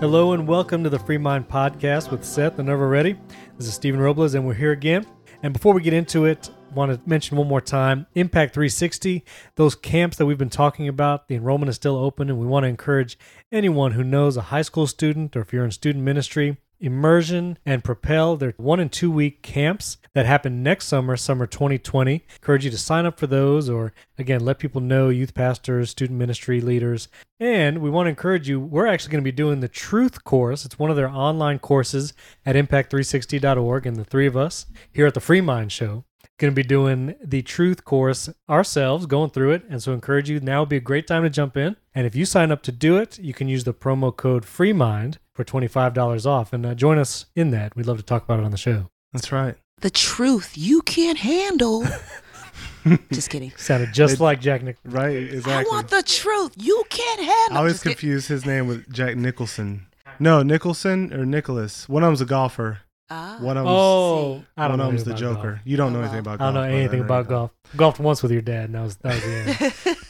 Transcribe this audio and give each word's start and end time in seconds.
Hello 0.00 0.32
and 0.32 0.48
welcome 0.48 0.82
to 0.82 0.88
the 0.88 0.98
Free 0.98 1.18
Mind 1.18 1.46
Podcast 1.46 2.10
with 2.10 2.24
Seth 2.24 2.58
and 2.58 2.68
Nerva 2.68 2.86
Ready. 2.86 3.18
This 3.58 3.66
is 3.66 3.74
Stephen 3.74 4.00
Robles 4.00 4.32
and 4.32 4.46
we're 4.46 4.54
here 4.54 4.72
again. 4.72 5.04
And 5.42 5.52
before 5.52 5.74
we 5.74 5.82
get 5.82 5.92
into 5.92 6.24
it, 6.24 6.48
I 6.70 6.74
want 6.74 6.90
to 6.90 7.00
mention 7.06 7.36
one 7.36 7.48
more 7.48 7.60
time 7.60 8.06
Impact 8.14 8.54
360, 8.54 9.22
those 9.56 9.74
camps 9.74 10.16
that 10.16 10.24
we've 10.24 10.38
been 10.38 10.48
talking 10.48 10.88
about, 10.88 11.28
the 11.28 11.34
enrollment 11.34 11.68
is 11.68 11.76
still 11.76 11.98
open 11.98 12.30
and 12.30 12.38
we 12.38 12.46
want 12.46 12.64
to 12.64 12.68
encourage 12.68 13.18
anyone 13.52 13.92
who 13.92 14.02
knows 14.02 14.38
a 14.38 14.42
high 14.44 14.62
school 14.62 14.86
student 14.86 15.36
or 15.36 15.42
if 15.42 15.52
you're 15.52 15.66
in 15.66 15.70
student 15.70 16.02
ministry 16.02 16.56
Immersion 16.80 17.58
and 17.64 17.84
Propel. 17.84 18.36
They're 18.36 18.54
one 18.56 18.80
and 18.80 18.90
two 18.90 19.10
week 19.10 19.42
camps 19.42 19.98
that 20.14 20.26
happen 20.26 20.62
next 20.62 20.86
summer, 20.86 21.16
summer 21.16 21.46
2020. 21.46 22.24
Encourage 22.36 22.64
you 22.64 22.70
to 22.70 22.78
sign 22.78 23.06
up 23.06 23.18
for 23.18 23.26
those 23.26 23.68
or, 23.68 23.92
again, 24.18 24.44
let 24.44 24.58
people 24.58 24.80
know 24.80 25.08
youth 25.08 25.34
pastors, 25.34 25.90
student 25.90 26.18
ministry 26.18 26.60
leaders. 26.60 27.08
And 27.38 27.78
we 27.78 27.90
want 27.90 28.06
to 28.06 28.10
encourage 28.10 28.48
you, 28.48 28.60
we're 28.60 28.86
actually 28.86 29.12
going 29.12 29.24
to 29.24 29.30
be 29.30 29.32
doing 29.32 29.60
the 29.60 29.68
Truth 29.68 30.24
course. 30.24 30.64
It's 30.64 30.78
one 30.78 30.90
of 30.90 30.96
their 30.96 31.08
online 31.08 31.58
courses 31.58 32.12
at 32.44 32.56
impact360.org. 32.56 33.86
And 33.86 33.96
the 33.96 34.04
three 34.04 34.26
of 34.26 34.36
us 34.36 34.66
here 34.92 35.06
at 35.06 35.14
the 35.14 35.20
Free 35.20 35.40
Mind 35.40 35.72
Show 35.72 36.04
going 36.40 36.50
to 36.50 36.56
be 36.56 36.66
doing 36.66 37.14
the 37.22 37.42
truth 37.42 37.84
course 37.84 38.30
ourselves 38.48 39.04
going 39.04 39.28
through 39.28 39.50
it 39.50 39.62
and 39.68 39.82
so 39.82 39.92
encourage 39.92 40.30
you 40.30 40.40
now 40.40 40.60
would 40.60 40.70
be 40.70 40.78
a 40.78 40.80
great 40.80 41.06
time 41.06 41.22
to 41.22 41.28
jump 41.28 41.54
in 41.54 41.76
and 41.94 42.06
if 42.06 42.16
you 42.16 42.24
sign 42.24 42.50
up 42.50 42.62
to 42.62 42.72
do 42.72 42.96
it 42.96 43.18
you 43.18 43.34
can 43.34 43.46
use 43.46 43.64
the 43.64 43.74
promo 43.74 44.14
code 44.14 44.44
freemind 44.44 45.18
for 45.44 45.60
$25 45.60 46.26
off 46.26 46.52
and 46.52 46.66
uh, 46.66 46.74
join 46.74 46.98
us 46.98 47.26
in 47.34 47.50
that 47.50 47.74
we'd 47.74 47.86
love 47.86 47.96
to 47.96 48.02
talk 48.02 48.24
about 48.24 48.38
it 48.40 48.44
on 48.44 48.50
the 48.50 48.56
show 48.58 48.90
That's 49.12 49.32
right. 49.32 49.56
The 49.80 49.90
truth 49.90 50.52
you 50.58 50.82
can't 50.82 51.18
handle. 51.18 51.84
Just 53.12 53.30
kidding. 53.30 53.52
sounded 53.56 53.92
just 53.92 54.14
It- 54.14 54.20
like 54.20 54.40
jack 54.40 54.62
Nick. 54.62 54.76
Right, 54.84 55.32
I 55.46 55.62
want 55.64 55.88
the 55.88 56.02
truth 56.02 56.52
you 56.56 56.82
can't 56.90 57.20
handle. 57.20 57.56
I 57.56 57.58
always 57.58 57.74
Just 57.74 57.84
kid- 57.84 57.90
confuse 57.90 58.26
his 58.26 58.44
name 58.46 58.66
with 58.66 58.90
Jack 58.92 59.16
Nicholson. 59.16 59.86
No, 60.18 60.42
Nicholson 60.42 61.12
or 61.14 61.24
Nicholas. 61.26 61.88
One 61.88 62.02
of 62.02 62.08
them's 62.08 62.20
a 62.22 62.26
golfer. 62.26 62.80
Ah, 63.12 63.38
One 63.40 63.56
of 63.56 63.64
them's, 63.64 63.74
oh 63.76 64.44
i 64.56 64.68
don't 64.68 64.72
of 64.72 64.78
know 64.78 64.86
them's 64.88 65.02
the 65.04 65.14
Joker. 65.14 65.52
golf. 65.54 65.58
You 65.64 65.76
don't 65.76 65.92
know 65.92 65.98
anything 66.00 66.22
wow. 66.22 66.34
about 66.34 66.40
i 66.40 66.44
don't 66.44 66.54
know 66.54 66.62
anything 66.62 67.00
about 67.00 67.24
you 67.24 67.30
go. 67.30 67.36
golf 67.36 67.50
golfed 67.76 67.98
once 68.00 68.22
with 68.22 68.30
your 68.30 68.40
dad 68.42 68.66
and 68.66 68.74
that 68.76 68.82
was 68.82 68.96
that 68.98 69.14
was 69.14 69.22
the 69.24 69.32
end 69.34 69.46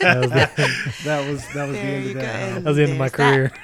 that 0.00 0.18
was 0.20 0.30
the, 0.30 1.04
That 1.04 1.30
was 1.30 1.48
that 1.54 1.66
was 1.68 1.76
the 1.76 1.82
end 1.82 2.04
you 2.04 2.10
of 2.10 2.14
go. 2.16 2.20
that. 2.20 2.54
that 2.56 2.64
was 2.64 2.76
the 2.76 2.82
end 2.82 2.92
of 2.92 2.98
my 2.98 3.08
career. 3.08 3.48
that. 3.48 3.58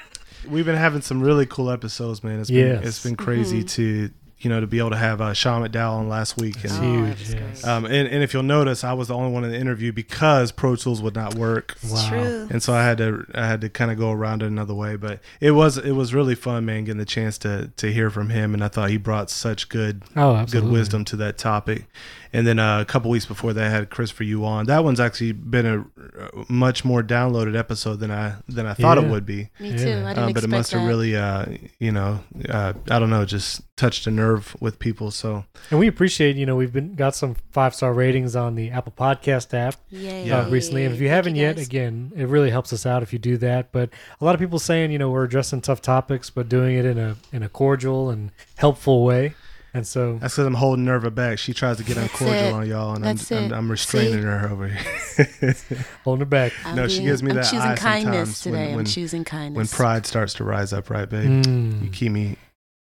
Career 0.47 0.55
We've 0.55 0.67
been 0.67 0.77
having 0.77 1.03
some 1.03 1.21
really 1.23 1.47
cool 1.47 1.71
episodes, 1.71 2.23
man. 2.25 2.41
It's 2.41 2.51
Yes. 2.51 2.79
been 2.81 2.89
it's 2.89 3.03
been 3.03 3.17
crazy 3.17 3.63
Mhm. 3.65 3.69
to 3.71 4.11
you 4.39 4.51
know 4.51 4.61
to 4.61 4.67
be 4.67 4.79
able 4.79 4.91
to 4.91 4.97
have 4.99 5.23
uh, 5.23 5.33
Sean 5.33 5.67
McDowell 5.67 5.93
on 5.93 6.09
last 6.11 6.37
week 6.39 6.63
and 6.63 6.71
Oh, 6.73 7.07
huge 7.07 7.29
that 7.29 7.41
yes. 7.41 7.67
um 7.67 7.87
and, 7.87 8.07
and 8.07 8.23
if 8.23 8.35
you'll 8.35 8.43
notice, 8.43 8.85
I 8.85 8.93
was 8.93 9.09
the 9.09 9.15
only 9.15 9.33
one 9.33 9.45
in 9.45 9.51
the 9.51 9.59
interview 9.59 9.93
because 9.93 10.53
Pro 10.53 10.77
Tools 10.77 11.01
would 11.01 11.15
not 11.15 11.35
work. 11.37 11.75
It's 11.83 11.91
Wow. 11.91 12.09
true. 12.11 12.47
and 12.51 12.63
so 12.63 12.75
I 12.75 12.83
had 12.85 12.99
to 12.99 13.25
I 13.35 13.47
had 13.47 13.63
to 13.63 13.71
kind 13.71 13.91
of 13.91 13.97
go 13.99 14.13
around 14.13 14.43
it 14.43 14.47
another 14.47 14.75
way. 14.75 14.97
But 14.97 15.21
it 15.41 15.53
was 15.53 15.79
it 15.79 15.93
was 15.93 16.13
really 16.13 16.35
fun, 16.35 16.67
man, 16.67 16.85
getting 16.85 16.99
the 16.99 17.07
chance 17.07 17.39
to 17.39 17.71
to 17.79 17.91
hear 17.93 18.11
from 18.11 18.29
him, 18.29 18.53
and 18.53 18.63
I 18.63 18.69
thought 18.69 18.91
he 18.91 18.99
brought 18.99 19.31
such 19.31 19.71
good 19.71 20.03
oh 20.17 20.45
good 20.45 20.65
wisdom 20.65 21.05
to 21.07 21.17
that 21.17 21.39
topic. 21.39 21.87
And 22.33 22.47
then 22.47 22.59
uh, 22.59 22.81
a 22.81 22.85
couple 22.85 23.11
weeks 23.11 23.27
before 23.27 23.53
that, 23.53 23.65
I 23.65 23.71
had 23.71 23.91
Christopher 23.91 24.25
Yuan 24.25 24.47
on. 24.47 24.67
That 24.67 24.85
one's 24.85 25.01
actually 25.01 25.33
been 25.33 25.67
a, 25.67 25.79
a 25.81 26.45
much 26.49 26.85
more 26.85 27.03
downloaded 27.03 27.57
episode 27.59 27.97
than 27.97 28.11
I 28.11 28.35
than 28.49 28.67
I 28.67 28.75
thought 28.75 28.97
Yeah. 28.99 29.05
it 29.05 29.11
would 29.11 29.27
be. 29.27 29.51
Me 29.61 29.71
Yeah. 29.71 29.77
too. 29.77 29.91
I 30.07 30.09
didn't 30.09 30.09
Um, 30.09 30.15
but 30.15 30.29
it 30.29 30.31
expect 30.31 30.51
must 30.51 30.71
have 30.73 30.87
really, 30.87 31.17
uh, 31.17 31.45
you 31.81 31.93
know, 31.93 32.21
uh, 32.49 32.73
I 32.91 32.99
don't 32.99 33.11
know, 33.11 33.25
just 33.25 33.63
touched 33.77 34.07
a 34.07 34.11
nerve 34.11 34.57
with 34.61 34.79
people. 34.79 35.11
So 35.11 35.45
And 35.71 35.79
we 35.81 35.87
appreciate, 35.87 36.37
you 36.37 36.47
know, 36.47 36.57
we've 36.57 36.73
been 36.73 36.95
got 36.95 37.15
some 37.15 37.37
five 37.53 37.75
star 37.75 37.93
ratings 37.93 38.35
on 38.37 38.55
the 38.55 38.71
Apple 38.71 38.95
Podcast 38.97 39.53
app 39.53 39.75
Yay. 39.91 40.31
uh, 40.31 40.49
recently, 40.49 40.85
and 40.85 40.95
if 40.95 41.01
you 41.01 41.09
Thank 41.09 41.17
haven't 41.17 41.37
yet, 41.37 41.59
again, 41.59 42.13
it 42.17 42.29
really 42.29 42.51
helps 42.51 42.73
us 42.73 42.87
out 42.87 43.03
if 43.03 43.13
you 43.13 43.19
do 43.19 43.37
that. 43.39 43.73
But 43.73 43.91
a 44.21 44.25
lot 44.25 44.35
of 44.35 44.41
people 44.41 44.59
saying, 44.59 44.93
you 44.93 44.99
know, 44.99 45.11
we're 45.11 45.25
addressing 45.25 45.61
tough 45.61 45.83
topics, 45.83 46.31
but 46.31 46.49
doing 46.49 46.77
it 46.77 46.85
in 46.85 46.99
a 46.99 47.17
in 47.33 47.43
a 47.43 47.49
cordial 47.49 48.11
and 48.11 48.31
helpful 48.57 49.05
way. 49.05 49.35
And 49.77 49.87
so, 49.87 50.15
that's 50.19 50.35
because 50.35 50.47
I'm 50.47 50.55
holding 50.55 50.85
Nerva 50.87 51.11
back. 51.11 51.39
She 51.39 51.53
tries 51.53 51.77
to 51.77 51.83
get 51.85 51.99
uncordial 51.99 52.55
on 52.55 52.67
y'all, 52.67 52.95
and 52.95 53.07
I'm, 53.07 53.19
I'm. 53.31 53.53
I'm 53.53 53.71
restraining 53.71 54.15
See? 54.15 54.21
her 54.21 54.49
over 54.51 54.69
here. 54.69 55.55
holding 56.05 56.21
her 56.21 56.25
back. 56.27 56.53
I'm 56.65 56.77
No, 56.77 56.89
she 56.89 57.03
gives 57.03 57.23
me 57.23 57.31
I'm 57.31 57.37
that 57.37 57.43
choosing 57.45 57.59
eye 57.61 57.77
kindness 57.77 58.37
sometimes 58.39 58.47
when- 58.47 58.53
today. 58.63 58.71
when- 58.71 58.79
I'm 58.81 58.85
choosing 58.87 59.25
kindness. 59.25 59.57
when 59.57 59.67
pride 59.77 60.07
starts 60.07 60.33
to 60.35 60.45
rise 60.45 60.73
up, 60.73 60.89
right, 60.89 61.09
babe? 61.09 61.25
You 61.25 61.43
Mm. 61.43 61.93
keep 61.93 62.11
me. 62.13 62.37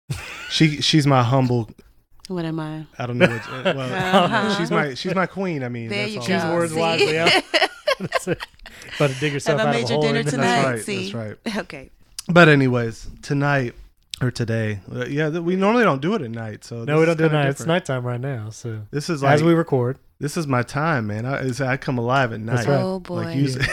She 0.50 0.82
she's 0.82 1.06
my 1.06 1.22
humble. 1.24 1.70
What 2.28 2.46
am 2.46 2.60
I? 2.60 2.86
I 2.98 3.06
don't 3.08 3.18
know 3.18 3.28
what. 3.28 3.50
uh, 3.50 3.74
Well, 3.76 4.24
Uh-huh. 4.26 4.56
she's 4.56 4.72
my 4.72 4.94
she's 4.94 5.14
my 5.16 5.26
queen. 5.26 5.64
I 5.64 5.70
mean, 5.70 5.90
There 5.90 6.04
that's 6.04 6.14
you 6.14 6.22
all. 6.22 6.28
go. 6.28 6.34
Choose 6.40 6.46
words 6.54 6.74
See? 6.74 6.80
wisely. 6.80 7.14
Yeah. 7.14 7.42
That's 8.00 8.28
it. 8.28 8.46
About 8.98 9.10
to 9.12 9.20
dig 9.20 9.34
yourself 9.34 9.60
Have 9.60 9.68
I 9.68 9.70
out 9.72 9.76
made 9.76 9.84
of 9.84 9.90
a 9.90 9.94
your 9.94 10.02
hole. 10.02 10.14
dinner 10.14 10.18
right 10.20 10.26
now. 10.26 10.32
tonight? 10.32 10.46
That's 10.62 10.66
right. 10.68 10.82
See? 10.86 11.12
That's 11.12 11.14
right. 11.56 11.58
okay. 11.64 11.90
But 12.30 12.50
anyways, 12.50 13.08
tonight 13.22 13.74
or 14.22 14.32
today, 14.32 14.80
uh, 14.94 15.06
yeah, 15.06 15.30
we 15.30 15.56
normally 15.56 15.84
don't 15.84 16.02
do 16.02 16.14
it 16.16 16.22
at 16.22 16.32
night. 16.32 16.64
So 16.64 16.84
No, 16.84 17.00
we 17.00 17.06
don't 17.06 17.18
do 17.18 17.26
it 17.26 17.28
at 17.28 17.32
night. 17.34 17.44
now. 17.44 17.50
It's 17.50 17.66
nighttime 17.66 18.06
right 18.06 18.20
now. 18.20 18.50
So 18.50 18.82
This 18.92 19.10
is 19.10 19.22
like 19.24 19.34
as 19.34 19.44
we 19.44 19.54
record, 19.54 20.00
this 20.20 20.38
is 20.38 20.48
my 20.48 20.64
time, 20.64 21.08
man. 21.08 21.26
I, 21.26 21.50
I 21.72 21.78
come 21.78 21.98
alive 21.98 22.32
at 22.32 22.40
night. 22.40 22.56
That's 22.58 22.68
right. 22.68 22.82
Oh 22.82 23.00
boy. 23.00 23.16
Like 23.16 23.36
usually, 23.46 23.66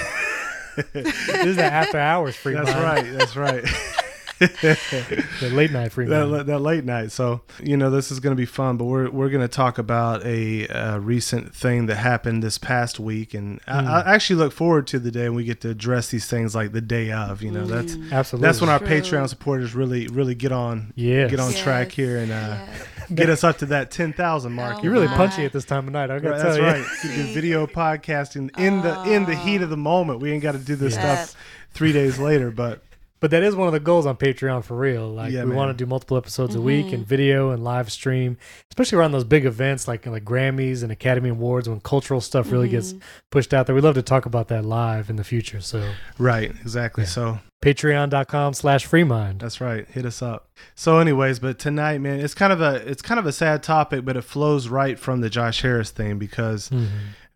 this 0.93 1.15
is 1.47 1.57
the 1.57 1.65
after 1.65 1.99
hours 1.99 2.35
free 2.35 2.55
that's 2.55 2.73
right. 2.73 3.05
That's 3.19 3.37
right. 3.37 3.65
The 5.41 5.51
late 5.53 5.71
night 5.73 5.93
free 5.93 6.07
that, 6.07 6.47
that 6.47 6.59
late 6.61 6.85
night. 6.85 7.13
So 7.13 7.41
you 7.63 7.77
know 7.77 7.91
this 7.91 8.11
is 8.11 8.21
going 8.21 8.35
to 8.35 8.41
be 8.41 8.47
fun, 8.47 8.77
but 8.77 8.85
we're 8.85 9.11
we're 9.11 9.29
going 9.29 9.41
to 9.43 9.49
talk 9.55 9.79
about 9.79 10.25
a, 10.25 10.67
uh 10.69 10.99
recent 10.99 11.55
thing 11.55 11.87
that 11.87 11.97
happened 11.97 12.43
this 12.43 12.59
past 12.59 12.99
week, 13.01 13.35
and 13.35 13.61
Mm. 13.63 13.87
I, 13.87 14.01
I 14.03 14.15
actually 14.15 14.37
look 14.37 14.53
forward 14.53 14.87
to 14.89 14.99
the 14.99 15.11
day 15.11 15.29
when 15.29 15.37
we 15.37 15.45
get 15.45 15.61
to 15.63 15.71
address 15.71 16.09
these 16.09 16.27
things 16.27 16.55
like 16.55 16.73
the 16.73 16.81
day 16.81 17.11
of. 17.13 17.43
You 17.43 17.51
know, 17.51 17.65
that's 17.67 17.97
Mm. 17.97 18.13
Absolutely. 18.13 18.47
that's 18.47 18.61
when 18.61 18.71
our 18.71 18.79
True. 18.79 18.89
Patreon 18.89 19.29
supporters 19.29 19.75
really 19.75 20.07
really 20.09 20.35
get 20.35 20.53
on 20.53 20.93
yes. 20.97 21.31
get 21.31 21.41
on 21.41 21.51
Yes, 21.53 21.61
track 21.63 21.93
here 21.93 22.19
and 22.19 22.31
uh, 22.33 22.35
yeah. 22.35 22.67
get 23.15 23.29
us 23.31 23.45
up 23.45 23.59
to 23.59 23.67
that 23.67 23.91
ten 23.91 24.13
thousand 24.13 24.53
mark. 24.53 24.77
Oh 24.79 24.83
You're 24.83 24.93
really 24.93 25.09
my. 25.09 25.17
punchy 25.17 25.45
at 25.45 25.53
this 25.53 25.65
time 25.65 25.87
of 25.87 25.93
night. 25.93 26.11
I 26.11 26.19
gotta 26.19 26.31
Right, 26.31 26.41
tell 26.43 26.57
that's 26.57 27.05
you. 27.05 27.11
right. 27.11 27.17
You 27.17 27.25
do 27.27 27.35
video 27.35 27.67
podcasting 27.83 28.59
in 28.59 28.81
the 28.83 29.03
in 29.05 29.25
the 29.27 29.35
heat 29.35 29.63
of 29.63 29.71
the 29.71 29.77
moment. 29.77 30.21
We 30.21 30.31
ain't 30.33 30.43
got 30.43 30.53
to 30.53 30.59
do 30.59 30.77
this 30.77 30.95
Yeah. 30.95 31.17
stuff 31.25 31.37
three 31.73 31.93
days 31.93 32.19
later, 32.19 32.51
but 32.51 32.83
But 33.23 33.31
that 33.31 33.43
is 33.43 33.55
one 33.57 33.69
of 33.69 33.73
the 33.73 33.81
goals 33.81 34.05
on 34.05 34.17
Patreon 34.17 34.65
for 34.65 34.77
real. 34.77 35.09
Like 35.09 35.33
Yeah, 35.33 35.45
we 35.45 35.53
want 35.53 35.71
to 35.71 35.75
do 35.85 35.89
multiple 35.89 36.17
episodes 36.19 36.55
a 36.57 36.61
week 36.61 36.87
Mhm. 36.87 36.93
and 36.93 37.07
video 37.07 37.51
and 37.53 37.63
live 37.65 37.91
stream, 37.91 38.37
especially 38.71 38.99
around 38.99 39.13
those 39.13 39.25
big 39.25 39.47
events 39.47 39.89
like 39.89 40.05
like 40.07 40.25
Grammys 40.25 40.83
and 40.83 40.91
Academy 40.93 41.31
Awards 41.31 41.69
when 41.69 41.81
cultural 41.81 42.21
stuff 42.21 42.53
really 42.53 42.69
gets 42.69 42.93
Mhm. 42.93 43.01
pushed 43.31 43.55
out 43.55 43.67
there. 43.67 43.75
We'd 43.75 43.85
love 43.85 43.95
to 43.95 44.03
talk 44.03 44.27
about 44.27 44.49
that 44.49 44.65
live 44.65 45.09
in 45.09 45.17
the 45.17 45.25
future. 45.25 45.61
So 45.61 45.83
right, 46.19 46.51
exactly. 46.51 47.05
Yeah. 47.05 47.11
So 47.11 47.39
patreon.com 47.63 48.55
slash 48.55 48.87
freemind. 48.89 49.39
That's 49.39 49.61
right. 49.61 49.87
Hit 49.89 50.05
us 50.05 50.21
up. 50.21 50.49
So, 50.75 50.99
anyways, 50.99 51.39
but 51.39 51.59
tonight, 51.61 52.01
man, 52.01 52.19
it's 52.21 52.35
kind 52.35 52.53
of 52.53 52.61
a 52.61 52.75
it's 52.89 53.03
kind 53.03 53.21
of 53.21 53.27
a 53.27 53.33
sad 53.33 53.63
topic, 53.63 54.05
but 54.05 54.17
it 54.17 54.23
flows 54.23 54.69
right 54.69 54.99
from 54.99 55.21
the 55.21 55.31
Josh 55.31 55.63
Harris 55.63 55.91
thing 55.91 56.19
because 56.19 56.69
Mhm. 56.71 56.87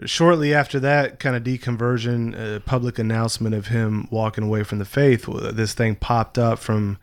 Shortly 0.04 0.52
after 0.52 0.78
that 0.80 1.18
kind 1.18 1.36
of 1.36 1.42
deconversion, 1.42 2.56
uh, 2.56 2.60
public 2.60 2.98
announcement 2.98 3.54
of 3.54 3.68
him 3.68 4.08
walking 4.10 4.44
away 4.44 4.62
from 4.62 4.78
the 4.78 4.84
faith, 4.84 5.26
this 5.52 5.74
thing 5.74 5.96
popped 5.96 6.38
up 6.38 6.58
from 6.58 6.98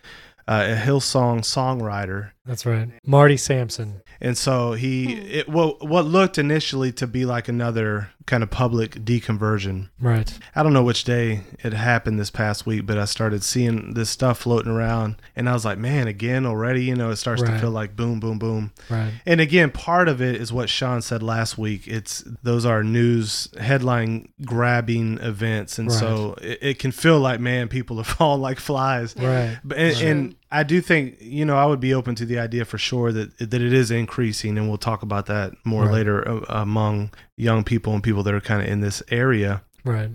uh, 0.47 0.67
a 0.69 0.75
Hillsong 0.75 1.39
songwriter. 1.39 2.31
That's 2.45 2.65
right. 2.65 2.89
Marty 3.05 3.37
Sampson. 3.37 4.01
And 4.19 4.37
so 4.37 4.73
he, 4.73 5.15
Hmm. 5.15 5.21
it, 5.27 5.49
well, 5.49 5.77
what 5.79 6.05
looked 6.05 6.37
initially 6.37 6.91
to 6.93 7.07
be 7.07 7.25
like 7.25 7.47
another 7.47 8.09
kind 8.25 8.41
of 8.43 8.49
public 8.49 8.91
deconversion. 9.03 9.89
Right. 9.99 10.37
I 10.55 10.63
don't 10.63 10.71
know 10.71 10.83
which 10.83 11.03
day 11.03 11.41
it 11.61 11.73
happened 11.73 12.17
this 12.19 12.29
past 12.29 12.65
week, 12.65 12.85
but 12.85 12.97
I 12.97 13.03
started 13.05 13.43
seeing 13.43 13.93
this 13.95 14.09
stuff 14.09 14.39
floating 14.39 14.71
around, 14.71 15.17
and 15.35 15.49
I 15.49 15.53
was 15.53 15.65
like, 15.65 15.77
man, 15.77 16.07
again 16.07 16.45
already, 16.45 16.85
you 16.85 16.95
know, 16.95 17.09
it 17.11 17.17
starts 17.17 17.41
to 17.41 17.59
feel 17.59 17.71
like 17.71 17.97
boom, 17.97 18.21
boom, 18.21 18.39
boom. 18.39 18.71
Right. 18.89 19.11
And 19.25 19.41
again, 19.41 19.71
part 19.71 20.07
of 20.07 20.21
it 20.21 20.35
is 20.35 20.53
what 20.53 20.69
Sean 20.69 21.01
said 21.01 21.21
last 21.21 21.57
week. 21.57 21.85
It's 21.87 22.23
those 22.43 22.65
are 22.65 22.81
news 22.81 23.49
headline 23.59 24.29
grabbing 24.45 25.17
events, 25.19 25.77
and 25.77 25.91
so 25.91 26.35
it, 26.41 26.59
it 26.61 26.79
can 26.79 26.91
feel 26.93 27.19
like, 27.19 27.41
man, 27.41 27.67
people 27.67 27.99
are 27.99 28.03
falling 28.05 28.41
like 28.49 28.59
flies. 28.59 29.15
Right. 29.17 29.57
But 29.65 29.77
and, 29.77 29.93
Right. 29.95 30.03
and 30.05 30.35
I 30.53 30.63
do 30.63 30.79
think 30.81 31.17
you 31.19 31.43
know 31.45 31.57
I 31.57 31.65
would 31.65 31.79
be 31.79 31.93
open 31.93 32.15
to 32.15 32.25
the 32.25 32.37
idea 32.39 32.63
for 32.63 32.77
sure 32.77 33.11
that 33.11 33.37
that 33.39 33.61
it 33.61 33.73
is 33.73 33.89
increasing, 33.91 34.57
and 34.57 34.69
we'll 34.69 34.77
talk 34.77 35.01
about 35.01 35.25
that 35.25 35.53
more 35.65 35.83
Right. 35.85 35.93
later 35.93 36.27
uh, 36.27 36.45
among 36.47 37.11
young 37.35 37.63
people 37.63 37.93
and 37.93 38.03
people 38.03 38.23
that 38.23 38.33
are 38.33 38.39
kind 38.41 38.61
of 38.61 38.67
in 38.67 38.79
this 38.81 39.01
area. 39.09 39.63
Right. 39.83 40.11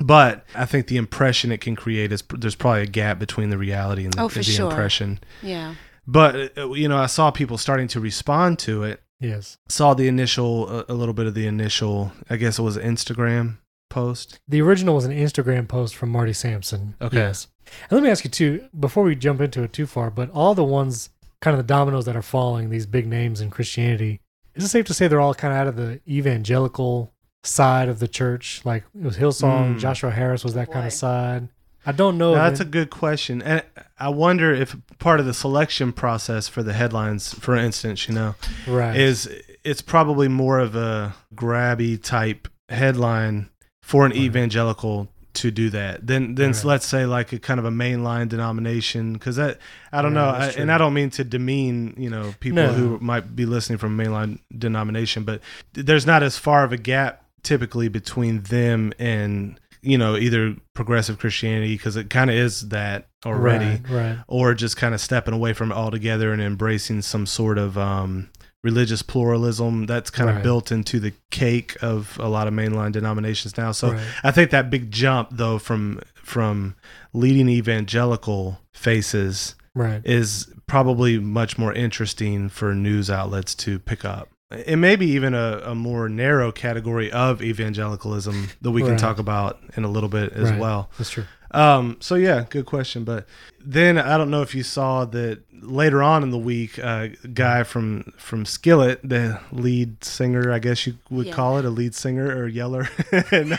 But 0.00 0.44
I 0.54 0.64
think 0.64 0.86
the 0.86 0.96
impression 0.96 1.50
it 1.50 1.60
can 1.60 1.74
create 1.74 2.12
is 2.12 2.22
there's 2.38 2.54
probably 2.54 2.82
a 2.82 2.86
gap 2.86 3.18
between 3.18 3.50
the 3.50 3.58
reality 3.58 4.04
and 4.04 4.12
the, 4.12 4.22
Oh, 4.22 4.28
for 4.28 4.38
the 4.38 4.44
sure. 4.44 4.70
impression. 4.70 5.18
Yeah. 5.42 5.74
But 6.06 6.56
uh, 6.56 6.70
you 6.72 6.88
know, 6.88 6.98
I 6.98 7.06
saw 7.06 7.30
people 7.30 7.58
starting 7.58 7.88
to 7.88 8.00
respond 8.00 8.58
to 8.60 8.84
it. 8.84 9.02
Yes. 9.20 9.58
Saw 9.68 9.94
the 9.94 10.06
initial, 10.06 10.68
a, 10.70 10.84
a 10.90 10.94
little 10.94 11.14
bit 11.14 11.26
of 11.26 11.34
the 11.34 11.46
initial. 11.48 12.12
I 12.30 12.36
guess 12.36 12.58
it 12.58 12.62
was 12.62 12.76
Instagram 12.78 13.56
post. 13.88 14.40
The 14.48 14.60
original 14.60 14.94
was 14.94 15.04
an 15.04 15.12
Instagram 15.12 15.68
post 15.68 15.96
from 15.96 16.10
Marty 16.10 16.32
Sampson. 16.32 16.94
Okay. 17.00 17.16
Yes. 17.16 17.48
And 17.90 17.92
let 17.92 18.02
me 18.02 18.10
ask 18.10 18.24
you 18.24 18.30
too, 18.30 18.68
before 18.78 19.04
we 19.04 19.14
jump 19.14 19.40
into 19.40 19.62
it 19.62 19.72
too 19.72 19.86
far, 19.86 20.10
but 20.10 20.30
all 20.30 20.54
the 20.54 20.64
ones, 20.64 21.10
kind 21.40 21.54
of 21.54 21.58
the 21.58 21.68
dominoes 21.68 22.04
that 22.06 22.16
are 22.16 22.22
falling, 22.22 22.70
these 22.70 22.86
big 22.86 23.06
names 23.06 23.40
in 23.40 23.50
Christianity, 23.50 24.20
is 24.54 24.64
it 24.64 24.68
safe 24.68 24.86
to 24.86 24.94
say 24.94 25.06
they're 25.06 25.20
all 25.20 25.34
kind 25.34 25.52
of 25.52 25.60
out 25.60 25.66
of 25.68 25.76
the 25.76 26.00
evangelical 26.08 27.12
side 27.44 27.88
of 27.88 27.98
the 27.98 28.08
church? 28.08 28.62
Like 28.64 28.84
it 28.98 29.04
was 29.04 29.16
Hillsong, 29.18 29.76
Mm. 29.76 29.78
Joshua 29.78 30.10
Harris 30.10 30.44
was 30.44 30.54
that 30.54 30.72
kind 30.72 30.86
of 30.86 30.92
side. 30.92 31.48
I 31.86 31.92
don't 31.92 32.18
know. 32.18 32.34
No, 32.34 32.44
if 32.44 32.50
that's 32.50 32.60
a 32.60 32.64
good 32.66 32.90
question, 32.90 33.40
and 33.40 33.62
I 33.98 34.08
wonder 34.08 34.52
if 34.52 34.76
part 34.98 35.20
of 35.20 35.26
the 35.26 35.32
selection 35.32 35.92
process 35.92 36.46
for 36.48 36.62
the 36.62 36.72
headlines, 36.72 37.32
for 37.32 37.56
instance, 37.56 38.08
you 38.08 38.14
know, 38.14 38.34
right. 38.66 38.96
is 38.96 39.30
it's 39.64 39.80
probably 39.80 40.28
more 40.28 40.58
of 40.58 40.74
a 40.74 41.14
grabby 41.34 42.02
type 42.02 42.48
headline 42.68 43.48
for 43.88 44.04
an 44.04 44.12
Right. 44.12 44.20
evangelical 44.20 45.08
to 45.34 45.50
do 45.50 45.70
that 45.70 46.04
then 46.06 46.34
than 46.34 46.50
Right. 46.52 46.64
let's 46.64 46.86
say 46.86 47.06
like 47.06 47.32
a 47.32 47.38
kind 47.38 47.60
of 47.60 47.66
a 47.66 47.70
mainline 47.70 48.28
denomination 48.28 49.12
because 49.12 49.36
that 49.36 49.58
I 49.92 50.02
don't 50.02 50.12
know 50.14 50.24
I, 50.28 50.48
and. 50.58 50.70
I 50.72 50.78
don't 50.78 50.94
mean 50.94 51.10
to 51.10 51.22
demean 51.24 51.94
you 51.96 52.10
know 52.10 52.34
people 52.40 52.56
No. 52.64 52.72
who 52.72 52.98
might 53.00 53.36
be 53.36 53.46
listening 53.46 53.78
from 53.78 53.96
mainline 53.96 54.40
denomination 54.56 55.22
but 55.24 55.40
there's 55.74 56.06
not 56.06 56.22
as 56.22 56.36
far 56.36 56.64
of 56.64 56.72
a 56.72 56.76
gap 56.76 57.24
typically 57.44 57.88
between 57.88 58.42
them 58.42 58.92
and 58.98 59.60
you 59.80 59.96
know 59.96 60.16
either 60.16 60.56
progressive 60.74 61.18
Christianity 61.18 61.74
because 61.76 61.94
it 61.96 62.10
kind 62.10 62.30
of 62.30 62.36
is 62.36 62.68
that 62.70 63.06
already 63.24 63.64
Right. 63.66 63.90
right. 63.90 64.18
or 64.26 64.54
just 64.54 64.76
kind 64.76 64.92
of 64.94 65.00
stepping 65.00 65.34
away 65.34 65.52
from 65.52 65.70
it 65.70 65.76
altogether 65.76 66.32
and 66.32 66.42
embracing 66.42 67.00
some 67.02 67.26
sort 67.26 67.58
of 67.58 67.78
um, 67.78 68.28
religious 68.62 69.02
pluralism 69.02 69.86
that's 69.86 70.10
kind 70.10 70.28
Right. 70.28 70.36
of 70.38 70.42
built 70.42 70.72
into 70.72 70.98
the 70.98 71.12
cake 71.30 71.76
of 71.80 72.16
a 72.20 72.28
lot 72.28 72.48
of 72.48 72.54
mainline 72.54 72.92
denominations 72.92 73.56
now. 73.56 73.70
So 73.72 73.92
Right. 73.92 74.00
I 74.24 74.30
think 74.32 74.50
that 74.50 74.68
big 74.70 74.90
jump 74.90 75.28
though 75.32 75.58
from 75.58 76.00
from 76.16 76.74
leading 77.12 77.48
evangelical 77.48 78.60
faces 78.72 79.54
Right. 79.74 80.02
is 80.04 80.52
probably 80.66 81.18
much 81.18 81.56
more 81.56 81.72
interesting 81.72 82.48
for 82.48 82.74
news 82.74 83.08
outlets 83.10 83.54
to 83.56 83.78
pick 83.78 84.04
up. 84.04 84.28
It 84.50 84.76
may 84.76 84.96
be 84.96 85.06
even 85.10 85.34
a, 85.34 85.60
a 85.64 85.74
more 85.74 86.08
narrow 86.08 86.50
category 86.52 87.12
of 87.12 87.40
evangelicalism 87.42 88.48
that 88.62 88.70
we 88.70 88.82
can 88.82 88.96
talk 88.96 89.18
about 89.18 89.60
in 89.76 89.84
a 89.84 89.88
little 89.88 90.08
bit 90.08 90.32
as 90.32 90.50
well. 90.52 90.90
That's 90.98 91.10
true. 91.10 91.24
Um, 91.50 91.96
so 92.00 92.14
yeah, 92.14 92.44
good 92.48 92.66
question. 92.66 93.04
But 93.04 93.26
then 93.64 93.98
I 93.98 94.16
don't 94.18 94.30
know 94.30 94.42
if 94.42 94.54
you 94.54 94.62
saw 94.62 95.04
that 95.06 95.42
later 95.62 96.02
on 96.02 96.22
in 96.22 96.30
the 96.30 96.38
week, 96.38 96.78
uh, 96.78 97.08
a 97.24 97.28
guy 97.28 97.62
from 97.62 98.12
from 98.16 98.44
Skillet, 98.44 99.00
the 99.02 99.40
lead 99.52 100.02
singer, 100.04 100.52
I 100.52 100.58
guess 100.58 100.86
you 100.86 100.94
would 101.10 101.26
Yeah. 101.26 101.32
call 101.34 101.58
it 101.58 101.64
a 101.64 101.70
lead 101.70 101.94
singer 101.94 102.26
or 102.36 102.46
yeller. 102.48 102.88
And- 103.32 103.58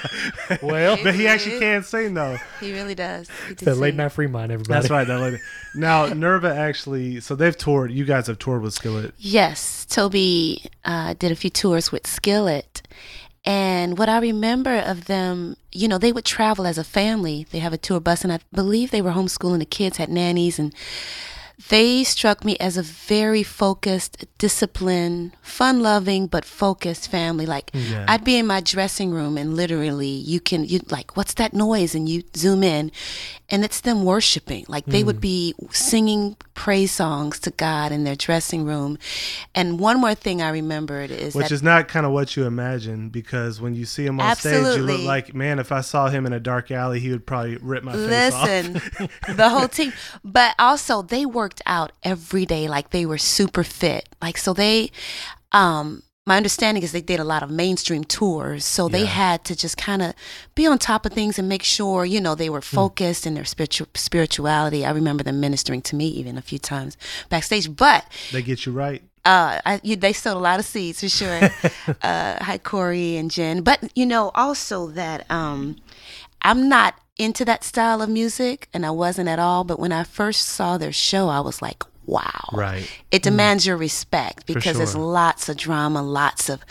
Well, 0.61 0.97
but 1.03 1.15
he 1.15 1.27
actually 1.27 1.59
can't 1.59 1.85
sing 1.85 2.13
though. 2.13 2.37
He 2.59 2.71
really 2.73 2.95
does. 2.95 3.29
He 3.47 3.55
did 3.55 3.65
the 3.65 3.75
late 3.75 3.91
sing. 3.91 3.97
night 3.97 4.11
Free 4.11 4.27
Mind, 4.27 4.51
everybody. 4.51 4.73
That's 4.79 4.89
right, 4.89 5.07
that 5.07 5.19
lady. 5.19 5.37
Now 5.75 6.07
Nerva 6.07 6.53
actually, 6.55 7.19
so 7.19 7.35
they've 7.35 7.55
toured. 7.57 7.91
You 7.91 8.03
guys 8.05 8.27
have 8.27 8.39
toured 8.39 8.61
with 8.63 8.73
Skillet. 8.73 9.13
Yes, 9.17 9.85
Toby 9.85 10.63
uh, 10.85 11.13
did 11.19 11.31
a 11.31 11.35
few 11.35 11.49
tours 11.51 11.91
with 11.91 12.07
Skillet. 12.07 12.81
And 13.45 13.97
what 13.97 14.09
I 14.09 14.19
remember 14.19 14.75
of 14.79 15.05
them, 15.05 15.55
you 15.71 15.87
know, 15.87 15.97
they 15.97 16.11
would 16.11 16.25
travel 16.25 16.67
as 16.67 16.77
a 16.77 16.83
family. 16.83 17.45
They 17.51 17.59
have 17.59 17.71
a 17.71 17.77
tour 17.77 17.99
bus, 18.01 18.23
and 18.23 18.33
I 18.33 18.39
believe 18.53 18.91
they 18.91 19.01
were 19.01 19.11
homeschooling 19.11 19.59
the 19.59 19.65
kids, 19.65 19.95
had 19.97 20.09
nannies, 20.09 20.59
and 20.59 20.73
they 21.67 22.05
struck 22.05 22.45
me 22.45 22.55
as 22.57 22.77
a 22.77 22.81
very 22.81 23.43
focused, 23.43 24.25
disciplined, 24.37 25.35
fun 25.41 25.81
loving, 25.81 26.27
but 26.27 26.45
focused 26.45 27.11
family. 27.11 27.45
Like, 27.45 27.71
mm, 27.71 27.91
Yeah. 27.91 28.05
I'd 28.07 28.23
be 28.23 28.37
in 28.37 28.47
my 28.47 28.61
dressing 28.61 29.11
room, 29.11 29.37
and 29.37 29.55
literally, 29.55 30.07
you 30.07 30.39
can, 30.39 30.63
you 30.63 30.79
like, 30.89 31.17
what's 31.17 31.33
that 31.33 31.53
noise? 31.53 31.93
And 31.93 32.07
you 32.07 32.23
zoom 32.35 32.63
in, 32.63 32.91
and 33.49 33.65
it's 33.65 33.81
them 33.81 34.05
worshiping. 34.05 34.65
Like, 34.69 34.85
they 34.85 35.03
would 35.03 35.17
mm. 35.17 35.21
be 35.21 35.55
singing 35.71 36.37
praise 36.53 36.91
songs 36.91 37.39
to 37.39 37.51
God 37.51 37.91
in 37.91 38.03
their 38.03 38.15
dressing 38.15 38.63
room. 38.65 38.97
And 39.53 39.79
one 39.79 39.99
more 39.99 40.15
thing 40.15 40.41
I 40.41 40.49
remembered 40.49 41.11
is 41.11 41.35
Which 41.35 41.49
that 41.49 41.51
is 41.53 41.63
not 41.63 41.87
kind 41.87 42.05
of 42.05 42.11
what 42.11 42.37
you 42.37 42.45
imagine 42.45 43.09
because 43.09 43.59
when 43.59 43.75
you 43.75 43.85
see 43.85 44.05
him 44.05 44.19
on 44.19 44.35
stage, 44.35 44.77
you 44.77 44.83
look 44.83 45.01
like, 45.01 45.33
man, 45.33 45.59
if 45.59 45.71
I 45.71 45.81
saw 45.81 46.09
him 46.09 46.25
in 46.25 46.33
a 46.33 46.39
dark 46.39 46.69
alley, 46.71 46.99
he 46.99 47.11
would 47.11 47.25
probably 47.25 47.57
rip 47.57 47.83
my 47.83 47.93
face 47.93 48.33
off. 48.33 48.47
Listen, 48.47 49.09
the 49.35 49.49
whole 49.49 49.67
team. 49.67 49.93
But 50.23 50.55
also 50.59 51.01
they 51.01 51.25
worked 51.49 51.61
out 51.65 51.91
every 52.03 52.45
day 52.45 52.67
like 52.67 52.91
they 52.91 53.07
were 53.07 53.17
super 53.17 53.63
fit. 53.63 54.07
Like 54.21 54.37
so 54.37 54.53
they 54.53 54.91
um 55.51 56.03
my 56.27 56.37
understanding 56.37 56.83
is 56.83 56.91
they 56.91 57.01
did 57.01 57.19
a 57.19 57.23
lot 57.23 57.41
of 57.41 57.49
mainstream 57.49 58.03
tours, 58.03 58.63
so 58.63 58.87
they 58.87 59.05
had 59.05 59.43
to 59.45 59.55
just 59.55 59.77
kind 59.77 60.03
of 60.03 60.13
be 60.53 60.67
on 60.67 60.77
top 60.77 61.07
of 61.07 61.11
things 61.13 61.39
and 61.39 61.49
make 61.49 61.63
sure, 61.63 62.05
you 62.05 62.21
know, 62.21 62.35
they 62.35 62.51
were 62.51 62.61
focused 62.61 63.25
in 63.25 63.33
their 63.33 63.45
spiritual 63.45 63.87
spirituality. 63.95 64.85
I 64.85 64.91
remember 64.91 65.23
them 65.23 65.39
ministering 65.39 65.81
to 65.89 65.95
me 65.95 66.05
even 66.09 66.37
a 66.37 66.43
few 66.43 66.59
times 66.59 66.97
backstage. 67.29 67.75
But 67.75 68.05
They 68.31 68.43
get 68.43 68.67
you 68.67 68.73
right. 68.73 69.01
uh, 69.25 69.59
I, 69.65 69.81
you, 69.81 69.95
they 69.95 70.13
sowed 70.13 70.37
a 70.37 70.39
lot 70.49 70.59
of 70.59 70.65
seeds 70.67 70.99
for 70.99 71.09
sure. 71.09 71.39
uh, 72.03 72.43
hi, 72.43 72.59
Korey 72.59 73.17
and 73.19 73.31
Jen. 73.31 73.63
But 73.63 73.91
you 73.95 74.05
know, 74.05 74.29
also 74.35 74.87
that 75.01 75.25
um, 75.31 75.77
I'm 76.41 76.69
not 76.69 76.95
into 77.17 77.43
that 77.45 77.63
style 77.63 78.01
of 78.01 78.09
music, 78.09 78.69
and 78.73 78.85
I 78.85 78.91
wasn't 78.91 79.29
at 79.29 79.39
all. 79.39 79.63
But 79.63 79.79
when 79.79 79.91
I 79.91 80.03
first 80.03 80.47
saw 80.47 80.77
their 80.77 80.93
show, 80.93 81.27
I 81.27 81.41
was 81.41 81.61
like, 81.61 81.83
wow, 82.05 82.49
Right. 82.53 82.89
It 83.11 83.21
mm. 83.21 83.25
demands 83.25 83.65
your 83.65 83.77
respect 83.77 84.45
because 84.45 84.77
there's 84.77 84.95
lots 84.95 85.47
of 85.47 85.57
drama, 85.57 86.01
lots 86.01 86.49
of, 86.49 86.65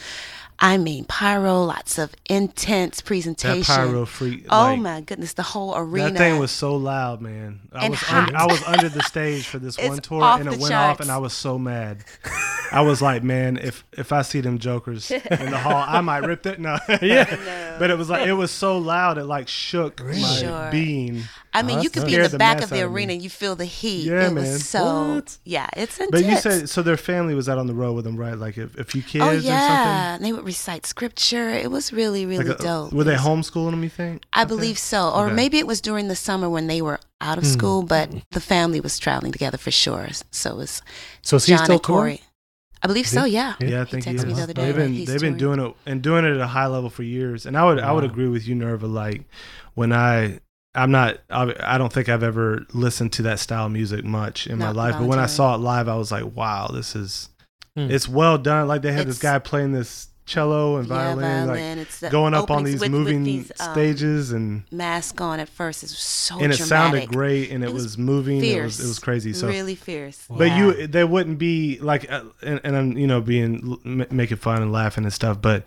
I 0.60 0.76
mean, 0.76 1.04
pyro, 1.04 1.62
lots 1.62 1.98
of 1.98 2.12
intense 2.28 3.00
presentation. 3.00 3.60
That 3.60 3.86
pyro 3.86 4.04
freak. 4.06 4.46
Oh 4.50 4.56
like, 4.62 4.78
my 4.80 5.00
goodness, 5.02 5.34
the 5.34 5.44
whole 5.44 5.76
arena. 5.76 6.10
That 6.10 6.18
thing 6.18 6.38
was 6.40 6.50
so 6.50 6.74
loud, 6.74 7.20
man. 7.20 7.60
I 7.72 7.84
And 7.84 7.90
was 7.92 8.00
hot. 8.00 8.28
un- 8.30 8.34
I 8.36 8.44
was 8.46 8.60
under 8.66 8.88
the 8.88 9.02
stage 9.02 9.46
for 9.46 9.60
this 9.60 9.78
one 9.78 9.98
tour, 10.00 10.22
and 10.24 10.48
it 10.52 10.58
went 10.58 10.74
off, 10.74 10.98
and 10.98 11.12
I 11.12 11.18
was 11.18 11.32
so 11.32 11.58
mad. 11.60 12.04
I 12.72 12.80
was 12.80 13.00
like, 13.00 13.22
man, 13.22 13.56
if 13.56 13.84
if 13.92 14.10
I 14.12 14.22
see 14.22 14.40
them 14.40 14.58
jokers 14.58 15.10
in 15.12 15.50
the 15.50 15.58
hall, 15.58 15.84
I 15.86 16.00
might 16.00 16.24
rip 16.26 16.44
it. 16.44 16.58
No, 16.58 16.76
yeah, 17.02 17.76
but 17.78 17.90
it 17.90 17.96
was 17.96 18.10
like 18.10 18.26
it 18.26 18.32
was 18.32 18.50
so 18.50 18.78
loud, 18.78 19.16
it 19.16 19.24
like 19.24 19.46
shook 19.46 20.04
my 20.04 20.12
Sure. 20.12 20.68
being. 20.72 21.22
I 21.54 21.62
mean, 21.62 21.78
Oh, 21.78 21.82
you 21.82 21.90
could 21.90 22.02
nice. 22.02 22.10
be 22.10 22.16
in 22.16 22.22
the 22.22 22.28
the 22.28 22.38
back 22.38 22.56
mess 22.58 22.64
of 22.64 22.70
the 22.70 22.76
out 22.80 22.84
of 22.86 22.90
me. 22.90 22.94
arena 22.96 23.12
and 23.14 23.22
you 23.22 23.30
feel 23.30 23.56
the 23.56 23.64
heat. 23.64 24.04
Yeah, 24.06 24.26
it 24.26 24.32
man. 24.32 24.34
was 24.34 24.64
so, 24.68 25.14
What? 25.14 25.38
yeah, 25.44 25.66
it's 25.76 25.98
intense. 25.98 26.10
But 26.22 26.24
you 26.30 26.36
said 26.36 26.68
so. 26.68 26.82
Their 26.82 26.96
family 26.98 27.34
was 27.34 27.48
out 27.48 27.56
on 27.58 27.66
the 27.66 27.74
road 27.74 27.94
with 27.94 28.04
them, 28.04 28.16
right? 28.16 28.36
Like 28.36 28.56
a, 28.58 28.68
a 28.78 28.84
few 28.84 29.02
kids 29.02 29.24
oh 29.24 29.30
or 29.30 29.34
yeah, 29.34 30.14
and 30.16 30.24
they 30.24 30.32
would 30.32 30.44
recite 30.44 30.84
scripture. 30.86 31.48
It 31.50 31.70
was 31.70 31.92
really, 31.92 32.26
really. 32.26 32.44
Like 32.44 32.60
a- 32.60 32.62
dope. 32.62 32.92
were 32.92 33.04
they 33.04 33.16
homeschooling 33.16 33.70
them? 33.70 33.82
You 33.82 33.88
think? 33.88 34.22
I 34.32 34.42
Okay. 34.42 34.48
believe 34.48 34.78
so, 34.78 35.10
or 35.10 35.26
Okay. 35.26 35.34
maybe 35.34 35.58
it 35.58 35.66
was 35.66 35.80
during 35.80 36.08
the 36.08 36.16
summer 36.16 36.48
when 36.50 36.66
they 36.66 36.82
were 36.82 37.00
out 37.20 37.38
of 37.38 37.44
Hmm. 37.44 37.50
school, 37.50 37.82
but 37.82 38.10
the 38.32 38.40
family 38.40 38.80
was 38.80 38.98
traveling 38.98 39.32
together 39.32 39.58
for 39.58 39.70
sure. 39.70 40.08
So 40.30 40.50
it 40.50 40.56
was 40.56 40.82
So 41.22 41.36
is 41.36 41.46
he 41.46 41.54
John 41.54 41.64
still 41.64 41.76
and 41.76 41.82
touring? 41.84 42.18
Korey. 42.18 42.22
I 42.82 42.86
believe 42.86 43.08
so. 43.08 43.24
Yeah. 43.24 43.54
Yeah, 43.58 43.80
I 43.80 43.84
think 43.86 44.04
he 44.04 44.12
texted 44.12 44.26
me 44.26 44.30
is. 44.32 44.36
the 44.36 44.42
other 44.44 44.52
day 44.52 44.66
They've 44.66 44.76
been 44.76 45.04
they've 45.04 45.20
been 45.20 45.36
doing 45.36 45.58
it 45.58 45.74
and 45.86 46.00
doing 46.00 46.24
it 46.24 46.34
at 46.34 46.40
a 46.40 46.46
high 46.46 46.66
level 46.68 46.90
for 46.90 47.02
years. 47.02 47.44
And 47.46 47.56
I 47.56 47.64
would 47.64 47.80
I 47.80 47.90
would 47.90 48.04
agree 48.04 48.28
with 48.28 48.46
you, 48.46 48.54
Nerva. 48.54 48.86
Like 48.86 49.22
when 49.74 49.92
I 49.92 50.38
I'm 50.74 50.90
not 50.90 51.18
I, 51.30 51.54
I 51.60 51.78
don't 51.78 51.92
think 51.92 52.08
I've 52.08 52.22
ever 52.22 52.64
listened 52.72 53.12
to 53.14 53.22
that 53.22 53.38
style 53.40 53.66
of 53.66 53.72
music 53.72 54.04
much 54.04 54.46
in 54.46 54.58
my 54.58 54.66
Not 54.66 54.76
life. 54.76 54.94
But 54.98 55.06
when 55.06 55.18
I 55.18 55.26
saw 55.26 55.54
it 55.54 55.58
live, 55.58 55.88
I 55.88 55.96
was 55.96 56.12
like, 56.12 56.24
wow, 56.36 56.68
this 56.68 56.94
is 56.96 57.28
Hmm. 57.76 57.90
it's 57.90 58.08
well 58.08 58.38
done. 58.38 58.66
Like 58.68 58.82
they 58.82 58.92
had 58.92 59.06
this 59.06 59.18
guy 59.18 59.38
playing 59.38 59.72
this 59.72 60.08
cello 60.26 60.76
and 60.76 60.86
Yeah, 60.88 61.14
violin, 61.14 61.46
like. 61.48 61.60
It's 61.78 62.00
going 62.10 62.34
up 62.34 62.50
on 62.50 62.64
these 62.64 62.74
with- 62.80 62.82
with 62.82 62.90
moving 62.90 63.24
these, 63.24 63.50
um, 63.60 63.72
stages 63.72 64.30
and 64.32 64.64
Mask 64.70 65.18
on 65.20 65.38
at 65.40 65.48
first 65.48 65.82
is 65.82 65.96
so 65.96 66.38
and 66.38 66.52
it 66.52 66.56
sounded 66.56 67.08
great 67.08 67.50
and 67.50 67.62
it, 67.64 67.68
It 67.68 67.72
was, 67.72 67.84
was 67.84 67.98
moving. 67.98 68.44
It 68.44 68.62
was 68.62 68.78
it 68.80 68.86
was 68.88 68.98
crazy. 68.98 69.32
So 69.32 69.48
really 69.48 69.74
fierce. 69.74 70.24
but 70.28 70.48
Yeah. 70.48 70.58
you, 70.58 70.86
they 70.86 71.04
wouldn't 71.04 71.38
be 71.38 71.78
like, 71.80 72.10
uh, 72.12 72.24
and, 72.42 72.60
and 72.64 72.76
I'm, 72.76 72.92
you 72.98 73.06
know, 73.06 73.20
being 73.22 73.78
m- 73.86 74.06
making 74.10 74.36
fun 74.38 74.60
and 74.60 74.70
laughing 74.72 75.04
and 75.04 75.12
stuff. 75.12 75.40
But 75.40 75.64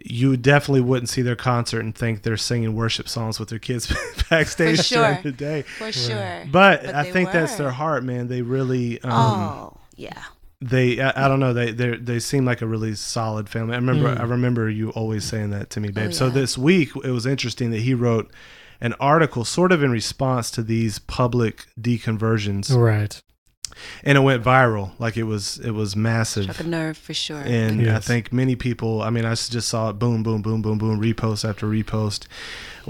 you 0.00 0.36
definitely 0.36 0.80
wouldn't 0.82 1.08
see 1.08 1.22
their 1.22 1.36
concert 1.36 1.80
and 1.80 1.94
think 1.94 2.22
they're 2.22 2.36
singing 2.36 2.74
worship 2.74 3.08
songs 3.08 3.38
with 3.40 3.48
their 3.48 3.58
kids 3.58 3.92
backstage 4.30 4.88
For 4.88 4.94
during 4.94 5.22
the 5.22 5.32
day. 5.32 5.62
for 5.62 5.92
sure. 5.92 6.44
But, 6.50 6.82
But 6.84 6.94
I 6.94 7.02
they 7.04 7.12
think 7.12 7.32
that's 7.32 7.56
their 7.56 7.70
heart, 7.70 8.04
man. 8.04 8.28
They 8.28 8.42
really, 8.42 9.00
um, 9.02 9.12
oh 9.12 9.76
yeah. 9.96 10.22
they, 10.60 11.00
I, 11.00 11.24
I 11.24 11.28
don't 11.28 11.40
know, 11.40 11.52
they, 11.52 11.70
they, 11.70 11.96
they 11.96 12.18
seem 12.18 12.44
like 12.44 12.62
a 12.62 12.66
really 12.66 12.94
solid 12.94 13.48
family. 13.48 13.74
I 13.74 13.76
remember, 13.76 14.14
Mm. 14.14 14.20
I 14.20 14.24
remember 14.24 14.68
you 14.70 14.90
always 14.90 15.24
saying 15.24 15.50
that 15.50 15.70
to 15.70 15.80
me, 15.80 15.90
babe. 15.90 16.08
Oh, 16.08 16.12
So 16.12 16.30
this 16.30 16.56
week 16.58 16.90
it 17.04 17.10
was 17.10 17.26
interesting 17.26 17.70
that 17.70 17.80
he 17.80 17.94
wrote 17.94 18.30
an 18.80 18.92
article, 19.00 19.44
sort 19.44 19.72
of 19.72 19.82
in 19.82 19.90
response 19.90 20.50
to 20.52 20.62
these 20.62 20.98
public 20.98 21.66
deconversions 21.80 22.74
Right. 22.76 23.22
And 24.02 24.16
it 24.18 24.20
went 24.22 24.42
viral. 24.44 24.92
Like 24.98 25.16
it 25.16 25.24
was 25.24 25.58
it 25.58 25.70
was 25.72 25.94
massive. 25.96 26.44
Struck 26.44 26.60
a 26.60 26.64
nerve 26.64 26.96
for 26.98 27.14
sure. 27.14 27.42
and 27.44 27.90
i 27.90 27.98
think 27.98 28.32
many 28.32 28.56
people 28.56 29.02
i 29.02 29.10
mean 29.10 29.24
I 29.24 29.30
just 29.34 29.68
saw 29.68 29.90
it 29.90 29.94
boom 29.98 30.22
boom 30.22 30.42
boom 30.42 30.62
boom 30.62 30.78
boom 30.78 31.00
repost 31.00 31.48
after 31.48 31.66
repost. 31.66 32.26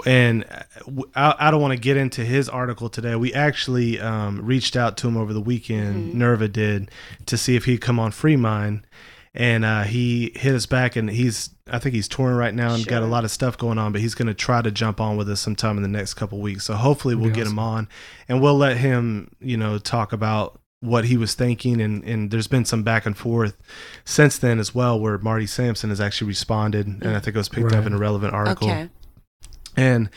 And 0.06 0.44
I, 0.50 0.64
w- 0.86 1.10
i, 1.14 1.34
I 1.38 1.50
don't 1.50 1.60
want 1.60 1.72
to 1.72 1.78
get 1.78 1.96
into 1.96 2.24
his 2.24 2.48
article 2.48 2.88
today. 2.88 3.14
We 3.16 3.32
actually 3.32 4.00
um, 4.00 4.44
reached 4.44 4.76
out 4.76 4.96
to 4.98 5.08
him 5.08 5.16
over 5.16 5.32
the 5.32 5.40
weekend 5.40 6.12
Mhm. 6.12 6.14
nerva 6.14 6.48
did 6.48 6.90
to 7.26 7.36
see 7.36 7.54
if 7.56 7.64
he'd 7.66 7.80
come 7.80 7.98
on 8.00 8.10
free 8.10 8.36
mind. 8.36 8.86
And 9.36 9.64
uh, 9.64 9.82
he 9.82 10.30
hit 10.36 10.54
us 10.54 10.64
back 10.66 10.94
and 10.96 11.10
he's 11.10 11.50
i 11.70 11.78
think 11.78 11.94
he's 11.94 12.06
touring 12.08 12.36
right 12.36 12.54
now 12.54 12.74
and 12.74 12.86
got 12.86 13.02
a 13.02 13.06
lot 13.06 13.24
of 13.24 13.30
stuff 13.30 13.56
going 13.56 13.78
on 13.78 13.90
but 13.90 14.00
he's 14.02 14.14
going 14.14 14.28
to 14.28 14.34
try 14.34 14.60
to 14.60 14.70
jump 14.70 15.00
on 15.00 15.16
with 15.16 15.30
us 15.30 15.40
sometime 15.40 15.76
in 15.78 15.82
the 15.82 15.88
next 15.88 16.14
couple 16.14 16.38
weeks. 16.40 16.64
So 16.64 16.74
hopefully 16.74 17.14
we'll 17.14 17.30
That'd 17.30 17.34
be 17.36 17.40
get 17.44 17.50
him 17.50 17.58
on 17.58 17.88
and 18.28 18.40
we'll 18.42 18.56
let 18.58 18.76
him 18.76 19.30
you 19.40 19.56
know 19.56 19.78
talk 19.78 20.12
about 20.12 20.60
what 20.84 21.06
he 21.06 21.16
was 21.16 21.34
thinking 21.34 21.80
and, 21.80 22.04
and 22.04 22.30
there's 22.30 22.46
been 22.46 22.64
some 22.64 22.82
back 22.82 23.06
and 23.06 23.16
forth 23.16 23.56
since 24.04 24.38
then 24.38 24.58
as 24.58 24.74
well 24.74 24.98
where 24.98 25.18
marty 25.18 25.46
sampson 25.46 25.90
has 25.90 26.00
actually 26.00 26.28
responded 26.28 26.86
and 26.86 27.08
i 27.08 27.18
think 27.18 27.34
it 27.34 27.38
was 27.38 27.48
picked 27.48 27.72
up 27.72 27.86
in 27.86 27.92
a 27.92 27.98
relevant 27.98 28.34
article 28.34 28.68
okay. 28.70 28.88
and 29.76 30.08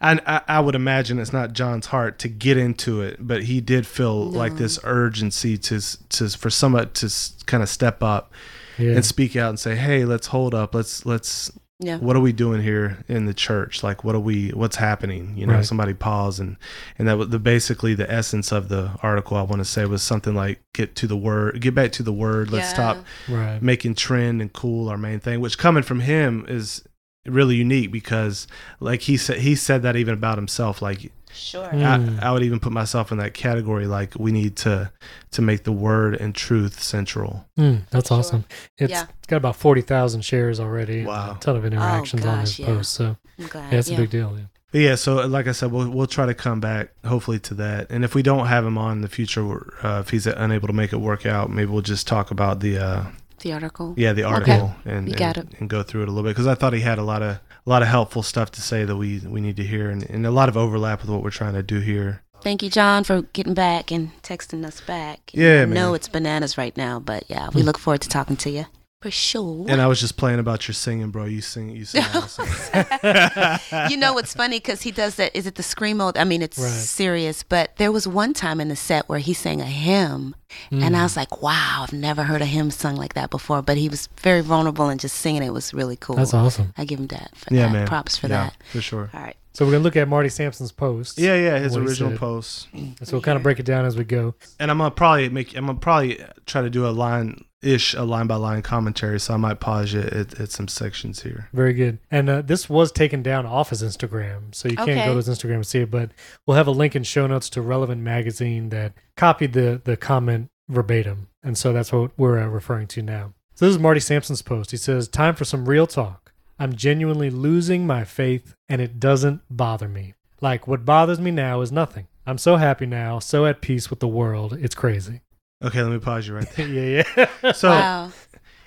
and 0.00 0.20
I, 0.26 0.42
I 0.46 0.60
would 0.60 0.74
imagine 0.74 1.18
it's 1.18 1.32
not 1.32 1.54
John's 1.54 1.86
heart 1.86 2.18
to 2.18 2.28
get 2.28 2.58
into 2.58 3.00
it, 3.00 3.16
but 3.18 3.44
he 3.44 3.62
did 3.62 3.86
feel 3.86 4.26
like 4.26 4.56
this 4.56 4.78
urgency 4.84 5.56
to 5.56 5.80
to 6.10 6.28
for 6.28 6.50
someone 6.50 6.90
to 6.90 7.10
kind 7.46 7.62
of 7.62 7.68
step 7.70 8.02
up 8.02 8.30
Yeah. 8.76 8.90
and 8.90 9.04
speak 9.04 9.36
out 9.36 9.48
and 9.48 9.58
say, 9.58 9.74
"Hey, 9.74 10.04
let's 10.04 10.26
hold 10.26 10.54
up. 10.54 10.74
Let's 10.74 11.06
let's 11.06 11.50
Yeah. 11.78 11.98
what 11.98 12.16
are 12.16 12.20
we 12.20 12.32
doing 12.32 12.62
here 12.62 13.04
in 13.06 13.26
the 13.26 13.34
church? 13.34 13.82
Like, 13.82 14.02
what 14.02 14.14
are 14.14 14.20
we? 14.20 14.48
What's 14.50 14.76
happening? 14.76 15.34
You 15.36 15.46
know, 15.46 15.54
Right. 15.56 15.64
somebody 15.66 15.92
pause 15.92 16.40
and 16.40 16.56
and 16.98 17.06
that 17.06 17.18
was 17.18 17.28
the 17.28 17.38
basically 17.38 17.92
the 17.94 18.10
essence 18.10 18.50
of 18.50 18.68
the 18.70 18.92
article. 19.02 19.36
I 19.36 19.42
want 19.42 19.60
to 19.60 19.64
say 19.66 19.84
was 19.84 20.02
something 20.02 20.34
like 20.34 20.62
get 20.72 20.94
to 20.96 21.06
the 21.06 21.18
word, 21.18 21.60
get 21.60 21.74
back 21.74 21.92
to 21.92 22.02
the 22.02 22.14
word. 22.14 22.50
Let's 22.50 22.68
Yeah. 22.70 22.74
stop 22.74 23.04
right. 23.28 23.60
making 23.60 23.94
trend 23.96 24.40
and 24.40 24.50
cool 24.50 24.88
our 24.88 24.96
main 24.96 25.20
thing. 25.20 25.40
Which 25.40 25.58
coming 25.58 25.82
from 25.82 26.00
him 26.00 26.46
is 26.48 26.82
really 27.28 27.56
unique 27.56 27.90
because, 27.92 28.46
like 28.80 29.02
he 29.02 29.16
said, 29.16 29.38
he 29.38 29.54
said 29.54 29.82
that 29.82 29.96
even 29.96 30.14
about 30.14 30.38
himself. 30.38 30.82
Like 30.82 31.10
Sure. 31.36 31.68
Mm. 31.68 32.22
I, 32.22 32.28
I 32.28 32.32
would 32.32 32.42
even 32.42 32.58
put 32.60 32.72
myself 32.72 33.12
in 33.12 33.18
that 33.18 33.34
category. 33.34 33.86
Like 33.86 34.14
we 34.18 34.32
need 34.32 34.56
to 34.56 34.90
to 35.32 35.42
make 35.42 35.64
the 35.64 35.72
word 35.72 36.14
and 36.14 36.34
truth 36.34 36.82
central. 36.82 37.46
Mm, 37.58 37.82
that's 37.90 38.08
Sure. 38.08 38.18
awesome. 38.18 38.44
It's, 38.78 38.90
Yeah. 38.90 39.02
it's 39.18 39.26
got 39.26 39.36
about 39.36 39.56
40,000 39.56 40.22
shares 40.24 40.58
already. 40.58 41.04
Wow. 41.04 41.36
A 41.36 41.40
ton 41.40 41.56
of 41.56 41.64
interactions 41.64 42.24
on 42.24 42.38
gosh, 42.38 42.56
his 42.56 42.58
yeah. 42.60 42.66
post. 42.66 42.92
So 42.92 43.16
I'm 43.38 43.48
yeah, 43.54 43.70
it's 43.70 43.90
yeah. 43.90 43.96
a 43.96 44.00
big 44.00 44.10
deal. 44.10 44.34
Yeah. 44.36 44.44
But 44.72 44.80
yeah, 44.80 44.94
so 44.94 45.26
like 45.26 45.46
I 45.46 45.52
said, 45.52 45.70
we'll 45.72 45.90
we'll 45.90 46.06
try 46.06 46.26
to 46.26 46.34
come 46.34 46.60
back 46.60 46.90
hopefully 47.04 47.38
to 47.40 47.54
that. 47.54 47.90
And 47.90 48.04
if 48.04 48.14
we 48.14 48.22
don't 48.22 48.46
have 48.46 48.64
him 48.64 48.76
on 48.78 48.92
in 48.92 49.00
the 49.02 49.08
future, 49.08 49.72
uh, 49.84 50.00
if 50.04 50.10
he's 50.10 50.26
unable 50.26 50.66
to 50.66 50.74
make 50.74 50.92
it 50.92 50.98
work 50.98 51.24
out, 51.26 51.50
maybe 51.50 51.70
we'll 51.70 51.82
just 51.82 52.06
talk 52.06 52.30
about 52.30 52.60
the 52.60 52.78
uh, 52.78 53.04
The 53.40 53.52
article. 53.52 53.94
yeah 53.96 54.12
the 54.12 54.24
article 54.24 54.74
and, 54.84 55.06
You 55.06 55.12
and 55.12 55.18
got 55.18 55.36
it. 55.36 55.48
and 55.58 55.68
go 55.68 55.82
through 55.82 56.02
it 56.02 56.08
a 56.08 56.10
little 56.10 56.24
bit 56.24 56.30
because 56.30 56.46
I 56.46 56.54
thought 56.54 56.72
he 56.72 56.80
had 56.80 56.98
a 56.98 57.02
lot 57.02 57.22
of 57.22 57.36
a 57.66 57.70
lot 57.70 57.82
of 57.82 57.88
helpful 57.88 58.22
stuff 58.22 58.50
to 58.52 58.62
say 58.62 58.84
that 58.84 58.96
we 58.96 59.20
we 59.20 59.40
need 59.40 59.56
to 59.56 59.64
hear 59.64 59.90
and, 59.90 60.08
and 60.08 60.26
a 60.26 60.30
lot 60.30 60.48
of 60.48 60.56
overlap 60.56 61.02
with 61.02 61.10
what 61.10 61.22
we're 61.22 61.30
trying 61.30 61.54
to 61.54 61.62
do 61.62 61.80
here. 61.80 62.22
Thank 62.42 62.62
you, 62.62 62.70
John, 62.70 63.02
for 63.02 63.22
getting 63.22 63.54
back 63.54 63.90
and 63.90 64.10
texting 64.22 64.64
us 64.64 64.80
back. 64.80 65.30
Yeah, 65.32 65.62
I 65.62 65.64
know 65.64 65.94
it's 65.94 66.06
bananas 66.06 66.56
right 66.56 66.76
now, 66.76 67.00
but 67.00 67.24
yeah, 67.28 67.48
we 67.52 67.62
hmm. 67.62 67.66
look 67.66 67.78
forward 67.78 68.02
to 68.02 68.08
talking 68.08 68.36
to 68.36 68.50
you 68.50 68.66
for 69.06 69.12
sure. 69.12 69.66
And 69.68 69.80
I 69.80 69.86
was 69.86 70.00
just 70.00 70.16
playing 70.16 70.40
about 70.40 70.66
your 70.66 70.74
singing, 70.74 71.10
bro. 71.10 71.26
You 71.26 71.40
sing, 71.40 71.70
you 71.70 71.84
sing 71.84 72.02
awesome. 72.12 72.48
you 73.88 73.96
know 73.96 74.14
what's 74.14 74.34
funny 74.34 74.58
because 74.58 74.82
he 74.82 74.90
does 74.90 75.14
that. 75.14 75.30
Is 75.36 75.46
it 75.46 75.54
the 75.54 75.62
screamo? 75.62 76.12
I 76.16 76.24
mean, 76.24 76.42
it's 76.42 76.58
Right. 76.58 76.68
serious, 76.68 77.44
but 77.44 77.76
there 77.76 77.92
was 77.92 78.08
one 78.08 78.34
time 78.34 78.60
in 78.60 78.68
the 78.68 78.74
set 78.74 79.08
where 79.08 79.20
he 79.20 79.32
sang 79.32 79.60
a 79.60 79.64
hymn, 79.64 80.34
and 80.72 80.96
I 80.96 81.00
mm. 81.00 81.02
was 81.04 81.16
like, 81.16 81.40
"Wow, 81.40 81.84
I've 81.84 81.92
never 81.92 82.24
heard 82.24 82.42
a 82.42 82.46
hymn 82.46 82.72
sung 82.72 82.96
like 82.96 83.14
that 83.14 83.30
before." 83.30 83.62
But 83.62 83.76
he 83.76 83.88
was 83.88 84.08
very 84.22 84.40
vulnerable 84.40 84.88
and 84.88 84.98
just 84.98 85.16
singing 85.16 85.44
it 85.44 85.52
was 85.52 85.72
really 85.72 85.96
cool. 85.96 86.16
That's 86.16 86.34
awesome. 86.34 86.72
I 86.76 86.84
give 86.84 86.98
him 86.98 87.06
that 87.08 87.30
for 87.36 87.54
yeah, 87.54 87.66
that. 87.66 87.72
man. 87.72 87.86
Props 87.86 88.16
for 88.16 88.26
yeah, 88.26 88.46
that. 88.46 88.56
for 88.72 88.80
sure. 88.80 89.10
All 89.14 89.20
right. 89.20 89.36
So 89.56 89.64
we're 89.64 89.70
going 89.70 89.80
to 89.80 89.84
look 89.84 89.96
at 89.96 90.06
Marty 90.06 90.28
Sampson's 90.28 90.70
post. 90.70 91.18
Yeah, 91.18 91.34
yeah, 91.34 91.58
his 91.58 91.76
original 91.78 92.10
said. 92.10 92.18
post. 92.18 92.68
So 93.02 93.12
we'll 93.12 93.22
kind 93.22 93.36
of 93.36 93.42
break 93.42 93.58
it 93.58 93.64
down 93.64 93.86
as 93.86 93.96
we 93.96 94.04
go. 94.04 94.34
and 94.60 94.70
I'm 94.70 94.76
gonna 94.76 94.90
probably 94.90 95.30
make 95.30 95.56
I'm 95.56 95.64
gonna 95.64 95.78
probably 95.78 96.20
try 96.44 96.60
to 96.60 96.68
do 96.68 96.86
a 96.86 96.90
line 96.90 97.42
ish 97.62 97.94
a 97.94 98.02
line 98.02 98.26
by 98.26 98.36
line 98.36 98.60
commentary, 98.60 99.18
so 99.18 99.32
I 99.32 99.38
might 99.38 99.58
pause 99.60 99.94
you 99.94 100.00
at, 100.00 100.38
at 100.38 100.50
some 100.50 100.68
sections 100.68 101.22
here. 101.22 101.48
Very 101.54 101.72
good. 101.72 101.98
And 102.10 102.28
uh, 102.28 102.42
this 102.42 102.68
was 102.68 102.92
taken 102.92 103.22
down 103.22 103.46
off 103.46 103.70
his 103.70 103.82
Instagram, 103.82 104.54
so 104.54 104.68
you 104.68 104.76
can't 104.76 104.90
Okay. 104.90 105.06
go 105.06 105.12
to 105.12 105.16
his 105.16 105.28
Instagram 105.28 105.54
and 105.54 105.66
see 105.66 105.80
it. 105.80 105.90
But 105.90 106.10
we'll 106.44 106.58
have 106.58 106.66
a 106.66 106.70
link 106.72 106.94
in 106.94 107.02
show 107.02 107.26
notes 107.26 107.48
to 107.50 107.62
Relevant 107.62 108.02
Magazine 108.02 108.68
that 108.68 108.92
copied 109.16 109.54
the 109.54 109.80
the 109.82 109.96
comment 109.96 110.50
verbatim, 110.68 111.28
and 111.42 111.56
so 111.56 111.72
that's 111.72 111.92
what 111.92 112.10
we're 112.18 112.38
uh, 112.38 112.46
referring 112.46 112.88
to 112.88 113.00
now. 113.00 113.32
So 113.54 113.64
this 113.64 113.74
is 113.74 113.80
Marty 113.80 114.00
Sampson's 114.00 114.42
post. 114.42 114.70
He 114.70 114.76
says, 114.76 115.08
"Time 115.08 115.34
for 115.34 115.46
some 115.46 115.66
real 115.66 115.86
talk. 115.86 116.25
I'm 116.58 116.74
genuinely 116.74 117.30
losing 117.30 117.86
my 117.86 118.04
faith, 118.04 118.54
and 118.68 118.80
it 118.80 118.98
doesn't 119.00 119.42
bother 119.50 119.88
me. 119.88 120.14
Like 120.40 120.66
what 120.66 120.84
bothers 120.84 121.20
me 121.20 121.30
now 121.30 121.60
is 121.60 121.72
nothing. 121.72 122.06
I'm 122.26 122.38
so 122.38 122.56
happy 122.56 122.86
now, 122.86 123.18
so 123.18 123.46
at 123.46 123.60
peace 123.60 123.88
with 123.90 124.00
the 124.00 124.08
world. 124.08 124.52
It's 124.54 124.74
crazy. 124.74 125.20
Okay, 125.62 125.82
let 125.82 125.92
me 125.92 125.98
pause 125.98 126.26
you 126.28 126.34
right 126.34 126.48
there. 126.56 126.66
yeah, 126.68 127.02
yeah. 127.42 127.52
So 127.52 127.70
wow. 127.70 128.10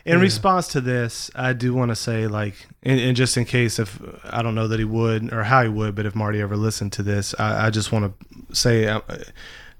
in 0.05 0.17
Yeah. 0.17 0.21
response 0.23 0.67
to 0.69 0.81
this, 0.81 1.29
I 1.35 1.53
do 1.53 1.73
want 1.73 1.89
to 1.89 1.95
say 1.95 2.27
like, 2.27 2.55
and, 2.83 2.99
and 2.99 3.15
just 3.17 3.37
in 3.37 3.45
case 3.45 3.77
if 3.79 3.99
I 4.23 4.41
don't 4.41 4.55
know 4.55 4.67
that 4.67 4.79
he 4.79 4.85
would 4.85 5.31
or 5.33 5.43
how 5.43 5.61
he 5.63 5.69
would, 5.69 5.93
but 5.95 6.05
if 6.05 6.15
Marty 6.15 6.41
ever 6.41 6.55
listened 6.57 6.93
to 6.93 7.03
this, 7.03 7.35
I, 7.37 7.67
I 7.67 7.69
just 7.69 7.91
want 7.91 8.13
to 8.49 8.55
say 8.55 8.87
uh, 8.87 9.01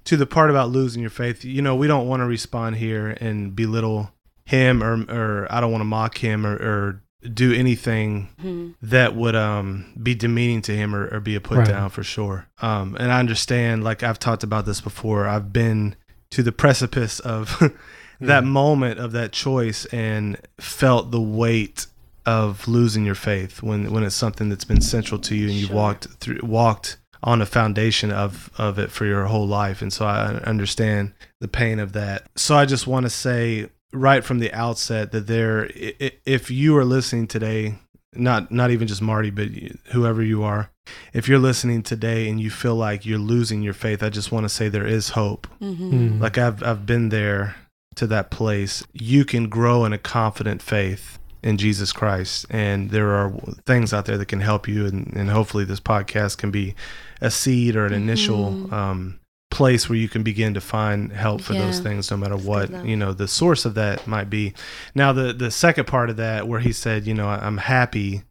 to 0.04 0.16
the 0.16 0.26
part 0.26 0.50
about 0.50 0.70
losing 0.70 1.00
your 1.00 1.10
faith. 1.10 1.44
You 1.44 1.62
know, 1.62 1.74
we 1.74 1.86
don't 1.88 2.06
want 2.06 2.20
to 2.20 2.26
respond 2.26 2.76
here 2.76 3.16
and 3.20 3.56
belittle 3.56 4.12
him 4.44 4.82
or 4.82 5.04
or 5.10 5.46
I 5.50 5.60
don't 5.60 5.70
want 5.72 5.80
to 5.82 5.86
mock 5.86 6.18
him 6.18 6.44
or, 6.46 6.54
or 6.54 7.02
do 7.34 7.52
anything 7.52 8.28
Mhm. 8.42 8.74
that 8.82 9.14
would 9.14 9.36
um 9.36 9.86
be 10.02 10.14
demeaning 10.14 10.62
to 10.62 10.74
him 10.76 10.94
or, 10.94 11.06
or 11.14 11.20
be 11.20 11.34
a 11.34 11.40
put 11.40 11.58
Right. 11.58 11.66
down 11.68 11.90
for 11.90 12.02
sure. 12.02 12.46
Um 12.62 12.96
and 12.98 13.12
I 13.12 13.18
understand 13.20 13.84
like 13.84 14.02
I've 14.02 14.18
talked 14.18 14.42
about 14.42 14.64
this 14.66 14.80
before. 14.80 15.26
I've 15.28 15.52
been 15.52 15.96
to 16.30 16.42
the 16.42 16.52
precipice 16.52 17.20
of 17.20 17.58
that 18.20 18.42
Yeah. 18.44 18.48
moment 18.48 18.98
of 19.00 19.12
that 19.12 19.32
choice 19.32 19.84
and 19.86 20.36
felt 20.58 21.10
the 21.10 21.20
weight 21.20 21.86
of 22.26 22.66
losing 22.68 23.04
your 23.04 23.14
faith 23.14 23.62
when 23.62 23.90
when 23.92 24.02
it's 24.02 24.14
something 24.14 24.48
that's 24.48 24.64
been 24.64 24.80
central 24.80 25.18
to 25.20 25.34
you 25.34 25.46
and 25.48 25.54
you've 25.56 25.68
Sure. 25.68 25.76
walked 25.76 26.06
through 26.20 26.40
walked 26.42 26.96
on 27.22 27.42
a 27.42 27.46
foundation 27.46 28.10
of 28.10 28.48
of 28.56 28.78
it 28.78 28.90
for 28.90 29.04
your 29.04 29.24
whole 29.26 29.46
life 29.46 29.82
and 29.82 29.92
so 29.92 30.06
I 30.06 30.36
understand 30.46 31.12
the 31.40 31.48
pain 31.48 31.78
of 31.78 31.92
that. 31.92 32.26
So 32.36 32.56
I 32.56 32.64
just 32.64 32.86
want 32.86 33.04
to 33.04 33.10
say 33.10 33.68
right 33.92 34.24
from 34.24 34.38
the 34.38 34.52
outset 34.52 35.12
that 35.12 35.26
there 35.26 35.64
i- 35.76 35.94
i- 36.00 36.12
if 36.24 36.50
you 36.50 36.76
are 36.76 36.84
listening 36.84 37.26
today 37.26 37.76
not 38.14 38.50
not 38.50 38.70
even 38.70 38.86
just 38.88 39.02
Marty 39.02 39.30
but 39.30 39.48
whoever 39.92 40.22
you 40.22 40.42
are 40.42 40.70
if 41.12 41.28
you're 41.28 41.38
listening 41.38 41.82
today 41.82 42.28
and 42.28 42.40
you 42.40 42.50
feel 42.50 42.74
like 42.74 43.06
you're 43.06 43.18
losing 43.18 43.62
your 43.62 43.72
faith 43.74 44.02
I 44.02 44.08
just 44.10 44.32
want 44.32 44.44
to 44.44 44.48
say 44.48 44.68
there 44.68 44.86
is 44.86 45.10
hope 45.10 45.46
Mhm. 45.62 45.92
Mm. 45.92 46.20
like 46.20 46.36
I've 46.38 46.62
I've 46.62 46.84
been 46.86 47.08
there 47.10 47.54
to 47.96 48.06
that 48.06 48.30
place. 48.30 48.84
You 48.92 49.24
can 49.24 49.48
grow 49.48 49.84
in 49.84 49.92
a 49.92 49.98
confident 49.98 50.62
faith 50.62 51.18
in 51.42 51.56
Jesus 51.58 51.92
Christ, 51.92 52.46
and 52.48 52.90
there 52.90 53.10
are 53.10 53.32
things 53.66 53.92
out 53.92 54.04
there 54.06 54.16
that 54.16 54.26
can 54.28 54.40
help 54.40 54.68
you. 54.68 54.86
And, 54.86 55.12
and 55.16 55.28
hopefully, 55.28 55.64
this 55.64 55.80
podcast 55.80 56.38
can 56.38 56.50
be 56.52 56.74
a 57.20 57.30
seed 57.32 57.74
or 57.76 57.86
an 57.86 57.92
initial 57.92 58.52
Mhm. 58.52 58.72
um, 58.72 59.19
place 59.50 59.88
where 59.88 59.98
you 59.98 60.08
can 60.08 60.22
begin 60.22 60.54
to 60.54 60.60
find 60.60 61.12
help 61.12 61.40
for 61.42 61.52
those 61.54 61.80
things, 61.80 62.10
no 62.10 62.16
matter 62.16 62.36
good 62.36 62.44
what 62.46 62.86
you 62.86 62.96
know 62.96 63.12
the 63.12 63.28
source 63.28 63.64
of 63.64 63.74
that 63.74 64.06
might 64.06 64.30
be. 64.30 64.54
Now, 64.94 65.12
the 65.12 65.32
the 65.32 65.50
second 65.50 65.86
part 65.86 66.08
of 66.10 66.16
that, 66.16 66.46
where 66.48 66.60
he 66.60 66.72
said, 66.72 67.06
you 67.06 67.14
know, 67.14 67.28
I'm 67.28 67.58
happy 67.58 68.22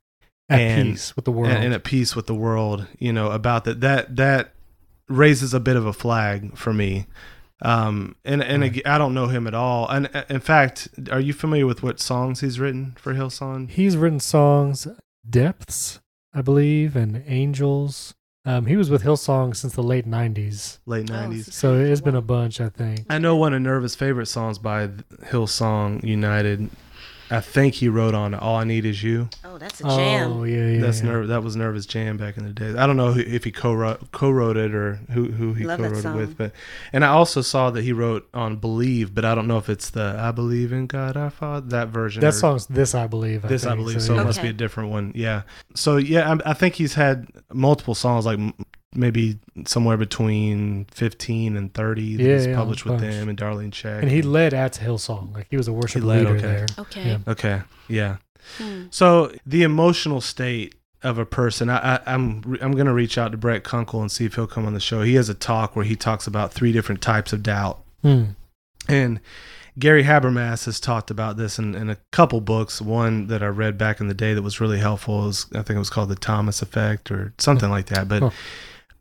At 0.49 0.59
and- 0.59 0.91
peace 0.93 1.15
with 1.15 1.25
the 1.25 1.31
world. 1.31 1.51
and, 1.51 1.63
and 1.65 1.73
at 1.73 1.83
peace 1.83 2.15
with 2.15 2.25
the 2.27 2.33
world 2.35 2.87
you 2.97 3.13
know 3.13 3.31
about 3.31 3.65
that 3.65 3.81
that 3.81 4.15
that 4.15 4.53
raises 5.07 5.53
a 5.53 5.59
bit 5.59 5.75
of 5.75 5.85
a 5.85 5.93
flag 5.93 6.57
for 6.57 6.71
me 6.73 7.05
um 7.61 8.15
and 8.23 8.41
and 8.43 8.61
Right. 8.61 8.77
ag- 8.77 8.85
i 8.87 8.97
don't 8.97 9.13
know 9.13 9.27
him 9.27 9.45
at 9.47 9.53
all 9.53 9.87
and 9.89 10.09
uh, 10.13 10.23
in 10.29 10.39
fact 10.39 10.87
are 11.11 11.19
you 11.19 11.33
familiar 11.33 11.65
with 11.67 11.83
what 11.83 11.99
songs 11.99 12.39
he's 12.41 12.59
written 12.59 12.95
for 12.97 13.13
hillsong 13.13 13.69
He's 13.69 13.97
written 13.97 14.19
songs, 14.19 14.87
Depths, 15.29 15.99
I 16.33 16.41
believe, 16.41 16.95
and 16.95 17.23
Angels. 17.27 18.13
Um, 18.49 18.65
he 18.65 18.75
was 18.77 18.89
with 18.89 19.03
Hillsong 19.03 19.55
since 19.55 19.73
the 19.73 19.83
late 19.83 20.07
'90s, 20.07 20.79
late 20.87 21.09
Oh, 21.11 21.13
90s 21.13 21.53
so 21.53 21.75
it's 21.75 22.01
been 22.01 22.15
a 22.15 22.21
bunch, 22.21 22.59
I 22.59 22.69
think. 22.69 23.05
i 23.07 23.19
know 23.19 23.35
one 23.35 23.53
of 23.53 23.61
nerva's 23.61 23.93
favorite 23.95 24.25
songs 24.25 24.57
by 24.57 24.87
hillsong 25.31 26.03
united 26.03 26.67
i 27.31 27.39
think 27.39 27.75
he 27.75 27.87
wrote 27.87 28.13
on 28.15 28.33
all 28.33 28.55
i 28.55 28.63
need 28.63 28.85
is 28.85 29.03
you 29.03 29.29
Oh, 29.43 29.57
that's 29.57 29.81
a 29.81 29.87
oh, 29.87 29.97
jam. 29.97 30.31
Oh 30.33 30.43
yeah, 30.43 30.67
yeah. 30.67 30.81
that's 30.81 31.01
yeah. 31.01 31.09
Nerv- 31.09 31.27
that 31.27 31.43
was 31.43 31.55
Nerva's 31.55 31.85
jam 31.85 32.17
back 32.17 32.37
in 32.37 32.45
the 32.45 32.53
day 32.53 32.69
i 32.77 32.85
don't 32.87 32.97
know 32.97 33.11
who, 33.13 33.19
if 33.21 33.43
he 33.43 33.51
co-wrote, 33.51 34.11
co-wrote 34.11 34.57
it 34.57 34.73
or 34.73 34.95
who, 35.11 35.25
who 35.31 35.53
he 35.53 35.63
Love 35.65 35.79
co-wrote 35.79 36.05
it 36.05 36.13
with 36.15 36.37
but 36.37 36.51
and 36.93 37.03
i 37.03 37.09
also 37.09 37.41
saw 37.41 37.69
that 37.71 37.83
he 37.83 37.91
wrote 37.93 38.27
on 38.33 38.55
believe 38.57 39.13
but 39.13 39.25
i 39.25 39.33
don't 39.35 39.47
know 39.47 39.57
if 39.57 39.69
it's 39.69 39.89
the 39.89 40.15
i 40.19 40.31
believe 40.31 40.71
in 40.71 40.87
god 40.87 41.17
I 41.17 41.29
father 41.29 41.67
that 41.69 41.89
version 41.89 42.21
That 42.21 42.29
or- 42.29 42.31
song's 42.31 42.67
"This 42.67 42.95
I 42.95 43.07
Believe." 43.07 43.41
this 43.43 43.65
i 43.65 43.69
think, 43.69 43.79
believe 43.81 44.01
so, 44.01 44.15
yeah. 44.15 44.21
it 44.21 44.25
must 44.25 44.41
be 44.41 44.49
a 44.49 44.53
different 44.53 44.89
one 44.91 45.11
yeah 45.15 45.43
so 45.75 45.97
yeah 45.97 46.33
I, 46.45 46.51
I 46.51 46.53
think 46.53 46.75
he's 46.75 46.93
had 46.93 47.27
multiple 47.53 47.95
songs 47.95 48.25
like 48.25 48.39
m- 48.39 48.53
maybe 48.95 49.37
somewhere 49.65 49.97
between 49.97 50.85
15 50.91 51.55
and 51.55 51.73
30 51.73 52.15
that 52.17 52.23
Yeah, 52.23 52.33
he's 52.35 52.47
yeah, 52.47 52.55
published 52.55 52.85
with 52.85 52.99
bunch. 52.99 53.13
them 53.13 53.29
and 53.29 53.37
darlene 53.37 53.71
Check. 53.71 54.01
And 54.01 54.11
he 54.11 54.21
led 54.21 54.53
at 54.53 54.73
Hillsong, 54.73 55.33
like 55.33 55.47
he 55.49 55.57
was 55.57 55.67
a 55.67 55.73
worship 55.73 56.03
led, 56.03 56.19
leader 56.25 56.35
okay. 56.37 56.41
there. 56.41 56.65
Okay. 56.79 57.07
Yeah. 57.07 57.17
okay 57.27 57.61
yeah 57.87 58.17
Hmm. 58.57 58.85
So 58.89 59.31
the 59.45 59.63
emotional 59.63 60.21
state 60.21 60.73
of 61.03 61.17
a 61.19 61.25
person, 61.25 61.69
I, 61.69 61.95
I, 61.95 61.99
I'm 62.07 62.41
I'm 62.61 62.71
gonna 62.71 62.93
reach 62.93 63.17
out 63.17 63.31
to 63.31 63.37
Brett 63.37 63.63
Kunkle 63.63 64.01
and 64.01 64.11
see 64.11 64.25
if 64.25 64.35
he'll 64.35 64.47
come 64.47 64.65
on 64.65 64.73
the 64.73 64.79
show. 64.79 65.01
He 65.03 65.15
has 65.15 65.29
a 65.29 65.33
talk 65.35 65.75
where 65.75 65.85
he 65.85 65.95
talks 65.95 66.25
about 66.25 66.51
three 66.53 66.71
different 66.71 67.01
types 67.01 67.31
of 67.31 67.43
doubt, 67.43 67.83
Hmm. 68.01 68.23
and 68.87 69.19
Gary 69.77 70.03
Habermas 70.03 70.65
has 70.65 70.79
talked 70.79 71.11
about 71.11 71.37
this 71.37 71.59
in, 71.59 71.75
in 71.75 71.89
a 71.89 71.97
couple 72.11 72.41
books. 72.41 72.81
One 72.81 73.27
that 73.27 73.43
I 73.43 73.47
read 73.47 73.77
back 73.77 74.01
in 74.01 74.07
the 74.07 74.13
day 74.13 74.33
that 74.33 74.41
was 74.41 74.59
really 74.59 74.79
helpful 74.79 75.27
is 75.27 75.45
I 75.53 75.61
think 75.61 75.71
it 75.75 75.79
was 75.79 75.89
called 75.89 76.09
the 76.09 76.15
Thomas 76.15 76.61
Effect 76.61 77.11
or 77.11 77.33
something 77.37 77.69
like 77.69 77.85
that. 77.87 78.07
But 78.07 78.23
Huh. 78.23 78.29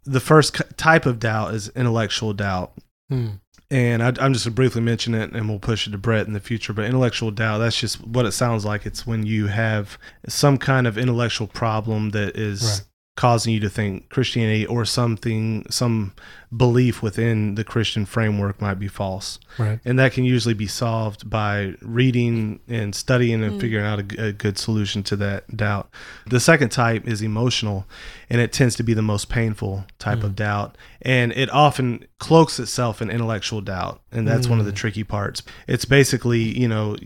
The 0.09 0.21
first 0.21 0.61
type 0.77 1.07
of 1.07 1.19
doubt 1.19 1.55
is 1.55 1.69
intellectual 1.71 2.33
doubt. 2.33 2.73
Hmm. 3.09 3.29
And 3.71 4.03
I, 4.03 4.09
I'm 4.09 4.33
just 4.33 4.45
going 4.47 4.53
to 4.55 4.57
briefly 4.57 4.81
mention 4.81 5.15
it, 5.15 5.33
and 5.33 5.49
we'll 5.49 5.59
push 5.59 5.87
it 5.87 5.91
to 5.91 5.99
Brett 5.99 6.27
in 6.27 6.33
the 6.33 6.41
future. 6.41 6.73
But 6.73 6.87
intellectual 6.87 7.31
doubt—that's 7.31 7.79
just 7.79 8.05
what 8.07 8.25
it 8.25 8.33
sounds 8.33 8.65
like. 8.65 8.87
It's 8.87 9.07
when 9.07 9.27
you 9.27 9.49
have 9.49 9.99
some 10.27 10.57
kind 10.57 10.87
of 10.87 10.97
intellectual 10.97 11.47
problem 11.47 12.11
that 12.11 12.37
is. 12.37 12.83
Causing 13.19 13.53
you 13.53 13.59
to 13.59 13.69
think 13.69 14.09
Christianity 14.11 14.65
or 14.65 14.85
something, 14.85 15.67
some 15.69 16.13
belief 16.57 17.03
within 17.03 17.57
the 17.57 17.65
Christian 17.65 18.07
framework 18.07 18.63
might 18.63 18.79
be 18.79 18.87
false. 18.87 19.41
Right. 19.59 19.81
And 19.85 19.99
that 19.99 20.13
can 20.13 20.25
usually 20.25 20.55
be 20.55 20.69
solved 20.69 21.29
by 21.29 21.75
reading 21.83 22.61
and 22.69 22.95
studying 22.95 23.43
and 23.43 23.55
Mm. 23.55 23.61
figuring 23.61 23.85
out 23.85 23.99
a 23.99 24.33
good 24.33 24.57
solution 24.57 25.03
to 25.03 25.17
that 25.17 25.55
doubt. 25.55 25.91
The 26.27 26.39
second 26.39 26.69
type 26.71 27.09
is 27.09 27.21
emotional, 27.21 27.87
and 28.31 28.41
it 28.41 28.53
tends 28.53 28.77
to 28.77 28.85
be 28.85 28.95
the 28.95 29.03
most 29.03 29.29
painful 29.29 29.85
type 29.99 30.23
of 30.23 30.37
doubt. 30.37 30.79
And 31.03 31.33
it 31.33 31.51
often 31.51 32.05
cloaks 32.19 32.61
itself 32.61 33.03
in 33.03 33.11
intellectual 33.11 33.61
doubt. 33.61 34.01
And 34.13 34.27
that's 34.27 34.47
one 34.47 34.61
of 34.61 34.65
the 34.65 34.73
tricky 34.73 35.05
parts. 35.05 35.43
It's 35.67 35.85
basically, 35.85 36.59
you 36.59 36.69
know, 36.69 36.97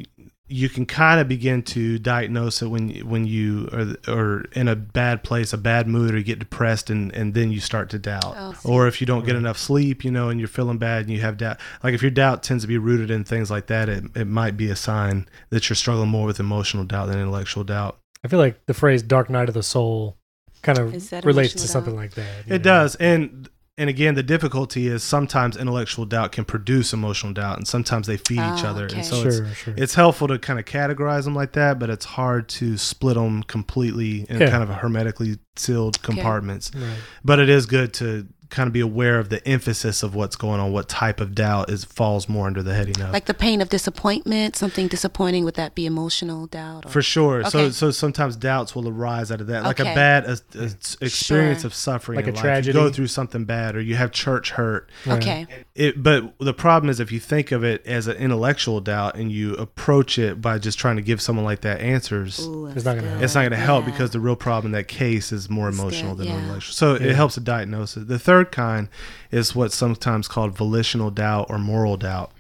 you 0.52 0.68
can 0.68 0.84
kind 0.84 1.18
of 1.18 1.28
begin 1.28 1.62
to 1.62 1.98
diagnose 1.98 2.60
it 2.60 2.66
when 2.66 2.90
when 3.08 3.26
you 3.26 3.68
are, 3.72 4.12
are 4.12 4.44
in 4.52 4.68
a 4.68 4.76
bad 4.76 5.24
place, 5.24 5.52
a 5.52 5.58
bad 5.58 5.88
mood, 5.88 6.14
or 6.14 6.18
you 6.18 6.24
get 6.24 6.38
depressed, 6.38 6.90
and, 6.90 7.10
and 7.12 7.32
then 7.32 7.50
you 7.50 7.58
start 7.58 7.88
to 7.90 7.98
doubt. 7.98 8.34
Oh, 8.36 8.54
or 8.64 8.86
if 8.86 9.00
you 9.00 9.06
don't 9.06 9.24
get 9.24 9.34
enough 9.34 9.56
sleep, 9.56 10.04
you 10.04 10.10
know, 10.10 10.28
and 10.28 10.38
you're 10.38 10.48
feeling 10.48 10.78
bad, 10.78 11.02
and 11.02 11.10
you 11.10 11.20
have 11.22 11.38
doubt. 11.38 11.58
Like 11.82 11.94
if 11.94 12.02
your 12.02 12.10
doubt 12.10 12.42
tends 12.42 12.64
to 12.64 12.68
be 12.68 12.76
rooted 12.76 13.10
in 13.10 13.24
things 13.24 13.50
like 13.50 13.66
that, 13.68 13.88
it, 13.88 14.04
it 14.14 14.26
might 14.26 14.56
be 14.56 14.68
a 14.68 14.76
sign 14.76 15.26
that 15.50 15.68
you're 15.68 15.76
struggling 15.76 16.10
more 16.10 16.26
with 16.26 16.38
emotional 16.38 16.84
doubt 16.84 17.06
than 17.06 17.18
intellectual 17.18 17.64
doubt. 17.64 17.98
I 18.22 18.28
feel 18.28 18.38
like 18.38 18.66
the 18.66 18.74
phrase 18.74 19.02
"dark 19.02 19.30
night 19.30 19.48
of 19.48 19.54
the 19.54 19.62
soul" 19.62 20.18
kind 20.60 20.78
of 20.78 20.92
relates 20.92 21.54
to 21.54 21.58
emotional 21.58 21.66
something 21.66 21.94
doubt? 21.94 22.00
like 22.00 22.14
that. 22.14 22.44
It 22.46 22.50
know? 22.50 22.58
does, 22.58 22.94
and 22.96 23.48
and 23.78 23.88
again, 23.88 24.14
the 24.14 24.22
difficulty 24.22 24.86
is 24.86 25.02
sometimes 25.02 25.56
intellectual 25.56 26.04
doubt 26.04 26.32
can 26.32 26.44
produce 26.44 26.92
emotional 26.92 27.32
doubt, 27.32 27.56
and 27.56 27.66
sometimes 27.66 28.06
they 28.06 28.16
feed 28.18 28.34
each 28.34 28.64
Ah, 28.64 28.70
other. 28.70 28.84
okay. 28.84 28.96
And 28.96 29.04
so 29.06 29.26
it's 29.26 29.36
Sure, 29.36 29.54
sure. 29.54 29.74
it's 29.76 29.94
helpful 29.94 30.28
to 30.28 30.38
kind 30.38 30.58
of 30.58 30.66
categorize 30.66 31.24
them 31.24 31.34
like 31.34 31.52
that, 31.52 31.78
but 31.78 31.88
it's 31.88 32.04
hard 32.04 32.48
to 32.50 32.76
split 32.76 33.14
them 33.14 33.42
completely 33.44 34.26
in 34.28 34.40
Yeah. 34.40 34.50
kind 34.50 34.62
of 34.62 34.68
hermetically 34.68 35.38
sealed 35.56 36.02
compartments. 36.02 36.70
Right. 36.74 36.96
But 37.24 37.38
it 37.38 37.48
is 37.48 37.64
good 37.66 37.92
to 37.94 38.26
kind 38.52 38.66
of 38.68 38.72
be 38.72 38.80
aware 38.80 39.18
of 39.18 39.28
the 39.30 39.46
emphasis 39.48 40.02
of 40.02 40.14
what's 40.14 40.36
going 40.36 40.60
on, 40.60 40.72
what 40.72 40.88
type 40.88 41.20
of 41.20 41.34
doubt 41.34 41.70
is 41.70 41.84
falls 41.84 42.28
more 42.28 42.46
under 42.46 42.62
the 42.62 42.74
heading 42.74 43.00
of. 43.02 43.10
Like 43.12 43.24
the 43.24 43.34
pain 43.34 43.60
of 43.60 43.68
disappointment, 43.68 44.54
something 44.56 44.88
disappointing. 44.88 45.44
Would 45.44 45.54
that 45.54 45.74
be 45.74 45.86
emotional 45.86 46.46
doubt? 46.46 46.86
Or? 46.86 46.88
For 46.90 47.02
sure. 47.02 47.42
So 47.44 47.58
Okay. 47.58 47.70
so 47.72 47.90
sometimes 47.90 48.36
doubts 48.36 48.74
will 48.74 48.88
arise 48.88 49.32
out 49.32 49.40
of 49.40 49.46
that, 49.48 49.64
like 49.64 49.80
a 49.80 49.82
Okay. 49.82 49.94
bad 49.94 50.24
a, 50.26 50.38
a 50.58 50.64
s- 50.64 50.96
experience 51.00 51.60
Sure. 51.62 51.66
of 51.66 51.74
suffering, 51.74 52.16
Like 52.16 52.26
a 52.28 52.30
life. 52.32 52.40
tragedy. 52.40 52.78
You 52.78 52.84
go 52.84 52.90
through 52.92 53.06
something 53.08 53.44
bad, 53.44 53.74
or 53.74 53.80
you 53.80 53.96
have 53.96 54.12
church 54.12 54.50
hurt. 54.52 54.90
Right. 55.06 55.18
Okay. 55.22 55.46
It, 55.74 56.02
but 56.02 56.34
the 56.38 56.54
problem 56.54 56.90
is 56.90 57.00
if 57.00 57.10
you 57.10 57.18
think 57.20 57.50
of 57.52 57.64
it 57.64 57.84
as 57.86 58.06
an 58.06 58.16
intellectual 58.16 58.80
doubt 58.80 59.16
and 59.16 59.32
you 59.32 59.54
approach 59.54 60.18
it 60.18 60.40
by 60.40 60.58
just 60.58 60.78
trying 60.78 60.96
to 60.96 61.02
give 61.02 61.20
someone 61.22 61.44
like 61.44 61.62
that 61.62 61.80
answers, 61.80 62.40
Ooh, 62.40 62.66
It's 62.66 62.84
not 62.84 62.96
gonna 62.96 63.08
good. 63.14 63.22
it's 63.22 63.34
not 63.34 63.40
going 63.42 63.52
to 63.52 63.56
help 63.56 63.84
Yeah. 63.86 63.92
because 63.92 64.10
the 64.10 64.20
real 64.20 64.36
problem 64.36 64.66
in 64.66 64.72
that 64.78 64.88
case 64.88 65.32
is 65.32 65.48
more 65.48 65.70
That's 65.70 65.78
emotional 65.80 66.14
good, 66.14 66.26
than 66.26 66.34
yeah. 66.34 66.38
intellectual. 66.42 66.74
So 66.74 66.94
Yeah. 66.98 67.08
it 67.10 67.16
helps 67.16 67.34
to 67.34 67.40
diagnose 67.40 67.96
it. 67.96 68.08
The 68.08 68.18
third 68.18 68.41
kind 68.50 68.88
is 69.30 69.54
what's 69.54 69.74
sometimes 69.76 70.26
called 70.28 70.56
volitional 70.56 71.10
doubt 71.10 71.46
or 71.50 71.58
moral 71.58 71.96
doubt. 71.96 72.32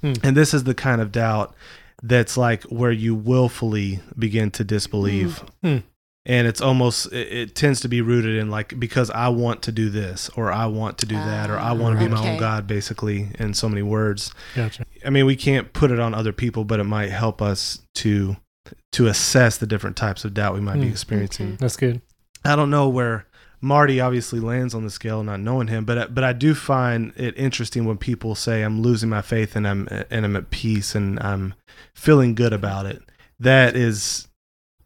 Hmm. 0.00 0.12
And 0.22 0.36
this 0.36 0.54
is 0.54 0.64
the 0.64 0.74
kind 0.74 1.00
of 1.00 1.12
doubt 1.12 1.54
that's 2.02 2.36
like 2.36 2.62
where 2.64 2.92
you 2.92 3.14
willfully 3.14 4.00
begin 4.18 4.50
to 4.52 4.64
disbelieve. 4.64 5.42
Hmm. 5.62 5.78
And 6.26 6.46
it's 6.46 6.60
almost, 6.60 7.06
it, 7.12 7.32
it 7.32 7.54
tends 7.54 7.80
to 7.80 7.88
be 7.88 8.02
rooted 8.02 8.36
in 8.36 8.50
like, 8.50 8.78
because 8.78 9.10
I 9.10 9.28
want 9.28 9.62
to 9.62 9.72
do 9.72 9.88
this, 9.88 10.28
or 10.36 10.52
I 10.52 10.66
want 10.66 10.98
to 10.98 11.06
do 11.06 11.14
that, 11.14 11.50
or 11.50 11.58
I 11.58 11.72
want 11.72 11.98
to 11.98 12.04
be 12.04 12.10
my 12.10 12.20
own 12.20 12.36
Ah, 12.36 12.38
God, 12.38 12.66
basically, 12.66 13.28
in 13.38 13.54
so 13.54 13.68
many 13.70 13.82
words. 13.82 14.32
Gotcha. 14.54 14.84
I 15.04 15.08
mean, 15.10 15.24
we 15.24 15.34
can't 15.34 15.72
put 15.72 15.90
it 15.90 15.98
on 15.98 16.12
other 16.14 16.32
people, 16.32 16.64
but 16.64 16.78
it 16.78 16.84
might 16.84 17.10
help 17.10 17.40
us 17.42 17.80
to 17.96 18.36
to 18.92 19.06
assess 19.06 19.56
the 19.56 19.66
different 19.66 19.96
types 19.96 20.24
of 20.24 20.34
doubt 20.34 20.52
we 20.54 20.60
might 20.60 20.74
be 20.76 20.86
Hmm. 20.86 20.92
experiencing. 20.92 21.56
That's 21.56 21.76
good. 21.76 22.02
I 22.44 22.54
don't 22.54 22.70
know 22.70 22.88
where 22.88 23.26
Marty 23.62 24.00
obviously 24.00 24.40
lands 24.40 24.74
on 24.74 24.84
the 24.84 24.90
scale, 24.90 25.22
not 25.22 25.40
knowing 25.40 25.68
him, 25.68 25.84
but 25.84 26.14
but 26.14 26.24
I 26.24 26.32
do 26.32 26.54
find 26.54 27.12
it 27.16 27.36
interesting 27.36 27.84
when 27.84 27.98
people 27.98 28.34
say 28.34 28.62
I'm 28.62 28.80
losing 28.80 29.08
my 29.10 29.22
faith 29.22 29.54
and 29.56 29.68
I'm 29.68 29.86
and 30.10 30.24
I'm 30.24 30.36
at 30.36 30.50
peace 30.50 30.94
and 30.94 31.20
I'm 31.20 31.54
feeling 31.94 32.34
good 32.34 32.52
about 32.52 32.86
it. 32.86 33.02
That 33.38 33.76
is 33.76 34.28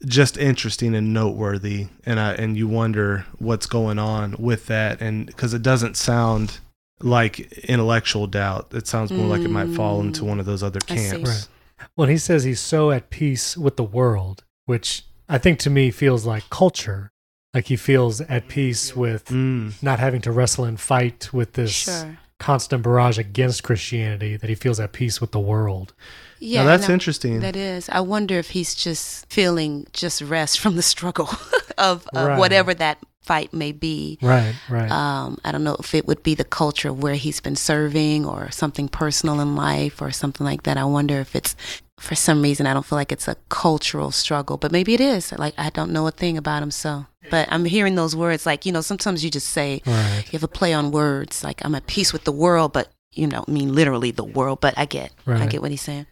just 0.06 0.36
interesting 0.36 0.94
and 0.94 1.14
noteworthy, 1.14 1.86
and 2.04 2.18
I 2.18 2.32
and 2.34 2.56
you 2.56 2.66
wonder 2.68 3.26
what's 3.38 3.66
going 3.66 3.98
on 3.98 4.34
with 4.38 4.66
that, 4.66 5.00
and 5.00 5.26
because 5.26 5.54
it 5.54 5.62
doesn't 5.62 5.96
sound 5.96 6.58
like 7.00 7.40
intellectual 7.64 8.26
doubt, 8.26 8.72
it 8.72 8.86
sounds 8.86 9.12
more 9.12 9.26
like 9.26 9.42
it 9.42 9.50
might 9.50 9.68
fall 9.70 10.00
Mm. 10.02 10.06
into 10.06 10.24
one 10.24 10.40
of 10.40 10.46
those 10.46 10.62
other 10.62 10.80
camps. 10.80 11.28
Right. 11.28 11.88
Well, 11.96 12.08
he 12.08 12.18
says 12.18 12.44
he's 12.44 12.60
so 12.60 12.90
at 12.92 13.10
peace 13.10 13.56
with 13.56 13.76
the 13.76 13.84
world, 13.84 14.44
which 14.66 15.02
I 15.28 15.38
think 15.38 15.58
to 15.60 15.70
me 15.70 15.90
feels 15.90 16.24
like 16.24 16.48
culture. 16.50 17.10
Like 17.54 17.66
he 17.66 17.76
feels 17.76 18.20
at 18.22 18.48
peace 18.48 18.94
with 18.96 19.26
Mm. 19.26 19.80
not 19.82 19.98
having 20.00 20.20
to 20.22 20.32
wrestle 20.32 20.64
and 20.64 20.78
fight 20.78 21.32
with 21.32 21.52
this 21.52 21.70
Sure. 21.72 22.18
constant 22.40 22.82
barrage 22.82 23.16
against 23.18 23.62
Christianity, 23.62 24.36
that 24.36 24.48
he 24.50 24.56
feels 24.56 24.80
at 24.80 24.92
peace 24.92 25.20
with 25.20 25.30
the 25.30 25.38
world. 25.40 25.92
Yeah. 26.40 26.62
now 26.64 26.66
that's 26.68 26.88
no, 26.88 26.94
interesting. 26.94 27.40
That 27.40 27.56
is. 27.56 27.88
I 27.88 28.00
wonder 28.00 28.38
if 28.38 28.50
he's 28.50 28.74
just 28.74 29.24
feeling 29.32 29.86
just 29.92 30.20
rest 30.20 30.58
from 30.60 30.76
the 30.76 30.82
struggle 30.82 31.28
of, 31.78 32.06
of 32.12 32.26
Right. 32.28 32.38
whatever 32.38 32.74
that 32.74 32.98
fight 33.24 33.52
may 33.52 33.72
be. 33.72 34.18
Right, 34.22 34.54
right. 34.68 34.90
Um, 34.90 35.38
I 35.44 35.52
don't 35.52 35.64
know 35.64 35.76
if 35.78 35.94
it 35.94 36.06
would 36.06 36.22
be 36.22 36.34
the 36.34 36.44
culture 36.44 36.90
of 36.90 37.02
where 37.02 37.14
he's 37.14 37.40
been 37.40 37.56
serving 37.56 38.26
or 38.26 38.50
something 38.50 38.88
personal 38.88 39.40
in 39.40 39.56
life 39.56 40.00
or 40.00 40.10
something 40.10 40.44
like 40.46 40.64
that. 40.64 40.76
I 40.76 40.84
wonder 40.84 41.20
if 41.20 41.34
it's 41.34 41.56
for 41.98 42.14
some 42.14 42.42
reason 42.42 42.66
I 42.66 42.74
don't 42.74 42.84
feel 42.84 42.98
like 42.98 43.12
it's 43.12 43.28
a 43.28 43.36
cultural 43.48 44.10
struggle, 44.10 44.56
but 44.56 44.72
maybe 44.72 44.94
it 44.94 45.00
is. 45.00 45.32
Like 45.32 45.54
I 45.56 45.70
don't 45.70 45.92
know 45.92 46.06
a 46.06 46.10
thing 46.10 46.36
about 46.36 46.62
him, 46.62 46.70
so. 46.70 47.06
But 47.30 47.48
I'm 47.50 47.64
hearing 47.64 47.94
those 47.94 48.14
words 48.14 48.44
like 48.44 48.66
you 48.66 48.72
know 48.72 48.82
sometimes 48.82 49.24
you 49.24 49.30
just 49.30 49.48
say 49.48 49.80
right. 49.86 50.24
you 50.26 50.32
have 50.32 50.44
a 50.44 50.48
play 50.48 50.74
on 50.74 50.90
words 50.90 51.42
like 51.42 51.64
I'm 51.64 51.74
at 51.74 51.86
peace 51.86 52.12
with 52.12 52.24
the 52.24 52.32
world, 52.32 52.74
but 52.74 52.88
you 53.12 53.26
know 53.26 53.44
I 53.48 53.50
mean 53.50 53.74
literally 53.74 54.10
the 54.10 54.24
world. 54.24 54.60
But 54.60 54.74
I 54.76 54.84
get 54.84 55.12
I 55.26 55.46
get 55.46 55.62
what 55.62 55.70
he's 55.70 55.80
saying. 55.80 56.06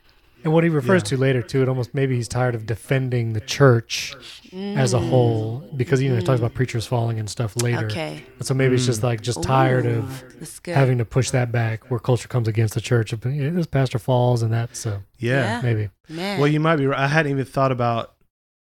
And 0.44 0.52
what 0.52 0.64
he 0.64 0.70
refers 0.70 1.02
Yeah. 1.02 1.16
to 1.16 1.16
later 1.18 1.42
too, 1.42 1.62
it 1.62 1.68
almost 1.68 1.94
maybe 1.94 2.16
he's 2.16 2.28
tired 2.28 2.54
of 2.54 2.66
defending 2.66 3.32
the 3.32 3.40
church 3.40 4.14
as 4.52 4.92
a 4.92 4.98
mm. 4.98 5.08
whole 5.08 5.64
because 5.76 6.02
you 6.02 6.08
know 6.08 6.16
he 6.16 6.22
talks 6.22 6.40
mm. 6.40 6.44
about 6.44 6.54
preachers 6.54 6.86
falling 6.86 7.18
and 7.18 7.30
stuff 7.30 7.56
later. 7.62 7.86
Okay, 7.86 8.24
And 8.38 8.46
so 8.46 8.54
maybe 8.54 8.74
it's 8.74 8.86
just 8.86 9.02
like 9.02 9.20
just 9.20 9.42
tired 9.42 9.86
Ooh, 9.86 9.98
of 10.00 10.60
having 10.64 10.98
to 10.98 11.04
push 11.04 11.30
that 11.30 11.52
back 11.52 11.90
where 11.90 12.00
culture 12.00 12.28
comes 12.28 12.48
against 12.48 12.74
the 12.74 12.80
church. 12.80 13.12
Yeah, 13.12 13.50
This 13.50 13.66
pastor 13.66 13.98
falls 13.98 14.42
and 14.42 14.52
that, 14.52 14.76
so 14.76 15.02
yeah. 15.18 15.60
maybe. 15.62 15.90
Man. 16.08 16.38
Well, 16.40 16.48
you 16.48 16.60
might 16.60 16.76
be 16.76 16.86
right. 16.86 16.98
I 16.98 17.08
hadn't 17.08 17.32
even 17.32 17.44
thought 17.44 17.72
about 17.72 18.14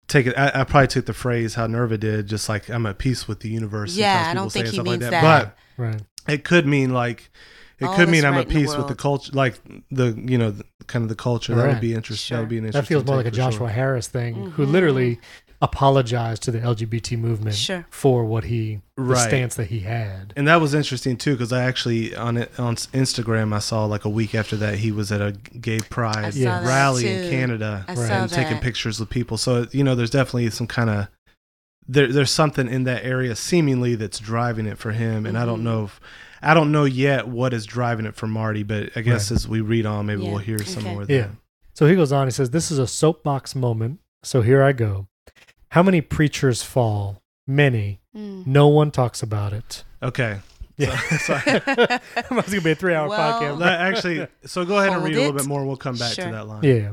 taking. 0.09 0.35
I, 0.35 0.61
I 0.61 0.65
probably 0.65 0.89
took 0.89 1.07
the 1.07 1.15
phrase 1.15 1.55
how 1.55 1.67
Nerva 1.67 1.97
did, 1.99 2.27
just 2.27 2.49
like 2.49 2.69
I'm 2.69 2.87
at 2.87 2.99
peace 2.99 3.27
with 3.27 3.41
the 3.41 3.49
universe. 3.49 3.97
Yeah, 3.97 4.29
I 4.29 4.35
don't 4.35 4.51
think 4.51 4.67
he 4.67 4.73
stuff 4.75 4.87
like 4.87 5.01
means 5.01 5.11
that. 5.11 5.23
that. 5.23 5.59
Right. 5.77 6.03
It 6.29 6.45
could 6.45 6.67
mean 6.67 6.93
like 6.93 7.31
it 7.83 7.87
All 7.87 7.97
could 7.97 8.09
mean 8.09 8.25
I'm 8.25 8.33
right 8.33 8.41
at 8.41 8.47
in 8.49 8.55
the 8.55 8.61
peace 8.61 8.77
with 8.77 8.89
the 8.89 8.95
culture, 8.95 9.33
like 9.33 9.59
the 9.91 10.13
you 10.27 10.39
know 10.39 10.51
the, 10.53 10.65
kind 10.87 11.03
of 11.03 11.09
the 11.09 11.15
culture. 11.15 11.55
That 11.55 11.67
would 11.69 11.81
be 11.81 11.95
interesting. 11.95 12.35
That 12.37 12.41
would 12.41 12.49
be 12.49 12.59
an 12.59 12.71
That 12.71 12.87
feels 12.87 13.05
more 13.05 13.17
like 13.17 13.27
a 13.27 13.31
Joshua 13.31 13.59
sure. 13.59 13.69
Harris 13.69 14.09
thing, 14.09 14.51
who 14.53 14.67
Mhm. 14.67 14.71
literally 14.73 15.21
apologized 15.61 16.43
to 16.43 16.51
the 16.51 16.59
LGBT 16.61 17.17
movement 17.17 17.55
Sure. 17.57 17.87
for 17.89 18.25
what 18.25 18.45
he 18.45 18.81
the 18.97 19.15
stance 19.17 19.55
that 19.55 19.69
he 19.69 19.81
had. 19.81 20.33
And 20.37 20.47
that 20.49 20.61
was 20.61 20.75
interesting 20.75 21.17
too, 21.17 21.33
because 21.33 21.53
I 21.53 21.63
actually 21.65 22.15
on 22.17 22.37
it 22.37 22.59
on 22.59 22.75
Instagram 22.77 23.55
I 23.55 23.59
saw 23.61 23.85
like 23.85 24.05
a 24.05 24.09
week 24.09 24.35
after 24.35 24.57
that 24.57 24.79
he 24.79 24.91
was 24.93 25.11
at 25.13 25.21
a 25.21 25.33
gay 25.61 25.79
pride 25.79 26.35
saw 26.35 26.41
that 26.41 26.67
rally 26.67 27.07
in. 27.09 27.31
Canada 27.31 27.85
Right. 27.89 27.99
and 27.99 28.31
taking 28.31 28.59
pictures 28.59 28.99
with 29.01 29.09
people. 29.09 29.37
So 29.39 29.67
you 29.71 29.85
know, 29.85 29.95
there's 29.95 30.11
definitely 30.11 30.51
some 30.51 30.67
kind 30.67 30.91
of 30.91 31.09
there, 31.89 32.13
there's 32.13 32.31
something 32.31 32.69
in 32.69 32.85
that 32.85 33.05
area 33.05 33.35
seemingly 33.35 33.95
that's 33.97 34.19
driving 34.21 34.67
it 34.67 34.79
for 34.79 34.93
him, 34.93 35.27
and 35.27 35.37
I 35.39 35.45
don't 35.45 35.61
Mhm. 35.61 35.65
know 35.65 35.85
if 35.85 36.01
I 36.43 36.55
don't 36.55 36.73
know 36.73 36.85
yet 36.85 37.29
what 37.29 37.53
is 37.55 37.65
driving 37.67 38.07
it 38.07 38.15
for 38.17 38.27
Marty, 38.27 38.63
but 38.63 38.91
I 38.97 39.01
guess 39.03 39.31
Right. 39.31 39.37
as 39.37 39.47
we 39.49 39.61
read 39.61 39.87
on, 39.87 40.07
maybe 40.07 40.23
Yeah. 40.23 40.31
we'll 40.31 40.39
hear 40.39 40.59
some 40.65 40.85
Okay. 40.85 40.95
more. 40.95 41.05
Yeah. 41.09 41.29
So 41.75 41.87
he 41.87 41.95
goes 41.95 42.13
on, 42.13 42.27
he 42.27 42.31
says, 42.33 42.51
This 42.51 42.71
is 42.71 42.79
a 42.79 42.87
soapbox 42.87 43.55
moment. 43.55 44.01
So 44.23 44.43
here 44.43 44.63
I 44.63 44.73
go. 44.73 45.07
How 45.71 45.83
many 45.83 46.01
preachers 46.01 46.63
fall? 46.63 47.23
Many. 47.47 48.01
Mm. 48.17 48.47
No 48.47 48.69
one 48.69 48.91
talks 48.91 49.23
about 49.23 49.53
it. 49.53 49.85
Okay. 50.03 50.41
Yeah. 50.77 50.99
So- 51.19 51.41
it's 51.47 52.29
going 52.29 52.43
to 52.43 52.61
be 52.61 52.71
a 52.73 52.75
three 52.75 52.95
hour 52.95 53.09
Well- 53.09 53.41
podcast. 53.41 53.59
That 53.61 53.81
actually, 53.81 54.27
so 54.45 54.65
go 54.65 54.77
ahead 54.79 54.89
and 54.89 54.97
Hold 55.01 55.05
read 55.07 55.17
a 55.17 55.21
little 55.21 55.33
bit 55.37 55.47
more. 55.47 55.61
and 55.61 55.69
We'll 55.69 55.77
come 55.77 55.97
back 55.97 56.15
Sure. 56.15 56.27
to 56.27 56.33
that 56.33 56.47
line. 56.49 56.63
Yeah. 56.65 56.93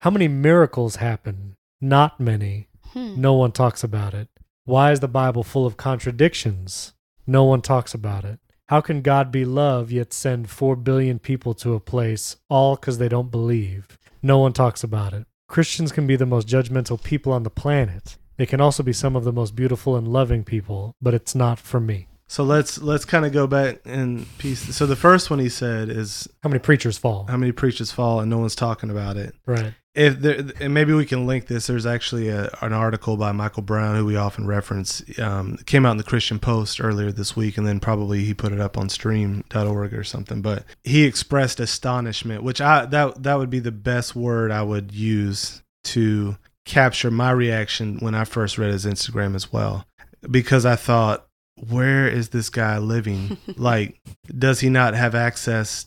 How 0.00 0.10
many 0.10 0.28
miracles 0.28 0.96
happen? 0.96 1.56
Not 1.80 2.20
many. 2.20 2.68
Hmm. 2.92 3.20
No 3.20 3.34
one 3.34 3.52
talks 3.52 3.82
about 3.84 4.14
it. 4.14 4.28
Why 4.64 4.92
is 4.92 5.00
the 5.00 5.08
Bible 5.08 5.42
full 5.44 5.66
of 5.66 5.76
contradictions? 5.76 6.92
No 7.26 7.44
one 7.44 7.60
talks 7.62 7.92
about 7.94 8.24
it. 8.24 8.38
How 8.68 8.80
can 8.80 9.00
God 9.00 9.30
be 9.30 9.44
love 9.44 9.92
yet 9.92 10.12
send 10.12 10.50
4 10.50 10.74
billion 10.74 11.20
people 11.20 11.54
to 11.54 11.74
a 11.74 11.80
place 11.80 12.34
all 12.50 12.74
because 12.74 12.98
they 12.98 13.08
don't 13.08 13.30
believe? 13.30 13.96
No 14.24 14.38
one 14.38 14.52
talks 14.52 14.82
about 14.82 15.12
it. 15.12 15.24
Christians 15.48 15.92
can 15.92 16.04
be 16.08 16.16
the 16.16 16.26
most 16.26 16.48
judgmental 16.48 17.00
people 17.00 17.32
on 17.32 17.44
the 17.44 17.50
planet. 17.50 18.18
They 18.38 18.46
can 18.46 18.60
also 18.60 18.82
be 18.82 18.92
some 18.92 19.14
of 19.14 19.22
the 19.22 19.32
most 19.32 19.54
beautiful 19.54 19.94
and 19.94 20.08
loving 20.08 20.42
people, 20.42 20.96
but 21.00 21.14
it's 21.14 21.36
not 21.36 21.60
for 21.60 21.78
me. 21.78 22.08
So 22.28 22.42
let's 22.44 22.78
let's 22.78 23.04
kind 23.04 23.24
of 23.24 23.32
go 23.32 23.46
back 23.46 23.80
and 23.84 24.26
piece. 24.38 24.74
So 24.74 24.86
the 24.86 24.96
first 24.96 25.30
one 25.30 25.38
he 25.38 25.48
said 25.48 25.88
is 25.88 26.28
How 26.42 26.48
many 26.48 26.58
preachers 26.58 26.98
fall? 26.98 27.26
how 27.28 27.36
many 27.36 27.52
preachers 27.52 27.92
fall 27.92 28.20
and 28.20 28.28
no 28.28 28.38
one's 28.38 28.56
talking 28.56 28.90
about 28.90 29.16
it. 29.16 29.34
Right. 29.46 29.74
If 29.94 30.20
there, 30.20 30.44
and 30.60 30.74
maybe 30.74 30.92
we 30.92 31.06
can 31.06 31.26
link 31.26 31.46
this. 31.46 31.68
There's 31.68 31.86
actually 31.86 32.28
a, 32.28 32.50
an 32.60 32.74
article 32.74 33.16
by 33.16 33.32
Michael 33.32 33.62
Brown 33.62 33.96
who 33.96 34.04
we 34.04 34.14
often 34.16 34.46
reference. 34.46 35.02
Um, 35.18 35.56
came 35.64 35.86
out 35.86 35.92
in 35.92 35.96
the 35.96 36.04
Christian 36.04 36.38
Post 36.38 36.82
earlier 36.82 37.10
this 37.10 37.34
week, 37.34 37.56
and 37.56 37.66
then 37.66 37.80
probably 37.80 38.22
he 38.24 38.34
put 38.34 38.52
it 38.52 38.60
up 38.60 38.76
on 38.76 38.90
Stream.org 38.90 39.94
or 39.94 40.04
something. 40.04 40.42
But 40.42 40.64
he 40.84 41.04
expressed 41.04 41.60
astonishment, 41.60 42.42
which 42.42 42.60
I 42.60 42.84
that 42.86 43.22
that 43.22 43.38
would 43.38 43.48
be 43.48 43.60
the 43.60 43.72
best 43.72 44.14
word 44.14 44.50
I 44.50 44.62
would 44.62 44.92
use 44.92 45.62
to 45.84 46.36
capture 46.66 47.10
my 47.10 47.30
reaction 47.30 47.98
when 48.00 48.14
I 48.14 48.24
first 48.24 48.58
read 48.58 48.72
his 48.72 48.84
Instagram 48.84 49.34
as 49.34 49.50
well, 49.50 49.86
because 50.30 50.66
I 50.66 50.76
thought, 50.76 51.25
where 51.68 52.08
is 52.08 52.30
this 52.30 52.50
guy 52.50 52.78
living? 52.78 53.36
like, 53.56 53.98
does 54.38 54.60
he 54.60 54.68
not 54.68 54.94
have 54.94 55.14
access 55.14 55.86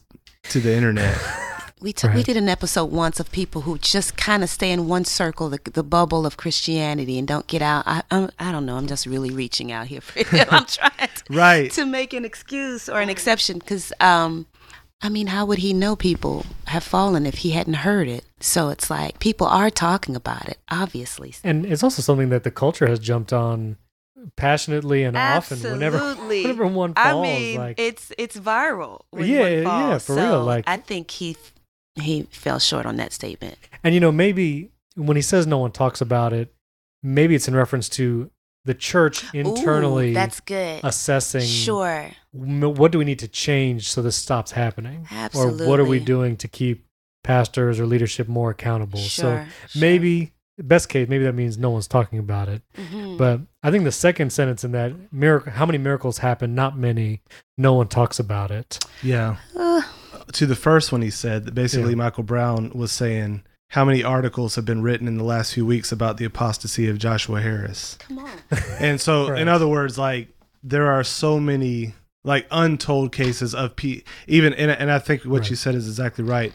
to 0.49 0.59
the 0.59 0.73
internet? 0.73 1.17
We 1.81 1.93
took 1.93 2.13
we 2.13 2.23
did 2.23 2.35
an 2.35 2.49
episode 2.49 2.91
once 2.91 3.21
of 3.21 3.31
people 3.31 3.61
who 3.61 3.77
just 3.77 4.17
kind 4.17 4.43
of 4.43 4.49
stay 4.49 4.69
in 4.69 4.89
one 4.89 5.05
circle, 5.05 5.47
the, 5.47 5.61
the 5.63 5.81
bubble 5.81 6.25
of 6.25 6.35
Christianity, 6.35 7.17
and 7.17 7.25
don't 7.25 7.47
get 7.47 7.61
out. 7.61 7.85
I 7.87 8.03
I'm, 8.11 8.29
I 8.37 8.51
don't 8.51 8.65
know. 8.65 8.75
I'm 8.75 8.85
just 8.87 9.05
really 9.05 9.29
reaching 9.31 9.71
out 9.71 9.87
here 9.87 10.01
for 10.01 10.19
him. 10.19 10.45
I'm 10.51 10.65
trying 10.65 10.91
to, 11.07 11.23
Right. 11.33 11.71
to 11.71 11.85
make 11.85 12.11
an 12.11 12.25
excuse 12.25 12.89
or 12.89 12.99
an 12.99 13.09
exception 13.09 13.59
because 13.59 13.93
um, 14.01 14.45
I 15.01 15.07
mean, 15.07 15.27
how 15.27 15.45
would 15.45 15.59
he 15.59 15.71
know 15.71 15.95
people 15.95 16.45
have 16.65 16.83
fallen 16.83 17.25
if 17.25 17.35
he 17.35 17.51
hadn't 17.51 17.75
heard 17.75 18.09
it? 18.09 18.25
So 18.41 18.67
it's 18.67 18.89
like 18.89 19.19
people 19.19 19.47
are 19.47 19.69
talking 19.69 20.17
about 20.17 20.49
it, 20.49 20.57
obviously. 20.69 21.33
And 21.45 21.65
it's 21.65 21.81
also 21.81 22.01
something 22.01 22.27
that 22.27 22.43
the 22.43 22.51
culture 22.51 22.87
has 22.87 22.99
jumped 22.99 23.31
on 23.31 23.77
passionately 24.35 25.03
and 25.03 25.15
often 25.17 25.61
whenever 25.61 25.97
whenever 26.27 26.67
one 26.67 26.93
falls 26.93 27.07
I 27.07 27.21
mean, 27.21 27.57
like 27.57 27.79
it's 27.79 28.11
it's 28.17 28.37
viral. 28.37 29.01
When 29.11 29.25
Yeah, 29.25 29.39
one 29.41 29.51
yeah, 29.51 29.63
falls. 29.63 30.05
for 30.05 30.15
real, 30.15 30.43
like- 30.43 30.65
I 30.67 30.77
think 30.77 31.11
he 31.11 31.35
he 31.95 32.23
fell 32.31 32.59
short 32.59 32.85
on 32.85 32.95
that 32.97 33.11
statement. 33.13 33.57
and 33.83 33.93
you 33.93 33.99
know 33.99 34.11
maybe 34.11 34.71
when 34.95 35.15
he 35.17 35.21
says 35.21 35.45
no 35.47 35.57
one 35.57 35.71
talks 35.71 36.01
about 36.01 36.33
it 36.33 36.53
maybe 37.03 37.35
it's 37.35 37.47
in 37.47 37.55
reference 37.55 37.87
to 37.89 38.29
the 38.65 38.73
church 38.73 39.23
internally 39.33 40.11
Ooh, 40.11 40.13
that's 40.13 40.39
good. 40.41 40.81
assessing 40.83 41.41
Sure. 41.41 42.11
what 42.31 42.91
do 42.91 42.97
we 42.99 43.05
need 43.05 43.19
to 43.19 43.27
change 43.27 43.89
so 43.89 44.01
this 44.01 44.15
stops 44.17 44.51
happening 44.51 45.07
Absolutely. 45.11 45.65
or 45.65 45.69
what 45.69 45.79
are 45.79 45.85
we 45.85 45.99
doing 45.99 46.35
to 46.37 46.47
keep 46.47 46.85
pastors 47.23 47.79
or 47.79 47.85
leadership 47.85 48.27
more 48.27 48.51
accountable 48.51 48.99
Sure. 48.99 49.47
so 49.67 49.79
maybe 49.79 50.31
best 50.63 50.89
case 50.89 51.07
maybe 51.09 51.23
that 51.23 51.33
means 51.35 51.57
no 51.57 51.69
one's 51.69 51.87
talking 51.87 52.19
about 52.19 52.49
it 52.49 52.61
Mhm. 52.77 53.17
but 53.17 53.41
i 53.63 53.71
think 53.71 53.83
the 53.83 53.91
second 53.91 54.31
sentence 54.31 54.63
in 54.63 54.71
that 54.73 54.93
miracle 55.13 55.51
how 55.53 55.65
many 55.65 55.77
miracles 55.77 56.17
happen 56.19 56.53
not 56.55 56.77
many 56.77 57.21
no 57.57 57.73
one 57.73 57.87
talks 57.87 58.19
about 58.19 58.51
it 58.51 58.79
Yeah. 59.03 59.37
Uh, 59.57 59.81
to 60.33 60.45
the 60.45 60.55
first 60.55 60.91
one 60.91 61.01
he 61.01 61.09
said 61.09 61.45
that 61.45 61.53
basically 61.55 61.91
Yeah. 61.91 61.97
Michael 61.97 62.23
Brown 62.23 62.71
was 62.75 62.91
saying 62.91 63.43
how 63.69 63.85
many 63.85 64.03
articles 64.03 64.55
have 64.55 64.65
been 64.65 64.81
written 64.81 65.07
in 65.07 65.17
the 65.17 65.23
last 65.23 65.53
few 65.53 65.65
weeks 65.65 65.91
about 65.91 66.17
the 66.17 66.25
apostasy 66.25 66.87
of 66.89 66.97
Joshua 66.97 67.39
Harris. 67.41 67.97
come 68.07 68.19
on. 68.19 68.29
And 68.79 68.99
so 68.99 69.29
Right. 69.29 69.41
in 69.41 69.47
other 69.47 69.67
words 69.67 69.97
like 69.97 70.27
there 70.63 70.91
are 70.91 71.03
so 71.03 71.39
many 71.39 71.93
like 72.25 72.45
untold 72.51 73.11
cases 73.13 73.55
of 73.55 73.75
pe- 73.77 74.01
even 74.27 74.53
and, 74.53 74.69
and 74.71 74.91
I 74.91 74.99
think 74.99 75.23
what 75.23 75.41
Right. 75.41 75.49
you 75.51 75.55
said 75.55 75.73
is 75.75 75.87
exactly 75.87 76.23
right. 76.25 76.51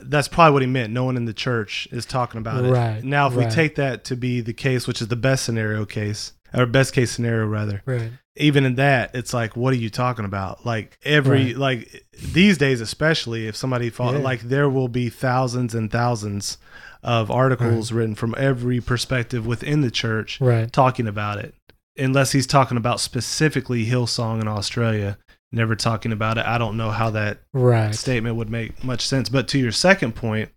That's 0.00 0.28
probably 0.28 0.52
what 0.52 0.62
he 0.62 0.68
meant. 0.68 0.92
No 0.92 1.04
one 1.04 1.16
in 1.16 1.24
the 1.24 1.32
church 1.32 1.88
is 1.90 2.04
talking 2.06 2.38
about 2.38 2.64
it. 2.64 2.70
Right, 2.70 3.02
Now 3.02 3.26
if 3.28 3.36
right. 3.36 3.46
we 3.46 3.50
take 3.52 3.76
that 3.76 4.04
to 4.04 4.16
be 4.16 4.40
the 4.40 4.52
case, 4.52 4.86
which 4.86 5.00
is 5.00 5.08
the 5.08 5.16
best 5.16 5.44
scenario 5.44 5.84
case 5.84 6.32
or 6.54 6.66
best 6.66 6.92
case 6.94 7.10
scenario 7.10 7.46
rather, 7.46 7.82
right 7.86 8.10
even 8.40 8.64
in 8.64 8.76
that, 8.76 9.10
it's 9.14 9.34
like, 9.34 9.56
what 9.56 9.72
are 9.72 9.76
you 9.78 9.90
talking 9.90 10.24
about? 10.24 10.64
Like 10.64 10.96
every 11.04 11.46
Right. 11.46 11.56
like 11.56 12.04
these 12.32 12.56
days, 12.56 12.80
especially 12.80 13.48
if 13.48 13.56
somebody 13.56 13.90
fall, 13.90 14.12
Yeah. 14.12 14.20
like 14.20 14.42
there 14.42 14.68
will 14.70 14.86
be 14.86 15.08
thousands 15.08 15.74
and 15.74 15.90
thousands 15.90 16.56
of 17.02 17.30
articles 17.32 17.90
written 17.90 18.14
from 18.14 18.34
every 18.38 18.80
perspective 18.80 19.44
within 19.44 19.80
the 19.80 19.90
church 19.90 20.40
right 20.40 20.72
talking 20.72 21.06
about 21.08 21.38
it. 21.38 21.54
Unless 21.96 22.30
he's 22.32 22.46
talking 22.46 22.76
about 22.76 23.00
specifically 23.00 23.86
Hillsong 23.86 24.40
in 24.40 24.46
Australia, 24.46 25.18
never 25.52 25.76
talking 25.76 26.12
about 26.12 26.38
it. 26.38 26.46
I 26.46 26.58
don't 26.58 26.76
know 26.76 26.90
how 26.90 27.10
that 27.10 27.38
right 27.52 27.94
statement 27.94 28.36
would 28.36 28.50
make 28.50 28.82
much 28.84 29.06
sense. 29.06 29.28
But 29.28 29.48
to 29.48 29.58
your 29.58 29.72
second 29.72 30.14
point, 30.14 30.50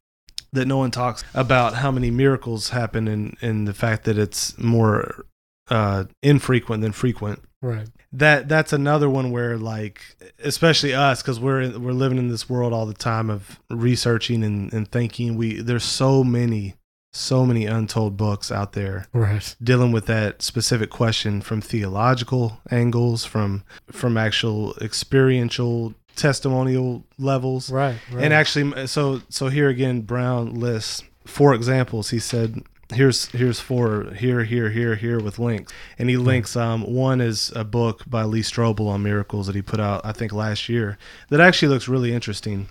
that 0.54 0.68
no 0.68 0.78
one 0.78 0.92
talks 0.92 1.24
about 1.34 1.76
how 1.76 1.92
many 1.92 2.12
miracles 2.12 2.70
happen 2.70 3.08
and 3.08 3.38
and 3.42 3.68
the 3.68 3.74
fact 3.74 4.04
that 4.06 4.18
it's 4.18 4.58
more 4.58 5.26
uh, 5.70 6.06
infrequent 6.22 6.82
than 6.82 6.92
frequent 6.92 7.42
right 7.62 7.88
that 8.12 8.50
that's 8.50 8.74
another 8.74 9.10
one 9.10 9.32
where 9.32 9.58
like 9.58 10.04
especially 10.44 10.94
us 10.94 11.22
because 11.22 11.40
we're 11.40 11.78
we're 11.80 11.94
living 11.94 12.18
in 12.18 12.28
this 12.28 12.50
world 12.50 12.74
all 12.74 12.86
the 12.86 12.94
time 12.94 13.30
of 13.30 13.60
researching 13.70 14.44
and, 14.44 14.74
and 14.74 14.92
thinking 14.92 15.36
we 15.36 15.62
there's 15.62 15.84
so 15.84 16.24
many 16.24 16.76
so 17.12 17.46
many 17.46 17.66
untold 17.66 18.16
books 18.16 18.52
out 18.52 18.72
there 18.74 19.06
right. 19.14 19.56
dealing 19.62 19.92
with 19.92 20.06
that 20.06 20.42
specific 20.42 20.90
question 20.90 21.42
from 21.42 21.62
theological 21.62 22.60
angles 22.70 23.26
from 23.26 23.64
from 23.92 24.18
actual 24.18 24.74
experiential 24.82 25.94
testimonial 26.16 27.04
levels. 27.18 27.70
Right 27.70 27.98
right. 28.12 28.24
And 28.24 28.34
actually 28.34 28.88
so 28.88 29.22
so 29.30 29.50
here 29.50 29.70
again 29.70 30.02
brown 30.02 30.56
lists 30.56 31.04
four 31.26 31.54
examples. 31.54 32.10
He 32.10 32.20
said 32.20 32.64
here's 32.94 33.26
here's 33.28 33.60
four 33.60 34.12
here 34.16 34.44
here 34.44 34.70
here 34.70 34.96
here 34.96 35.20
with 35.20 35.38
links. 35.40 35.74
And 35.98 36.10
he 36.10 36.18
links 36.18 36.56
um 36.56 36.82
one 36.84 37.20
is 37.20 37.52
a 37.56 37.64
book 37.64 38.10
by 38.10 38.24
lee 38.24 38.42
strobel 38.42 38.88
on 38.88 39.04
miracles 39.04 39.48
that 39.48 39.56
he 39.56 39.62
put 39.62 39.80
out 39.80 40.02
i 40.06 40.12
think 40.12 40.34
last 40.34 40.68
year 40.68 40.98
that 41.30 41.40
actually 41.40 41.70
looks 41.70 41.88
really 41.88 42.14
interesting 42.14 42.68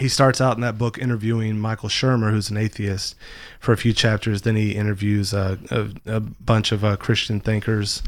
he 0.00 0.08
starts 0.08 0.40
out 0.40 0.56
in 0.56 0.62
that 0.62 0.78
book 0.78 0.96
interviewing 0.98 1.58
michael 1.58 1.88
shermer 1.88 2.30
who's 2.30 2.48
an 2.50 2.56
atheist 2.56 3.14
for 3.60 3.72
a 3.72 3.76
few 3.76 3.92
chapters 3.92 4.42
then 4.42 4.56
he 4.56 4.72
interviews 4.72 5.34
uh, 5.34 5.56
a, 5.70 5.88
a 6.16 6.20
bunch 6.20 6.72
of 6.72 6.84
uh, 6.84 6.96
christian 6.96 7.40
thinkers 7.40 8.02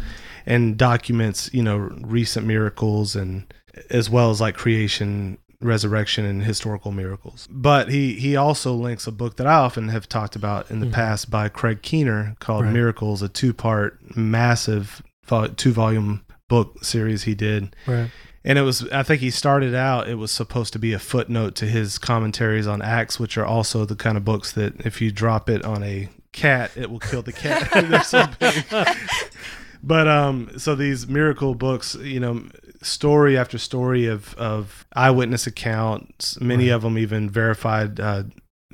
and 0.47 0.77
documents 0.79 1.51
you 1.53 1.63
know 1.63 1.77
recent 2.01 2.47
miracles 2.47 3.15
and 3.15 3.53
as 3.91 4.09
well 4.09 4.31
as 4.31 4.41
like 4.41 4.55
creation 4.57 5.37
resurrection 5.61 6.25
and 6.27 6.43
historical 6.45 6.91
miracles 6.93 7.49
but 7.51 7.89
he 7.91 8.15
he 8.15 8.37
also 8.37 8.73
links 8.75 9.07
a 9.07 9.13
book 9.13 9.37
that 9.37 9.47
i 9.47 9.55
often 9.55 9.89
have 9.89 10.09
talked 10.09 10.37
about 10.37 10.71
in 10.71 10.81
the 10.81 10.87
Mhm. 10.87 10.93
past 10.93 11.31
by 11.31 11.49
craig 11.49 11.81
keener 11.83 12.35
called 12.39 12.65
Right. 12.65 12.73
miracles 12.73 13.23
a 13.23 13.29
two-part 13.29 14.17
massive 14.17 15.03
two-volume 15.57 16.23
book 16.49 16.85
series 16.85 17.23
he 17.23 17.35
did 17.35 17.75
right 17.87 18.11
and 18.45 18.59
it 18.59 18.63
was 18.63 18.87
i 18.91 19.03
think 19.03 19.21
he 19.21 19.31
started 19.31 19.75
out 19.75 20.09
it 20.09 20.17
was 20.17 20.31
supposed 20.33 20.73
to 20.73 20.79
be 20.79 20.93
a 20.93 20.99
footnote 20.99 21.55
to 21.55 21.67
his 21.67 21.99
commentaries 21.99 22.67
on 22.67 22.83
acts 22.83 23.19
which 23.19 23.37
are 23.39 23.47
also 23.47 23.85
the 23.85 23.97
kind 23.97 24.17
of 24.17 24.25
books 24.25 24.53
that 24.53 24.79
if 24.87 25.01
you 25.01 25.11
drop 25.11 25.49
it 25.49 25.65
on 25.65 25.83
a 25.83 26.09
cat 26.33 26.71
it 26.77 26.91
will 26.91 26.99
kill 27.01 27.23
the 27.23 27.33
cat 27.33 27.69
They're 27.89 28.03
so 28.03 28.27
big. 28.39 28.65
but 29.83 30.09
um 30.09 30.51
so 30.59 30.75
these 30.75 31.07
miracle 31.07 31.55
books 31.55 31.95
you 31.97 32.21
know 32.21 32.43
story 32.83 33.39
after 33.39 33.57
story 33.57 34.07
of 34.07 34.35
of 34.35 34.85
eyewitness 34.95 35.47
accounts 35.47 36.41
many 36.41 36.69
Right. 36.69 36.75
of 36.75 36.83
them 36.83 36.99
even 36.99 37.31
verified 37.31 37.99
uh 38.01 38.25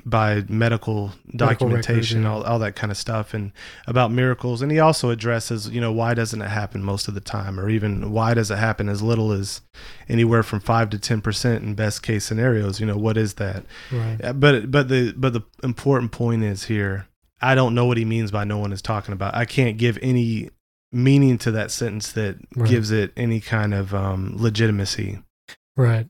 by 0.03 0.43
medical 0.49 1.11
Medical 1.25 1.37
documentation 1.37 2.23
records, 2.23 2.43
yeah. 2.43 2.49
all, 2.49 2.53
all 2.53 2.59
that 2.59 2.75
kind 2.75 2.89
of 2.91 2.97
stuff 2.97 3.33
and 3.35 3.51
about 3.85 4.11
miracles. 4.11 4.61
And 4.61 4.71
he 4.71 4.79
also 4.79 5.09
addresses 5.11 5.69
you 5.69 5.79
know 5.79 5.91
why 5.91 6.13
doesn't 6.13 6.41
it 6.41 6.47
happen 6.49 6.83
most 6.83 7.07
of 7.07 7.13
the 7.13 7.21
time? 7.21 7.59
Or 7.59 7.69
even 7.69 8.11
why 8.11 8.33
does 8.33 8.49
it 8.49 8.57
happen 8.57 8.89
as 8.89 9.01
little 9.03 9.31
as 9.31 9.61
anywhere 10.09 10.41
from 10.43 10.59
5 10.59 10.89
to 10.91 10.97
10% 10.97 11.57
in 11.57 11.75
best 11.75 12.01
case 12.01 12.25
scenarios? 12.25 12.79
You 12.79 12.87
know 12.87 12.97
what 12.97 13.15
is 13.17 13.35
that? 13.35 13.63
Right. 13.91 14.17
Uh, 14.23 14.33
but 14.33 14.71
but 14.71 14.87
the 14.87 15.13
but 15.15 15.33
the 15.33 15.41
important 15.63 16.11
point 16.11 16.43
is 16.43 16.63
here 16.65 17.07
i 17.41 17.53
don't 17.55 17.73
know 17.75 17.85
what 17.85 17.97
he 17.97 18.05
means 18.05 18.31
by 18.31 18.43
no 18.43 18.57
one 18.57 18.71
is 18.73 18.81
talking 18.81 19.13
about. 19.13 19.35
I 19.35 19.45
can't 19.45 19.77
give 19.77 19.99
any 20.01 20.49
meaning 20.91 21.37
to 21.39 21.51
that 21.51 21.71
sentence 21.71 22.11
that 22.13 22.37
Right. 22.55 22.69
gives 22.69 22.91
it 22.91 23.13
any 23.15 23.39
kind 23.39 23.73
of 23.73 23.93
um, 23.95 24.33
legitimacy. 24.37 25.19
Right. 25.77 26.07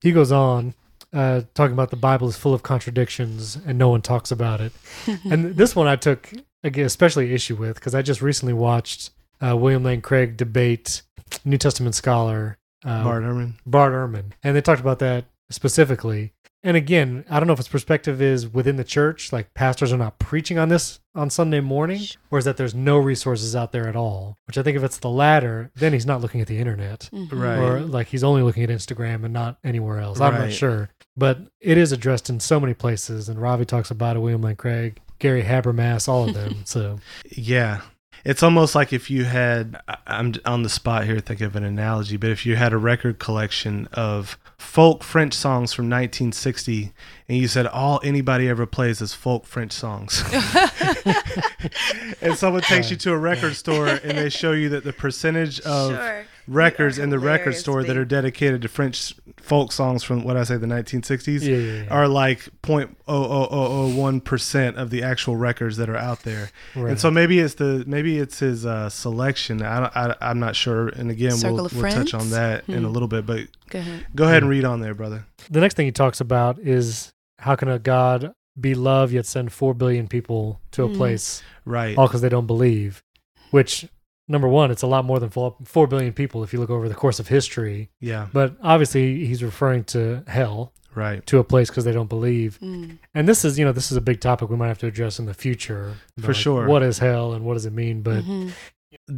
He 0.00 0.12
goes 0.12 0.32
on 0.32 0.74
uh, 1.14 1.42
talking 1.54 1.72
about 1.72 1.90
the 1.90 1.96
Bible 1.96 2.28
is 2.28 2.36
full 2.36 2.52
of 2.52 2.62
contradictions 2.62 3.56
and 3.66 3.78
no 3.78 3.88
one 3.88 4.02
talks 4.02 4.30
about 4.30 4.60
it. 4.60 4.72
and 5.30 5.56
this 5.56 5.76
one 5.76 5.86
I 5.86 5.96
took 5.96 6.32
again, 6.62 6.86
especially 6.86 7.32
issue 7.32 7.54
with 7.54 7.76
because 7.76 7.94
I 7.94 8.02
just 8.02 8.20
recently 8.20 8.52
watched 8.52 9.10
uh, 9.40 9.56
William 9.56 9.84
Lane 9.84 10.00
Craig 10.00 10.36
debate 10.36 11.02
New 11.44 11.58
Testament 11.58 11.94
scholar 11.94 12.58
uh, 12.84 13.04
bart 13.04 13.22
ehrman 13.22 13.54
Bart 13.64 13.92
Ehrman, 13.92 14.32
and 14.42 14.56
they 14.56 14.60
talked 14.60 14.80
about 14.80 14.98
that 14.98 15.26
specifically. 15.50 16.32
And 16.64 16.76
again, 16.78 17.24
I 17.28 17.38
don't 17.38 17.46
know 17.46 17.52
if 17.52 17.58
its 17.60 17.68
perspective 17.68 18.22
is 18.22 18.48
within 18.48 18.76
the 18.76 18.84
church, 18.84 19.32
like 19.32 19.52
pastors 19.52 19.92
are 19.92 19.98
not 19.98 20.18
preaching 20.18 20.58
on 20.58 20.70
this 20.70 20.98
on 21.14 21.28
Sunday 21.28 21.60
morning, 21.60 22.00
or 22.30 22.38
is 22.38 22.46
that 22.46 22.56
there's 22.56 22.74
no 22.74 22.96
resources 22.98 23.54
out 23.54 23.70
there 23.70 23.86
at 23.86 23.94
all. 23.94 24.38
Which 24.46 24.56
I 24.56 24.62
think 24.62 24.76
if 24.76 24.82
it's 24.82 24.96
the 24.98 25.10
latter, 25.10 25.70
then 25.76 25.92
he's 25.92 26.06
not 26.06 26.22
looking 26.22 26.40
at 26.40 26.46
the 26.46 26.58
internet 26.58 27.08
Mhm. 27.12 27.30
Right. 27.32 27.58
or 27.58 27.80
like 27.80 28.06
he's 28.08 28.24
only 28.24 28.42
looking 28.42 28.62
at 28.64 28.70
Instagram 28.70 29.24
and 29.24 29.32
not 29.34 29.58
anywhere 29.62 30.00
else. 30.00 30.20
I'm 30.20 30.32
not 30.34 30.52
sure, 30.52 30.88
but 31.16 31.38
it 31.60 31.76
is 31.76 31.92
addressed 31.92 32.30
in 32.30 32.40
so 32.40 32.58
many 32.58 32.72
places. 32.74 33.28
And 33.28 33.40
Ravi 33.40 33.66
talks 33.66 33.90
about 33.90 34.16
it. 34.16 34.20
William 34.20 34.40
Lane 34.40 34.56
Craig, 34.56 35.00
Gary 35.18 35.42
Habermas, 35.42 36.08
all 36.08 36.26
of 36.28 36.34
them. 36.34 36.56
so 36.64 36.98
yeah 37.30 37.82
it's 38.24 38.42
almost 38.42 38.74
like 38.74 38.92
if 38.92 39.10
you 39.10 39.24
had 39.24 39.80
I- 39.88 39.96
I'm 40.06 40.34
on 40.44 40.62
the 40.62 40.68
spot 40.68 41.04
here 41.04 41.20
think 41.20 41.40
of 41.40 41.56
an 41.56 41.64
analogy, 41.64 42.16
but 42.16 42.30
if 42.30 42.44
you 42.46 42.56
had 42.56 42.72
a 42.72 42.78
record 42.78 43.18
collection 43.18 43.88
of 43.92 44.38
folk 44.58 45.02
French 45.04 45.34
songs 45.34 45.72
from 45.74 45.86
1960 45.90 46.92
and 47.28 47.38
you 47.38 47.46
said 47.48 47.66
all 47.66 48.00
anybody 48.02 48.48
ever 48.48 48.64
plays 48.66 49.00
is 49.02 49.12
folk 49.14 49.44
French 49.46 49.72
songs. 49.72 50.22
and 52.22 52.36
someone 52.36 52.62
takes 52.62 52.90
you 52.90 52.96
to 52.96 53.12
a 53.12 53.18
record 53.18 53.54
store 53.56 53.86
and 53.88 54.16
they 54.18 54.28
show 54.30 54.52
you 54.52 54.68
that 54.70 54.84
the 54.84 54.92
percentage 54.92 55.60
of 55.60 55.90
Sure. 55.92 56.24
Records 56.46 56.98
in 56.98 57.10
the 57.10 57.18
record 57.18 57.54
store 57.54 57.80
to 57.82 57.86
that 57.86 57.96
are 57.96 58.04
dedicated 58.04 58.62
to 58.62 58.68
French 58.68 59.14
folk 59.38 59.72
songs 59.72 60.02
from 60.02 60.24
what 60.24 60.36
I 60.36 60.44
say 60.44 60.56
the 60.56 60.66
1960s 60.66 61.42
Yeah, 61.42 61.56
yeah, 61.56 61.82
yeah. 61.84 61.88
are 61.94 62.06
like 62.08 62.48
0.00001 62.62 64.24
percent 64.24 64.76
of 64.76 64.90
the 64.90 65.02
actual 65.02 65.36
records 65.36 65.76
that 65.76 65.88
are 65.88 65.96
out 65.96 66.22
there. 66.22 66.50
Right. 66.74 66.90
And 66.90 67.00
so 67.00 67.10
maybe 67.10 67.38
it's 67.38 67.54
the 67.54 67.84
maybe 67.86 68.18
it's 68.18 68.38
his 68.40 68.66
uh, 68.66 68.88
selection. 68.90 69.62
I, 69.62 69.80
don't- 69.80 69.96
I 69.96 70.16
I'm 70.20 70.38
not 70.40 70.56
sure. 70.56 70.88
And 70.88 71.10
again, 71.10 71.32
Circle 71.32 71.56
we'll, 71.56 71.70
we'll 71.82 71.90
touch 71.92 72.14
on 72.14 72.30
that 72.30 72.68
in 72.68 72.84
a 72.84 72.88
Hmm. 72.88 72.92
little 72.92 73.08
bit. 73.08 73.26
But 73.26 73.46
Go 73.70 73.78
ahead. 73.78 74.06
go 74.14 74.24
ahead 74.24 74.42
and 74.42 74.50
read 74.50 74.64
on 74.64 74.80
there, 74.80 74.94
brother. 74.94 75.26
the 75.50 75.60
next 75.60 75.74
thing 75.74 75.86
he 75.86 75.92
talks 75.92 76.20
about 76.20 76.58
is 76.58 77.12
how 77.38 77.54
can 77.56 77.68
a 77.68 77.78
God 77.78 78.32
be 78.58 78.74
love 78.74 79.12
yet 79.12 79.26
send 79.26 79.52
four 79.52 79.74
billion 79.74 80.06
people 80.08 80.60
to 80.72 80.84
a 80.84 80.88
Mm. 80.88 80.96
place 80.96 81.42
Right. 81.64 81.96
all 81.98 82.06
because 82.06 82.20
they 82.20 82.28
don't 82.28 82.46
believe? 82.46 83.02
Which 83.50 83.86
number 84.28 84.48
one, 84.48 84.70
it's 84.70 84.82
a 84.82 84.86
lot 84.86 85.04
more 85.04 85.18
than 85.20 85.30
four, 85.30 85.56
four 85.64 85.86
billion 85.86 86.12
people 86.12 86.42
if 86.42 86.52
you 86.52 86.60
look 86.60 86.70
over 86.70 86.88
the 86.88 86.94
course 86.94 87.18
of 87.20 87.28
history. 87.28 87.90
Yeah. 88.00 88.28
But 88.32 88.56
obviously, 88.62 89.24
he's 89.26 89.42
referring 89.42 89.84
to 89.84 90.22
hell 90.26 90.72
Right. 90.94 91.26
to 91.26 91.38
a 91.38 91.44
place 91.44 91.68
because 91.70 91.84
they 91.84 91.92
don't 91.92 92.08
believe. 92.08 92.58
Mm. 92.62 92.98
And 93.14 93.28
this 93.28 93.44
is, 93.44 93.58
you 93.58 93.64
know, 93.64 93.72
this 93.72 93.90
is 93.90 93.96
a 93.96 94.00
big 94.00 94.20
topic 94.20 94.48
we 94.48 94.56
might 94.56 94.68
have 94.68 94.78
to 94.78 94.86
address 94.86 95.18
in 95.18 95.26
the 95.26 95.34
future. 95.34 95.94
For 96.20 96.28
Like, 96.28 96.36
sure. 96.36 96.66
What 96.68 96.82
is 96.84 96.98
hell 97.00 97.32
and 97.32 97.44
what 97.44 97.54
does 97.54 97.66
it 97.66 97.72
mean? 97.72 98.02
But 98.02 98.24
Mhm. 98.24 98.52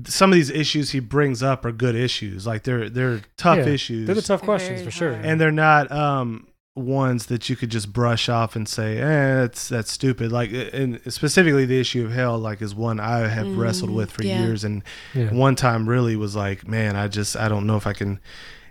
Some 0.07 0.31
of 0.31 0.35
these 0.37 0.49
issues 0.51 0.91
he 0.93 1.01
brings 1.01 1.43
up 1.43 1.65
are 1.67 1.71
good 1.71 1.95
issues. 1.95 2.47
Like 2.47 2.63
they're 2.63 2.89
they're 2.89 3.21
tough 3.37 3.59
Yeah, 3.59 3.67
issues. 3.67 4.07
they're 4.07 4.15
the 4.15 4.23
tough 4.23 4.41
They're 4.41 4.47
questions 4.47 4.81
very 4.81 4.85
for 4.87 4.91
sure. 4.91 5.13
and 5.13 5.39
they're 5.39 5.53
not 5.53 5.93
um 5.93 6.47
ones 6.77 7.27
that 7.27 7.49
you 7.49 7.57
could 7.57 7.71
just 7.71 7.93
brush 7.93 8.29
off 8.29 8.55
and 8.55 8.69
say, 8.69 8.99
"Eh, 8.99 9.35
that's 9.37 9.69
that's 9.69 9.91
stupid." 9.91 10.31
Like, 10.31 10.51
and 10.53 11.01
specifically 11.09 11.65
the 11.65 11.81
issue 11.81 12.05
of 12.05 12.13
hell, 12.13 12.39
like, 12.39 12.63
is 12.63 12.75
one 12.75 13.01
I 13.01 13.27
have 13.29 13.47
Mm, 13.47 13.57
wrestled 13.59 13.91
with 13.91 14.11
for 14.11 14.23
yeah. 14.25 14.45
years, 14.45 14.63
and 14.63 14.83
yeah. 15.15 15.33
one 15.33 15.57
time 15.57 15.89
really 15.89 16.15
was 16.17 16.37
like, 16.37 16.69
"Man, 16.69 16.95
I 16.95 17.09
just 17.09 17.37
I 17.37 17.49
don't 17.49 17.67
know 17.67 17.77
if 17.77 17.87
I 17.87 17.93
can 17.95 18.21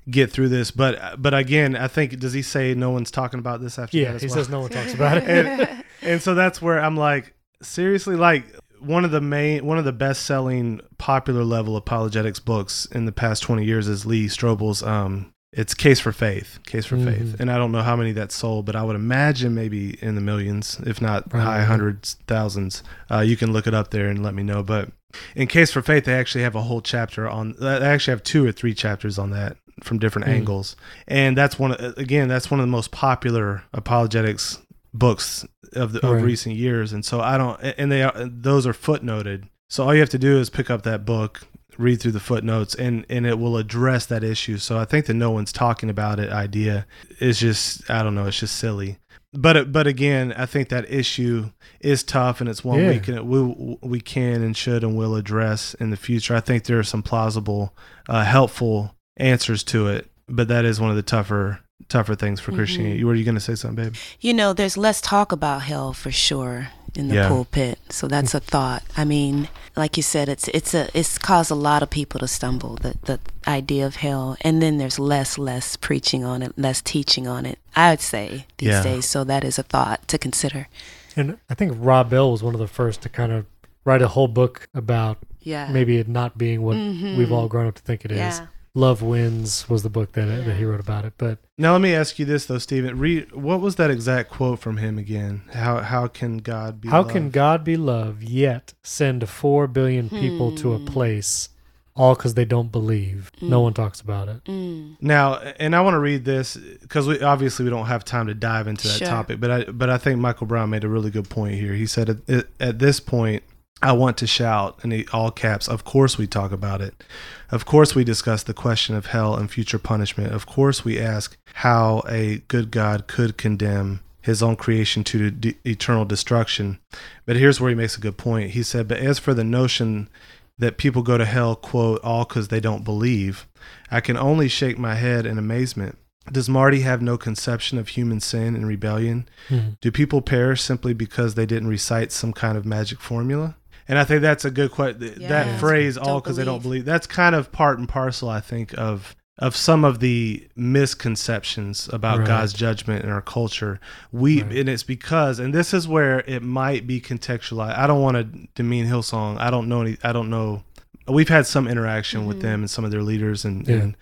get 0.10 0.32
through 0.32 0.50
this." 0.50 0.70
But 0.72 1.22
but 1.22 1.34
again, 1.34 1.76
I 1.76 1.88
think 1.88 2.20
does 2.20 2.34
he 2.34 2.42
say 2.44 2.74
no 2.76 2.92
one's 2.92 3.12
talking 3.12 3.40
about 3.40 3.60
this 3.62 3.78
after 3.80 3.98
yeah, 3.98 4.10
that? 4.12 4.16
as 4.18 4.22
he 4.22 4.28
well? 4.28 4.36
says 4.38 4.50
no 4.50 4.60
one 4.62 4.70
talks 4.70 4.94
about 4.94 5.18
it. 5.18 5.28
And- 5.28 5.84
and 6.02 6.22
so 6.22 6.36
that's 6.36 6.62
where 6.62 6.80
I'm 6.80 6.96
like, 6.96 7.34
seriously, 7.64 8.16
like 8.16 8.44
one 8.80 9.04
of 9.06 9.10
the 9.10 9.22
main, 9.22 9.66
one 9.66 9.80
of 9.80 9.86
the 9.86 9.94
best-selling, 9.94 10.82
popular 11.00 11.44
level 11.44 11.76
apologetics 11.78 12.40
books 12.40 12.86
in 12.92 13.06
the 13.06 13.12
past 13.12 13.42
20 13.42 13.66
years 13.66 13.88
is 13.88 14.06
Lee 14.06 14.28
Strobel's. 14.28 14.84
Um, 14.84 15.34
it's 15.52 15.74
Case 15.74 16.00
for 16.00 16.12
Faith, 16.12 16.60
Case 16.66 16.86
for 16.86 16.98
Faith, 16.98 17.36
Mhm. 17.36 17.40
and 17.40 17.52
I 17.52 17.58
don't 17.58 17.72
know 17.72 17.82
how 17.82 17.96
many 17.96 18.12
that 18.14 18.32
sold, 18.32 18.66
but 18.66 18.76
I 18.76 18.84
would 18.84 18.96
imagine 18.96 19.54
maybe 19.56 19.98
in 20.02 20.16
the 20.16 20.22
millions, 20.22 20.80
if 20.86 21.02
not 21.02 21.30
Probably. 21.30 21.46
high 21.46 21.64
hundreds, 21.64 22.18
thousands. 22.28 22.84
Uh, 23.10 23.20
you 23.20 23.38
can 23.38 23.54
look 23.54 23.66
it 23.68 23.74
up 23.74 23.92
there 23.92 24.08
and 24.10 24.22
let 24.24 24.34
me 24.34 24.44
know. 24.44 24.64
But 24.64 24.90
in 25.36 25.48
Case 25.48 25.72
for 25.72 25.82
Faith, 25.82 26.06
they 26.06 26.14
actually 26.14 26.44
have 26.44 26.56
a 26.56 26.62
whole 26.64 26.82
chapter 26.82 27.28
on. 27.30 27.56
They 27.60 27.68
actually 27.78 28.12
have 28.12 28.24
two 28.24 28.46
or 28.46 28.52
three 28.52 28.74
chapters 28.74 29.18
on 29.18 29.30
that 29.32 29.56
from 29.84 29.98
different 30.00 30.28
Hmm. 30.28 30.34
angles, 30.34 30.76
and 31.08 31.38
that's 31.38 31.58
one. 31.60 31.72
Again, 31.98 32.28
that's 32.28 32.50
one 32.52 32.60
of 32.60 32.64
the 32.66 32.72
most 32.72 32.92
popular 32.92 33.64
apologetics 33.74 34.60
books 34.94 35.46
of 35.74 35.92
the 35.94 36.06
of 36.06 36.22
recent 36.22 36.56
years, 36.56 36.92
and 36.94 37.04
so 37.06 37.20
I 37.22 37.38
don't. 37.38 37.60
And 37.78 37.92
they 37.92 38.02
are 38.04 38.14
those 38.26 38.66
are 38.68 38.74
footnoted. 38.74 39.44
So 39.70 39.84
all 39.84 39.94
you 39.94 40.00
have 40.00 40.10
to 40.12 40.20
do 40.20 40.38
is 40.40 40.50
pick 40.50 40.70
up 40.70 40.84
that 40.84 41.06
book, 41.06 41.42
read 41.78 42.00
through 42.02 42.12
the 42.14 42.20
footnotes, 42.20 42.76
and 42.76 43.06
and 43.10 43.26
it 43.26 43.40
will 43.40 43.58
address 43.58 44.06
that 44.08 44.24
issue. 44.24 44.58
So 44.58 44.78
I 44.78 44.86
think 44.86 45.06
the 45.06 45.14
no 45.14 45.32
one's 45.32 45.52
talking 45.52 45.90
about 45.90 46.20
it 46.20 46.32
idea 46.32 46.86
is 47.20 47.40
just 47.40 47.90
I 47.90 48.04
don't 48.04 48.16
know. 48.16 48.26
It's 48.28 48.40
just 48.40 48.56
silly. 48.58 48.98
But 49.34 49.72
but 49.74 49.86
again, 49.88 50.34
I 50.38 50.46
think 50.46 50.70
that 50.70 50.90
issue 50.90 51.52
is 51.82 52.04
tough, 52.04 52.40
and 52.40 52.50
it's 52.50 52.64
one 52.64 52.80
Yeah. 52.80 52.90
we 52.92 53.00
can 53.00 53.28
we 53.28 53.78
we 53.82 54.00
can 54.00 54.42
and 54.44 54.56
should 54.56 54.84
and 54.84 54.96
will 54.96 55.16
address 55.16 55.74
in 55.76 55.90
the 55.90 55.98
future. 55.98 56.36
I 56.36 56.40
think 56.40 56.64
there 56.66 56.80
are 56.80 56.84
some 56.84 57.04
plausible, 57.04 57.76
uh, 58.08 58.24
helpful 58.24 58.96
answers 59.18 59.64
to 59.66 59.88
it, 59.88 60.10
but 60.28 60.48
that 60.48 60.64
is 60.66 60.80
one 60.80 60.90
of 60.90 60.96
the 60.96 61.02
tougher 61.04 61.60
tougher 61.90 62.16
things 62.16 62.40
for 62.40 62.52
Mhm. 62.52 62.56
Christianity. 62.56 63.04
Were 63.04 63.14
you 63.16 63.26
going 63.26 63.36
to 63.36 63.42
say 63.42 63.56
something, 63.56 63.84
babe? 63.86 63.96
You 64.22 64.34
know, 64.34 64.54
there's 64.54 64.78
less 64.78 65.02
talk 65.02 65.34
about 65.34 65.64
hell 65.64 65.92
for 65.92 66.10
sure 66.12 66.70
in 66.98 67.08
the 67.10 67.16
Yeah. 67.16 67.28
pulpit. 67.28 67.80
So 67.90 68.08
that's 68.08 68.34
a 68.34 68.40
thought. 68.40 68.84
I 68.98 69.04
mean, 69.06 69.48
like 69.76 69.98
you 69.98 70.04
said, 70.04 70.30
it's 70.30 70.48
it's 70.50 70.74
a 70.74 70.88
it's 70.98 71.18
caused 71.18 71.52
a 71.52 71.56
lot 71.56 71.84
of 71.84 71.90
people 71.90 72.20
to 72.20 72.28
stumble 72.28 72.76
the 72.76 72.96
the 73.04 73.20
idea 73.48 73.86
of 73.86 73.98
hell, 73.98 74.38
and 74.42 74.62
then 74.62 74.78
there's 74.78 75.00
less 75.00 75.38
less 75.38 75.76
preaching 75.76 76.24
on 76.24 76.42
it, 76.42 76.54
less 76.58 76.82
teaching 76.82 77.28
on 77.28 77.46
it. 77.46 77.60
I 77.76 77.92
would 77.92 78.02
say 78.02 78.46
these 78.58 78.70
Yeah. 78.70 78.84
days. 78.84 79.06
So 79.06 79.24
that 79.26 79.44
is 79.44 79.60
a 79.60 79.64
thought 79.64 80.08
to 80.08 80.18
consider. 80.18 80.68
And 81.16 81.38
I 81.50 81.54
think 81.54 81.74
Rob 81.80 82.10
Bell 82.10 82.32
was 82.32 82.44
one 82.44 82.54
of 82.54 82.60
the 82.60 82.68
first 82.68 83.02
to 83.02 83.10
kind 83.10 83.32
of 83.32 83.46
write 83.86 84.02
a 84.02 84.08
whole 84.10 84.28
book 84.28 84.68
about 84.74 85.18
Yeah. 85.42 85.70
maybe 85.72 85.98
it 85.98 86.08
not 86.08 86.38
being 86.38 86.62
what 86.64 86.76
Mhm. 86.76 87.18
we've 87.18 87.32
all 87.32 87.48
grown 87.48 87.68
up 87.68 87.76
to 87.76 87.82
think 87.84 88.04
it 88.04 88.12
is. 88.12 88.42
Yeah. 88.76 88.82
Love 88.82 89.02
Wins 89.02 89.70
was 89.70 89.84
the 89.84 89.90
book 89.90 90.12
that, 90.14 90.26
that 90.46 90.56
he 90.58 90.66
wrote 90.66 90.80
about 90.80 91.06
it. 91.06 91.14
But 91.18 91.40
Now 91.58 91.72
let 91.74 91.82
me 91.82 91.94
ask 91.94 92.20
you 92.20 92.26
this 92.26 92.46
though, 92.46 92.58
Stephen. 92.58 93.00
Read 93.00 93.32
what 93.34 93.62
was 93.62 93.76
that 93.78 93.90
exact 93.90 94.30
quote 94.30 94.60
from 94.60 94.78
him 94.78 94.98
again? 94.98 95.44
How 95.54 95.80
how 95.80 96.08
can 96.08 96.38
God 96.40 96.82
be? 96.82 96.90
how 96.90 97.04
can? 97.04 97.30
God 97.30 97.64
be 97.64 97.78
love 97.78 98.22
yet 98.22 98.74
send 98.84 99.28
4 99.28 99.68
billion 99.68 100.10
people 100.10 100.52
to 100.58 100.74
a 100.74 100.78
Hmm. 100.78 100.86
place 100.86 101.50
all 101.98 102.14
because 102.14 102.34
they 102.34 102.44
don't 102.44 102.74
believe? 102.74 103.32
No 103.42 103.62
Mm. 103.62 103.64
one 103.64 103.74
talks 103.74 104.02
about 104.02 104.28
it. 104.28 104.44
Mm. 104.46 104.98
Now, 105.00 105.36
and 105.36 105.74
I 105.74 105.80
want 105.80 105.94
to 105.94 106.00
read 106.00 106.26
this 106.26 106.58
because 106.82 107.08
we 107.08 107.22
obviously 107.22 107.64
we 107.64 107.72
don't 107.72 107.86
have 107.86 108.04
time 108.04 108.28
to 108.28 108.34
dive 108.34 108.68
into 108.68 108.86
that 108.90 108.98
Sure. 108.98 109.08
topic, 109.08 109.40
but 109.40 109.50
I 109.52 109.64
but 109.72 109.90
I 109.90 109.98
think 109.98 110.20
Michael 110.20 110.46
Brown 110.48 110.70
made 110.70 110.84
a 110.84 110.90
really 110.90 111.10
good 111.10 111.30
point 111.30 111.56
here. 111.56 111.74
He 111.74 111.86
said 111.86 112.22
at, 112.28 112.48
at 112.60 112.80
this 112.80 113.00
point, 113.00 113.44
I 113.82 113.92
want 113.92 114.18
to 114.18 114.28
shout 114.28 114.80
in 114.84 115.06
all 115.12 115.32
caps. 115.32 115.68
Of 115.68 115.84
course, 115.84 116.18
we 116.18 116.28
talk 116.28 116.52
about 116.52 116.82
it. 116.82 117.04
Of 117.52 117.66
course, 117.66 117.94
we 117.94 118.04
discuss 118.04 118.42
the 118.44 118.54
question 118.54 118.96
of 118.96 119.08
hell 119.08 119.36
and 119.36 119.52
future 119.52 119.78
punishment. 119.80 120.34
Of 120.34 120.46
course, 120.46 120.84
we 120.86 121.00
ask 121.00 121.38
how 121.56 122.02
a 122.08 122.38
good 122.48 122.72
God 122.72 123.08
could 123.08 123.38
condemn 123.38 124.02
his 124.22 124.42
own 124.42 124.56
creation 124.56 125.04
to 125.04 125.30
de- 125.30 125.56
eternal 125.66 126.06
destruction. 126.06 126.80
But 127.26 127.36
here's 127.36 127.60
where 127.62 127.70
he 127.70 127.76
makes 127.76 127.98
a 127.98 128.02
good 128.02 128.18
point. 128.18 128.52
He 128.52 128.64
said, 128.64 128.88
"But 128.88 128.98
as 128.98 129.20
for 129.20 129.34
the 129.36 129.44
notion 129.44 130.10
that 130.58 130.78
people 130.78 131.04
go 131.04 131.18
to 131.18 131.26
hell, 131.26 131.56
quote, 131.56 132.00
all 132.04 132.24
because 132.26 132.48
they 132.48 132.62
don't 132.62 132.86
believe, 132.86 133.46
I 133.92 134.00
can 134.00 134.18
only 134.18 134.48
shake 134.48 134.80
my 134.80 134.96
head 134.96 135.26
in 135.26 135.38
amazement. 135.38 135.98
Does 136.32 136.50
Marty 136.50 136.80
have 136.80 137.04
no 137.04 137.18
conception 137.18 137.78
of 137.78 137.90
human 137.90 138.20
sin 138.20 138.56
and 138.56 138.66
rebellion? 138.66 139.28
Mhm. 139.50 139.78
Do 139.80 139.92
people 139.92 140.22
perish 140.24 140.62
simply 140.62 140.94
because 140.94 141.36
they 141.36 141.46
didn't 141.46 141.68
recite 141.68 142.12
some 142.12 142.34
kind 142.34 142.58
of 142.58 142.66
magic 142.66 143.00
formula? 143.00 143.58
And 143.88 144.00
I 144.00 144.04
think 144.04 144.22
that's 144.22 144.46
a 144.46 144.52
good 144.52 144.72
question. 144.72 145.00
that 145.00 145.20
Yes. 145.46 145.60
phrase, 145.60 145.98
all 145.98 146.06
Don't 146.06 146.24
because 146.24 146.38
they 146.38 146.46
don't 146.46 146.62
believe. 146.62 146.84
believe, 146.84 146.86
that's 146.86 147.08
kind 147.08 147.36
of 147.36 147.52
part 147.52 147.78
and 147.80 147.88
parcel, 147.88 148.30
I 148.30 148.40
think, 148.42 148.74
of 148.78 149.16
of 149.38 149.54
some 149.54 149.84
of 149.84 150.00
the 150.00 150.48
misconceptions 150.56 151.90
about 151.92 152.20
Right. 152.20 152.28
God's 152.28 152.54
judgment 152.54 153.04
in 153.04 153.10
our 153.12 153.22
culture. 153.22 153.82
We 154.14 154.42
Right. 154.42 154.52
and 154.60 154.70
it's 154.70 154.84
because, 154.84 155.40
and 155.40 155.54
this 155.54 155.74
is 155.74 155.90
where 155.90 156.20
it 156.26 156.42
might 156.42 156.88
be 156.88 157.02
contextualized. 157.02 157.78
I 157.78 157.86
don't 157.86 158.02
want 158.02 158.16
to 158.16 158.48
demean 158.56 158.88
Hillsong. 158.88 159.38
I 159.40 159.50
don't 159.50 159.68
know 159.68 159.82
any. 159.82 159.98
I 160.06 160.14
don't 160.14 160.30
know. 160.30 160.64
We've 161.08 161.28
had 161.28 161.46
some 161.46 161.68
interaction 161.68 162.26
with 162.26 162.38
Mhm. 162.38 162.42
them 162.44 162.60
and 162.62 162.70
some 162.70 162.86
of 162.86 162.92
their 162.92 163.04
leaders 163.04 163.44
and, 163.44 163.68
Yeah. 163.68 163.76
and 163.76 163.98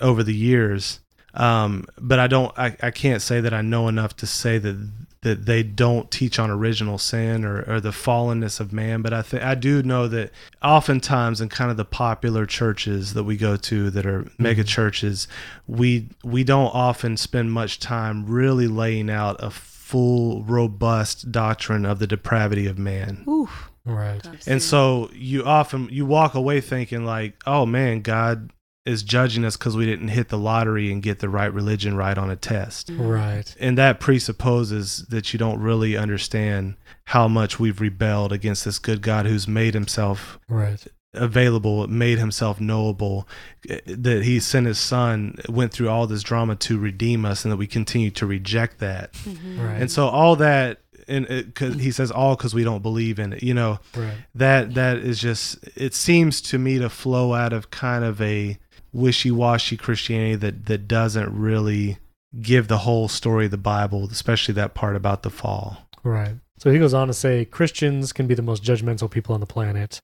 over 0.00 0.22
the 0.22 0.34
years. 0.34 1.00
Um, 1.34 1.84
but 2.00 2.18
I 2.18 2.26
don't, 2.26 2.58
I, 2.58 2.74
I 2.82 2.90
can't 2.90 3.20
say 3.20 3.40
that 3.42 3.52
I 3.52 3.60
know 3.60 3.88
enough 3.88 4.16
to 4.16 4.26
say 4.26 4.56
that 4.58 4.88
that 5.22 5.46
they 5.46 5.62
don't 5.62 6.10
teach 6.10 6.38
on 6.38 6.50
original 6.50 6.96
sin 6.96 7.44
or, 7.44 7.62
or 7.62 7.80
the 7.80 7.90
fallenness 7.90 8.60
of 8.60 8.72
man. 8.72 9.02
But 9.02 9.12
I 9.12 9.22
think 9.22 9.42
I 9.42 9.54
do 9.54 9.82
know 9.82 10.06
that 10.08 10.30
oftentimes 10.62 11.40
in 11.40 11.48
kind 11.48 11.70
of 11.70 11.76
the 11.76 11.84
popular 11.84 12.46
churches 12.46 13.14
that 13.14 13.24
we 13.24 13.36
go 13.36 13.56
to 13.56 13.90
that 13.90 14.06
are 14.06 14.22
mm-hmm. 14.22 14.42
mega 14.42 14.64
churches, 14.64 15.26
we 15.66 16.08
we 16.22 16.44
don't 16.44 16.74
often 16.74 17.16
spend 17.16 17.52
much 17.52 17.80
time 17.80 18.26
really 18.26 18.68
laying 18.68 19.10
out 19.10 19.36
a 19.40 19.50
full, 19.50 20.42
robust 20.44 21.32
doctrine 21.32 21.86
of 21.86 21.98
the 21.98 22.06
depravity 22.06 22.66
of 22.66 22.78
man. 22.78 23.24
Ooh. 23.26 23.48
Right. 23.84 24.20
And 24.46 24.62
so 24.62 25.10
you 25.14 25.44
often 25.44 25.88
you 25.90 26.04
walk 26.04 26.34
away 26.34 26.60
thinking 26.60 27.06
like, 27.06 27.42
"Oh 27.46 27.64
man, 27.64 28.02
God 28.02 28.52
is 28.88 29.02
judging 29.02 29.44
us 29.44 29.56
because 29.56 29.76
we 29.76 29.86
didn't 29.86 30.08
hit 30.08 30.28
the 30.30 30.38
lottery 30.38 30.90
and 30.90 31.02
get 31.02 31.18
the 31.20 31.28
right 31.28 31.52
religion 31.52 31.96
right 31.96 32.16
on 32.18 32.30
a 32.30 32.36
test." 32.36 32.90
Right. 32.94 33.54
And 33.60 33.76
that 33.78 34.00
presupposes 34.00 35.04
that 35.10 35.32
you 35.32 35.38
don't 35.38 35.60
really 35.60 35.96
understand 35.96 36.74
how 37.04 37.28
much 37.28 37.58
we've 37.60 37.80
rebelled 37.80 38.32
against 38.32 38.64
this 38.64 38.78
good 38.78 39.00
God 39.02 39.26
who's 39.26 39.46
made 39.48 39.74
himself 39.74 40.38
Right. 40.48 40.84
available, 41.14 41.86
made 41.88 42.18
himself 42.18 42.60
knowable, 42.60 43.26
eh, 43.68 43.78
that 43.86 44.24
he 44.24 44.38
sent 44.40 44.66
his 44.66 44.78
son, 44.78 45.36
went 45.48 45.72
through 45.72 45.88
all 45.88 46.06
this 46.06 46.22
drama 46.22 46.54
to 46.56 46.78
redeem 46.78 47.24
us, 47.24 47.44
and 47.44 47.52
that 47.52 47.56
we 47.56 47.66
continue 47.66 48.10
to 48.10 48.26
reject 48.26 48.78
that. 48.78 49.12
Mhm. 49.14 49.58
Right. 49.58 49.80
And 49.80 49.90
so 49.90 50.06
all 50.08 50.36
that 50.36 50.80
and 51.10 51.24
it, 51.30 51.54
cause 51.54 51.76
he 51.80 51.90
says 51.90 52.10
all 52.10 52.36
because 52.36 52.54
we 52.54 52.62
don't 52.64 52.82
believe 52.82 53.18
in 53.18 53.32
it. 53.32 53.42
You 53.42 53.54
know, 53.54 53.80
Right. 53.96 54.12
that 54.34 54.74
that 54.74 54.98
is 54.98 55.18
just 55.18 55.56
it 55.74 55.94
seems 55.94 56.42
to 56.42 56.58
me 56.58 56.78
to 56.78 56.90
flow 56.90 57.32
out 57.32 57.54
of 57.54 57.70
kind 57.70 58.04
of 58.04 58.20
a 58.20 58.58
wishy-washy 58.98 59.76
Christianity 59.76 60.34
that 60.36 60.66
that 60.66 60.88
doesn't 60.88 61.32
really 61.32 61.98
give 62.40 62.68
the 62.68 62.78
whole 62.78 63.08
story 63.08 63.46
of 63.46 63.50
the 63.50 63.56
Bible, 63.56 64.08
especially 64.10 64.54
that 64.54 64.74
part 64.74 64.96
about 64.96 65.22
the 65.22 65.30
fall. 65.30 65.88
Right. 66.04 66.34
So 66.58 66.70
he 66.70 66.78
goes 66.78 66.94
on 66.94 67.08
to 67.08 67.14
say 67.14 67.44
Christians 67.44 68.12
can 68.12 68.26
be 68.26 68.34
the 68.34 68.42
most 68.42 68.62
judgmental 68.62 69.10
people 69.10 69.34
on 69.34 69.40
the 69.40 69.46
planet. 69.46 70.00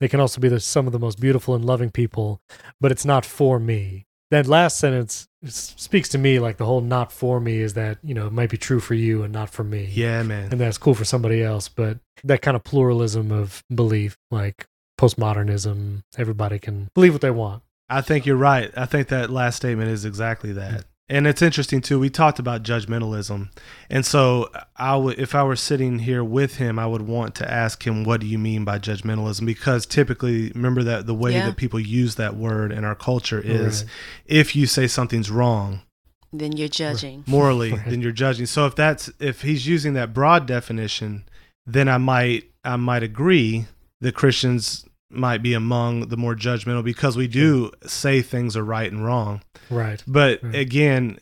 They 0.00 0.08
can 0.08 0.20
also 0.20 0.40
be 0.40 0.48
the, 0.48 0.60
some 0.60 0.86
of 0.86 0.92
the 0.92 0.98
most 0.98 1.20
beautiful 1.20 1.54
and 1.54 1.64
loving 1.64 1.90
people, 1.90 2.40
but 2.80 2.92
it's 2.92 3.04
not 3.04 3.26
for 3.26 3.58
me. 3.58 4.06
That 4.30 4.46
last 4.46 4.78
sentence 4.78 5.26
speaks 5.44 6.08
to 6.10 6.18
me 6.18 6.38
like 6.38 6.58
the 6.58 6.66
whole 6.66 6.82
not 6.82 7.10
for 7.10 7.40
me 7.40 7.60
is 7.60 7.74
that, 7.74 7.98
you 8.02 8.14
know, 8.14 8.26
it 8.26 8.32
might 8.32 8.50
be 8.50 8.58
true 8.58 8.78
for 8.78 8.94
you 8.94 9.22
and 9.22 9.32
not 9.32 9.50
for 9.50 9.64
me. 9.64 9.88
Yeah, 9.90 10.22
man. 10.22 10.50
And 10.50 10.60
that's 10.60 10.78
cool 10.78 10.94
for 10.94 11.04
somebody 11.04 11.42
else. 11.42 11.68
But 11.68 11.98
that 12.24 12.42
kind 12.42 12.54
of 12.54 12.62
pluralism 12.62 13.32
of 13.32 13.64
belief, 13.74 14.18
like 14.30 14.66
postmodernism, 15.00 16.02
everybody 16.18 16.58
can 16.58 16.88
believe 16.94 17.14
what 17.14 17.22
they 17.22 17.30
want. 17.30 17.62
I 17.90 18.00
think 18.00 18.26
you're 18.26 18.36
right. 18.36 18.70
I 18.76 18.86
think 18.86 19.08
that 19.08 19.30
last 19.30 19.56
statement 19.56 19.90
is 19.90 20.04
exactly 20.04 20.52
that. 20.52 20.84
And 21.10 21.26
it's 21.26 21.40
interesting 21.40 21.80
too. 21.80 21.98
We 21.98 22.10
talked 22.10 22.38
about 22.38 22.62
judgmentalism, 22.62 23.48
and 23.88 24.04
so 24.04 24.50
I 24.76 24.94
would, 24.96 25.18
if 25.18 25.34
I 25.34 25.42
were 25.42 25.56
sitting 25.56 26.00
here 26.00 26.22
with 26.22 26.56
him, 26.56 26.78
I 26.78 26.86
would 26.86 27.00
want 27.00 27.34
to 27.36 27.50
ask 27.50 27.86
him, 27.86 28.04
"What 28.04 28.20
do 28.20 28.26
you 28.26 28.38
mean 28.38 28.64
by 28.64 28.78
judgmentalism?" 28.78 29.46
Because 29.46 29.86
typically, 29.86 30.52
remember 30.54 30.82
that 30.82 31.06
the 31.06 31.14
way 31.14 31.32
Yeah. 31.32 31.46
that 31.46 31.56
people 31.56 31.80
use 31.80 32.16
that 32.16 32.36
word 32.36 32.72
in 32.72 32.84
our 32.84 32.94
culture 32.94 33.40
is, 33.40 33.84
Right. 33.84 33.90
if 34.26 34.54
you 34.54 34.66
say 34.66 34.86
something's 34.86 35.30
wrong 35.30 35.80
Then 36.30 36.52
you're 36.58 36.68
judging. 36.68 37.24
morally, 37.26 37.72
Right. 37.72 37.88
then 37.88 38.02
you're 38.02 38.12
judging. 38.12 38.44
So 38.44 38.66
if 38.66 38.74
that's 38.76 39.10
if 39.18 39.40
he's 39.40 39.66
using 39.66 39.94
that 39.94 40.12
broad 40.12 40.44
definition, 40.46 41.24
then 41.66 41.88
I 41.88 41.96
might 41.96 42.44
I 42.64 42.76
might 42.76 43.02
agree 43.02 43.64
that 44.02 44.14
Christians 44.14 44.84
might 45.10 45.42
be 45.42 45.54
among 45.54 46.08
the 46.08 46.16
more 46.16 46.34
judgmental 46.34 46.84
because 46.84 47.16
we 47.16 47.26
do 47.26 47.70
say 47.86 48.20
things 48.22 48.56
are 48.56 48.64
right 48.64 48.90
and 48.90 49.04
wrong. 49.04 49.40
Right. 49.70 50.02
But 50.06 50.42
Right. 50.42 50.54
again, 50.54 51.18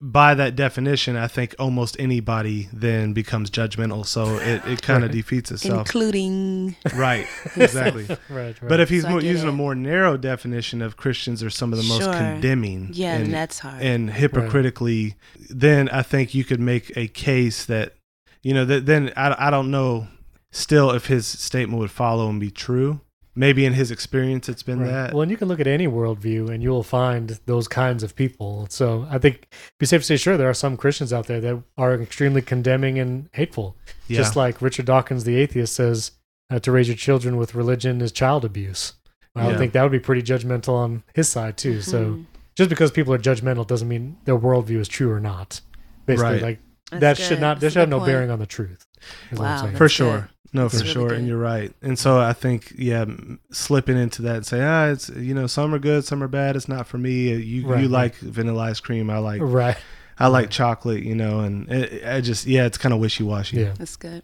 by 0.00 0.34
that 0.34 0.54
definition, 0.56 1.16
I 1.16 1.26
think 1.26 1.54
almost 1.58 1.96
anybody 1.98 2.68
then 2.72 3.12
becomes 3.14 3.50
judgmental. 3.50 4.06
So 4.06 4.36
it, 4.38 4.62
it 4.66 4.82
kind 4.88 5.04
of 5.04 5.08
Right. 5.10 5.16
defeats 5.16 5.50
itself. 5.50 5.80
Including 5.86 6.76
right. 6.94 7.26
Exactly. 7.56 8.06
Right. 8.06 8.18
right. 8.30 8.56
But 8.68 8.80
if 8.80 8.88
he's 8.90 9.02
So 9.02 9.08
I 9.08 9.10
more, 9.12 9.20
get 9.20 9.30
using 9.30 9.48
a 9.48 9.52
more 9.52 9.74
narrow 9.74 10.16
definition 10.16 10.80
of 10.82 10.96
Christians 10.96 11.42
are 11.42 11.50
some 11.50 11.72
of 11.72 11.78
the 11.78 11.84
most 11.84 12.04
condemning 12.12 12.90
yeah, 12.92 13.14
and, 13.14 13.24
and 13.26 13.34
that's 13.34 13.58
hard. 13.60 13.82
and 13.82 14.10
hypocritically, 14.10 15.16
then 15.50 15.88
I 15.88 16.02
think 16.02 16.34
you 16.34 16.44
could 16.44 16.60
make 16.60 16.94
a 16.96 17.08
case 17.08 17.64
that, 17.66 17.94
you 18.42 18.52
know, 18.54 18.64
that 18.66 18.86
then 18.86 19.12
I, 19.16 19.48
I 19.48 19.50
don't 19.50 19.70
know 19.70 20.08
still 20.52 20.90
if 20.90 21.06
his 21.06 21.26
statement 21.26 21.80
would 21.80 21.90
follow 21.90 22.28
and 22.28 22.38
be 22.40 22.50
true. 22.50 23.00
Maybe 23.38 23.66
in 23.66 23.74
his 23.74 23.90
experience, 23.90 24.48
it's 24.48 24.62
been 24.62 24.80
Right. 24.80 24.88
that. 24.90 25.12
Well, 25.12 25.20
and 25.22 25.30
you 25.30 25.36
can 25.36 25.46
look 25.48 25.60
at 25.60 25.66
any 25.66 25.86
worldview 25.86 26.48
and 26.48 26.62
you'll 26.62 26.82
find 26.82 27.38
those 27.44 27.68
kinds 27.68 28.02
of 28.02 28.16
people. 28.16 28.66
So 28.70 29.06
I 29.10 29.18
think 29.18 29.34
it'd 29.52 29.78
be 29.78 29.84
safe 29.86 30.00
to 30.00 30.06
say, 30.06 30.16
sure, 30.16 30.36
there 30.38 30.48
are 30.48 30.54
some 30.54 30.76
Christians 30.78 31.12
out 31.12 31.26
there 31.26 31.40
that 31.42 31.62
are 31.76 31.94
extremely 31.94 32.40
condemning 32.40 32.98
and 32.98 33.28
hateful. 33.32 33.76
yeah. 34.08 34.16
Just 34.16 34.36
like 34.36 34.62
Richard 34.62 34.86
Dawkins, 34.86 35.24
the 35.24 35.36
atheist, 35.36 35.74
says 35.74 36.12
uh, 36.48 36.58
to 36.60 36.70
raise 36.72 36.86
your 36.88 36.96
children 36.96 37.36
with 37.36 37.54
religion 37.54 38.00
is 38.00 38.10
child 38.12 38.44
abuse. 38.44 38.92
I 39.34 39.44
would 39.44 39.52
Yeah. 39.52 39.58
think 39.58 39.72
that 39.74 39.82
would 39.82 39.92
be 39.92 39.98
pretty 39.98 40.22
judgmental 40.22 40.70
on 40.74 41.02
his 41.12 41.28
side, 41.28 41.56
too. 41.58 41.82
So 41.82 42.04
Mhm. 42.04 42.24
just 42.56 42.70
because 42.70 42.90
people 42.92 43.12
are 43.12 43.18
judgmental 43.18 43.66
doesn't 43.66 43.88
mean 43.88 44.16
their 44.24 44.38
worldview 44.38 44.78
is 44.78 44.88
true 44.88 45.10
or 45.10 45.20
not. 45.20 45.60
Basically, 46.06 46.32
Right. 46.34 46.42
like 46.42 46.58
That's 46.92 47.00
that 47.00 47.16
good. 47.16 47.22
should 47.24 47.40
not, 47.40 47.54
That's 47.60 47.74
that 47.74 47.80
should 47.80 47.80
have 47.80 47.88
no 47.88 47.98
point. 47.98 48.06
bearing 48.08 48.30
on 48.30 48.38
the 48.38 48.46
truth. 48.46 48.86
is 49.30 49.38
what 49.38 49.46
I'm 49.48 49.72
Wow. 49.72 49.76
for 49.76 49.88
sure. 49.88 50.20
good. 50.20 50.28
No, 50.52 50.68
for 50.68 50.78
really 50.78 50.88
sure, 50.88 51.12
and 51.12 51.26
you're 51.26 51.38
right. 51.38 51.72
And 51.82 51.98
so 51.98 52.18
I 52.18 52.32
think, 52.32 52.72
yeah, 52.76 53.04
slipping 53.50 53.96
into 53.96 54.22
that 54.22 54.36
and 54.36 54.46
say, 54.46 54.62
ah, 54.62 54.86
it's 54.86 55.08
you 55.10 55.34
know, 55.34 55.46
some 55.46 55.74
are 55.74 55.78
good, 55.78 56.04
some 56.04 56.22
are 56.22 56.28
bad. 56.28 56.56
It's 56.56 56.68
not 56.68 56.86
for 56.86 56.98
me. 56.98 57.32
Uh, 57.32 57.36
You 57.36 57.66
Right, 57.66 57.82
you 57.82 57.88
like 57.88 58.16
vanilla 58.16 58.62
ice 58.62 58.80
cream, 58.80 59.10
I 59.10 59.18
like 59.18 59.40
Right. 59.42 59.76
I 60.18 60.28
like 60.28 60.44
right. 60.44 60.50
chocolate, 60.50 61.02
you 61.02 61.14
know, 61.14 61.40
and 61.40 61.70
it, 61.70 62.06
I 62.06 62.20
just 62.20 62.46
yeah, 62.46 62.66
it's 62.66 62.78
kind 62.78 62.94
of 62.94 63.00
wishy 63.00 63.22
washy. 63.24 63.58
Yeah. 63.58 63.74
That's 63.78 63.96
good. 63.96 64.22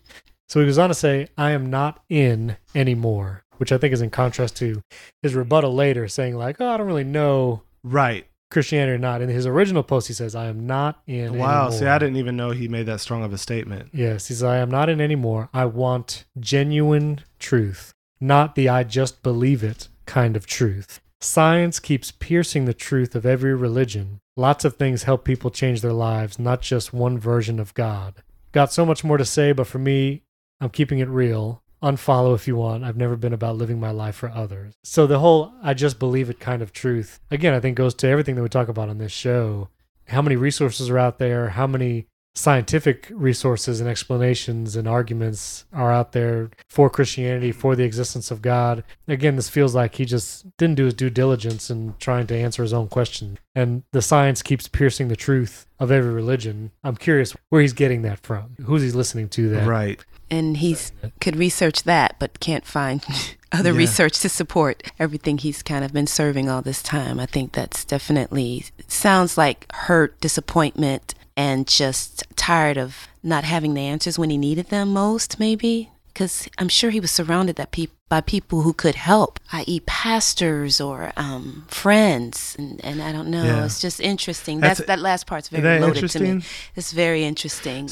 So 0.48 0.60
he 0.60 0.66
goes 0.66 0.78
on 0.78 0.88
to 0.88 0.94
say, 0.94 1.28
I 1.38 1.52
am 1.52 1.70
not 1.70 2.02
in 2.08 2.56
anymore, 2.74 3.44
which 3.56 3.72
I 3.72 3.78
think 3.78 3.92
is 3.94 4.02
in 4.02 4.10
contrast 4.10 4.56
to 4.56 4.82
his 5.22 5.34
rebuttal 5.34 5.74
later, 5.74 6.08
saying, 6.08 6.36
like, 6.36 6.60
oh, 6.60 6.68
I 6.68 6.76
don't 6.76 6.86
really 6.86 7.04
know 7.04 7.62
Right. 7.82 8.26
Christianity 8.52 8.92
or 8.92 8.98
not. 8.98 9.20
In 9.22 9.28
his 9.28 9.46
original 9.46 9.82
post, 9.82 10.08
he 10.08 10.14
says, 10.14 10.34
I 10.34 10.46
am 10.46 10.66
not 10.66 11.00
in 11.06 11.36
Wow. 11.36 11.64
anymore. 11.66 11.78
See, 11.78 11.86
I 11.86 11.98
didn't 11.98 12.16
even 12.16 12.36
know 12.36 12.50
he 12.50 12.68
made 12.68 12.86
that 12.86 13.00
strong 13.00 13.24
of 13.24 13.32
a 13.32 13.38
statement. 13.38 13.90
Yes, 13.92 14.28
he 14.28 14.34
says, 14.34 14.42
I 14.44 14.58
am 14.58 14.70
not 14.70 14.88
in 14.88 15.00
anymore. 15.00 15.48
I 15.52 15.64
want 15.64 16.24
genuine 16.38 17.20
truth, 17.38 17.92
not 18.20 18.54
the 18.54 18.68
I 18.68 18.84
just 18.84 19.22
believe 19.22 19.64
it 19.64 19.88
kind 20.06 20.36
of 20.36 20.46
truth. 20.46 21.00
Science 21.20 21.78
keeps 21.78 22.10
piercing 22.10 22.64
the 22.64 22.74
truth 22.74 23.14
of 23.14 23.24
every 23.24 23.54
religion. 23.54 24.18
Lots 24.36 24.64
of 24.64 24.76
things 24.76 25.04
help 25.04 25.24
people 25.24 25.50
change 25.50 25.80
their 25.80 25.92
lives, 25.92 26.38
not 26.38 26.62
just 26.62 26.92
one 26.92 27.18
version 27.18 27.60
of 27.60 27.74
God. 27.74 28.14
Got 28.52 28.72
so 28.72 28.84
much 28.84 29.04
more 29.04 29.16
to 29.18 29.24
say, 29.24 29.52
but 29.52 29.66
for 29.66 29.78
me, 29.78 30.22
I'm 30.60 30.70
keeping 30.70 30.98
it 30.98 31.08
real. 31.08 31.62
Unfollow 31.82 32.34
if 32.34 32.46
you 32.46 32.56
want. 32.56 32.84
I've 32.84 32.96
never 32.96 33.16
been 33.16 33.32
about 33.32 33.56
living 33.56 33.80
my 33.80 33.90
life 33.90 34.16
for 34.16 34.30
others. 34.30 34.74
So 34.84 35.06
the 35.06 35.18
whole 35.18 35.52
I 35.62 35.74
just 35.74 35.98
believe 35.98 36.30
it 36.30 36.40
kind 36.40 36.62
of 36.62 36.72
truth, 36.72 37.20
again, 37.30 37.54
I 37.54 37.60
think 37.60 37.76
goes 37.76 37.94
to 37.96 38.08
everything 38.08 38.34
that 38.36 38.42
we 38.42 38.48
talk 38.48 38.68
about 38.68 38.88
on 38.88 38.98
this 38.98 39.12
show. 39.12 39.68
How 40.08 40.22
many 40.22 40.36
resources 40.36 40.90
are 40.90 40.98
out 40.98 41.18
there? 41.18 41.50
How 41.50 41.66
many 41.66 42.06
scientific 42.34 43.08
resources 43.12 43.80
and 43.80 43.88
explanations 43.88 44.74
and 44.74 44.88
arguments 44.88 45.64
are 45.72 45.92
out 45.92 46.12
there 46.12 46.50
for 46.68 46.88
Christianity, 46.88 47.52
for 47.52 47.76
the 47.76 47.84
existence 47.84 48.30
of 48.30 48.40
God. 48.40 48.84
Again, 49.06 49.36
this 49.36 49.48
feels 49.48 49.74
like 49.74 49.96
he 49.96 50.04
just 50.04 50.46
didn't 50.56 50.76
do 50.76 50.86
his 50.86 50.94
due 50.94 51.10
diligence 51.10 51.70
in 51.70 51.94
trying 51.98 52.26
to 52.28 52.36
answer 52.36 52.62
his 52.62 52.72
own 52.72 52.88
question. 52.88 53.38
And 53.54 53.82
the 53.92 54.02
science 54.02 54.42
keeps 54.42 54.68
piercing 54.68 55.08
the 55.08 55.16
truth 55.16 55.66
of 55.78 55.90
every 55.90 56.12
religion. 56.12 56.70
I'm 56.82 56.96
curious 56.96 57.34
where 57.50 57.60
he's 57.60 57.74
getting 57.74 58.02
that 58.02 58.20
from. 58.20 58.56
Who's 58.64 58.82
he 58.82 58.90
listening 58.90 59.28
to 59.30 59.50
that? 59.50 59.68
Right. 59.68 60.02
And 60.32 60.56
he 60.56 60.76
could 61.20 61.36
research 61.36 61.82
that, 61.84 62.16
but 62.18 62.40
can't 62.40 62.64
find 62.64 63.04
other 63.52 63.70
Yeah. 63.72 63.76
research 63.78 64.18
to 64.20 64.28
support 64.30 64.82
everything 64.98 65.38
he's 65.38 65.62
kind 65.62 65.84
of 65.84 65.92
been 65.92 66.06
serving 66.08 66.48
all 66.48 66.62
this 66.62 66.82
time. 66.82 67.20
I 67.20 67.26
think 67.26 67.52
that's 67.52 67.84
definitely 67.84 68.64
sounds 68.88 69.36
like 69.36 69.70
hurt, 69.72 70.18
disappointment, 70.20 71.14
and 71.36 71.66
just 71.68 72.24
tired 72.34 72.78
of 72.78 73.08
not 73.22 73.44
having 73.44 73.74
the 73.74 73.82
answers 73.82 74.18
when 74.18 74.30
he 74.30 74.38
needed 74.38 74.70
them 74.70 74.88
most, 74.92 75.38
maybe. 75.38 75.90
Because 76.12 76.48
I'm 76.58 76.68
sure 76.68 76.90
he 76.90 77.00
was 77.00 77.10
surrounded 77.10 77.56
that 77.56 77.70
peop 77.70 77.90
by 78.10 78.20
people 78.20 78.60
who 78.60 78.74
could 78.74 78.94
help, 78.94 79.40
i.e., 79.52 79.80
pastors 79.86 80.80
or 80.80 81.12
um, 81.16 81.64
friends, 81.68 82.54
and, 82.58 82.84
and 82.84 83.02
I 83.02 83.12
don't 83.12 83.28
know. 83.30 83.42
Yeah. 83.42 83.64
It's 83.64 83.80
just 83.80 83.98
interesting. 84.00 84.60
That's- 84.60 84.78
That's, 84.78 84.86
that 84.88 84.98
last 84.98 85.26
part's 85.26 85.48
very 85.48 85.62
that 85.62 85.80
loaded 85.80 86.08
to 86.10 86.20
me. 86.20 86.42
It's 86.76 86.92
very 86.92 87.24
interesting. 87.24 87.88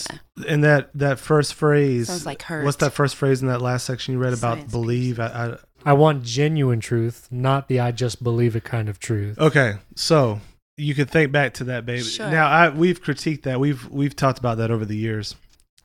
And 0.47 0.63
that 0.65 0.91
that 0.95 1.19
first 1.19 1.55
phrase 1.55 2.09
Sounds 2.09 2.27
like 2.27 2.43
hurt. 2.43 2.65
What's 2.65 2.77
that 2.79 2.93
first 2.93 3.17
phrase 3.17 3.41
in 3.41 3.49
that 3.49 3.63
last 3.63 3.87
section 3.87 4.13
you 4.15 4.21
read 4.21 4.35
about 4.35 4.59
Science 4.59 4.71
believe? 4.73 5.19
I, 5.19 5.27
I, 5.27 5.57
I 5.91 5.93
want 5.95 6.23
genuine 6.23 6.81
truth, 6.81 7.27
not 7.31 7.69
the 7.69 7.81
I 7.81 7.91
just 7.91 8.23
believe 8.23 8.55
it 8.57 8.65
kind 8.65 8.89
of 8.91 8.99
truth. 8.99 9.39
Okay, 9.39 9.75
so 9.95 10.41
you 10.77 10.95
could 10.95 11.09
think 11.11 11.33
back 11.33 11.55
to 11.55 11.65
that, 11.65 11.87
baby. 11.87 12.03
Sure. 12.03 12.31
Now, 12.31 12.47
I 12.49 12.69
we've 12.69 13.03
critiqued 13.03 13.43
that. 13.45 13.59
We've 13.59 13.89
we've 13.89 14.15
talked 14.15 14.39
about 14.39 14.59
that 14.59 14.71
over 14.71 14.85
the 14.85 14.97
years. 14.97 15.35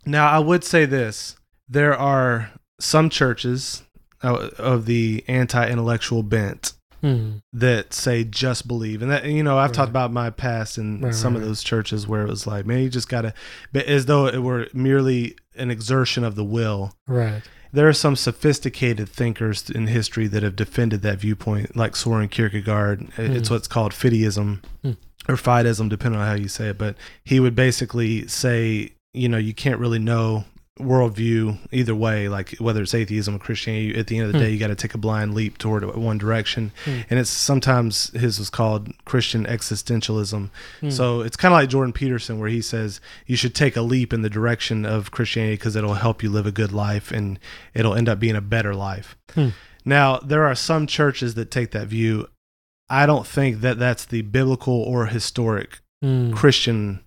Now, 0.05 0.29
I 0.29 0.39
would 0.39 0.63
say 0.65 0.85
this: 0.85 1.37
there 1.67 1.95
are 1.97 2.51
some 2.79 3.09
churches 3.09 3.83
uh, 4.23 4.49
of 4.57 4.85
the 4.85 5.23
anti-intellectual 5.27 6.23
bent 6.23 6.73
Hmm. 7.01 7.33
that 7.53 7.93
say 7.93 8.23
just 8.23 8.67
believe, 8.67 9.03
and 9.03 9.11
that 9.11 9.25
you 9.25 9.43
know 9.43 9.59
I've 9.59 9.71
talked 9.73 9.89
about 9.89 10.11
my 10.11 10.31
past 10.31 10.79
in 10.79 11.01
Right, 11.01 11.13
some 11.13 11.33
right, 11.33 11.41
of 11.43 11.47
those 11.47 11.61
churches 11.61 12.07
where 12.07 12.23
it 12.23 12.29
was 12.29 12.47
like, 12.47 12.65
man, 12.65 12.79
you 12.81 12.89
just 12.89 13.09
gotta, 13.09 13.33
but 13.71 13.85
as 13.85 14.07
though 14.07 14.25
it 14.25 14.41
were 14.41 14.67
merely 14.73 15.35
an 15.55 15.69
exertion 15.69 16.23
of 16.23 16.33
the 16.35 16.43
will. 16.43 16.93
Right. 17.07 17.43
There 17.71 17.87
are 17.87 17.93
some 17.93 18.15
sophisticated 18.15 19.07
thinkers 19.07 19.69
in 19.69 19.85
history 19.87 20.25
that 20.27 20.41
have 20.41 20.55
defended 20.55 21.03
that 21.03 21.19
viewpoint, 21.19 21.75
like 21.75 21.95
Soren 21.95 22.29
Kierkegaard. 22.29 23.07
It's 23.17 23.49
Mhm. 23.49 23.51
what's 23.51 23.67
called 23.67 23.91
fideism 23.91 24.63
Hmm. 24.81 24.91
or 25.27 25.35
fideism, 25.35 25.89
depending 25.89 26.19
on 26.19 26.25
how 26.25 26.33
you 26.35 26.47
say 26.47 26.69
it. 26.69 26.77
But 26.79 26.95
he 27.23 27.39
would 27.39 27.53
basically 27.55 28.27
say, 28.27 28.93
you 29.13 29.29
know, 29.29 29.37
you 29.37 29.53
can't 29.53 29.79
really 29.79 29.99
know 29.99 30.45
worldview 30.79 31.57
either 31.71 31.95
way, 31.95 32.27
like 32.27 32.51
whether 32.57 32.81
it's 32.81 32.93
atheism 32.93 33.35
or 33.35 33.39
Christianity. 33.39 33.97
At 33.97 34.07
the 34.07 34.17
end 34.17 34.27
of 34.27 34.33
the 34.33 34.39
Hmm. 34.39 34.43
day, 34.45 34.51
you 34.51 34.59
got 34.59 34.67
to 34.67 34.75
take 34.75 34.93
a 34.93 34.97
blind 34.97 35.33
leap 35.33 35.57
toward 35.57 35.85
one 35.95 36.17
direction. 36.17 36.71
Hmm. 36.83 36.99
And 37.09 37.19
it's 37.19 37.29
sometimes 37.29 38.09
his 38.11 38.39
was 38.39 38.49
called 38.49 38.91
Christian 39.05 39.45
existentialism. 39.45 40.49
Hmm. 40.81 40.89
So 40.89 41.21
it's 41.21 41.37
kind 41.37 41.53
of 41.53 41.57
like 41.59 41.69
Jordan 41.69 41.93
Peterson, 41.93 42.39
where 42.39 42.49
he 42.49 42.61
says 42.61 42.99
you 43.25 43.37
should 43.37 43.55
take 43.55 43.77
a 43.77 43.81
leap 43.81 44.11
in 44.11 44.21
the 44.21 44.29
direction 44.29 44.85
of 44.85 45.11
Christianity 45.11 45.55
because 45.55 45.75
it'll 45.77 45.93
help 45.93 46.21
you 46.21 46.29
live 46.29 46.45
a 46.45 46.51
good 46.51 46.73
life 46.73 47.09
and 47.11 47.39
it'll 47.73 47.95
end 47.95 48.09
up 48.09 48.19
being 48.19 48.35
a 48.35 48.41
better 48.41 48.75
life. 48.75 49.15
Hmm. 49.33 49.49
Now, 49.85 50.17
there 50.17 50.45
are 50.45 50.55
some 50.55 50.87
churches 50.87 51.35
that 51.35 51.51
take 51.51 51.71
that 51.71 51.87
view. 51.87 52.27
I 52.89 53.05
don't 53.05 53.25
think 53.25 53.61
that 53.61 53.79
that's 53.79 54.03
the 54.05 54.23
biblical 54.23 54.73
or 54.73 55.05
historic 55.05 55.79
Hmm. 56.01 56.33
Christian 56.33 56.99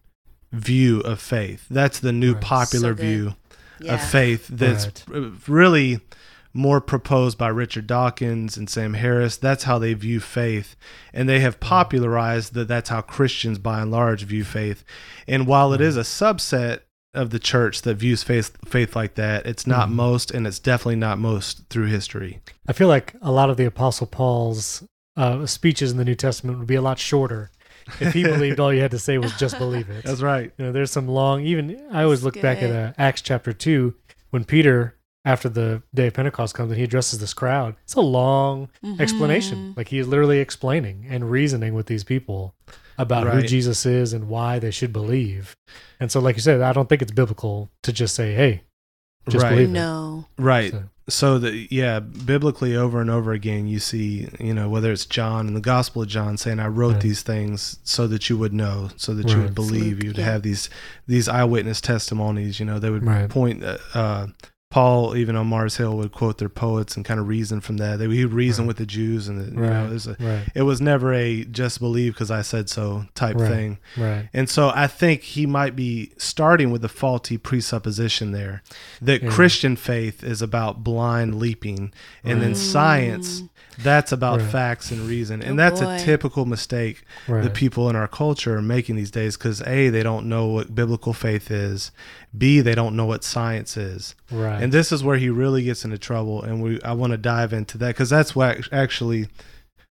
view 0.53 1.01
of 1.01 1.21
faith. 1.21 1.66
That's 1.69 1.99
the 1.99 2.12
new 2.12 2.33
Right. 2.33 2.41
popular 2.43 2.93
So 2.93 2.95
good. 2.95 3.03
view 3.07 3.35
Yeah. 3.81 3.95
of 3.95 4.03
faith 4.09 4.49
that's 4.49 4.89
r- 5.12 5.31
really 5.47 6.01
more 6.55 6.81
proposed 6.81 7.39
by 7.39 7.49
Richard 7.49 7.87
Dawkins 7.87 8.57
and 8.57 8.68
Sam 8.68 8.95
Harris. 8.95 9.37
That's 9.37 9.64
how 9.64 9.79
they 9.79 9.95
view 9.95 10.18
faith, 10.20 10.76
and 11.12 11.29
they 11.29 11.41
have 11.41 11.61
popularized 11.61 12.55
that. 12.55 12.68
That's 12.68 12.89
how 12.89 13.01
Christians, 13.03 13.59
by 13.59 13.81
and 13.81 13.91
large, 13.91 14.22
view 14.24 14.45
faith. 14.45 14.83
And 15.26 15.47
while 15.47 15.72
it 15.72 15.81
is 15.81 15.97
a 15.97 16.01
subset 16.01 16.81
of 17.14 17.31
the 17.31 17.39
church 17.39 17.83
that 17.83 17.95
views 17.95 18.22
faith 18.22 18.57
faith 18.66 18.95
like 18.97 19.14
that, 19.14 19.47
it's 19.47 19.66
not 19.66 19.89
Mhm. 19.89 19.93
most, 19.93 20.31
and 20.31 20.47
it's 20.47 20.59
definitely 20.59 20.97
not 20.97 21.18
most 21.18 21.62
through 21.70 21.87
history. 21.87 22.41
I 22.66 22.72
feel 22.72 22.89
like 22.89 23.14
a 23.22 23.31
lot 23.33 23.51
of 23.51 23.57
the 23.57 23.64
Apostle 23.64 24.07
Paul's 24.07 24.83
uh, 25.16 25.47
speeches 25.47 25.91
in 25.91 25.97
the 25.97 26.05
New 26.05 26.14
Testament 26.14 26.59
would 26.59 26.66
be 26.68 26.76
a 26.76 26.83
lot 26.83 26.99
shorter 26.99 27.51
if 28.01 28.12
he 28.14 28.22
believed 28.24 28.61
all 28.61 28.72
you 28.72 28.80
had 28.80 28.91
to 28.93 28.99
say 28.99 29.18
was 29.18 29.32
just 29.39 29.59
believe 29.59 29.89
it. 29.91 30.05
That's 30.05 30.20
right. 30.22 30.53
You 30.59 30.66
know, 30.66 30.72
there's 30.72 30.91
some 30.91 31.09
long. 31.09 31.43
Even 31.45 31.80
I 31.93 32.03
always 32.03 32.22
look 32.24 32.41
back 32.41 32.62
at 32.62 32.70
uh, 32.70 32.93
Acts 32.99 33.22
chapter 33.22 33.53
two 33.53 33.95
when 34.30 34.45
Peter, 34.45 34.97
after 35.24 35.49
the 35.49 35.82
day 35.95 36.07
of 36.09 36.14
Pentecost 36.14 36.55
comes 36.55 36.70
and 36.70 36.78
he 36.78 36.84
addresses 36.84 37.18
this 37.18 37.34
crowd. 37.34 37.76
It's 37.84 37.95
a 37.95 38.01
long 38.01 38.68
explanation. 38.99 39.59
Mhm. 39.72 39.76
Like 39.76 39.89
he's 39.89 40.07
literally 40.07 40.39
explaining 40.39 41.07
and 41.09 41.30
reasoning 41.30 41.74
with 41.74 41.86
these 41.86 42.05
people 42.05 42.55
about 42.99 43.26
who 43.28 43.43
Jesus 43.43 43.86
is 43.86 44.12
and 44.12 44.28
why 44.28 44.59
they 44.59 44.70
should 44.70 44.93
believe. 44.93 45.55
And 46.01 46.11
so, 46.11 46.18
like 46.20 46.36
you 46.36 46.43
said, 46.43 46.61
I 46.61 46.72
don't 46.72 46.89
think 46.89 47.01
it's 47.03 47.12
biblical 47.12 47.70
to 47.84 47.93
just 47.93 48.14
say, 48.14 48.34
"Hey, 48.34 48.62
just 49.28 49.43
Right. 49.45 49.51
believe 49.51 49.68
it." 49.68 49.72
No. 49.72 50.26
Right. 50.39 50.72
So- 50.72 50.84
So 51.09 51.38
the 51.38 51.66
yeah, 51.70 52.00
biblically 52.00 52.76
over 52.76 53.00
and 53.00 53.09
over 53.11 53.32
again 53.32 53.66
you 53.66 53.78
see, 53.78 54.28
you 54.38 54.52
know, 54.52 54.68
whether 54.68 54.92
it's 54.92 55.06
John 55.06 55.48
in 55.48 55.54
the 55.54 55.61
Gospel 55.61 56.02
of 56.02 56.09
John 56.09 56.36
saying 56.36 56.61
I 56.61 56.66
wrote 56.68 56.92
Right. 56.94 57.00
these 57.00 57.22
things 57.22 57.78
so 57.82 58.06
that 58.09 58.28
you 58.28 58.36
would 58.36 58.52
know, 58.52 58.90
so 58.96 59.14
that 59.14 59.28
you 59.28 59.40
would 59.42 59.54
believe, 59.54 60.02
you 60.02 60.11
would 60.11 60.18
Yeah. 60.18 60.24
have 60.26 60.42
these 60.42 60.68
these 61.06 61.26
eyewitness 61.28 61.80
testimonies, 61.80 62.61
you 62.61 62.66
know, 62.66 62.78
they 62.78 62.90
would 62.90 63.04
Right. 63.06 63.28
point 63.28 63.64
uh, 63.64 63.78
uh 63.94 64.26
Paul 64.71 65.16
even 65.16 65.35
on 65.35 65.47
Mars 65.47 65.79
Hill 65.79 65.97
would 65.97 66.12
quote 66.12 66.37
their 66.37 66.51
poets 66.51 66.95
and 66.95 67.03
kind 67.05 67.19
of 67.19 67.27
reason 67.27 67.61
from 67.62 67.79
that. 67.79 67.99
They 67.99 68.07
he 68.09 68.25
would 68.27 68.35
reason 68.35 68.64
Right. 68.64 68.69
with 68.69 68.77
the 68.77 68.85
Jews 68.85 69.27
and 69.27 69.41
the, 69.41 69.45
you 69.51 69.66
know, 69.66 69.87
it 69.87 69.91
was 69.91 70.07
a, 70.07 70.16
Right. 70.21 70.43
it 70.55 70.62
was 70.62 70.79
never 70.81 71.12
a 71.14 71.45
just 71.45 71.81
believe 71.81 72.12
because 72.12 72.31
I 72.31 72.43
said 72.43 72.69
so 72.69 73.07
type 73.14 73.37
Right. 73.37 73.49
thing. 73.51 73.79
Right. 73.97 74.29
And 74.35 74.49
so 74.49 74.71
I 74.75 74.87
think 74.87 75.23
he 75.23 75.47
might 75.47 75.75
be 75.75 76.12
starting 76.19 76.71
with 76.71 76.85
a 76.85 76.89
faulty 76.89 77.39
presupposition 77.39 78.33
there 78.33 78.62
that 79.01 79.23
Yeah. 79.23 79.31
Christian 79.31 79.75
faith 79.75 80.23
is 80.23 80.43
about 80.43 80.85
blind 80.85 81.37
leaping, 81.37 81.91
and 82.23 82.43
then 82.43 82.49
Right. 82.51 82.57
science 82.59 83.45
that's 83.83 84.11
about 84.12 84.41
Right. 84.41 84.51
facts 84.51 84.91
and 84.91 85.01
reason. 85.09 85.41
And 85.43 85.53
Oh, 85.59 85.62
that's 85.62 85.81
boy. 85.81 85.95
a 85.95 85.99
typical 86.01 86.47
mistake 86.47 87.05
Right. 87.29 87.43
that 87.45 87.55
people 87.55 87.89
in 87.89 87.97
our 87.97 88.09
culture 88.09 88.57
are 88.57 88.62
making 88.62 88.97
these 88.97 89.11
days 89.11 89.37
because 89.37 89.62
A, 89.62 89.89
they 89.89 90.03
don't 90.03 90.26
know 90.29 90.47
what 90.47 90.74
biblical 90.74 91.12
faith 91.12 91.51
is, 91.51 91.91
B, 92.37 92.61
they 92.61 92.74
don't 92.74 92.97
know 92.97 93.07
what 93.07 93.22
science 93.24 93.76
is. 93.76 94.14
right. 94.31 94.62
And 94.62 94.72
this 94.72 94.91
is 94.93 95.03
where 95.05 95.16
he 95.16 95.31
really 95.31 95.62
gets 95.64 95.85
into 95.85 95.99
trouble. 95.99 96.43
And 96.43 96.62
we 96.62 96.81
I 96.83 96.93
want 96.93 97.12
to 97.12 97.16
dive 97.16 97.53
into 97.53 97.79
that 97.79 97.89
because 97.89 98.11
that's 98.11 98.35
what 98.35 98.68
actually 98.72 99.29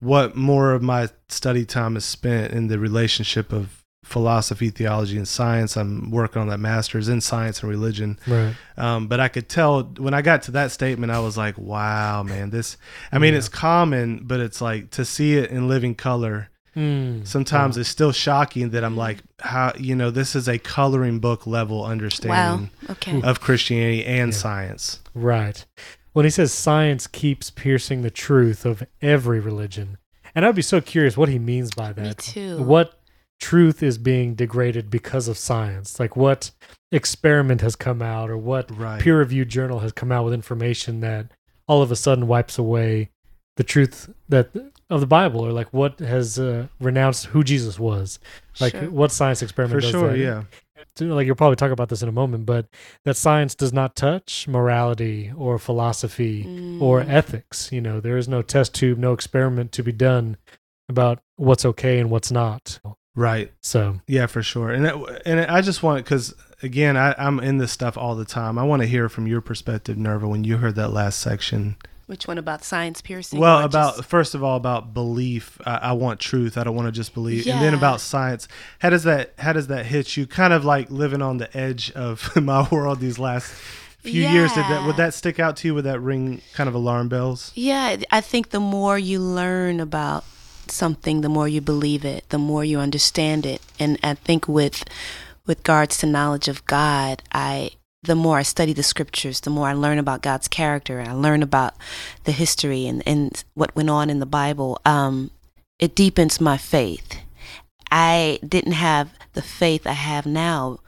what 0.01 0.35
more 0.35 0.71
of 0.73 0.81
my 0.81 1.09
study 1.27 1.65
time 1.65 1.97
is 1.97 2.05
spent 2.05 2.53
in 2.53 2.67
the 2.67 2.79
relationship 2.79 3.51
of 3.51 3.78
philosophy, 4.09 4.69
theology, 4.69 5.15
and 5.17 5.27
science. 5.27 5.77
I'm 5.77 6.11
working 6.11 6.41
on 6.41 6.49
that 6.49 6.59
master's 6.59 7.07
in 7.07 7.21
science 7.21 7.61
and 7.61 7.69
religion. 7.69 8.19
right. 8.27 8.53
Um, 8.77 9.07
but 9.07 9.19
I 9.19 9.27
could 9.29 9.47
tell 9.47 9.83
when 9.83 10.13
I 10.13 10.21
got 10.21 10.41
to 10.43 10.51
that 10.51 10.71
statement, 10.71 11.11
I 11.11 11.19
was 11.19 11.37
like, 11.37 11.57
wow, 11.57 12.23
man, 12.23 12.49
this, 12.49 12.75
I 13.11 13.19
mean, 13.19 13.33
Yeah. 13.33 13.37
it's 13.39 13.49
common, 13.49 14.21
but 14.23 14.39
it's 14.39 14.61
like 14.61 14.89
to 14.91 15.05
see 15.05 15.37
it 15.37 15.49
in 15.51 15.67
living 15.67 15.95
color. 15.95 16.49
Mm. 16.75 17.25
Sometimes 17.27 17.75
Wow. 17.77 17.81
it's 17.81 17.89
still 17.89 18.11
shocking 18.11 18.69
that 18.69 18.83
I'm 18.83 18.95
like, 18.95 19.19
how, 19.39 19.73
you 19.77 19.95
know, 19.95 20.11
this 20.11 20.35
is 20.35 20.47
a 20.47 20.57
coloring 20.59 21.19
book 21.19 21.45
level 21.47 21.79
Wow. 21.81 21.87
understanding 21.87 22.69
Okay. 22.89 23.21
of 23.21 23.41
Christianity 23.41 24.05
and 24.05 24.31
Yeah. 24.31 24.37
science. 24.39 24.99
Right. 25.13 25.65
When 26.13 26.25
he 26.25 26.31
says 26.31 26.53
science 26.53 27.07
keeps 27.07 27.49
piercing 27.49 28.01
the 28.01 28.09
truth 28.11 28.65
of 28.65 28.83
every 29.01 29.39
religion, 29.39 29.97
and 30.35 30.45
I'd 30.45 30.55
be 30.55 30.61
so 30.61 30.79
curious 30.79 31.17
what 31.17 31.27
he 31.29 31.39
means 31.39 31.71
by 31.71 31.91
that. 31.93 32.03
Me 32.03 32.13
too. 32.33 32.63
What 32.63 32.98
truth 33.39 33.81
is 33.83 33.97
being 33.97 34.35
degraded 34.35 34.89
because 34.89 35.27
of 35.27 35.37
science? 35.37 35.99
Like 35.99 36.15
what 36.15 36.51
experiment 36.91 37.61
has 37.61 37.75
come 37.75 38.01
out, 38.01 38.29
or 38.29 38.37
what 38.37 38.69
Right. 38.75 39.01
peer-reviewed 39.01 39.49
journal 39.49 39.79
has 39.79 39.91
come 39.91 40.11
out 40.11 40.25
with 40.25 40.33
information 40.33 40.99
that 41.01 41.27
all 41.67 41.81
of 41.81 41.91
a 41.91 41.95
sudden 41.95 42.27
wipes 42.27 42.57
away 42.57 43.09
the 43.57 43.63
truth 43.63 44.09
that 44.29 44.49
of 44.89 45.01
the 45.01 45.07
Bible, 45.07 45.41
or 45.45 45.51
like 45.51 45.67
what 45.71 45.99
has 45.99 46.39
uh, 46.39 46.67
renounced 46.79 47.27
who 47.27 47.43
Jesus 47.43 47.77
was? 47.77 48.19
Like 48.59 48.71
Sure. 48.73 48.89
what 48.89 49.11
science 49.11 49.41
experiment? 49.41 49.77
For 49.77 49.81
does 49.81 49.91
sure, 49.91 50.11
that? 50.11 50.17
yeah. 50.17 50.43
like 51.01 51.27
you'll 51.27 51.35
probably 51.35 51.55
talk 51.57 51.71
about 51.71 51.89
this 51.89 52.01
in 52.01 52.09
a 52.09 52.11
moment, 52.13 52.45
but 52.45 52.65
that 53.05 53.15
science 53.17 53.53
does 53.53 53.71
not 53.73 53.95
touch 53.95 54.47
morality 54.47 55.31
or 55.37 55.59
philosophy 55.59 56.43
or 56.81 57.01
Mm. 57.01 57.09
ethics. 57.09 57.71
You 57.71 57.81
know, 57.81 57.99
there 57.99 58.17
is 58.17 58.27
no 58.27 58.41
test 58.41 58.73
tube, 58.73 58.97
no 58.97 59.13
experiment 59.13 59.71
to 59.73 59.83
be 59.83 59.91
done 59.91 60.37
about 60.89 61.21
what's 61.35 61.65
okay 61.65 61.99
and 61.99 62.09
what's 62.09 62.31
not. 62.31 62.79
Right. 63.15 63.51
So, 63.61 64.01
Yeah, 64.07 64.27
for 64.27 64.41
sure. 64.43 64.71
And 64.71 64.85
it, 64.85 65.21
and 65.25 65.39
I 65.41 65.61
just 65.61 65.83
want 65.83 66.03
because 66.05 66.33
again, 66.61 66.95
I, 66.97 67.15
I'm 67.17 67.39
in 67.39 67.57
this 67.57 67.71
stuff 67.71 67.97
all 67.97 68.15
the 68.15 68.25
time. 68.25 68.57
I 68.57 68.63
want 68.63 68.81
to 68.81 68.87
hear 68.87 69.09
from 69.09 69.27
your 69.27 69.41
perspective, 69.41 69.97
Nerva, 69.97 70.27
when 70.27 70.43
you 70.43 70.57
heard 70.57 70.75
that 70.75 70.89
last 70.89 71.19
section. 71.19 71.75
Which 72.05 72.27
one 72.27 72.39
about 72.39 72.63
science 72.63 73.01
piercing? 73.01 73.39
Well, 73.39 73.59
about 73.63 73.97
just- 73.97 74.09
first 74.09 74.33
of 74.33 74.43
all 74.43 74.57
about 74.57 74.93
belief. 74.93 75.59
I, 75.65 75.75
I 75.75 75.91
want 75.91 76.19
truth. 76.19 76.57
I 76.57 76.63
don't 76.63 76.75
want 76.75 76.87
to 76.87 76.91
just 76.91 77.13
believe. 77.13 77.45
And 77.47 77.61
then 77.61 77.73
about 77.75 78.01
science. 78.01 78.47
How 78.79 78.89
does 78.89 79.03
that 79.03 79.33
How 79.37 79.53
does 79.53 79.67
that 79.67 79.85
hit 79.85 80.17
you? 80.17 80.25
Kind 80.25 80.53
of 80.53 80.65
like 80.65 80.89
living 80.89 81.21
on 81.21 81.37
the 81.37 81.55
edge 81.55 81.91
of 81.91 82.35
my 82.41 82.67
world 82.69 82.99
these 82.99 83.19
last 83.19 83.51
few 83.99 84.27
years. 84.27 84.51
Did 84.53 84.63
that 84.63 84.87
would 84.87 84.97
that 84.97 85.13
stick 85.13 85.39
out 85.39 85.57
to 85.57 85.67
you? 85.67 85.75
Would 85.75 85.83
that 85.83 85.99
ring 85.99 86.41
kind 86.53 86.67
of 86.67 86.73
alarm 86.73 87.09
bells? 87.09 87.51
Yeah, 87.53 87.97
I 88.11 88.21
think 88.21 88.49
the 88.49 88.59
more 88.59 88.97
you 88.97 89.19
learn 89.19 89.79
about 89.79 90.23
something, 90.71 91.21
the 91.21 91.29
more 91.29 91.47
you 91.47 91.61
believe 91.61 92.05
it, 92.05 92.27
the 92.29 92.37
more 92.37 92.63
you 92.63 92.79
understand 92.79 93.45
it. 93.45 93.61
And 93.79 93.97
I 94.03 94.13
think 94.13 94.47
with 94.47 94.83
with 95.45 95.59
regards 95.59 95.97
to 95.97 96.05
knowledge 96.05 96.47
of 96.47 96.65
God, 96.65 97.23
I 97.31 97.71
the 98.03 98.15
more 98.15 98.37
I 98.37 98.43
study 98.43 98.73
the 98.73 98.83
scriptures, 98.83 99.41
the 99.41 99.49
more 99.49 99.67
I 99.67 99.73
learn 99.73 99.97
about 99.97 100.21
God's 100.21 100.47
character 100.47 101.01
I 101.01 101.11
learn 101.11 101.43
about 101.43 101.75
the 102.23 102.31
history 102.31 102.87
and, 102.87 103.03
and 103.05 103.43
what 103.55 103.75
went 103.75 103.89
on 103.89 104.09
in 104.09 104.19
the 104.19 104.25
Bible, 104.25 104.79
um, 104.85 105.31
it 105.79 105.95
deepens 105.95 106.39
my 106.39 106.57
faith. 106.57 107.19
I 107.91 108.39
didn't 108.47 108.73
have 108.73 109.13
the 109.33 109.41
faith 109.41 109.85
I 109.85 109.93
have 109.93 110.25
now 110.25 110.79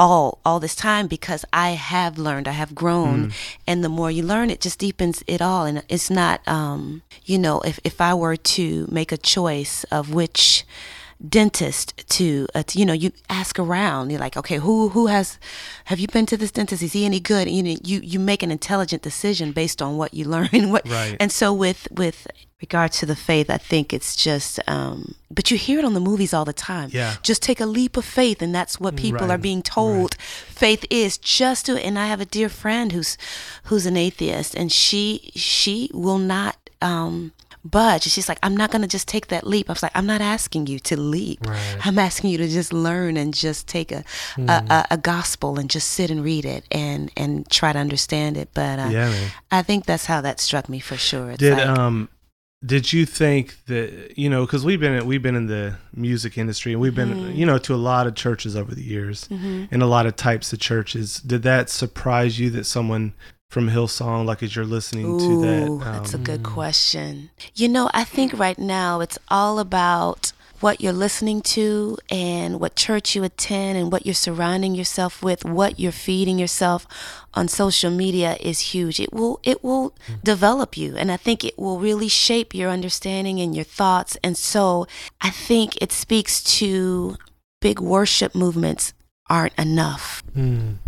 all 0.00 0.38
all 0.46 0.58
this 0.60 0.74
time 0.74 1.06
because 1.06 1.44
I 1.52 1.70
have 1.92 2.16
learned, 2.18 2.48
I 2.48 2.56
have 2.62 2.74
grown, 2.74 3.32
and 3.66 3.84
the 3.84 3.90
more 3.90 4.10
you 4.10 4.22
learn, 4.22 4.48
it 4.50 4.60
just 4.62 4.78
deepens 4.78 5.22
it 5.26 5.42
all. 5.42 5.66
And 5.66 5.82
it's 5.90 6.08
not, 6.10 6.40
um, 6.48 7.02
you 7.26 7.38
know, 7.38 7.60
if 7.60 7.78
if 7.84 8.00
I 8.00 8.14
were 8.14 8.36
to 8.56 8.88
make 8.90 9.12
a 9.12 9.18
choice 9.18 9.84
of 9.92 10.14
which 10.14 10.64
dentist 11.28 12.08
to, 12.08 12.46
uh, 12.54 12.62
to 12.62 12.78
you 12.78 12.84
know 12.86 12.92
you 12.92 13.12
ask 13.28 13.58
around. 13.58 14.10
You're 14.10 14.20
like 14.20 14.36
okay 14.36 14.56
who 14.58 14.88
who 14.90 15.06
has 15.08 15.38
have 15.86 15.98
you 16.00 16.06
been 16.08 16.26
to 16.26 16.36
this 16.36 16.50
dentist? 16.50 16.82
Is 16.82 16.92
he 16.92 17.04
any 17.04 17.20
good? 17.20 17.48
You 17.50 17.62
know 17.62 17.76
you 17.82 18.00
you 18.02 18.18
make 18.18 18.42
an 18.42 18.50
intelligent 18.50 19.02
decision 19.02 19.52
based 19.52 19.82
on 19.82 19.96
what 19.96 20.14
you 20.14 20.24
learn 20.24 20.70
what 20.70 20.88
Right. 20.88 21.16
and 21.20 21.30
so 21.30 21.52
with 21.52 21.88
with 21.90 22.26
regard 22.60 22.92
to 22.92 23.06
the 23.06 23.16
faith 23.16 23.48
i 23.48 23.56
think 23.56 23.90
it's 23.90 24.14
just 24.14 24.60
um 24.68 25.14
but 25.30 25.50
you 25.50 25.56
hear 25.56 25.78
it 25.78 25.84
on 25.84 25.94
the 25.94 26.00
movies 26.00 26.34
all 26.34 26.44
the 26.44 26.52
time. 26.52 26.90
Yeah. 26.92 27.14
just 27.22 27.42
take 27.42 27.58
a 27.60 27.64
leap 27.66 27.96
of 27.96 28.04
faith 28.04 28.42
and 28.42 28.54
that's 28.54 28.78
what 28.78 28.96
people 28.96 29.26
Right, 29.26 29.30
are 29.34 29.38
being 29.38 29.62
told. 29.62 30.14
Faith 30.16 30.84
is 30.90 31.16
just 31.16 31.66
do 31.66 31.76
it 31.76 31.84
and 31.84 31.98
i 31.98 32.06
have 32.06 32.20
a 32.20 32.26
dear 32.26 32.48
friend 32.50 32.92
who's 32.92 33.16
who's 33.64 33.86
an 33.86 33.96
atheist 33.96 34.54
and 34.54 34.70
she 34.70 35.30
she 35.34 35.90
will 35.94 36.18
not 36.18 36.56
um 36.82 37.32
budge 37.64 38.04
she's 38.04 38.28
like 38.28 38.38
i'm 38.42 38.56
not 38.56 38.70
going 38.70 38.82
to 38.82 38.88
just 38.88 39.06
take 39.06 39.26
that 39.28 39.46
leap 39.46 39.68
i 39.68 39.72
was 39.72 39.82
like 39.82 39.92
i'm 39.94 40.06
not 40.06 40.20
asking 40.20 40.66
you 40.66 40.78
to 40.78 40.96
leap 40.96 41.46
Right. 41.46 41.76
i'm 41.86 41.98
asking 41.98 42.30
you 42.30 42.38
to 42.38 42.48
just 42.48 42.72
learn 42.72 43.16
and 43.16 43.34
just 43.34 43.68
take 43.68 43.92
a, 43.92 44.02
Hmm. 44.36 44.48
a, 44.48 44.64
a 44.70 44.86
a 44.92 44.96
gospel 44.96 45.58
and 45.58 45.68
just 45.68 45.88
sit 45.88 46.10
and 46.10 46.24
read 46.24 46.44
it 46.44 46.64
and 46.70 47.10
and 47.16 47.48
try 47.50 47.72
to 47.72 47.78
understand 47.78 48.36
it 48.36 48.48
but 48.54 48.78
uh, 48.78 48.88
yeah, 48.90 49.10
man. 49.10 49.30
i 49.50 49.62
think 49.62 49.84
that's 49.86 50.06
how 50.06 50.20
that 50.20 50.40
struck 50.40 50.68
me 50.68 50.80
for 50.80 50.96
sure 50.96 51.30
it's 51.32 51.38
Did 51.40 51.58
like, 51.58 51.66
um 51.66 52.08
did 52.64 52.92
you 52.92 53.06
think 53.06 53.56
that 53.66 54.18
you 54.18 54.28
know 54.28 54.44
because 54.44 54.64
we've 54.64 54.80
been 54.80 55.06
we've 55.06 55.22
been 55.22 55.36
in 55.36 55.46
the 55.46 55.76
music 55.94 56.36
industry 56.36 56.72
and 56.72 56.80
we've 56.80 56.94
been 56.94 57.14
Mhm. 57.14 57.36
you 57.36 57.46
know 57.46 57.58
to 57.58 57.74
a 57.74 57.76
lot 57.90 58.06
of 58.06 58.14
churches 58.14 58.54
over 58.54 58.74
the 58.74 58.82
years 58.82 59.28
mhm. 59.28 59.68
and 59.70 59.82
a 59.82 59.86
lot 59.86 60.04
of 60.06 60.14
types 60.16 60.52
of 60.52 60.58
churches 60.60 61.16
did 61.20 61.42
that 61.42 61.70
surprise 61.70 62.38
you 62.38 62.50
that 62.50 62.64
someone 62.64 63.12
from 63.50 63.68
hillsong 63.68 64.24
like 64.24 64.42
as 64.44 64.54
you're 64.54 64.64
listening 64.64 65.18
to 65.18 65.40
that 65.40 65.68
Ooh, 65.68 65.80
that's 65.80 66.14
a 66.14 66.16
um, 66.16 66.22
good 66.22 66.44
question. 66.44 67.30
You 67.56 67.68
know, 67.68 67.90
I 67.92 68.04
think 68.04 68.38
right 68.38 68.58
now 68.58 69.00
it's 69.00 69.18
all 69.28 69.58
about 69.58 70.32
what 70.60 70.80
you're 70.80 70.92
listening 70.92 71.40
to 71.40 71.96
and 72.10 72.60
what 72.60 72.76
church 72.76 73.16
you 73.16 73.24
attend 73.24 73.76
and 73.76 73.90
what 73.90 74.06
you're 74.06 74.14
surrounding 74.14 74.74
yourself 74.74 75.22
with, 75.22 75.44
what 75.44 75.80
you're 75.80 75.90
feeding 75.90 76.38
yourself 76.38 76.86
on 77.34 77.48
social 77.48 77.90
media 77.90 78.36
is 78.40 78.60
huge. 78.72 79.00
It 79.00 79.12
will 79.12 79.40
it 79.42 79.64
will 79.64 79.94
develop 80.22 80.76
you 80.76 80.96
and 80.96 81.10
I 81.10 81.16
think 81.16 81.44
it 81.44 81.58
will 81.58 81.80
really 81.80 82.08
shape 82.08 82.54
your 82.54 82.70
understanding 82.70 83.40
and 83.40 83.56
your 83.56 83.64
thoughts. 83.64 84.16
And 84.22 84.36
so 84.36 84.86
I 85.20 85.30
think 85.30 85.76
it 85.82 85.90
speaks 85.90 86.40
to 86.58 87.16
big 87.60 87.80
worship 87.80 88.34
movements 88.34 88.94
aren't 89.30 89.56
enough. 89.56 90.22
Mm. 90.36 90.78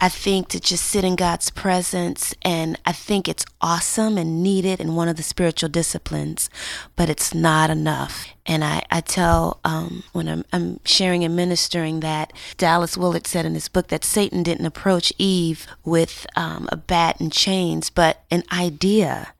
I 0.00 0.08
think 0.10 0.48
to 0.48 0.60
just 0.60 0.84
sit 0.84 1.04
in 1.04 1.16
God's 1.16 1.48
presence, 1.48 2.34
and 2.42 2.78
I 2.84 2.92
think 2.92 3.26
it's 3.26 3.46
awesome 3.62 4.18
and 4.18 4.42
needed 4.42 4.80
in 4.80 4.96
one 4.96 5.08
of 5.08 5.16
the 5.16 5.22
spiritual 5.22 5.70
disciplines, 5.70 6.50
but 6.94 7.08
it's 7.08 7.32
not 7.32 7.70
enough. 7.70 8.26
And 8.44 8.62
I, 8.62 8.82
I 8.90 9.00
tell 9.00 9.60
um, 9.64 10.02
when 10.12 10.28
I'm, 10.28 10.44
I'm 10.52 10.80
sharing 10.84 11.24
and 11.24 11.34
ministering 11.34 12.00
that 12.00 12.32
Dallas 12.58 12.98
Willard 12.98 13.26
said 13.26 13.46
in 13.46 13.54
his 13.54 13.68
book 13.68 13.88
that 13.88 14.04
Satan 14.04 14.42
didn't 14.42 14.66
approach 14.66 15.12
Eve 15.16 15.66
with 15.84 16.26
um, 16.36 16.68
a 16.70 16.76
bat 16.76 17.18
and 17.18 17.32
chains, 17.32 17.88
but 17.88 18.24
an 18.30 18.42
idea. 18.52 19.32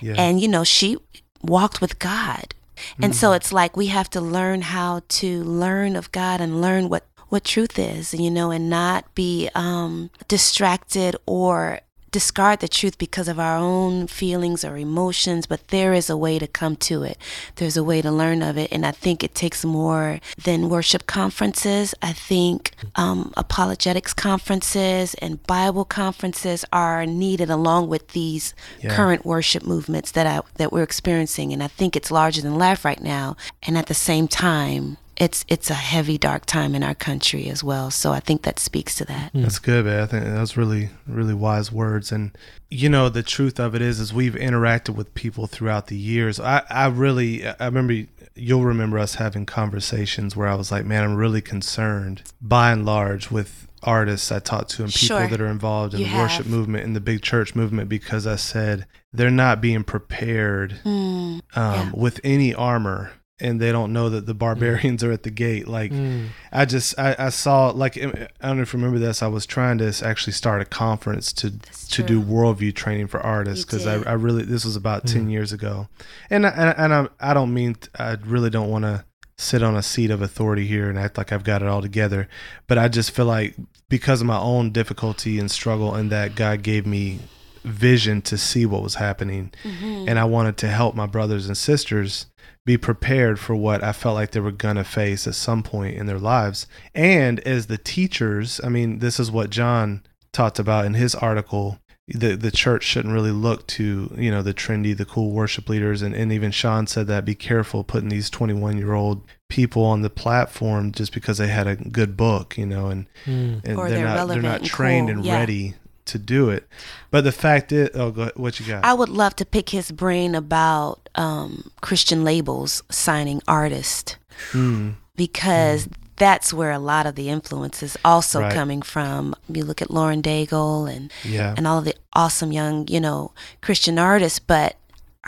Yeah. 0.00 0.14
And, 0.16 0.40
you 0.40 0.48
know, 0.48 0.64
she 0.64 0.98
walked 1.42 1.80
with 1.80 1.98
God. 1.98 2.54
And 3.00 3.14
so 3.14 3.32
it's 3.32 3.52
like 3.52 3.76
we 3.76 3.86
have 3.86 4.10
to 4.10 4.20
learn 4.20 4.62
how 4.62 5.02
to 5.08 5.42
learn 5.44 5.96
of 5.96 6.12
God 6.12 6.40
and 6.40 6.60
learn 6.60 6.88
what 6.88 7.04
what 7.34 7.42
truth 7.42 7.80
is, 7.80 8.14
you 8.14 8.30
know, 8.30 8.52
and 8.52 8.70
not 8.70 9.12
be 9.16 9.50
um, 9.56 10.08
distracted 10.28 11.16
or 11.26 11.80
discard 12.12 12.60
the 12.60 12.68
truth 12.68 12.96
because 12.96 13.26
of 13.26 13.40
our 13.40 13.56
own 13.56 14.06
feelings 14.06 14.64
or 14.64 14.76
emotions, 14.76 15.46
but 15.46 15.66
there 15.74 15.92
is 15.92 16.08
a 16.08 16.16
way 16.16 16.38
to 16.38 16.46
come 16.46 16.76
to 16.76 17.02
it. 17.02 17.18
There's 17.56 17.76
a 17.76 17.82
way 17.82 18.00
to 18.02 18.12
learn 18.12 18.40
of 18.40 18.56
it. 18.56 18.70
And 18.70 18.86
I 18.86 18.92
think 18.92 19.24
it 19.24 19.34
takes 19.34 19.64
more 19.64 20.20
than 20.44 20.68
worship 20.68 21.08
conferences. 21.08 21.92
I 22.00 22.12
think 22.12 22.70
um, 22.94 23.32
apologetics 23.36 24.14
conferences 24.14 25.14
and 25.14 25.44
Bible 25.44 25.84
conferences 25.84 26.64
are 26.72 27.04
needed 27.04 27.50
along 27.50 27.88
with 27.88 28.06
these 28.18 28.54
Yeah. 28.80 28.94
current 28.94 29.24
worship 29.26 29.64
movements 29.66 30.12
that 30.12 30.26
I, 30.28 30.40
that 30.58 30.72
we're 30.72 30.84
experiencing. 30.84 31.52
And 31.52 31.64
I 31.64 31.66
think 31.78 31.96
it's 31.96 32.12
larger 32.12 32.42
than 32.42 32.54
life 32.58 32.84
right 32.84 33.02
now. 33.02 33.36
And 33.64 33.76
at 33.76 33.86
the 33.86 33.94
same 34.10 34.28
time, 34.28 34.98
it's 35.16 35.44
it's 35.48 35.70
a 35.70 35.74
heavy 35.74 36.18
dark 36.18 36.46
time 36.46 36.74
in 36.74 36.82
our 36.82 36.94
country 36.94 37.48
as 37.48 37.62
well. 37.62 37.90
So 37.90 38.12
I 38.12 38.20
think 38.20 38.42
that 38.42 38.58
speaks 38.58 38.94
to 38.96 39.04
that. 39.06 39.30
That's 39.34 39.58
good, 39.58 39.84
man. 39.86 40.02
I 40.02 40.06
think 40.06 40.24
that 40.24 40.40
was 40.40 40.56
really, 40.56 40.90
really 41.06 41.34
wise 41.34 41.70
words. 41.72 42.10
And 42.12 42.36
you 42.70 42.88
know, 42.88 43.08
the 43.08 43.22
truth 43.22 43.60
of 43.60 43.74
it 43.74 43.82
is, 43.82 44.00
is 44.00 44.12
we've 44.12 44.34
interacted 44.34 44.94
with 44.96 45.14
people 45.14 45.46
throughout 45.46 45.86
the 45.86 45.96
years. 45.96 46.40
I, 46.40 46.62
I 46.68 46.86
really, 46.88 47.46
I 47.46 47.64
remember. 47.66 48.06
You'll 48.36 48.64
remember 48.64 48.98
us 48.98 49.14
having 49.14 49.46
conversations 49.46 50.34
where 50.34 50.48
I 50.48 50.56
was 50.56 50.72
like, 50.72 50.84
"Man, 50.84 51.04
I'm 51.04 51.14
really 51.14 51.40
concerned, 51.40 52.22
by 52.42 52.72
and 52.72 52.84
large, 52.84 53.30
with 53.30 53.68
artists 53.84 54.32
I 54.32 54.38
talk 54.40 54.66
to 54.68 54.82
and 54.82 54.92
people 54.92 55.18
Sure. 55.18 55.28
that 55.28 55.40
are 55.40 55.46
involved 55.46 55.94
in 55.94 56.00
You 56.00 56.06
the 56.06 56.16
worship 56.16 56.44
have. 56.46 56.48
movement 56.48 56.84
and 56.84 56.96
the 56.96 57.00
big 57.00 57.20
church 57.22 57.54
movement 57.54 57.88
because 57.88 58.26
I 58.26 58.36
said 58.36 58.86
they're 59.12 59.30
not 59.30 59.60
being 59.60 59.84
prepared 59.84 60.80
Mm, 60.84 60.88
um, 60.88 61.40
Yeah. 61.54 61.90
with 61.94 62.18
any 62.24 62.52
armor." 62.54 63.12
And 63.40 63.60
they 63.60 63.72
don't 63.72 63.92
know 63.92 64.08
that 64.10 64.26
the 64.26 64.34
barbarians 64.34 65.02
are 65.02 65.10
at 65.10 65.24
the 65.24 65.30
gate. 65.30 65.66
Like, 65.66 65.90
Mm. 65.90 66.28
I 66.52 66.64
just 66.66 66.96
I, 66.98 67.16
I 67.18 67.28
saw 67.30 67.70
like 67.70 67.96
I 67.98 68.02
don't 68.42 68.56
know 68.56 68.62
if 68.62 68.72
you 68.72 68.78
remember 68.78 68.98
this. 69.00 69.22
I 69.22 69.26
was 69.26 69.44
trying 69.44 69.78
to 69.78 69.92
actually 70.04 70.34
start 70.34 70.62
a 70.62 70.64
conference 70.64 71.32
to 71.34 71.50
to 71.90 72.02
do 72.04 72.22
worldview 72.22 72.74
training 72.74 73.08
for 73.08 73.18
artists 73.20 73.64
because 73.64 73.86
I. 73.86 74.08
I 74.08 74.12
really 74.14 74.44
this 74.44 74.64
was 74.64 74.76
about 74.76 75.06
ten 75.08 75.28
years 75.30 75.52
ago, 75.52 75.88
and 76.30 76.46
I, 76.46 76.50
and, 76.50 76.78
and 76.78 76.94
I 77.20 77.30
I 77.30 77.34
don't 77.34 77.52
mean 77.52 77.74
I 77.98 78.16
really 78.24 78.50
don't 78.50 78.70
want 78.70 78.84
to 78.84 79.04
sit 79.36 79.64
on 79.64 79.74
a 79.74 79.82
seat 79.82 80.12
of 80.12 80.22
authority 80.22 80.64
here 80.64 80.88
and 80.88 80.96
act 80.96 81.18
like 81.18 81.32
I've 81.32 81.42
got 81.42 81.60
it 81.60 81.66
all 81.66 81.82
together, 81.82 82.28
but 82.68 82.78
I 82.78 82.86
just 82.86 83.10
feel 83.10 83.26
like 83.26 83.56
because 83.88 84.20
of 84.20 84.28
my 84.28 84.38
own 84.38 84.70
difficulty 84.70 85.40
and 85.40 85.50
struggle 85.50 85.92
and 85.92 86.08
that 86.12 86.36
God 86.36 86.62
gave 86.62 86.86
me 86.86 87.18
vision 87.64 88.22
to 88.22 88.38
see 88.38 88.64
what 88.66 88.82
was 88.82 88.94
happening 88.96 89.50
Mm-hmm. 89.64 90.08
and 90.08 90.18
I 90.20 90.24
wanted 90.24 90.56
to 90.58 90.68
help 90.68 90.94
my 90.94 91.06
brothers 91.06 91.46
and 91.48 91.56
sisters 91.56 92.26
be 92.66 92.76
prepared 92.78 93.38
for 93.38 93.54
what 93.54 93.82
I 93.84 93.92
felt 93.92 94.14
like 94.14 94.30
they 94.30 94.40
were 94.40 94.50
going 94.50 94.76
to 94.76 94.84
face 94.84 95.26
at 95.26 95.34
some 95.34 95.62
point 95.62 95.96
in 95.96 96.06
their 96.06 96.18
lives. 96.18 96.66
And 96.94 97.40
as 97.40 97.66
the 97.66 97.76
teachers, 97.78 98.60
I 98.64 98.68
mean, 98.68 99.00
this 99.00 99.20
is 99.20 99.30
what 99.30 99.50
John 99.50 100.02
talked 100.32 100.58
about 100.58 100.86
in 100.86 100.94
his 100.94 101.14
article. 101.14 101.78
The 102.06 102.36
the 102.36 102.50
church 102.50 102.84
shouldn't 102.84 103.14
really 103.14 103.30
look 103.30 103.66
to, 103.68 104.12
you 104.16 104.30
know, 104.30 104.42
the 104.42 104.52
trendy, 104.52 104.94
the 104.94 105.06
cool 105.06 105.30
worship 105.32 105.70
leaders 105.70 106.02
and, 106.02 106.14
and 106.14 106.30
even 106.32 106.50
Sean 106.50 106.86
said 106.86 107.06
that 107.06 107.24
be 107.24 107.34
careful 107.34 107.82
putting 107.82 108.10
these 108.10 108.28
twenty 108.28 108.52
one 108.52 108.76
year 108.76 108.92
old 108.92 109.22
people 109.48 109.84
on 109.84 110.02
the 110.02 110.10
platform 110.10 110.92
just 110.92 111.14
because 111.14 111.38
they 111.38 111.48
had 111.48 111.66
a 111.66 111.76
good 111.76 112.14
book, 112.14 112.58
you 112.58 112.66
know, 112.66 112.88
and 112.88 113.06
Mm. 113.24 113.64
and 113.64 113.78
Or 113.78 113.88
they're, 113.88 113.98
they're 113.98 114.04
not 114.04 114.14
they're 114.14 114.14
relevant 114.16 114.42
not 114.42 114.60
and 114.60 114.66
trained 114.68 115.08
cool, 115.08 115.16
and 115.16 115.24
yeah. 115.24 115.38
ready 115.38 115.74
to 116.06 116.18
do 116.18 116.50
it. 116.50 116.68
But 117.10 117.24
the 117.24 117.32
fact 117.32 117.72
is, 117.72 117.90
oh, 117.94 118.10
go 118.10 118.22
ahead, 118.22 118.36
what 118.36 118.60
you 118.60 118.66
got? 118.66 118.84
I 118.84 118.92
would 118.94 119.08
love 119.08 119.34
to 119.36 119.44
pick 119.46 119.70
his 119.70 119.90
brain 119.90 120.34
about 120.34 121.08
um, 121.14 121.70
Christian 121.80 122.24
labels 122.24 122.82
signing 122.90 123.40
artists 123.48 124.16
Mm, 124.52 124.94
because 125.16 125.88
that's 126.16 126.52
where 126.52 126.72
a 126.72 126.78
lot 126.80 127.06
of 127.06 127.14
the 127.14 127.28
influence 127.28 127.82
is 127.84 127.96
also 128.04 128.40
Right. 128.40 128.52
coming 128.52 128.82
from. 128.82 129.34
You 129.48 129.64
look 129.64 129.80
at 129.80 129.90
Lauren 129.90 130.22
Daigle 130.22 130.92
and 130.92 131.12
yeah. 131.24 131.54
and 131.56 131.66
all 131.68 131.78
of 131.78 131.84
the 131.84 131.94
awesome 132.14 132.50
young, 132.52 132.88
you 132.88 133.00
know, 133.00 133.32
Christian 133.62 133.98
artists, 133.98 134.40
but 134.40 134.74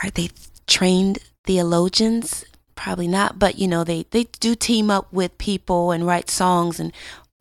are 0.03 0.11
they 0.11 0.31
trained 0.67 1.19
theologians? 1.45 2.45
Probably 2.75 3.09
not, 3.09 3.39
but 3.39 3.59
you 3.59 3.67
know, 3.69 3.85
they 3.85 4.07
they 4.11 4.25
do 4.41 4.55
team 4.55 4.91
up 4.91 5.13
with 5.13 5.39
people 5.39 5.93
and 5.93 6.07
write 6.07 6.29
songs 6.31 6.79
and 6.81 6.93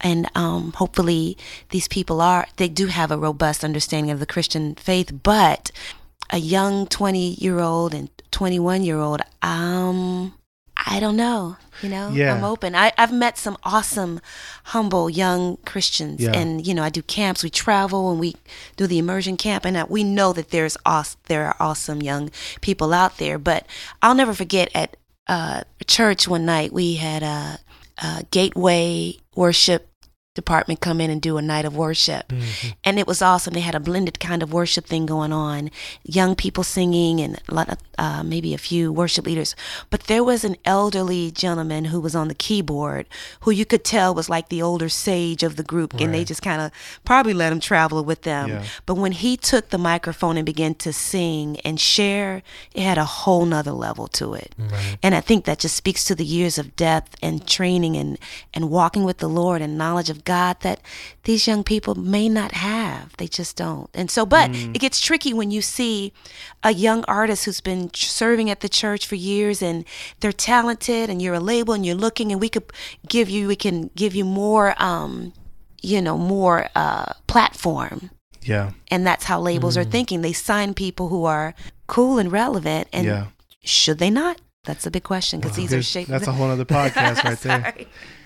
and 0.01 0.29
um, 0.35 0.73
hopefully 0.73 1.37
these 1.69 1.87
people 1.87 2.21
are 2.21 2.47
they 2.57 2.67
do 2.67 2.87
have 2.87 3.11
a 3.11 3.17
robust 3.17 3.63
understanding 3.63 4.11
of 4.11 4.19
the 4.19 4.25
Christian 4.25 4.75
faith, 4.75 5.11
but 5.23 5.71
a 6.31 6.37
young 6.37 6.87
20 6.87 7.35
year 7.35 7.59
old 7.59 7.93
and 7.93 8.09
21 8.31 8.83
year 8.83 8.97
old 8.99 9.21
um 9.41 10.33
I 10.77 10.99
don't 10.99 11.15
know. 11.15 11.55
You 11.81 11.87
know, 11.89 12.09
Yeah. 12.09 12.33
I'm 12.35 12.43
open. 12.43 12.75
I, 12.75 12.91
I've 12.97 13.13
met 13.13 13.37
some 13.37 13.57
awesome, 13.63 14.19
humble 14.65 15.09
young 15.09 15.57
Christians, 15.65 16.19
Yeah. 16.21 16.31
and 16.33 16.67
you 16.67 16.73
know, 16.73 16.83
I 16.83 16.89
do 16.89 17.01
camps. 17.01 17.43
We 17.43 17.49
travel 17.49 18.11
and 18.11 18.19
we 18.19 18.35
do 18.75 18.85
the 18.85 18.97
immersion 18.99 19.37
camp, 19.37 19.65
and 19.65 19.87
we 19.89 20.03
know 20.03 20.33
that 20.33 20.49
there's 20.49 20.75
aw- 20.85 21.05
there 21.27 21.45
are 21.45 21.55
awesome 21.61 22.01
young 22.01 22.29
people 22.59 22.93
out 22.93 23.17
there. 23.19 23.37
But 23.39 23.65
I'll 24.01 24.15
never 24.15 24.33
forget 24.33 24.69
at 24.75 24.97
uh, 25.27 25.61
church 25.87 26.27
one 26.27 26.45
night 26.45 26.73
we 26.73 26.95
had 26.95 27.23
a, 27.23 27.59
a 28.03 28.23
gateway 28.31 29.17
worship 29.35 29.87
department 30.35 30.81
come 30.81 31.01
in 31.01 31.09
and 31.09 31.21
do 31.21 31.37
a 31.37 31.41
night 31.41 31.65
of 31.65 31.75
worship. 31.75 32.31
And 32.83 32.99
it 32.99 33.07
was 33.07 33.21
awesome. 33.21 33.53
They 33.53 33.61
had 33.61 33.73
a 33.73 33.79
blended 33.79 34.19
kind 34.19 34.43
of 34.43 34.53
worship 34.53 34.85
thing 34.85 35.05
going 35.05 35.33
on 35.33 35.71
young 36.03 36.35
people 36.35 36.63
singing 36.63 37.19
and 37.21 37.41
a 37.49 37.53
lot 37.53 37.69
of, 37.69 37.77
uh, 37.97 38.21
maybe 38.23 38.53
a 38.53 38.57
few 38.57 38.91
worship 38.91 39.25
leaders. 39.25 39.55
But 39.89 40.01
there 40.03 40.23
was 40.23 40.43
an 40.43 40.57
elderly 40.65 41.31
gentleman 41.31 41.85
who 41.85 41.99
was 41.99 42.15
on 42.15 42.27
the 42.27 42.35
keyboard 42.35 43.07
who 43.41 43.51
you 43.51 43.65
could 43.65 43.83
tell 43.83 44.13
was 44.13 44.29
like 44.29 44.49
the 44.49 44.61
older 44.61 44.89
sage 44.89 45.41
of 45.41 45.55
the 45.55 45.63
group 45.63 45.93
and 45.93 46.13
they 46.13 46.23
just 46.25 46.41
kind 46.41 46.61
of 46.61 46.71
probably 47.05 47.33
let 47.33 47.51
him 47.53 47.59
travel 47.61 48.03
with 48.03 48.23
them. 48.23 48.49
Yeah. 48.49 48.63
but 48.85 48.95
when 48.95 49.13
he 49.13 49.37
took 49.37 49.69
the 49.69 49.77
microphone 49.77 50.35
and 50.37 50.45
began 50.45 50.75
to 50.75 50.91
sing 50.91 51.57
and 51.61 51.79
share 51.79 52.43
it 52.73 52.83
had 52.83 52.97
a 52.97 53.05
whole 53.05 53.45
nother 53.45 53.71
level 53.71 54.07
to 54.09 54.33
it. 54.33 54.53
Right. 54.59 54.97
and 55.01 55.15
I 55.15 55.21
think 55.21 55.45
that 55.45 55.59
just 55.59 55.75
speaks 55.77 56.03
to 56.05 56.15
the 56.15 56.25
years 56.25 56.57
of 56.57 56.75
depth 56.75 57.15
and 57.21 57.47
training 57.47 57.95
and, 57.95 58.17
and 58.53 58.69
walking 58.69 59.05
with 59.05 59.19
the 59.19 59.29
Lord 59.29 59.61
and 59.61 59.77
knowledge 59.77 60.09
of 60.09 60.24
God 60.25 60.59
that 60.61 60.81
these 61.23 61.47
young 61.47 61.63
people 61.63 61.95
may 61.95 62.27
not 62.27 62.51
have. 62.51 63.15
They 63.17 63.27
just 63.27 63.55
don't. 63.55 63.89
And 63.93 64.11
so, 64.11 64.25
but 64.25 64.51
it 64.53 64.79
gets 64.79 64.99
tricky 64.99 65.33
when 65.33 65.51
you 65.51 65.61
see 65.61 66.11
a 66.63 66.73
young 66.73 67.05
artist 67.07 67.45
who's 67.45 67.61
been 67.61 67.89
serving 67.93 68.49
at 68.49 68.59
the 68.59 68.69
church 68.69 69.05
for 69.07 69.15
years 69.15 69.61
and 69.61 69.85
they're 70.19 70.33
talented 70.33 71.09
and 71.09 71.21
you're 71.21 71.35
a 71.35 71.39
label 71.39 71.73
and 71.73 71.85
you're 71.85 71.95
looking 71.95 72.31
and 72.31 72.41
we 72.41 72.49
could 72.49 72.65
give 73.07 73.29
you, 73.29 73.47
we 73.47 73.55
can 73.55 73.89
give 73.95 74.15
you 74.15 74.25
more, 74.25 74.75
um, 74.81 75.31
you 75.81 76.01
know, 76.01 76.17
more 76.17 76.67
uh, 76.75 77.13
platform. 77.27 78.09
yeah. 78.41 78.71
And 78.89 79.05
that's 79.05 79.25
how 79.25 79.39
labels 79.39 79.77
are 79.77 79.83
thinking. 79.83 80.21
They 80.21 80.33
sign 80.33 80.73
people 80.73 81.09
who 81.09 81.25
are 81.25 81.53
cool 81.87 82.17
and 82.17 82.31
relevant. 82.31 82.87
And 82.91 83.05
yeah. 83.05 83.25
should 83.63 83.99
they 83.99 84.09
not? 84.09 84.41
That's 84.65 84.85
a 84.87 84.91
big 84.91 85.03
question 85.03 85.39
because 85.39 85.55
these 85.55 85.73
are 85.73 85.83
shaped. 85.83 86.09
That's 86.09 86.27
a 86.27 86.31
whole 86.31 86.49
other 86.49 86.65
podcast 86.77 87.23
right 87.23 87.39
there. 87.39 87.73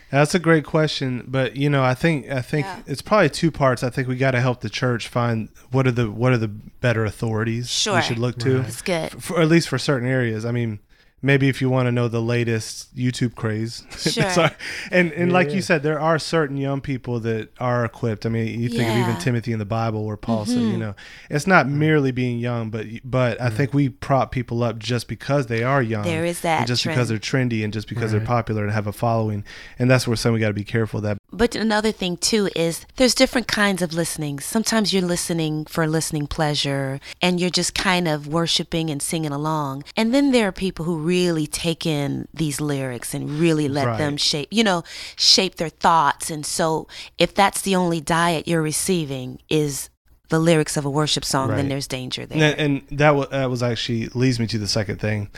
Sorry. 0.10 0.20
That's 0.22 0.36
a 0.36 0.40
great 0.40 0.66
question, 0.66 1.24
but 1.28 1.56
you 1.56 1.70
know, 1.70 1.84
I 1.84 1.94
think 1.94 2.30
I 2.30 2.42
think 2.42 2.66
Yeah. 2.66 2.80
it's 2.88 3.02
probably 3.02 3.30
two 3.30 3.52
parts. 3.52 3.84
I 3.84 3.90
think 3.90 4.08
we 4.08 4.16
got 4.16 4.32
to 4.32 4.42
help 4.42 4.62
the 4.62 4.70
church 4.70 5.08
find 5.08 5.50
what 5.72 5.86
are 5.88 5.92
the 5.92 6.10
what 6.10 6.32
are 6.34 6.38
the 6.38 6.48
better 6.48 7.06
authorities 7.06 7.70
Sure. 7.70 7.96
we 7.96 8.02
should 8.02 8.20
look 8.20 8.38
to, 8.40 8.60
That's 8.60 8.82
good. 8.82 9.12
for, 9.12 9.20
for- 9.22 9.42
at 9.42 9.48
least 9.48 9.70
for 9.70 9.78
certain 9.78 10.08
areas. 10.08 10.46
I 10.46 10.52
mean, 10.52 10.80
maybe 11.22 11.50
if 11.50 11.62
you 11.62 11.70
want 11.70 11.88
to 11.88 11.92
know 11.92 12.08
the 12.08 12.22
latest 12.22 12.96
YouTube 12.96 13.36
craze, 13.36 13.84
Sure. 13.98 14.30
Sorry. 14.30 14.52
and 14.92 15.12
and 15.14 15.30
Yeah, 15.30 15.34
like 15.34 15.50
yeah. 15.50 15.56
you 15.56 15.62
said, 15.62 15.84
there 15.84 16.00
are 16.00 16.18
certain 16.20 16.58
young 16.58 16.82
people 16.82 17.20
that 17.22 17.50
are 17.60 17.84
equipped. 17.86 18.26
I 18.26 18.30
mean, 18.30 18.60
you 18.60 18.70
think 18.70 18.90
of 18.90 18.96
even 18.98 19.10
Mm-hmm. 19.10 19.20
Timothy 19.20 19.52
in 19.54 19.60
the 19.60 19.66
Bible, 19.66 20.06
where 20.06 20.18
Paul 20.18 20.46
said, 20.46 20.62
you 20.62 20.78
know, 20.78 20.96
it's 21.30 21.46
not 21.48 21.68
merely 21.68 22.12
being 22.12 22.40
young, 22.40 22.70
but 22.70 22.86
but 23.04 23.40
I 23.42 23.50
think 23.50 23.74
we 23.74 23.90
prop 23.90 24.32
people 24.32 24.64
up 24.64 24.80
just 24.80 25.08
because 25.08 25.48
they 25.48 25.64
are 25.64 25.82
young. 25.82 26.04
There 26.04 26.26
is 26.26 26.38
and 26.38 26.44
that 26.44 26.68
just 26.68 26.84
trend. 26.84 26.96
because 26.96 27.10
they're 27.10 27.18
trendy 27.20 27.64
and 27.64 27.72
just 27.74 27.88
because 27.88 28.12
Right. 28.14 28.20
they're 28.20 28.28
popular 28.28 28.64
and 28.64 28.72
have 28.72 28.88
a 28.88 28.94
following, 28.94 29.44
and 29.78 29.90
that's 29.92 30.08
where 30.08 30.16
some 30.16 30.34
we 30.34 30.40
got 30.40 30.48
to 30.48 30.54
be 30.54 30.64
careful 30.64 30.98
of 31.00 31.04
that. 31.04 31.18
But 31.32 31.56
another 31.56 31.92
thing 31.92 32.18
too 32.18 32.50
is 32.56 32.86
there's 32.96 33.14
different 33.14 33.48
kinds 33.48 33.82
of 33.82 33.94
listening. 33.94 34.40
Sometimes 34.40 34.92
you're 34.94 35.04
listening 35.04 35.66
for 35.66 35.86
listening 35.88 36.28
pleasure 36.28 37.00
and 37.22 37.40
you're 37.40 37.50
just 37.52 37.76
kind 37.76 38.08
of 38.08 38.28
worshiping 38.28 38.90
and 38.90 39.02
singing 39.02 39.32
along. 39.32 39.84
And 39.96 40.14
then 40.14 40.32
there 40.32 40.48
are 40.48 40.52
people 40.52 40.86
who 40.86 40.98
really 40.98 41.46
take 41.46 41.86
in 41.86 42.28
these 42.34 42.60
lyrics 42.60 43.14
and 43.14 43.40
really 43.40 43.68
let 43.68 43.86
Right. 43.88 43.98
them 43.98 44.18
shape, 44.18 44.48
you 44.52 44.64
know, 44.64 44.84
shape 45.16 45.56
their 45.56 45.70
thoughts. 45.70 46.30
And 46.32 46.46
so 46.46 46.88
if 47.18 47.34
that's 47.34 47.62
the 47.62 47.76
only 47.76 48.02
diet 48.02 48.48
you're 48.48 48.62
receiving 48.62 49.40
is 49.50 49.90
the 50.30 50.40
lyrics 50.40 50.78
of 50.78 50.86
a 50.86 50.90
worship 50.90 51.26
song, 51.26 51.50
Right. 51.50 51.58
then 51.58 51.70
there's 51.70 51.88
danger 51.88 52.26
there. 52.26 52.54
And, 52.58 52.82
and 52.90 53.00
that, 53.00 53.30
that 53.32 53.50
was 53.50 53.64
actually 53.64 54.08
leads 54.10 54.40
me 54.40 54.48
to 54.48 54.58
the 54.58 54.68
second 54.68 55.00
thing, 55.00 55.30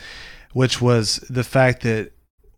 which 0.52 0.80
was 0.80 1.16
the 1.30 1.44
fact 1.44 1.82
that 1.82 2.12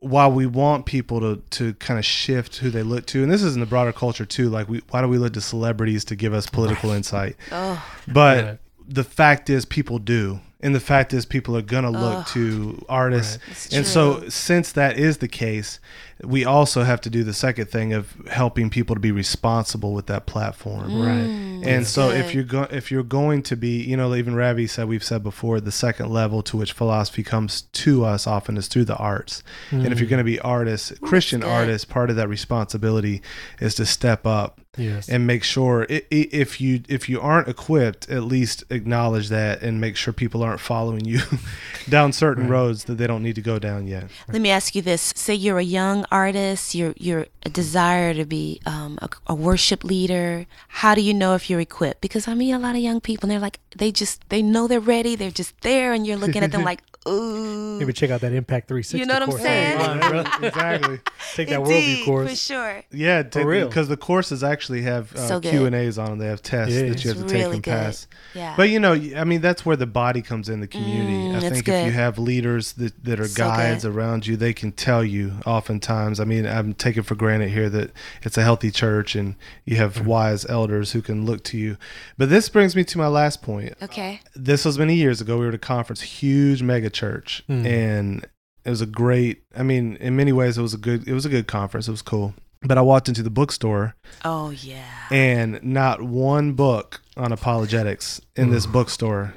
while 0.04 0.30
we 0.30 0.46
want 0.46 0.86
people 0.86 1.20
to, 1.20 1.42
to 1.50 1.74
kind 1.74 1.98
of 1.98 2.04
shift 2.04 2.56
who 2.58 2.70
they 2.70 2.82
look 2.82 3.06
to, 3.06 3.22
and 3.22 3.30
this 3.32 3.42
is 3.42 3.54
in 3.54 3.60
the 3.60 3.66
broader 3.66 3.92
culture 3.92 4.24
too, 4.26 4.48
like 4.50 4.68
we, 4.68 4.80
why 4.90 5.00
do 5.00 5.08
we 5.08 5.18
look 5.18 5.32
to 5.34 5.40
celebrities 5.40 6.04
to 6.06 6.16
give 6.16 6.34
us 6.34 6.46
political 6.46 6.90
insight? 6.90 7.36
oh, 7.52 7.82
But 8.06 8.44
Right. 8.44 8.58
the 8.86 9.04
fact 9.04 9.48
is, 9.50 9.64
people 9.64 9.98
do, 9.98 10.40
and 10.64 10.74
the 10.74 10.80
fact 10.80 11.12
is, 11.14 11.24
people 11.26 11.56
are 11.56 11.62
gonna 11.62 11.90
look 11.90 12.26
to 12.28 12.84
artists. 12.88 13.38
It's 13.50 13.72
And 13.72 13.86
so, 13.86 14.28
since 14.28 14.72
that 14.72 14.98
is 14.98 15.18
the 15.18 15.28
case, 15.28 15.78
we 16.22 16.44
also 16.44 16.84
have 16.84 17.00
to 17.02 17.10
do 17.10 17.22
the 17.24 17.34
second 17.34 17.66
thing 17.66 17.92
of 17.92 18.14
helping 18.30 18.70
people 18.70 18.94
to 18.96 19.00
be 19.00 19.12
responsible 19.12 19.92
with 19.92 20.06
that 20.06 20.26
platform. 20.26 21.00
Right. 21.00 21.10
And 21.10 21.64
that's 21.64 21.90
so, 21.90 22.10
if 22.10 22.34
you're 22.34 22.44
go- 22.44 22.68
if 22.70 22.90
you're 22.90 23.02
going 23.02 23.42
to 23.42 23.56
be, 23.56 23.82
you 23.82 23.96
know, 23.96 24.14
even 24.14 24.34
Ravi 24.34 24.66
said 24.66 24.88
we've 24.88 25.04
said 25.04 25.22
before, 25.22 25.60
the 25.60 25.72
second 25.72 26.10
level 26.10 26.42
to 26.42 26.56
which 26.56 26.72
philosophy 26.72 27.22
comes 27.22 27.62
to 27.62 28.04
us 28.04 28.26
often 28.26 28.56
is 28.56 28.68
through 28.68 28.84
the 28.86 28.96
arts. 28.96 29.42
And 29.70 29.86
if 29.92 29.98
you're 29.98 30.06
mm. 30.06 30.10
going 30.10 30.18
to 30.18 30.24
be 30.24 30.40
artists, 30.40 30.92
Christian 31.02 31.42
artists, 31.42 31.84
part 31.84 32.10
of 32.10 32.16
that 32.16 32.28
responsibility 32.28 33.20
is 33.60 33.74
to 33.76 33.84
step 33.86 34.26
up 34.26 34.60
Yes. 34.76 35.08
and 35.08 35.24
make 35.24 35.44
sure 35.44 35.86
i- 35.88 36.02
i- 36.12 36.28
if 36.32 36.60
you 36.60 36.80
if 36.88 37.08
you 37.08 37.20
aren't 37.20 37.46
equipped 37.46 38.10
at 38.10 38.24
least 38.24 38.64
acknowledge 38.70 39.28
that 39.28 39.62
and 39.62 39.80
make 39.80 39.94
sure 39.96 40.12
people 40.12 40.42
aren't 40.42 40.53
following 40.58 41.04
you 41.04 41.20
down 41.88 42.12
certain 42.12 42.48
roads 42.48 42.84
that 42.84 42.94
they 42.96 43.06
don't 43.06 43.22
need 43.22 43.34
to 43.34 43.42
go 43.42 43.58
down 43.58 43.86
yet 43.86 44.10
Let 44.32 44.40
me 44.40 44.50
ask 44.50 44.74
you 44.74 44.82
this: 44.82 45.12
Say 45.16 45.34
you're 45.34 45.58
a 45.58 45.62
young 45.64 46.04
artist, 46.10 46.74
you're 46.74 46.94
you're 46.96 47.26
a 47.44 47.48
desire 47.50 48.14
to 48.14 48.24
be 48.24 48.60
um, 48.66 48.98
a, 49.02 49.08
a 49.28 49.34
worship 49.34 49.84
leader. 49.84 50.46
How 50.68 50.94
do 50.94 51.00
you 51.02 51.12
know 51.14 51.34
if 51.34 51.50
you're 51.50 51.60
equipped? 51.60 52.00
Because 52.00 52.26
I 52.28 52.34
meet 52.34 52.52
a 52.52 52.58
lot 52.58 52.74
of 52.74 52.80
young 52.82 53.00
people, 53.00 53.26
and 53.26 53.30
they're 53.32 53.38
like, 53.40 53.60
they 53.76 53.90
just 53.92 54.26
they 54.30 54.42
know 54.42 54.66
they're 54.66 54.80
ready, 54.80 55.14
they're 55.16 55.30
just 55.30 55.58
there, 55.60 55.92
and 55.92 56.06
you're 56.06 56.16
looking 56.16 56.42
at 56.42 56.52
them 56.52 56.62
like, 56.72 56.82
ooh. 57.08 57.78
Maybe 57.78 57.92
check 57.92 58.10
out 58.10 58.20
that 58.22 58.32
Impact 58.32 58.68
360 58.68 58.98
You 58.98 59.06
know 59.06 59.14
what 59.14 59.22
I'm 59.22 59.38
saying? 59.38 59.78
online, 59.80 60.26
exactly 60.42 61.00
Take 61.34 61.48
that 61.48 61.60
Indeed, 61.60 61.98
worldview 61.98 62.04
course. 62.06 62.30
for 62.30 62.36
sure. 62.36 62.82
yeah 62.92 63.22
For 63.30 63.44
real. 63.44 63.66
because 63.68 63.88
the 63.88 63.96
courses 63.96 64.42
actually 64.44 64.82
have 64.82 65.12
uh, 65.14 65.28
So 65.28 65.40
q 65.40 65.66
and 65.66 65.74
a's 65.74 65.98
on 65.98 66.10
them 66.10 66.18
they 66.18 66.26
have 66.28 66.40
tests 66.40 66.74
Yeah. 66.74 66.88
that 66.88 67.04
you 67.04 67.10
have 67.10 67.22
It's 67.22 67.32
to 67.32 67.38
take 67.38 67.44
and 67.52 67.62
good. 67.62 67.70
pass 67.70 68.06
Yeah. 68.34 68.54
But 68.56 68.70
you 68.70 68.78
know, 68.80 68.92
I 68.94 69.24
mean, 69.24 69.40
that's 69.40 69.66
where 69.66 69.76
the 69.76 69.86
body 69.86 70.22
comes 70.22 70.43
in 70.48 70.60
the 70.60 70.66
community. 70.66 71.12
Mm, 71.28 71.36
I 71.36 71.40
that's 71.40 71.54
think 71.54 71.68
if 71.68 71.86
you 71.86 71.92
have 71.92 72.18
leaders 72.18 72.72
that, 72.74 73.04
that 73.04 73.20
are 73.20 73.28
So 73.28 73.36
guides 73.44 73.84
good. 73.84 73.94
around 73.94 74.26
you, 74.26 74.36
they 74.36 74.52
can 74.52 74.72
tell 74.72 75.04
you 75.04 75.32
oftentimes. 75.46 76.20
I 76.20 76.24
mean, 76.24 76.46
I'm 76.46 76.74
taking 76.74 77.02
for 77.02 77.14
granted 77.14 77.50
here 77.50 77.68
that 77.70 77.90
it's 78.22 78.36
a 78.38 78.42
healthy 78.42 78.70
church 78.70 79.14
and 79.14 79.36
you 79.64 79.76
have 79.76 80.06
wise 80.06 80.44
elders 80.46 80.92
who 80.92 81.02
can 81.02 81.24
look 81.26 81.42
to 81.44 81.58
you. 81.58 81.76
But 82.18 82.28
this 82.30 82.48
brings 82.48 82.74
me 82.76 82.84
to 82.84 82.98
my 82.98 83.08
last 83.08 83.42
point. 83.42 83.74
okay. 83.82 84.20
This 84.34 84.64
was 84.64 84.78
many 84.78 84.94
years 84.94 85.20
ago. 85.20 85.36
We 85.38 85.42
were 85.44 85.48
at 85.48 85.54
a 85.54 85.58
conference, 85.58 86.00
huge 86.02 86.62
mega 86.62 86.90
church, 86.90 87.42
Mm. 87.48 87.66
and 87.66 88.26
it 88.64 88.70
was 88.70 88.80
a 88.80 88.86
great. 88.86 89.42
I 89.56 89.62
mean, 89.62 89.96
in 89.96 90.16
many 90.16 90.32
ways, 90.32 90.56
it 90.58 90.62
was 90.62 90.72
a 90.74 90.78
good. 90.78 91.06
It 91.06 91.12
was 91.12 91.26
a 91.26 91.28
good 91.28 91.46
conference. 91.46 91.86
It 91.88 91.90
was 91.90 92.02
cool. 92.02 92.34
But 92.66 92.78
I 92.78 92.80
walked 92.80 93.08
into 93.08 93.22
the 93.22 93.30
bookstore 93.30 93.94
Oh 94.24 94.50
yeah. 94.50 94.84
and 95.10 95.62
not 95.62 96.00
one 96.02 96.52
book 96.54 97.00
on 97.16 97.30
apologetics 97.32 98.20
in 98.36 98.50
this 98.50 98.66
bookstore. 98.66 99.34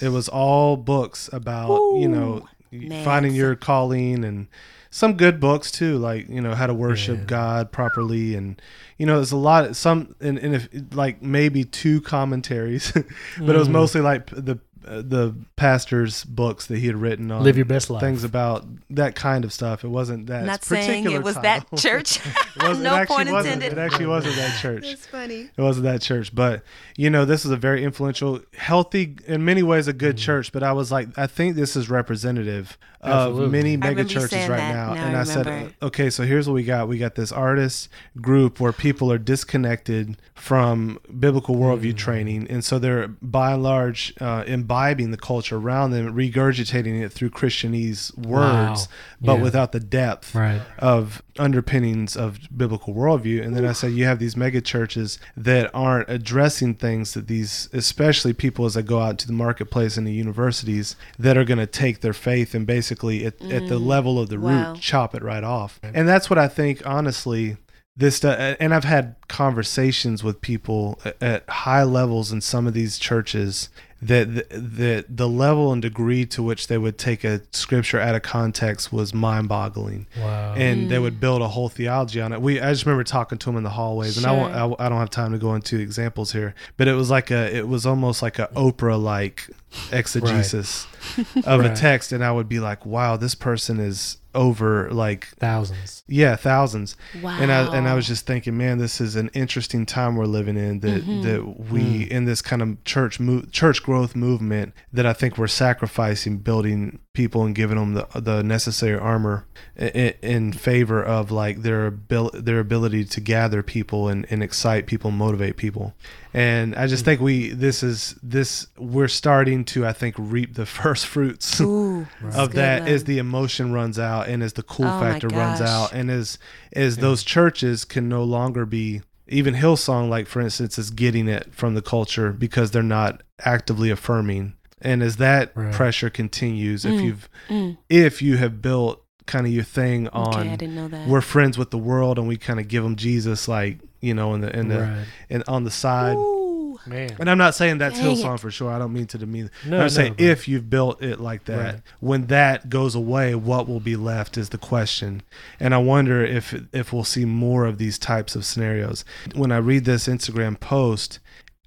It 0.00 0.08
was 0.08 0.28
all 0.28 0.76
books 0.76 1.28
about, 1.32 1.76
you 1.98 2.08
know, 2.08 2.48
man, 2.72 3.04
finding 3.04 3.34
your 3.34 3.54
calling 3.54 4.24
and 4.24 4.48
some 4.92 5.16
good 5.16 5.38
books 5.38 5.70
too, 5.70 5.98
like, 5.98 6.28
you 6.28 6.40
know, 6.40 6.54
how 6.54 6.66
to 6.66 6.74
worship 6.74 7.18
Yeah. 7.18 7.24
God 7.26 7.70
properly. 7.72 8.34
And, 8.34 8.60
you 8.98 9.06
know, 9.06 9.16
there's 9.16 9.30
a 9.30 9.36
lot, 9.36 9.76
some, 9.76 10.16
and, 10.20 10.36
and 10.38 10.54
if, 10.56 10.68
like 10.94 11.22
maybe 11.22 11.62
two 11.64 12.00
commentaries, 12.00 12.90
but 13.38 13.54
it 13.54 13.58
was 13.58 13.68
Mm. 13.68 13.72
mostly 13.72 14.00
like 14.00 14.26
the, 14.30 14.58
uh, 14.86 15.02
the 15.02 15.34
pastor's 15.56 16.24
books 16.24 16.66
that 16.66 16.78
he 16.78 16.86
had 16.86 16.96
written 16.96 17.30
on 17.30 17.42
Live 17.44 17.56
your 17.56 17.66
best 17.66 17.90
life. 17.90 18.00
things 18.00 18.24
about 18.24 18.64
that 18.90 19.14
kind 19.14 19.44
of 19.44 19.52
stuff. 19.52 19.84
It 19.84 19.88
wasn't 19.88 20.26
that 20.28 20.44
Not 20.44 20.64
saying 20.64 20.86
particular 21.04 21.16
it 21.16 21.22
was 21.24 21.34
title. 21.36 21.66
that 21.70 21.76
church. 21.82 22.16
It 22.56 22.62
wasn't- 22.62 22.82
no 22.84 22.94
it 22.94 22.98
actually 23.00 23.16
point 23.16 23.30
wasn't. 23.30 23.54
intended. 23.54 23.78
It 23.78 23.80
actually 23.80 24.06
wasn't 24.06 24.36
that 24.36 24.60
church. 24.60 24.82
That's 24.88 25.06
funny. 25.06 25.50
It 25.56 25.60
wasn't 25.62 25.84
that 25.84 26.00
church, 26.02 26.34
but 26.34 26.62
you 26.96 27.10
know, 27.10 27.24
this 27.24 27.44
is 27.44 27.50
a 27.50 27.56
very 27.56 27.84
influential, 27.84 28.40
healthy, 28.56 29.16
in 29.26 29.44
many 29.44 29.62
ways, 29.62 29.86
a 29.88 29.92
good 29.92 30.16
church. 30.18 30.52
But 30.52 30.62
I 30.62 30.72
was 30.72 30.90
like, 30.92 31.08
I 31.18 31.26
think 31.26 31.56
this 31.56 31.76
is 31.76 31.88
representative 31.90 32.76
Absolutely. 33.02 33.44
of 33.46 33.50
many 33.52 33.72
I 33.74 33.76
mega 33.76 34.04
churches 34.04 34.48
right 34.48 34.58
that. 34.58 34.74
now. 34.74 34.94
Now 34.94 35.04
and 35.06 35.16
I 35.16 35.20
I, 35.20 35.24
said, 35.24 35.74
okay, 35.82 36.10
so 36.10 36.24
here's 36.24 36.46
what 36.48 36.54
we 36.54 36.64
got: 36.64 36.88
we 36.88 36.98
got 36.98 37.14
this 37.14 37.32
artist 37.32 37.88
group 38.20 38.60
where 38.60 38.72
people 38.72 39.10
are 39.12 39.18
disconnected 39.18 40.16
from 40.34 40.98
biblical 41.18 41.56
worldview 41.56 41.96
training, 41.96 42.46
and 42.50 42.64
so 42.64 42.78
they're 42.78 43.08
by 43.08 43.52
and 43.52 43.62
large 43.62 44.12
uh, 44.20 44.44
imbibing 44.70 45.10
the 45.10 45.16
culture 45.16 45.56
around 45.56 45.90
them, 45.90 46.14
regurgitating 46.14 47.02
it 47.02 47.10
through 47.12 47.30
Christianese 47.30 48.16
words, 48.16 48.86
but 49.20 49.34
Yeah. 49.34 49.42
without 49.42 49.72
the 49.72 49.80
depth 49.80 50.34
Right. 50.34 50.62
of 50.78 51.22
underpinnings 51.38 52.16
of 52.16 52.38
biblical 52.56 52.94
worldview. 52.94 53.44
And 53.44 53.56
then 53.56 53.64
I 53.66 53.72
said, 53.72 53.92
you 53.92 54.04
have 54.04 54.18
these 54.20 54.36
mega 54.36 54.60
churches 54.60 55.18
that 55.36 55.70
aren't 55.74 56.08
addressing 56.08 56.74
things 56.74 57.14
that 57.14 57.26
these, 57.26 57.68
especially 57.72 58.32
people 58.32 58.64
as 58.64 58.74
they 58.74 58.82
go 58.82 59.00
out 59.00 59.18
to 59.18 59.26
the 59.26 59.32
marketplace 59.32 59.96
and 59.96 60.06
the 60.06 60.12
universities, 60.12 60.94
that 61.18 61.36
are 61.36 61.44
going 61.44 61.58
to 61.58 61.66
take 61.66 62.00
their 62.00 62.12
faith 62.12 62.54
and 62.54 62.64
basically 62.66 63.24
at, 63.26 63.40
at 63.42 63.66
the 63.68 63.78
mm. 63.80 63.86
level 63.86 64.20
of 64.20 64.28
the 64.28 64.38
Wow. 64.38 64.72
root, 64.72 64.80
chop 64.80 65.14
it 65.16 65.22
right 65.22 65.44
off. 65.44 65.80
And 65.82 66.06
that's 66.08 66.30
what 66.30 66.38
I 66.38 66.46
think, 66.46 66.86
honestly. 66.86 67.56
This 67.96 68.16
stu- 68.16 68.28
and 68.28 68.72
I've 68.72 68.84
had 68.84 69.16
conversations 69.28 70.22
with 70.24 70.40
people 70.40 70.98
at- 71.04 71.20
at 71.22 71.48
high 71.50 71.82
levels 71.82 72.30
in 72.32 72.40
some 72.40 72.66
of 72.66 72.72
these 72.72 72.98
churches 72.98 73.68
that 74.02 74.48
that 74.50 75.04
the 75.08 75.28
level 75.28 75.72
and 75.72 75.82
degree 75.82 76.24
to 76.24 76.42
which 76.42 76.68
they 76.68 76.78
would 76.78 76.96
take 76.96 77.22
a 77.22 77.42
scripture 77.52 78.00
out 78.00 78.14
of 78.14 78.22
context 78.22 78.92
was 78.92 79.12
mind-boggling. 79.12 80.06
Wow. 80.18 80.54
and 80.54 80.90
they 80.90 80.96
mm. 80.96 81.02
would 81.02 81.20
build 81.20 81.42
a 81.42 81.48
whole 81.48 81.68
theology 81.68 82.20
on 82.20 82.32
it. 82.32 82.40
We 82.40 82.60
I 82.60 82.70
just 82.70 82.86
remember 82.86 83.04
talking 83.04 83.38
to 83.38 83.46
them 83.46 83.56
in 83.56 83.62
the 83.62 83.70
hallways, 83.70 84.16
and 84.16 84.26
I, 84.26 84.32
won't, 84.32 84.54
I 84.54 84.86
I 84.86 84.88
don't 84.88 84.98
have 84.98 85.10
time 85.10 85.32
to 85.32 85.38
go 85.38 85.54
into 85.54 85.78
examples 85.78 86.32
here, 86.32 86.54
but 86.76 86.88
it 86.88 86.94
was 86.94 87.10
like 87.10 87.30
a 87.30 87.54
it 87.54 87.68
was 87.68 87.84
almost 87.84 88.22
like 88.22 88.38
a 88.38 88.48
Oprah 88.48 89.00
like 89.00 89.50
exegesis 89.92 90.86
of 91.44 91.60
a 91.64 91.74
text, 91.74 92.12
and 92.12 92.24
I 92.24 92.32
would 92.32 92.48
be 92.48 92.60
like, 92.60 92.86
wow, 92.86 93.16
this 93.16 93.34
person 93.34 93.78
is 93.80 94.16
over 94.34 94.90
like 94.90 95.28
Thousands. 95.38 96.02
yeah 96.08 96.36
thousands 96.36 96.96
Wow. 97.22 97.36
and 97.40 97.50
I 97.50 97.76
and 97.76 97.88
I 97.88 97.94
was 97.94 98.06
just 98.06 98.26
thinking, 98.26 98.56
man, 98.56 98.78
this 98.78 99.00
is 99.00 99.16
an 99.16 99.28
interesting 99.34 99.86
time 99.86 100.16
we're 100.16 100.24
living 100.26 100.56
in. 100.56 100.80
That 100.80 101.02
Mm-hmm. 101.04 101.22
that 101.22 101.70
we 101.70 102.02
in 102.10 102.24
this 102.26 102.40
kind 102.42 102.62
of 102.62 102.82
church 102.84 103.18
move, 103.20 103.50
church 103.52 103.82
growth 103.82 104.14
movement. 104.14 104.72
That 104.92 105.06
I 105.06 105.12
think 105.12 105.36
we're 105.38 105.46
sacrificing 105.48 106.38
building 106.38 107.00
people 107.12 107.44
and 107.44 107.54
giving 107.54 107.76
them 107.76 107.94
the 107.94 108.06
the 108.20 108.42
necessary 108.42 108.98
armor 108.98 109.44
in, 109.76 110.14
in 110.22 110.52
favor 110.52 111.02
of 111.02 111.30
like 111.30 111.62
their 111.62 111.86
abil- 111.88 112.30
their 112.32 112.60
ability 112.60 113.04
to 113.04 113.20
gather 113.20 113.62
people 113.62 114.08
and, 114.08 114.26
and 114.30 114.42
excite 114.42 114.86
people, 114.86 115.10
motivate 115.10 115.56
people. 115.56 115.92
And 116.32 116.74
I 116.76 116.86
Mm. 116.86 116.88
just 116.88 117.04
think 117.04 117.20
we 117.20 117.50
this 117.50 117.82
is 117.82 118.14
this 118.22 118.68
we're 118.78 119.08
starting 119.08 119.64
to 119.66 119.84
I 119.86 119.92
think 119.92 120.14
reap 120.18 120.54
the 120.54 120.66
first 120.80 121.06
fruits 121.06 121.60
Ooh, 121.60 122.06
that's 122.22 122.36
of 122.36 122.50
good, 122.50 122.56
that 122.58 122.86
as 122.88 123.04
the 123.04 123.18
emotion 123.18 123.72
runs 123.72 123.98
out 123.98 124.28
and 124.28 124.42
as 124.42 124.52
the 124.52 124.62
cool 124.62 124.86
Oh 124.86 125.00
factor 125.00 125.28
runs 125.28 125.60
out 125.60 125.92
and 125.92 126.10
as 126.10 126.38
as 126.72 126.98
those 126.98 127.24
churches 127.24 127.84
can 127.84 128.08
no 128.08 128.22
longer 128.22 128.64
be 128.64 129.02
even 129.26 129.54
Hillsong 129.54 130.08
like 130.08 130.26
for 130.28 130.40
instance 130.40 130.78
is 130.78 130.90
getting 130.90 131.26
it 131.28 131.52
from 131.54 131.74
the 131.74 131.82
culture 131.82 132.32
because 132.32 132.70
they're 132.70 132.82
not 132.82 133.22
actively 133.44 133.90
affirming 133.90 134.54
and 134.82 135.02
as 135.02 135.16
that 135.16 135.52
Right. 135.54 135.72
pressure 135.72 136.10
continues 136.10 136.84
if 136.84 136.92
Mm, 136.94 137.04
you've 137.04 137.28
mm. 137.48 137.76
if 137.88 138.22
you 138.22 138.36
have 138.36 138.60
built 138.62 139.02
kind 139.26 139.46
of 139.46 139.52
your 139.52 139.64
thing 139.64 140.08
on 140.08 140.28
Okay, 140.40 140.50
I 140.50 140.56
didn't 140.56 140.74
know 140.74 140.88
that. 140.88 141.06
we're 141.08 141.20
friends 141.20 141.56
with 141.56 141.70
the 141.70 141.78
world 141.78 142.18
and 142.18 142.26
we 142.26 142.36
kind 142.36 142.58
of 142.58 142.66
give 142.68 142.82
them 142.82 142.96
Jesus 142.96 143.46
like 143.48 143.78
you 144.00 144.14
know 144.14 144.34
in 144.34 144.40
the 144.40 144.56
in 144.58 144.68
the 144.68 144.80
Right. 144.80 145.04
and 145.28 145.44
on 145.46 145.64
the 145.64 145.70
side 145.70 146.16
Ooh. 146.16 146.78
Man. 146.86 147.10
and 147.18 147.28
I'm 147.28 147.36
not 147.36 147.54
saying 147.54 147.76
that's 147.76 147.98
Dang 148.00 148.16
Hillsong 148.16 148.36
it. 148.36 148.40
for 148.40 148.50
sure. 148.50 148.72
I 148.72 148.78
don't 148.78 148.94
mean 148.94 149.06
to 149.08 149.18
demean. 149.18 149.50
No, 149.66 149.76
I'm 149.76 149.82
no, 149.82 149.88
saying 149.88 150.14
but- 150.14 150.24
if 150.24 150.48
you've 150.48 150.70
built 150.70 151.02
it 151.02 151.20
like 151.20 151.44
that, 151.44 151.74
Right. 151.74 151.82
when 152.00 152.26
that 152.28 152.70
goes 152.70 152.94
away, 152.94 153.34
what 153.34 153.68
will 153.68 153.80
be 153.80 153.96
left 153.96 154.38
is 154.38 154.48
the 154.48 154.56
question. 154.56 155.20
And 155.60 155.74
I 155.74 155.78
wonder 155.78 156.24
if 156.24 156.54
if 156.72 156.90
we'll 156.90 157.04
see 157.04 157.26
more 157.26 157.66
of 157.66 157.76
these 157.76 157.98
types 157.98 158.34
of 158.34 158.46
scenarios. 158.46 159.04
When 159.34 159.52
I 159.52 159.58
read 159.58 159.84
this 159.84 160.08
Instagram 160.08 160.58
post, 160.58 161.18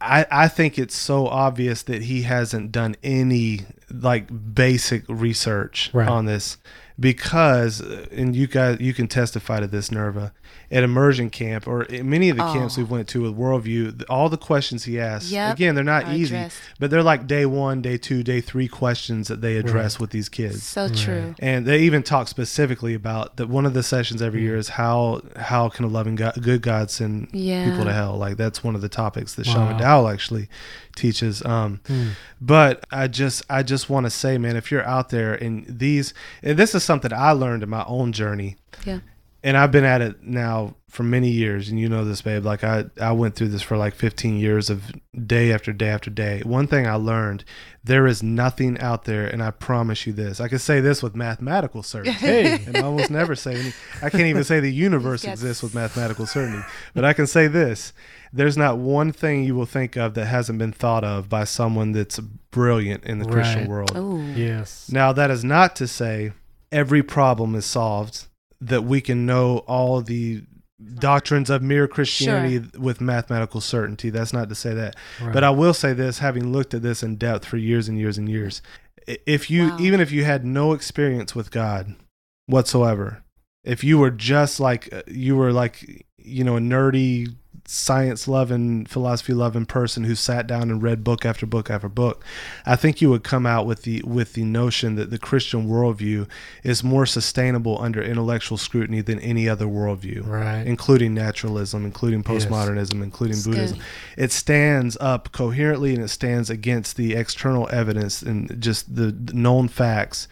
I, 0.03 0.25
I 0.29 0.47
think 0.49 0.77
it's 0.77 0.95
so 0.95 1.27
obvious 1.27 1.81
that 1.83 2.03
he 2.03 2.23
hasn't 2.23 2.71
done 2.73 2.95
any 3.03 3.61
like 3.89 4.27
basic 4.53 5.03
research 5.07 5.89
Right. 5.93 6.07
on 6.09 6.25
this 6.25 6.57
because 6.99 7.79
and 7.79 8.35
you 8.35 8.47
guys 8.47 8.79
you 8.79 8.93
can 8.93 9.07
testify 9.07 9.59
to 9.59 9.67
this 9.67 9.91
nerva 9.91 10.31
at 10.71 10.83
immersion 10.83 11.29
camp 11.29 11.67
or 11.67 11.83
in 11.83 12.09
many 12.09 12.29
of 12.29 12.37
the 12.37 12.43
camps 12.53 12.77
Oh. 12.77 12.81
we 12.81 12.87
went 12.87 13.07
to 13.09 13.21
with 13.23 13.35
worldview 13.35 14.03
all 14.09 14.29
the 14.29 14.37
questions 14.37 14.83
he 14.85 14.99
asks 14.99 15.31
Yep, 15.31 15.55
again 15.55 15.75
they're 15.75 15.83
not 15.83 16.05
are 16.05 16.13
easy 16.13 16.35
addressed. 16.35 16.57
but 16.79 16.91
they're 16.91 17.03
like 17.03 17.25
day 17.27 17.45
one 17.45 17.81
day 17.81 17.97
two 17.97 18.23
day 18.23 18.41
three 18.41 18.67
questions 18.67 19.27
that 19.27 19.41
they 19.41 19.57
address 19.57 19.99
with 19.99 20.11
these 20.11 20.29
kids 20.29 20.63
So 20.63 20.87
true. 20.89 21.33
and 21.39 21.65
they 21.65 21.79
even 21.81 22.03
talk 22.03 22.27
specifically 22.27 22.93
about 22.93 23.37
that 23.37 23.49
one 23.49 23.65
of 23.65 23.73
the 23.73 23.83
sessions 23.83 24.21
every 24.21 24.41
Mm. 24.41 24.43
year 24.43 24.57
is 24.57 24.69
how 24.69 25.21
how 25.35 25.69
can 25.69 25.85
a 25.85 25.87
loving 25.87 26.15
God, 26.15 26.41
good 26.41 26.61
God 26.61 26.89
send 26.91 27.29
Yeah. 27.33 27.69
people 27.69 27.85
to 27.85 27.93
hell 27.93 28.17
like 28.17 28.37
that's 28.37 28.63
one 28.63 28.75
of 28.75 28.81
the 28.81 28.89
topics 28.89 29.33
that 29.35 29.47
Wow. 29.47 29.53
Sean 29.53 29.73
McDowell 29.79 30.11
actually 30.13 30.47
teaches 30.95 31.43
um 31.43 31.79
Hmm. 31.87 32.09
but 32.39 32.83
I 32.91 33.07
just 33.07 33.43
I 33.49 33.63
just 33.63 33.89
want 33.89 34.05
to 34.05 34.09
say 34.11 34.37
man 34.37 34.55
if 34.55 34.71
you're 34.71 34.85
out 34.85 35.09
there 35.09 35.33
and 35.33 35.65
these 35.67 36.13
and 36.43 36.57
this 36.57 36.75
is 36.75 36.82
something 36.83 37.11
I 37.13 37.31
learned 37.31 37.63
in 37.63 37.69
my 37.69 37.83
own 37.87 38.11
journey 38.13 38.57
Yeah. 38.85 38.99
and 39.43 39.57
I've 39.57 39.71
been 39.71 39.83
at 39.85 40.01
it 40.01 40.23
now 40.23 40.75
for 40.89 41.01
many 41.01 41.29
years, 41.31 41.69
and 41.69 41.79
you 41.79 41.89
know 41.89 42.05
this, 42.05 42.21
babe. 42.21 42.45
Like 42.45 42.63
I, 42.63 42.85
I 43.01 43.13
went 43.13 43.33
through 43.35 43.47
this 43.47 43.63
for 43.63 43.77
like 43.77 43.95
15 43.95 44.37
years 44.37 44.69
of 44.69 44.91
day 45.25 45.51
after 45.51 45.73
day 45.73 45.87
after 45.89 46.11
day. 46.11 46.41
One 46.45 46.67
thing 46.67 46.85
I 46.85 46.93
learned: 46.93 47.43
there 47.83 48.05
is 48.05 48.21
nothing 48.21 48.79
out 48.79 49.05
there, 49.05 49.25
and 49.25 49.41
I 49.41 49.49
promise 49.49 50.05
you 50.05 50.13
this. 50.13 50.39
I 50.39 50.47
can 50.49 50.59
say 50.59 50.81
this 50.81 51.01
with 51.01 51.15
mathematical 51.15 51.81
certainty, 51.81 52.19
Hey. 52.19 52.63
and 52.67 52.77
I 52.77 52.81
almost 52.83 53.09
never 53.09 53.33
say 53.35 53.55
any. 53.59 53.73
I 54.03 54.11
can't 54.11 54.27
even 54.27 54.43
say 54.43 54.59
the 54.59 54.71
universe 54.89 55.23
Yes. 55.23 55.33
exists 55.39 55.63
with 55.63 55.73
mathematical 55.73 56.27
certainty, 56.27 56.63
but 56.93 57.03
I 57.03 57.13
can 57.13 57.25
say 57.25 57.47
this: 57.47 57.91
there's 58.31 58.55
not 58.55 58.77
one 58.77 59.11
thing 59.11 59.43
you 59.45 59.55
will 59.55 59.65
think 59.65 59.95
of 59.97 60.13
that 60.13 60.25
hasn't 60.25 60.59
been 60.59 60.73
thought 60.73 61.03
of 61.03 61.27
by 61.27 61.43
someone 61.43 61.91
that's 61.93 62.19
brilliant 62.51 63.03
in 63.03 63.17
the 63.17 63.25
Christian 63.25 63.67
world. 63.67 63.93
Oh. 63.95 64.19
Yes. 64.35 64.91
Now, 64.91 65.11
that 65.11 65.31
is 65.31 65.43
not 65.43 65.75
to 65.77 65.87
say 65.87 66.33
every 66.73 67.03
problem 67.03 67.55
is 67.55 67.65
solved, 67.65 68.27
that 68.59 68.83
we 68.83 68.99
can 69.01 69.25
know 69.25 69.59
all 69.59 70.01
the 70.01 70.43
doctrines 70.95 71.49
of 71.49 71.61
mere 71.61 71.87
Christianity 71.87 72.77
with 72.77 72.99
mathematical 72.99 73.61
certainty. 73.61 74.09
That's 74.09 74.33
not 74.33 74.49
to 74.49 74.55
say 74.55 74.73
that. 74.73 74.95
Right. 75.21 75.31
But 75.33 75.43
I 75.43 75.49
will 75.49 75.73
say 75.73 75.93
this 75.93 76.19
having 76.19 76.51
looked 76.51 76.73
at 76.73 76.81
this 76.81 77.03
in 77.03 77.15
depth 77.15 77.45
for 77.45 77.57
years 77.57 77.87
and 77.87 77.97
years 77.97 78.17
and 78.17 78.27
years, 78.27 78.61
if 79.07 79.49
you, 79.49 79.69
Wow. 79.69 79.77
even 79.79 79.99
if 80.01 80.11
you 80.11 80.23
had 80.25 80.45
no 80.45 80.73
experience 80.73 81.35
with 81.35 81.51
God 81.51 81.95
whatsoever, 82.47 83.23
if 83.63 83.83
you 83.83 83.97
were 83.97 84.11
just 84.11 84.59
like, 84.59 84.91
uh, 84.93 85.03
you 85.07 85.35
were 85.35 85.53
like, 85.53 86.05
you 86.17 86.43
know, 86.43 86.57
a 86.57 86.59
nerdy, 86.59 87.33
science 87.65 88.27
loving, 88.27 88.85
philosophy 88.85 89.33
loving 89.33 89.65
person 89.65 90.03
who 90.03 90.15
sat 90.15 90.47
down 90.47 90.69
and 90.69 90.83
read 90.83 91.03
book 91.03 91.25
after 91.25 91.45
book 91.45 91.69
after 91.69 91.87
book, 91.87 92.23
I 92.65 92.75
think 92.75 93.01
you 93.01 93.09
would 93.09 93.23
come 93.23 93.45
out 93.45 93.65
with 93.65 93.83
the 93.83 94.01
with 94.05 94.33
the 94.33 94.43
notion 94.43 94.95
that 94.95 95.09
the 95.11 95.17
Christian 95.17 95.67
worldview 95.67 96.27
is 96.63 96.83
more 96.83 97.05
sustainable 97.05 97.81
under 97.81 98.01
intellectual 98.01 98.57
scrutiny 98.57 99.01
than 99.01 99.19
any 99.19 99.47
other 99.47 99.65
worldview, 99.65 100.27
right. 100.27 100.65
including 100.67 101.13
naturalism, 101.13 101.85
including 101.85 102.23
Yes. 102.27 102.45
postmodernism, 102.45 103.01
including 103.01 103.35
That's 103.37 103.47
Buddhism. 103.47 103.77
good. 103.77 103.85
It 104.23 104.31
stands 104.31 104.97
up 104.99 105.31
coherently 105.31 105.93
and 105.93 106.03
it 106.03 106.09
stands 106.09 106.49
against 106.49 106.97
the 106.97 107.15
external 107.15 107.69
evidence 107.71 108.21
and 108.21 108.61
just 108.61 108.95
the, 108.95 109.11
the 109.11 109.33
known 109.33 109.67
facts 109.67 110.27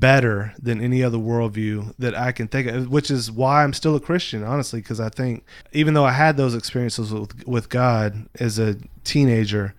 better 0.00 0.54
than 0.58 0.80
any 0.80 1.02
other 1.02 1.18
worldview 1.18 1.94
that 1.98 2.14
I 2.14 2.32
can 2.32 2.48
think 2.48 2.66
of, 2.68 2.88
which 2.88 3.10
is 3.10 3.30
why 3.30 3.62
I'm 3.62 3.72
still 3.72 3.94
a 3.94 4.00
Christian, 4.00 4.42
honestly, 4.42 4.80
because 4.80 5.00
I 5.00 5.08
think 5.08 5.44
even 5.72 5.94
though 5.94 6.04
I 6.04 6.12
had 6.12 6.36
those 6.36 6.54
experiences 6.54 7.12
with, 7.12 7.46
with 7.46 7.68
God 7.68 8.28
as 8.40 8.58
a 8.58 8.76
teenager, 9.04 9.74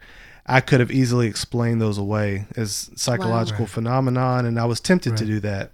I 0.45 0.61
could 0.61 0.79
have 0.79 0.91
easily 0.91 1.27
explained 1.27 1.81
those 1.81 1.97
away 1.97 2.45
as 2.55 2.89
psychological 2.95 3.65
Right. 3.65 3.73
phenomenon, 3.73 4.45
and 4.45 4.59
I 4.59 4.65
was 4.65 4.79
tempted 4.79 5.17
to 5.17 5.25
do 5.25 5.39
that 5.41 5.71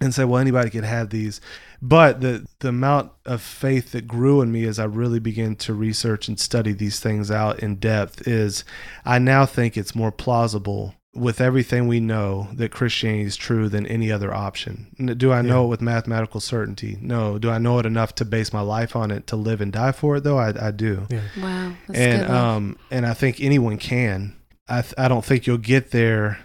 and 0.00 0.14
say, 0.14 0.24
well, 0.24 0.40
anybody 0.40 0.70
could 0.70 0.84
have 0.84 1.10
these. 1.10 1.40
But 1.82 2.20
the 2.20 2.46
the 2.58 2.68
amount 2.68 3.12
of 3.24 3.40
faith 3.40 3.92
that 3.92 4.06
grew 4.06 4.42
in 4.42 4.52
me 4.52 4.64
as 4.64 4.78
I 4.78 4.84
really 4.84 5.18
began 5.18 5.56
to 5.56 5.74
research 5.74 6.28
and 6.28 6.38
study 6.38 6.72
these 6.72 7.00
things 7.00 7.30
out 7.30 7.60
in 7.60 7.76
depth 7.76 8.28
is 8.28 8.64
I 9.04 9.18
now 9.18 9.46
think 9.46 9.76
it's 9.76 9.94
more 9.94 10.12
plausible 10.12 10.94
with 11.12 11.40
everything 11.40 11.88
we 11.88 11.98
know 11.98 12.48
that 12.52 12.70
Christianity 12.70 13.24
is 13.24 13.36
true 13.36 13.68
than 13.68 13.84
any 13.86 14.12
other 14.12 14.32
option. 14.32 14.86
Do 15.16 15.32
I 15.32 15.42
know 15.42 15.62
Yeah. 15.62 15.64
it 15.64 15.68
with 15.68 15.80
mathematical 15.82 16.38
certainty? 16.40 16.98
No. 17.00 17.36
Do 17.38 17.50
I 17.50 17.58
know 17.58 17.78
it 17.80 17.86
enough 17.86 18.14
to 18.16 18.24
base 18.24 18.52
my 18.52 18.60
life 18.60 18.94
on 18.94 19.10
it 19.10 19.26
to 19.28 19.36
live 19.36 19.60
and 19.60 19.72
die 19.72 19.90
for 19.92 20.16
it 20.16 20.24
though? 20.24 20.38
I, 20.38 20.68
I 20.68 20.70
do 20.70 21.06
Yeah. 21.10 21.20
Wow. 21.42 21.72
That's 21.88 21.98
and 21.98 22.22
good. 22.22 22.30
um 22.30 22.76
and 22.92 23.06
I 23.06 23.14
think 23.14 23.40
anyone 23.40 23.76
can. 23.78 24.34
I 24.68 24.82
th- 24.82 24.94
I 24.96 25.08
don't 25.08 25.24
think 25.24 25.48
you'll 25.48 25.58
get 25.58 25.90
there, 25.90 26.38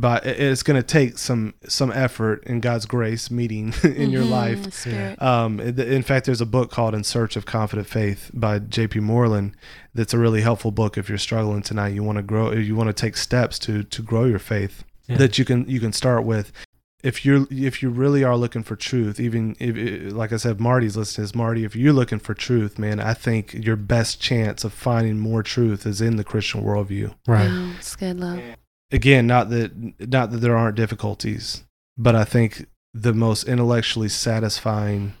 but 0.00 0.26
it's 0.26 0.62
going 0.62 0.80
to 0.80 0.86
take 0.86 1.18
some 1.18 1.54
some 1.68 1.92
effort 1.92 2.42
and 2.46 2.62
God's 2.62 2.86
grace 2.86 3.30
meeting 3.30 3.74
in 3.82 4.10
your 4.10 4.24
Mhm, 4.24 4.30
life. 4.30 5.22
Um, 5.22 5.60
in 5.60 5.78
in 5.78 6.02
fact, 6.02 6.26
there's 6.26 6.40
a 6.40 6.46
book 6.46 6.70
called 6.70 6.94
"In 6.94 7.04
Search 7.04 7.36
of 7.36 7.44
Confident 7.46 7.86
Faith" 7.88 8.30
by 8.32 8.58
J.P. 8.58 9.00
Moreland. 9.00 9.54
That's 9.94 10.14
a 10.14 10.18
really 10.18 10.40
helpful 10.40 10.70
book 10.70 10.96
if 10.96 11.08
you're 11.08 11.18
struggling 11.18 11.62
tonight. 11.62 11.94
You 11.94 12.02
want 12.02 12.16
to 12.16 12.22
grow. 12.22 12.52
You 12.52 12.74
want 12.74 12.88
to 12.88 12.92
take 12.94 13.16
steps 13.16 13.58
to 13.60 13.82
to 13.84 14.02
grow 14.02 14.24
your 14.24 14.38
faith 14.38 14.84
Yeah. 15.08 15.16
that 15.18 15.38
you 15.38 15.44
can 15.44 15.68
you 15.68 15.80
can 15.80 15.92
start 15.92 16.24
with. 16.24 16.52
If 17.02 17.24
you're 17.24 17.46
if 17.50 17.82
you 17.82 17.90
really 17.90 18.22
are 18.22 18.36
looking 18.36 18.62
for 18.62 18.76
truth, 18.76 19.18
even 19.18 19.56
if 19.58 20.12
like 20.12 20.32
I 20.32 20.36
said, 20.36 20.60
Marty's 20.60 20.96
listening. 20.96 21.24
Is 21.24 21.34
Marty? 21.34 21.64
If 21.64 21.74
you're 21.74 21.92
looking 21.92 22.20
for 22.20 22.32
truth, 22.32 22.78
man, 22.78 23.00
I 23.00 23.12
think 23.12 23.52
your 23.54 23.74
best 23.74 24.20
chance 24.20 24.62
of 24.62 24.72
finding 24.72 25.18
more 25.18 25.42
truth 25.42 25.84
is 25.84 26.00
in 26.00 26.14
the 26.16 26.22
Christian 26.24 26.62
worldview. 26.62 27.12
Right. 27.26 27.48
Wow. 27.50 27.72
It's 27.78 27.96
good 27.96 28.20
love. 28.20 28.40
Again, 28.92 29.26
not 29.26 29.50
that 29.50 29.72
not 29.98 30.30
that 30.30 30.38
there 30.38 30.56
aren't 30.56 30.76
difficulties, 30.76 31.64
but 31.96 32.14
I 32.14 32.24
think 32.24 32.66
the 32.94 33.14
most 33.14 33.44
intellectually 33.44 34.08
satisfying 34.08 35.14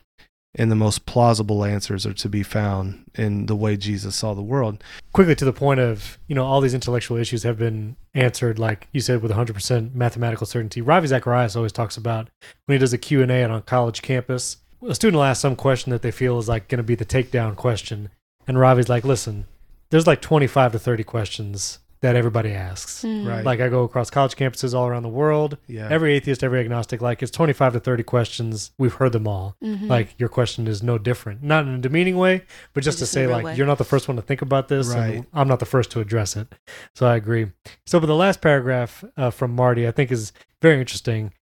and 0.54 0.70
the 0.70 0.76
most 0.76 1.06
plausible 1.06 1.64
answers 1.64 2.04
are 2.04 2.12
to 2.12 2.28
be 2.28 2.42
found 2.42 3.04
in 3.14 3.46
the 3.46 3.56
way 3.56 3.76
Jesus 3.76 4.16
saw 4.16 4.34
the 4.34 4.42
world. 4.42 4.84
Quickly 5.12 5.34
to 5.36 5.44
the 5.46 5.52
point 5.52 5.80
of, 5.80 6.18
you 6.26 6.34
know, 6.34 6.44
all 6.44 6.60
these 6.60 6.74
intellectual 6.74 7.16
issues 7.16 7.42
have 7.42 7.58
been 7.58 7.96
answered, 8.12 8.58
like 8.58 8.88
you 8.92 9.00
said, 9.00 9.22
with 9.22 9.32
100% 9.32 9.94
mathematical 9.94 10.46
certainty. 10.46 10.82
Ravi 10.82 11.06
Zacharias 11.06 11.56
always 11.56 11.72
talks 11.72 11.96
about 11.96 12.28
when 12.66 12.74
he 12.74 12.78
does 12.78 12.92
a 12.92 12.98
Q&A 12.98 13.42
on 13.42 13.50
a 13.50 13.62
college 13.62 14.02
campus, 14.02 14.58
a 14.86 14.94
student 14.94 15.16
will 15.16 15.24
ask 15.24 15.40
some 15.40 15.56
question 15.56 15.90
that 15.90 16.02
they 16.02 16.10
feel 16.10 16.38
is 16.38 16.48
like 16.48 16.68
going 16.68 16.78
to 16.78 16.82
be 16.82 16.96
the 16.96 17.06
takedown 17.06 17.56
question. 17.56 18.10
And 18.46 18.58
Ravi's 18.58 18.88
like, 18.88 19.04
listen, 19.04 19.46
there's 19.90 20.06
like 20.06 20.20
25 20.20 20.72
to 20.72 20.78
30 20.78 21.04
questions 21.04 21.78
that 22.02 22.16
everybody 22.16 22.52
asks. 22.52 23.02
Mm. 23.04 23.26
Right. 23.26 23.44
Like 23.44 23.60
I 23.60 23.68
go 23.68 23.84
across 23.84 24.10
college 24.10 24.34
campuses 24.36 24.74
all 24.74 24.86
around 24.86 25.04
the 25.04 25.08
world. 25.08 25.56
Yeah. 25.68 25.88
Every 25.90 26.14
atheist, 26.14 26.42
every 26.44 26.60
agnostic, 26.60 27.00
like 27.00 27.22
it's 27.22 27.30
25 27.32 27.72
to 27.74 27.80
30 27.80 28.02
questions. 28.02 28.72
We've 28.76 28.92
heard 28.94 29.12
them 29.12 29.26
all. 29.28 29.56
Mhm. 29.62 29.88
Like 29.88 30.14
your 30.18 30.28
question 30.28 30.66
is 30.66 30.82
no 30.82 30.98
different. 30.98 31.42
Not 31.42 31.64
in 31.64 31.74
a 31.74 31.78
demeaning 31.78 32.16
way, 32.16 32.42
but 32.74 32.82
just 32.82 32.98
to 32.98 33.02
Just 33.04 33.16
in 33.16 33.22
a 33.22 33.26
say 33.28 33.32
like 33.32 33.44
way. 33.44 33.54
you're 33.56 33.66
not 33.66 33.78
the 33.78 33.84
first 33.84 34.08
one 34.08 34.16
to 34.16 34.22
think 34.22 34.42
about 34.42 34.68
this. 34.68 34.92
and 34.92 35.14
Right. 35.14 35.24
I'm 35.32 35.48
not 35.48 35.60
the 35.60 35.64
first 35.66 35.90
to 35.92 36.00
address 36.00 36.36
it. 36.36 36.52
So 36.94 37.06
I 37.06 37.16
agree. 37.16 37.52
So 37.86 37.98
but 38.00 38.06
the 38.06 38.16
last 38.16 38.40
paragraph 38.40 39.04
uh, 39.16 39.30
from 39.30 39.54
Marty 39.54 39.86
I 39.86 39.92
think 39.92 40.10
is 40.12 40.32
very 40.60 40.80
interesting. 40.80 41.32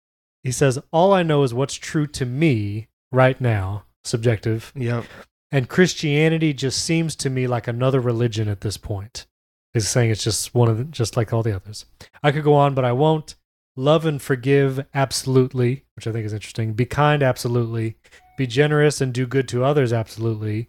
He 0.44 0.52
says, 0.52 0.78
"All 0.92 1.12
I 1.12 1.22
know 1.22 1.42
is 1.42 1.52
what's 1.54 1.74
true 1.74 2.06
to 2.08 2.24
me 2.26 2.88
right 3.12 3.40
now, 3.40 3.84
subjective, 4.04 4.72
Yep. 4.74 5.04
and 5.52 5.68
Christianity 5.68 6.52
just 6.52 6.82
seems 6.82 7.16
to 7.16 7.30
me 7.30 7.46
like 7.46 7.66
another 7.68 8.00
religion 8.00 8.48
at 8.48 8.60
this 8.60 8.76
point." 8.76 9.26
He's 9.72 9.88
saying 9.88 10.10
it's 10.10 10.24
just 10.24 10.54
one 10.54 10.68
of 10.68 10.78
the, 10.78 10.84
just 10.84 11.16
like 11.16 11.32
all 11.32 11.42
the 11.42 11.54
others. 11.54 11.84
I 12.22 12.32
could 12.32 12.44
go 12.44 12.54
on, 12.54 12.74
but 12.74 12.84
I 12.84 12.92
won't. 12.92 13.36
Love 13.76 14.04
and 14.04 14.20
forgive 14.20 14.84
absolutely, 14.94 15.84
which 15.94 16.06
I 16.06 16.12
think 16.12 16.26
is 16.26 16.32
interesting. 16.32 16.72
Be 16.72 16.84
kind 16.86 17.22
absolutely. 17.22 17.96
Be 18.36 18.46
generous 18.46 19.00
and 19.00 19.12
do 19.12 19.26
good 19.26 19.46
to 19.48 19.64
others 19.64 19.92
absolutely. 19.92 20.68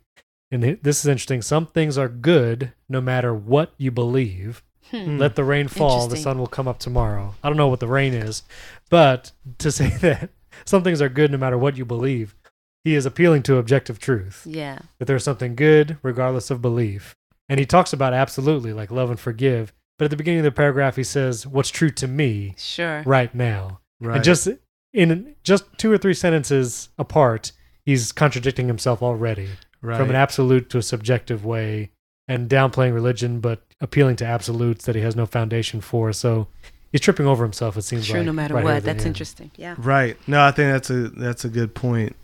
And 0.51 0.63
this 0.83 0.99
is 0.99 1.07
interesting. 1.07 1.41
Some 1.41 1.65
things 1.65 1.97
are 1.97 2.09
good 2.09 2.73
no 2.89 3.01
matter 3.01 3.33
what 3.33 3.73
you 3.77 3.89
believe. 3.91 4.61
Hmm. 4.91 5.17
Let 5.17 5.35
the 5.35 5.43
rain 5.45 5.67
fall, 5.69 6.07
the 6.07 6.17
sun 6.17 6.37
will 6.37 6.47
come 6.47 6.67
up 6.67 6.79
tomorrow. 6.79 7.33
I 7.43 7.47
don't 7.47 7.57
know 7.57 7.69
what 7.69 7.79
the 7.79 7.87
rain 7.87 8.13
is, 8.13 8.43
but 8.89 9.31
to 9.59 9.71
say 9.71 9.89
that 10.01 10.29
some 10.65 10.83
things 10.83 11.01
are 11.01 11.09
good 11.09 11.31
no 11.31 11.37
matter 11.37 11.57
what 11.57 11.77
you 11.77 11.85
believe, 11.85 12.35
he 12.83 12.95
is 12.95 13.05
appealing 13.05 13.43
to 13.43 13.55
objective 13.57 13.99
truth 13.99 14.45
Yeah. 14.45 14.79
that 14.99 15.05
there's 15.05 15.23
something 15.23 15.55
good 15.55 15.97
regardless 16.03 16.51
of 16.51 16.61
belief. 16.61 17.15
And 17.51 17.59
he 17.59 17.65
talks 17.65 17.91
about 17.91 18.13
absolutely 18.13 18.71
like 18.71 18.91
love 18.91 19.09
and 19.09 19.19
forgive. 19.19 19.73
But 19.99 20.05
at 20.05 20.11
the 20.11 20.15
beginning 20.15 20.39
of 20.39 20.45
the 20.45 20.53
paragraph, 20.53 20.95
he 20.95 21.03
says, 21.03 21.45
What's 21.45 21.69
true 21.69 21.89
to 21.89 22.07
me 22.07 22.55
Sure. 22.57 23.03
right 23.05 23.35
now? 23.35 23.81
Right. 23.99 24.15
And 24.15 24.23
just 24.23 24.47
in 24.93 25.35
just 25.43 25.65
two 25.77 25.91
or 25.91 25.97
three 25.97 26.13
sentences 26.13 26.87
apart, 26.97 27.51
he's 27.83 28.13
contradicting 28.13 28.67
himself 28.67 29.03
already 29.03 29.49
right. 29.81 29.97
from 29.97 30.09
an 30.09 30.15
absolute 30.15 30.69
to 30.69 30.77
a 30.77 30.81
subjective 30.81 31.43
way 31.43 31.91
and 32.25 32.49
downplaying 32.49 32.93
religion, 32.93 33.41
but 33.41 33.65
appealing 33.81 34.15
to 34.15 34.25
absolutes 34.25 34.85
that 34.85 34.95
he 34.95 35.01
has 35.01 35.17
no 35.17 35.25
foundation 35.25 35.81
for. 35.81 36.13
So 36.13 36.47
he's 36.93 37.01
tripping 37.01 37.27
over 37.27 37.43
himself, 37.43 37.75
it 37.75 37.81
seems 37.81 38.07
True, 38.07 38.19
like. 38.19 38.27
no 38.27 38.31
matter 38.31 38.53
right 38.53 38.63
what. 38.63 38.83
That's 38.83 39.03
interesting. 39.05 39.51
Yeah. 39.57 39.75
Right. 39.77 40.15
No, 40.25 40.41
I 40.41 40.51
think 40.51 40.71
that's 40.71 40.89
a 40.89 41.09
that's 41.09 41.43
a 41.43 41.49
good 41.49 41.75
point. 41.75 42.15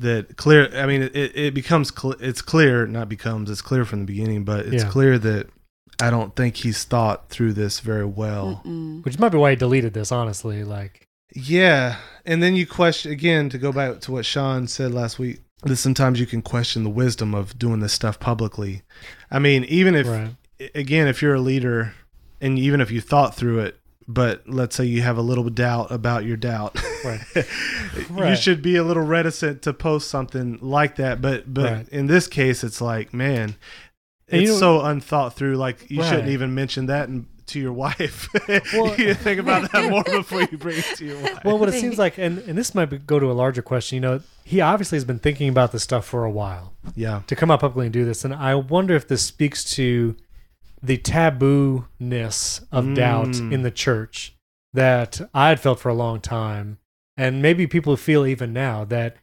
That 0.00 0.36
clear. 0.36 0.68
I 0.76 0.86
mean, 0.86 1.02
it, 1.02 1.14
it 1.36 1.54
becomes 1.54 1.92
cl- 1.94 2.16
it's 2.20 2.42
clear, 2.42 2.86
not 2.86 3.08
becomes. 3.08 3.48
It's 3.50 3.62
clear 3.62 3.84
from 3.84 4.00
the 4.00 4.06
beginning, 4.06 4.44
but 4.44 4.66
it's 4.66 4.82
Yeah. 4.84 4.90
clear 4.90 5.18
that 5.20 5.48
I 6.02 6.10
don't 6.10 6.34
think 6.34 6.56
he's 6.56 6.82
thought 6.82 7.28
through 7.28 7.52
this 7.52 7.78
very 7.80 8.04
well. 8.04 8.60
Mm-mm. 8.64 9.04
Which 9.04 9.18
might 9.20 9.28
be 9.30 9.38
why 9.38 9.50
he 9.50 9.56
deleted 9.56 9.94
this, 9.94 10.10
honestly. 10.10 10.64
Like, 10.64 11.06
Yeah, 11.32 11.96
and 12.26 12.42
then 12.42 12.56
you 12.56 12.66
question 12.66 13.12
again 13.12 13.48
to 13.50 13.58
go 13.58 13.70
back 13.70 14.00
to 14.00 14.12
what 14.12 14.26
Sean 14.26 14.66
said 14.66 14.92
last 14.92 15.18
week. 15.20 15.40
That 15.62 15.76
sometimes 15.76 16.18
you 16.20 16.26
can 16.26 16.42
question 16.42 16.82
the 16.84 16.90
wisdom 16.90 17.34
of 17.34 17.58
doing 17.58 17.80
this 17.80 17.92
stuff 17.92 18.18
publicly. 18.20 18.82
I 19.30 19.38
mean, 19.38 19.64
even 19.64 19.94
if 19.94 20.06
right. 20.08 20.30
again, 20.74 21.06
if 21.06 21.22
you're 21.22 21.34
a 21.34 21.40
leader, 21.40 21.94
and 22.40 22.58
even 22.58 22.80
if 22.80 22.90
you 22.90 23.00
thought 23.00 23.34
through 23.36 23.60
it, 23.60 23.78
but 24.06 24.42
let's 24.46 24.76
say 24.76 24.84
you 24.84 25.02
have 25.02 25.16
a 25.18 25.22
little 25.22 25.48
doubt 25.50 25.90
about 25.90 26.24
your 26.24 26.36
doubt, 26.36 26.78
Right. 27.04 27.20
you 28.30 28.36
should 28.36 28.62
be 28.62 28.76
a 28.76 28.84
little 28.84 29.02
reticent 29.04 29.62
to 29.62 29.72
post 29.72 30.08
something 30.08 30.58
like 30.60 30.96
that. 30.96 31.20
But 31.20 31.52
but 31.52 31.72
Right. 31.72 31.88
in 31.88 32.06
this 32.06 32.26
case, 32.26 32.62
it's 32.64 32.80
like, 32.80 33.12
man, 33.14 33.56
And 34.28 34.42
you 34.42 34.52
it's 34.52 34.60
know- 34.60 34.80
so 34.80 34.84
unthought 34.84 35.34
through. 35.36 35.56
Like 35.56 35.90
you 35.90 36.02
shouldn't 36.02 36.28
even 36.28 36.54
mention 36.54 36.86
that 36.86 37.08
in, 37.08 37.26
to 37.46 37.60
your 37.60 37.72
wife. 37.72 38.28
Well- 38.72 38.94
you 38.98 39.14
think 39.14 39.38
about 39.40 39.70
that 39.72 39.90
more 39.90 40.02
before 40.04 40.42
you 40.42 40.56
bring 40.58 40.78
it 40.78 40.84
to 40.96 41.04
your 41.04 41.20
wife. 41.20 41.38
Well, 41.44 41.58
what 41.58 41.68
it 41.68 41.72
seems 41.80 41.98
like, 41.98 42.16
and, 42.18 42.38
and 42.40 42.56
this 42.56 42.74
might 42.74 42.86
be, 42.86 42.96
go 42.98 43.18
to 43.18 43.30
a 43.30 43.32
larger 43.34 43.60
question, 43.62 43.96
you 43.96 44.00
know, 44.00 44.20
he 44.44 44.60
obviously 44.62 44.96
has 44.96 45.04
been 45.04 45.18
thinking 45.18 45.48
about 45.48 45.72
this 45.72 45.82
stuff 45.82 46.04
for 46.06 46.24
a 46.24 46.30
while 46.30 46.72
yeah, 46.94 47.20
to 47.26 47.36
come 47.36 47.50
out 47.50 47.60
publicly 47.60 47.86
and 47.86 47.92
do 47.92 48.04
this. 48.04 48.24
And 48.24 48.34
I 48.34 48.54
wonder 48.54 48.94
if 48.94 49.06
this 49.08 49.22
speaks 49.22 49.62
to 49.76 50.16
the 50.84 50.96
taboo-ness 50.98 52.60
of 52.70 52.94
doubt 52.94 53.28
Mm. 53.28 53.52
in 53.52 53.62
the 53.62 53.70
church 53.70 54.36
that 54.72 55.20
I 55.32 55.48
had 55.48 55.60
felt 55.60 55.80
for 55.80 55.88
a 55.88 55.94
long 55.94 56.20
time. 56.20 56.78
And 57.16 57.40
maybe 57.40 57.66
people 57.66 57.96
feel 57.96 58.26
even 58.26 58.52
now 58.52 58.84
that, 58.86 59.16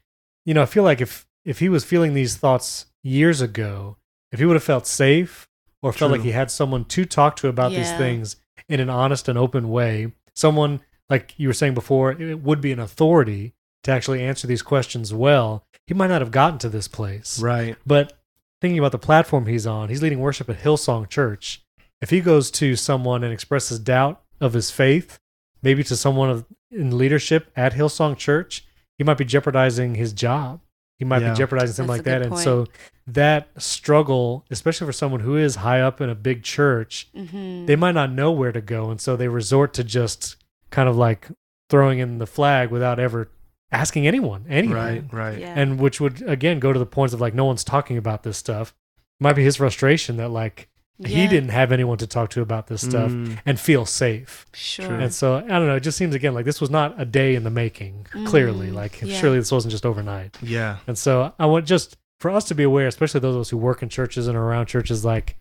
you 0.45 0.53
know, 0.53 0.61
I 0.61 0.65
feel 0.65 0.83
like 0.83 1.01
if, 1.01 1.27
if 1.45 1.59
he 1.59 1.69
was 1.69 1.83
feeling 1.83 2.13
these 2.13 2.37
thoughts 2.37 2.85
years 3.03 3.41
ago, 3.41 3.97
if 4.31 4.39
he 4.39 4.45
would 4.45 4.55
have 4.55 4.63
felt 4.63 4.87
safe 4.87 5.47
or 5.81 5.91
felt 5.91 6.11
like 6.11 6.21
he 6.21 6.31
had 6.31 6.49
someone 6.49 6.85
to 6.85 7.05
talk 7.05 7.35
to 7.37 7.47
about 7.49 7.71
these 7.71 7.91
things 7.93 8.37
in 8.69 8.79
an 8.79 8.89
honest 8.89 9.27
and 9.27 9.37
open 9.37 9.69
way, 9.69 10.13
someone 10.33 10.79
like 11.09 11.33
you 11.37 11.49
were 11.49 11.53
saying 11.53 11.73
before, 11.73 12.11
it 12.13 12.39
would 12.41 12.61
be 12.61 12.71
an 12.71 12.79
authority 12.79 13.53
to 13.83 13.91
actually 13.91 14.21
answer 14.23 14.47
these 14.47 14.61
questions 14.61 15.13
well, 15.13 15.65
he 15.85 15.93
might 15.93 16.07
not 16.07 16.21
have 16.21 16.31
gotten 16.31 16.59
to 16.59 16.69
this 16.69 16.87
place. 16.87 17.41
right. 17.41 17.75
But 17.85 18.20
thinking 18.61 18.79
about 18.79 18.91
the 18.91 18.99
platform 18.99 19.47
he's 19.47 19.67
on, 19.67 19.89
he's 19.89 20.01
leading 20.01 20.19
worship 20.19 20.49
at 20.49 20.59
Hillsong 20.61 21.09
Church. 21.09 21.63
If 22.01 22.09
he 22.11 22.21
goes 22.21 22.49
to 22.51 22.75
someone 22.75 23.23
and 23.23 23.33
expresses 23.33 23.79
doubt 23.79 24.21
of 24.39 24.53
his 24.53 24.71
faith, 24.71 25.17
maybe 25.61 25.83
to 25.83 25.95
someone 25.95 26.45
in 26.71 26.97
leadership 26.97 27.51
at 27.55 27.73
Hillsong 27.73 28.17
Church, 28.17 28.65
he 28.97 29.03
might 29.03 29.17
be 29.17 29.25
jeopardizing 29.25 29.95
his 29.95 30.13
job. 30.13 30.61
He 30.97 31.05
might 31.05 31.21
Yeah. 31.23 31.31
be 31.31 31.37
jeopardizing 31.37 31.73
something 31.73 31.87
That's 31.97 31.99
like 31.99 32.05
that. 32.05 32.19
good 32.23 32.31
And 32.33 32.39
so 32.39 32.67
that 33.07 33.49
struggle, 33.57 34.45
especially 34.51 34.85
for 34.85 34.93
someone 34.93 35.21
who 35.21 35.35
is 35.35 35.55
high 35.57 35.81
up 35.81 35.99
in 35.99 36.09
a 36.09 36.15
big 36.15 36.43
church, 36.43 37.07
Mhm. 37.15 37.65
they 37.65 37.75
might 37.75 37.93
not 37.95 38.11
know 38.11 38.31
where 38.31 38.51
to 38.51 38.61
go. 38.61 38.91
And 38.91 39.01
so 39.01 39.15
they 39.15 39.27
resort 39.27 39.73
to 39.73 39.83
just 39.83 40.35
kind 40.69 40.87
of 40.87 40.95
like 40.95 41.27
throwing 41.69 41.97
in 41.99 42.19
the 42.19 42.27
flag 42.27 42.69
without 42.69 42.99
ever 42.99 43.29
asking 43.71 44.07
anyone 44.07 44.45
anything. 44.49 44.75
Right, 44.75 45.03
right. 45.11 45.39
Yeah. 45.39 45.53
and 45.55 45.79
which 45.79 46.01
would 46.01 46.21
again 46.23 46.59
go 46.59 46.73
to 46.73 46.79
the 46.79 46.85
points 46.85 47.13
of 47.13 47.21
like 47.21 47.33
no 47.33 47.45
one's 47.45 47.63
talking 47.63 47.97
about 47.97 48.23
this 48.23 48.37
stuff. 48.37 48.73
Might 49.19 49.33
be 49.33 49.43
his 49.43 49.57
frustration 49.57 50.17
that 50.17 50.29
like 50.29 50.67
he 51.03 51.27
didn't 51.27 51.49
have 51.49 51.71
anyone 51.71 51.97
to 51.97 52.05
talk 52.05 52.29
to 52.29 52.41
about 52.41 52.67
this 52.67 52.81
stuff 52.81 53.09
Mm, 53.09 53.39
and 53.43 53.59
feel 53.59 53.87
safe. 53.87 54.45
Sure. 54.53 54.93
and 54.93 55.11
so 55.11 55.37
i 55.37 55.41
don't 55.41 55.65
know 55.65 55.75
it 55.75 55.79
just 55.79 55.97
seems 55.97 56.13
again 56.13 56.35
like 56.35 56.45
this 56.45 56.61
was 56.61 56.69
not 56.69 56.99
a 57.01 57.05
day 57.05 57.33
in 57.33 57.43
the 57.43 57.49
making 57.49 58.05
clearly. 58.25 58.67
Mm, 58.67 58.73
like 58.75 59.01
yeah. 59.01 59.17
surely 59.17 59.39
this 59.39 59.51
wasn't 59.51 59.71
just 59.71 59.83
overnight. 59.85 60.37
Yeah, 60.43 60.77
and 60.85 60.95
so 60.97 61.33
i 61.39 61.45
want 61.47 61.65
just 61.65 61.97
for 62.19 62.29
us 62.29 62.43
to 62.45 62.55
be 62.55 62.61
aware 62.61 62.85
especially 62.85 63.19
those 63.19 63.35
of 63.35 63.41
us 63.41 63.49
who 63.49 63.57
work 63.57 63.81
in 63.81 63.89
churches 63.89 64.27
and 64.27 64.37
around 64.37 64.67
churches 64.67 65.03
like 65.03 65.37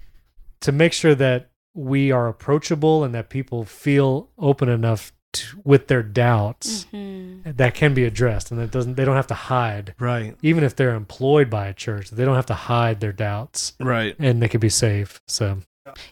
to 0.60 0.72
make 0.72 0.94
sure 0.94 1.14
that 1.16 1.50
we 1.74 2.10
are 2.10 2.26
approachable 2.28 3.04
and 3.04 3.14
that 3.14 3.28
people 3.28 3.64
feel 3.66 4.30
open 4.38 4.68
enough 4.70 5.12
to, 5.32 5.60
with 5.64 5.86
their 5.88 6.02
doubts 6.02 6.86
Mhm. 6.92 7.56
that 7.56 7.74
can 7.74 7.94
be 7.94 8.04
addressed 8.04 8.50
and 8.50 8.60
that 8.60 8.70
doesn't 8.70 8.96
they 8.96 9.04
don't 9.04 9.16
have 9.16 9.26
to 9.28 9.34
hide 9.34 9.94
right, 9.98 10.36
even 10.42 10.64
if 10.64 10.74
they're 10.74 10.94
employed 10.94 11.48
by 11.48 11.66
a 11.68 11.74
church, 11.74 12.10
they 12.10 12.24
don't 12.24 12.36
have 12.36 12.46
to 12.46 12.54
hide 12.54 13.00
their 13.00 13.12
doubts 13.12 13.74
right. 13.78 14.16
and 14.18 14.42
they 14.42 14.48
can 14.48 14.60
be 14.60 14.68
safe. 14.68 15.20
So, 15.28 15.58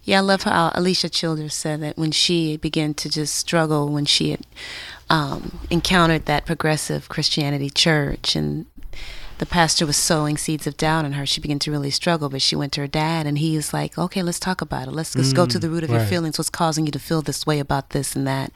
Yeah, 0.04 0.18
I 0.18 0.20
love 0.20 0.42
how 0.44 0.70
Alisa 0.70 1.10
Childers 1.10 1.54
said 1.54 1.80
that 1.82 1.96
when 1.98 2.10
she 2.12 2.56
began 2.56 2.94
to 2.94 3.08
just 3.08 3.34
struggle 3.34 3.88
when 3.88 4.04
she 4.04 4.30
had 4.30 4.40
um, 5.10 5.60
encountered 5.70 6.26
that 6.26 6.44
progressive 6.46 7.08
Christianity 7.08 7.70
church 7.70 8.36
and 8.36 8.66
the 9.38 9.46
pastor 9.46 9.86
was 9.86 9.96
sowing 9.96 10.36
seeds 10.36 10.66
of 10.66 10.76
doubt 10.76 11.04
in 11.04 11.12
her, 11.12 11.24
she 11.26 11.40
began 11.40 11.58
to 11.60 11.70
really 11.70 11.90
struggle. 11.90 12.28
But 12.28 12.42
she 12.42 12.56
went 12.56 12.72
to 12.74 12.80
her 12.82 12.86
dad 12.86 13.26
and 13.26 13.38
he 13.38 13.56
was 13.56 13.72
like, 13.72 13.96
okay, 13.98 14.22
let's 14.22 14.40
talk 14.40 14.60
about 14.60 14.88
it. 14.88 14.92
Let's, 14.92 15.16
let's 15.16 15.32
go 15.32 15.46
to 15.46 15.58
Mm, 15.58 15.60
the 15.60 15.70
root 15.70 15.84
of 15.84 15.90
your 15.90 16.00
feelings. 16.00 16.38
What's 16.38 16.50
causing 16.50 16.86
you 16.86 16.92
to 16.92 16.98
feel 16.98 17.22
this 17.22 17.46
way 17.46 17.58
about 17.60 17.90
this 17.90 18.16
and 18.16 18.26
that? 18.26 18.52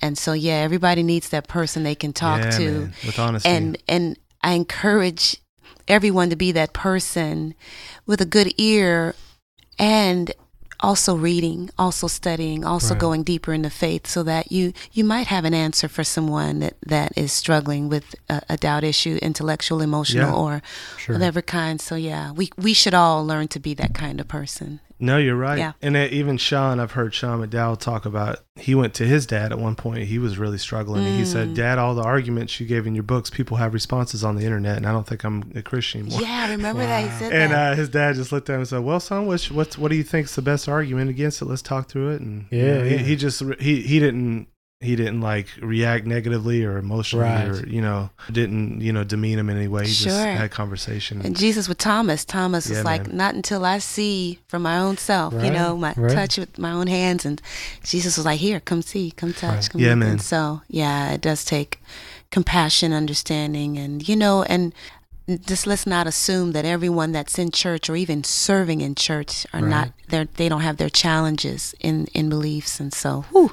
And 0.00 0.16
so, 0.18 0.32
yeah, 0.32 0.56
everybody 0.56 1.02
needs 1.02 1.28
that 1.30 1.48
person 1.48 1.82
they 1.82 1.94
can 1.94 2.12
talk 2.12 2.40
Yeah, 2.40 2.58
to 2.58 2.70
man, 2.72 2.94
with 3.04 3.18
honesty. 3.18 3.48
and 3.48 3.78
and 3.88 4.18
I 4.42 4.52
encourage 4.52 5.36
everyone 5.88 6.30
to 6.30 6.36
be 6.36 6.52
that 6.52 6.72
person 6.72 7.54
with 8.06 8.20
a 8.20 8.26
good 8.26 8.52
ear 8.58 9.14
and 9.78 10.30
also 10.84 11.16
reading, 11.16 11.70
also 11.78 12.06
studying, 12.08 12.64
also 12.64 12.94
Right. 12.94 13.00
going 13.06 13.22
deeper 13.24 13.52
into 13.52 13.70
faith 13.70 14.06
so 14.06 14.22
that 14.24 14.44
you 14.52 14.72
you 14.92 15.04
might 15.14 15.28
have 15.28 15.44
an 15.46 15.54
answer 15.66 15.88
for 15.88 16.04
someone 16.04 16.60
that, 16.60 16.74
that 16.94 17.10
is 17.16 17.32
struggling 17.32 17.88
with 17.88 18.04
a, 18.28 18.40
a 18.54 18.56
doubt 18.56 18.84
issue, 18.84 19.16
intellectual, 19.22 19.80
emotional 19.80 20.28
Yeah. 20.30 20.42
or 20.44 20.62
sure. 20.98 21.14
whatever 21.16 21.42
kind. 21.42 21.80
So 21.80 21.94
yeah, 21.96 22.32
we 22.38 22.44
we 22.66 22.74
should 22.74 22.94
all 22.94 23.26
learn 23.26 23.48
to 23.48 23.60
be 23.60 23.74
that 23.74 23.92
kind 23.94 24.20
of 24.20 24.28
person. 24.28 24.80
No, 25.00 25.18
you're 25.18 25.36
right. 25.36 25.58
Yeah. 25.58 25.72
And 25.82 25.96
uh, 25.96 26.08
even 26.12 26.36
Sean, 26.36 26.78
I've 26.78 26.92
heard 26.92 27.12
Sean 27.14 27.44
McDowell 27.44 27.78
talk 27.78 28.06
about. 28.06 28.38
He 28.56 28.74
went 28.76 28.94
to 28.94 29.04
his 29.06 29.26
dad 29.26 29.50
at 29.50 29.58
one 29.58 29.74
point. 29.74 30.04
He 30.04 30.18
was 30.18 30.38
really 30.38 30.56
struggling. 30.56 31.04
and 31.04 31.18
He 31.18 31.24
said, 31.24 31.48
Mm. 31.48 31.54
"Dad, 31.56 31.78
all 31.78 31.94
the 31.96 32.02
arguments 32.04 32.60
you 32.60 32.66
gave 32.66 32.86
in 32.86 32.94
your 32.94 33.02
books, 33.02 33.28
people 33.28 33.56
have 33.56 33.74
responses 33.74 34.22
on 34.22 34.36
the 34.36 34.44
internet, 34.44 34.76
and 34.76 34.86
I 34.86 34.92
don't 34.92 35.06
think 35.06 35.24
I'm 35.24 35.50
a 35.56 35.62
Christian 35.62 36.02
anymore." 36.02 36.20
Yeah, 36.22 36.46
I 36.48 36.50
remember 36.52 36.82
that 36.86 37.02
he 37.02 37.10
said 37.18 37.32
And 37.32 37.52
that. 37.52 37.72
uh, 37.72 37.76
his 37.76 37.88
dad 37.88 38.14
just 38.14 38.30
looked 38.30 38.48
at 38.48 38.54
him 38.54 38.60
and 38.60 38.68
said, 38.68 38.80
"Well, 38.84 39.00
son, 39.00 39.26
what's, 39.26 39.50
what's 39.50 39.76
what 39.76 39.90
do 39.90 39.96
you 39.96 40.04
think's 40.04 40.36
the 40.36 40.42
best 40.42 40.68
argument 40.68 41.10
against 41.10 41.42
it? 41.42 41.46
Let's 41.46 41.62
talk 41.62 41.88
through 41.88 42.10
it." 42.12 42.20
And 42.20 42.46
you 42.50 42.58
Yeah, 42.60 42.84
he, 42.84 42.90
yeah. 42.92 42.96
he 42.98 43.16
just 43.16 43.42
he 43.60 43.82
he 43.82 43.98
didn't 43.98 44.46
he 44.80 44.96
didn't 44.96 45.20
like 45.22 45.46
react 45.62 46.04
negatively 46.06 46.62
or 46.64 46.76
emotionally 46.76 47.24
Right. 47.24 47.48
or 47.48 47.66
you 47.66 47.80
know 47.80 48.10
didn't 48.30 48.80
you 48.82 48.92
know 48.92 49.02
demean 49.04 49.38
him 49.38 49.48
in 49.48 49.56
any 49.56 49.68
way. 49.68 49.86
He 49.86 49.92
just 49.94 50.18
had 50.18 50.50
conversation. 50.50 51.22
And 51.24 51.36
Jesus 51.36 51.68
with 51.68 51.78
Thomas, 51.78 52.24
Thomas 52.24 52.68
Yeah, 52.68 52.76
was 52.76 52.84
like, 52.84 53.06
man. 53.06 53.16
not 53.16 53.34
until 53.34 53.64
I 53.64 53.78
see 53.78 54.40
from 54.48 54.62
my 54.62 54.76
own 54.78 54.96
self, 54.98 55.32
you 55.34 55.50
know, 55.50 55.76
my 55.76 55.94
right. 55.96 56.12
touch 56.12 56.36
with 56.38 56.58
my 56.58 56.70
own 56.72 56.86
hands. 56.88 57.24
And 57.24 57.40
Jesus 57.82 58.16
was 58.16 58.26
like, 58.26 58.40
here, 58.40 58.60
come 58.60 58.82
see, 58.82 59.10
come 59.12 59.32
touch. 59.32 59.54
Right. 59.54 59.70
Come 59.70 59.80
Yeah, 59.80 59.94
man. 59.94 60.10
And 60.10 60.22
so, 60.22 60.60
yeah, 60.68 61.12
it 61.12 61.20
does 61.22 61.44
take 61.44 61.80
compassion, 62.30 62.92
understanding, 62.92 63.78
and, 63.78 64.06
you 64.06 64.16
know, 64.16 64.42
and 64.42 64.74
just 65.46 65.66
let's 65.66 65.86
not 65.86 66.06
assume 66.06 66.52
that 66.52 66.66
everyone 66.66 67.12
that's 67.12 67.38
in 67.38 67.50
church 67.50 67.88
or 67.88 67.96
even 67.96 68.22
serving 68.22 68.82
in 68.82 68.94
church 68.94 69.46
are 69.54 69.60
not, 69.62 69.92
they're, 70.08 70.26
they 70.36 70.50
don't 70.50 70.60
have 70.60 70.76
their 70.76 70.90
challenges 70.90 71.74
in, 71.80 72.06
in 72.12 72.28
beliefs. 72.28 72.78
And 72.78 72.92
so, 72.92 73.22
whew, 73.30 73.50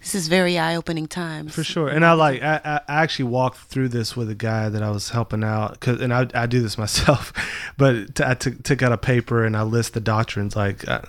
this 0.00 0.16
is 0.16 0.26
very 0.26 0.58
eye 0.58 0.74
opening 0.74 1.06
times. 1.06 1.54
For 1.54 1.62
sure, 1.62 1.88
and 1.88 2.04
I 2.04 2.12
like 2.14 2.42
I, 2.42 2.60
I 2.64 2.80
I 2.88 3.02
actually 3.02 3.26
walked 3.26 3.58
through 3.58 3.90
this 3.90 4.16
with 4.16 4.30
a 4.30 4.34
guy 4.34 4.68
that 4.68 4.82
I 4.82 4.90
was 4.90 5.10
helping 5.10 5.44
out, 5.44 5.78
cause 5.78 6.00
and 6.00 6.12
I, 6.12 6.26
I 6.34 6.46
do 6.46 6.60
this 6.60 6.76
myself, 6.84 7.32
but 7.76 8.16
t- 8.16 8.24
I 8.26 8.34
took 8.34 8.62
took 8.64 8.82
out 8.82 8.90
a 8.90 8.98
paper 8.98 9.44
and 9.44 9.56
I 9.56 9.62
list 9.62 9.94
the 9.94 10.00
doctrines 10.00 10.56
like 10.56 10.86
uh, 10.88 11.02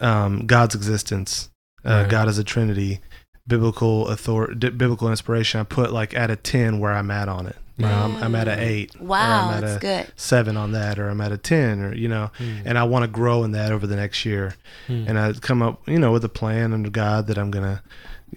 um, 0.00 0.46
God's 0.46 0.74
existence, 0.74 1.48
uh, 1.84 2.00
Right. 2.02 2.10
God 2.10 2.28
is 2.28 2.38
a 2.38 2.44
Trinity, 2.44 3.00
biblical 3.46 4.08
authority, 4.08 4.70
biblical 4.70 5.08
inspiration. 5.08 5.60
I 5.60 5.64
put 5.64 5.92
like 5.92 6.12
at 6.14 6.30
a 6.30 6.36
ten 6.36 6.80
where 6.80 6.92
I'm 6.92 7.10
at 7.12 7.28
on 7.28 7.46
it. 7.46 7.56
You 7.80 7.86
know, 7.86 7.92
I'm, 8.04 8.16
I'm 8.22 8.34
at 8.34 8.48
an 8.48 8.58
eight. 8.58 8.94
or 9.00 9.06
Wow, 9.06 9.48
I'm 9.48 9.54
at 9.56 9.60
that's 9.62 9.76
a 9.76 9.80
good. 9.80 10.12
seven 10.16 10.56
on 10.56 10.72
that, 10.72 10.98
or 10.98 11.08
I'm 11.08 11.20
at 11.20 11.32
a 11.32 11.38
ten, 11.38 11.80
or 11.80 11.94
you 11.94 12.08
know, 12.08 12.30
Mm. 12.38 12.62
and 12.66 12.78
I 12.78 12.84
want 12.84 13.02
to 13.04 13.08
grow 13.08 13.44
in 13.44 13.52
that 13.52 13.72
over 13.72 13.86
the 13.86 13.96
next 13.96 14.24
year 14.24 14.54
Mm. 14.88 15.08
and 15.08 15.18
I 15.18 15.32
come 15.34 15.62
up, 15.62 15.86
you 15.88 15.98
know, 15.98 16.12
with 16.12 16.24
a 16.24 16.28
plan 16.28 16.72
under 16.72 16.90
God 16.90 17.26
that 17.28 17.38
I'm 17.38 17.50
gonna, 17.50 17.82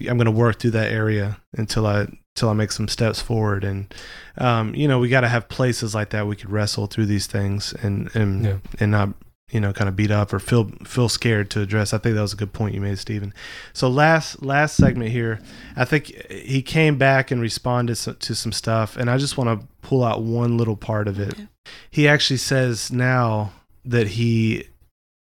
I'm 0.09 0.17
gonna 0.17 0.31
work 0.31 0.59
through 0.59 0.71
that 0.71 0.91
area 0.91 1.37
until 1.57 1.85
I, 1.85 2.07
until 2.35 2.49
I 2.49 2.53
make 2.53 2.71
some 2.71 2.87
steps 2.87 3.21
forward. 3.21 3.63
And, 3.63 3.93
um, 4.39 4.73
you 4.73 4.87
know, 4.87 4.97
we 4.99 5.07
got 5.09 5.21
to 5.21 5.27
have 5.27 5.47
places 5.49 5.93
like 5.93 6.09
that 6.09 6.25
we 6.25 6.35
could 6.35 6.49
wrestle 6.49 6.87
through 6.87 7.05
these 7.05 7.27
things 7.27 7.73
and 7.83 8.09
and 8.15 8.43
Yeah. 8.45 8.57
and 8.79 8.91
not, 8.91 9.09
you 9.53 9.59
know, 9.59 9.71
kind 9.71 9.87
of 9.87 9.95
beat 9.95 10.11
up 10.11 10.33
or 10.33 10.39
feel 10.39 10.65
feel 10.83 11.07
scared 11.07 11.49
to 11.51 11.61
address. 11.61 11.93
I 11.93 11.97
think 11.99 12.15
that 12.15 12.21
was 12.21 12.33
a 12.33 12.37
good 12.37 12.51
point 12.53 12.73
you 12.75 12.81
made, 12.81 12.97
Stephen. 12.97 13.33
So 13.71 13.87
last 13.87 14.43
last 14.43 14.75
segment 14.75 15.11
here, 15.11 15.39
I 15.75 15.85
think 15.85 16.07
he 16.29 16.61
came 16.61 16.97
back 16.97 17.31
and 17.31 17.39
responded 17.39 17.95
to 17.95 18.35
some 18.35 18.51
stuff, 18.51 18.97
and 18.97 19.09
I 19.09 19.17
just 19.17 19.37
want 19.37 19.61
to 19.61 19.67
pull 19.81 20.03
out 20.03 20.23
one 20.23 20.57
little 20.57 20.75
part 20.75 21.07
of 21.07 21.19
it. 21.19 21.33
Okay. 21.33 21.47
He 21.89 22.07
actually 22.07 22.37
says 22.37 22.91
now 22.91 23.53
that 23.85 24.07
he 24.07 24.65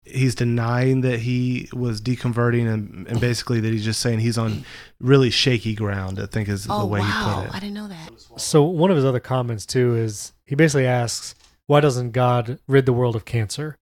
he's 0.03 0.35
denying 0.35 1.01
that 1.01 1.19
he 1.19 1.67
was 1.73 1.99
deconverting 2.01 2.65
and, 2.71 3.05
and 3.07 3.19
basically 3.19 3.59
that 3.59 3.73
he's 3.73 3.83
just 3.83 3.99
saying 3.99 4.19
he's 4.19 4.37
on 4.37 4.63
really 5.01 5.29
shaky 5.29 5.75
ground 5.75 6.17
i 6.17 6.25
think 6.25 6.47
is 6.47 6.65
Oh, 6.69 6.79
the 6.79 6.85
way 6.85 7.01
he 7.01 7.05
wow. 7.05 7.43
put 7.45 7.53
I 7.55 7.59
didn't 7.59 7.73
know 7.73 7.89
that. 7.89 8.11
So, 8.37 8.63
one 8.63 8.89
of 8.89 8.95
his 8.95 9.03
other 9.05 9.19
comments, 9.19 9.65
too, 9.65 9.95
is 9.95 10.31
he 10.45 10.55
basically 10.55 10.85
asks, 10.87 11.35
why 11.65 11.81
doesn't 11.81 12.11
God 12.11 12.59
rid 12.67 12.85
the 12.85 12.93
world 12.93 13.15
of 13.17 13.25
cancer? 13.25 13.75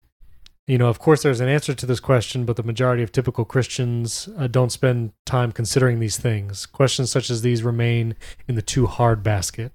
You 0.67 0.77
know, 0.77 0.87
of 0.87 0.99
course, 0.99 1.21
there's 1.23 1.39
an 1.41 1.47
answer 1.47 1.73
to 1.73 1.85
this 1.85 1.99
question, 1.99 2.43
but 2.45 2.55
the 2.55 2.63
majority 2.63 3.03
of 3.03 3.11
typical 3.11 3.45
Christians 3.45 4.27
uh, 4.37 4.47
don't 4.47 4.71
spend 4.71 5.11
time 5.25 5.51
considering 5.51 5.99
these 5.99 6.17
things. 6.17 6.65
Questions 6.65 7.11
such 7.11 7.29
as 7.29 7.41
these 7.43 7.61
remain 7.63 8.15
in 8.47 8.55
the 8.55 8.61
too 8.61 8.87
hard 8.87 9.21
basket. 9.21 9.71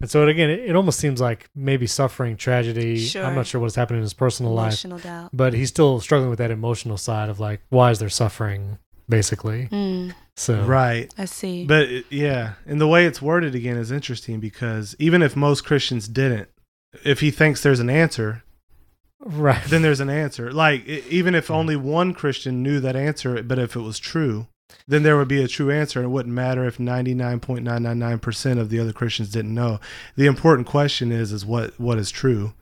And 0.00 0.10
so, 0.10 0.26
again, 0.26 0.50
it, 0.50 0.60
it 0.60 0.74
almost 0.74 0.98
seems 0.98 1.20
like 1.20 1.48
maybe 1.54 1.86
suffering, 1.86 2.36
tragedy. 2.36 2.98
Sure. 2.98 3.24
I'm 3.24 3.34
not 3.36 3.46
sure 3.46 3.60
what's 3.60 3.76
happening 3.76 3.98
in 3.98 4.02
his 4.02 4.14
personal 4.14 4.52
life, 4.52 4.72
Emotional 4.84 4.98
doubt. 4.98 5.30
but 5.32 5.52
he's 5.54 5.68
still 5.68 6.00
struggling 6.00 6.30
with 6.30 6.38
that 6.40 6.50
emotional 6.50 6.96
side 6.96 7.28
of 7.28 7.38
like, 7.38 7.60
why 7.68 7.90
is 7.92 7.98
there 8.00 8.08
suffering, 8.08 8.78
basically? 9.08 9.68
Mm, 9.70 10.14
So, 10.36 10.64
Right. 10.64 11.12
I 11.18 11.26
see. 11.26 11.66
But 11.66 11.82
it- 11.82 12.06
yeah, 12.10 12.54
and 12.66 12.80
the 12.80 12.88
way 12.88 13.04
it's 13.06 13.20
worded 13.22 13.54
again 13.54 13.76
is 13.76 13.92
interesting 13.92 14.40
because 14.40 14.96
even 14.98 15.22
if 15.22 15.36
most 15.36 15.64
Christians 15.64 16.08
didn't, 16.08 16.48
if 17.04 17.20
he 17.20 17.30
thinks 17.30 17.62
there's 17.62 17.80
an 17.80 17.90
answer, 17.90 18.42
right. 19.22 19.62
then 19.64 19.82
there's 19.82 20.00
an 20.00 20.10
answer. 20.10 20.52
Like 20.52 20.86
even 20.86 21.34
if 21.34 21.50
only 21.50 21.76
one 21.76 22.14
Christian 22.14 22.62
knew 22.62 22.80
that 22.80 22.96
answer, 22.96 23.42
but 23.42 23.58
if 23.58 23.76
it 23.76 23.80
was 23.80 23.98
true, 23.98 24.46
then 24.88 25.02
there 25.02 25.16
would 25.16 25.28
be 25.28 25.42
a 25.42 25.48
true 25.48 25.70
answer. 25.70 26.00
and 26.00 26.06
It 26.06 26.10
wouldn't 26.12 26.34
matter 26.34 26.64
if 26.66 26.78
99.999% 26.78 28.58
of 28.58 28.68
the 28.70 28.80
other 28.80 28.92
Christians 28.92 29.30
didn't 29.30 29.54
know. 29.54 29.80
The 30.16 30.26
important 30.26 30.66
question 30.66 31.12
is 31.12 31.32
is 31.32 31.44
what 31.46 31.78
what 31.78 31.98
is 31.98 32.10
true 32.10 32.54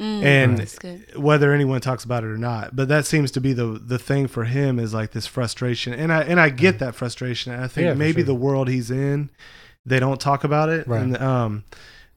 Mm, 0.00 0.22
and 0.22 1.22
whether 1.22 1.52
anyone 1.52 1.82
talks 1.82 2.04
about 2.04 2.24
it 2.24 2.28
or 2.28 2.38
not. 2.38 2.74
But 2.74 2.88
that 2.88 3.04
seems 3.04 3.30
to 3.32 3.40
be 3.40 3.52
the 3.52 3.66
the 3.66 3.98
thing 3.98 4.28
for 4.28 4.44
him 4.44 4.78
is 4.78 4.94
like 4.94 5.10
this 5.12 5.26
frustration. 5.26 5.92
And 5.92 6.10
I 6.10 6.22
and 6.22 6.40
I 6.40 6.48
get 6.48 6.78
that 6.78 6.94
frustration. 6.94 7.52
I 7.52 7.68
think 7.68 7.84
Yeah, 7.84 7.92
maybe 7.92 8.22
sure. 8.22 8.26
the 8.28 8.34
world 8.34 8.68
he's 8.68 8.90
in, 8.90 9.28
they 9.84 10.00
don't 10.00 10.18
talk 10.18 10.42
about 10.42 10.70
it. 10.70 10.88
Right. 10.88 11.02
And 11.02 11.18
um 11.18 11.64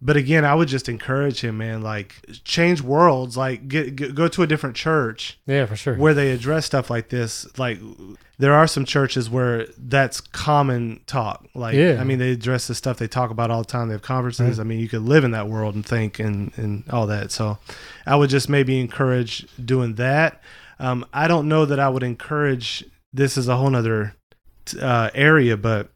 but 0.05 0.17
again, 0.17 0.43
I 0.43 0.53
would 0.53 0.67
just 0.67 0.89
encourage 0.89 1.39
him, 1.41 1.57
man, 1.59 1.81
like 1.81 2.15
change 2.43 2.81
worlds, 2.81 3.37
like 3.37 3.67
get, 3.69 3.95
get 3.95 4.13
go 4.13 4.27
to 4.27 4.43
a 4.43 4.47
different 4.47 4.75
church 4.75 5.39
Yeah, 5.45 5.65
for 5.65 5.77
sure. 5.77 5.95
where 5.95 6.13
they 6.13 6.31
address 6.31 6.65
stuff 6.65 6.89
like 6.89 7.07
this. 7.09 7.47
Like 7.57 7.79
there 8.37 8.53
are 8.53 8.67
some 8.67 8.83
churches 8.83 9.29
where 9.29 9.67
that's 9.77 10.19
common 10.19 10.99
talk. 11.07 11.45
Like 11.55 11.75
Yeah. 11.75 11.97
I 12.01 12.03
mean, 12.03 12.19
they 12.19 12.31
address 12.31 12.67
the 12.67 12.75
stuff 12.75 12.97
they 12.97 13.07
talk 13.07 13.31
about 13.31 13.49
all 13.49 13.61
the 13.61 13.67
time. 13.67 13.87
They 13.87 13.93
have 13.93 14.01
conferences. 14.01 14.57
Right. 14.57 14.63
I 14.63 14.67
mean, 14.67 14.79
you 14.79 14.89
could 14.89 15.03
live 15.03 15.23
in 15.23 15.31
that 15.31 15.47
world 15.47 15.73
and 15.75 15.85
think 15.85 16.19
and 16.19 16.51
and 16.57 16.83
all 16.89 17.07
that. 17.07 17.31
So 17.31 17.57
I 18.05 18.17
would 18.17 18.29
just 18.29 18.49
maybe 18.49 18.81
encourage 18.81 19.47
doing 19.63 19.95
that. 19.95 20.41
Um, 20.79 21.05
I 21.13 21.27
don't 21.29 21.47
know 21.47 21.63
that 21.65 21.79
I 21.79 21.87
would 21.87 22.03
encourage. 22.03 22.83
This 23.13 23.37
is 23.37 23.47
a 23.47 23.55
whole 23.55 23.69
nother 23.69 24.15
uh, 24.81 25.11
area, 25.13 25.55
but 25.55 25.91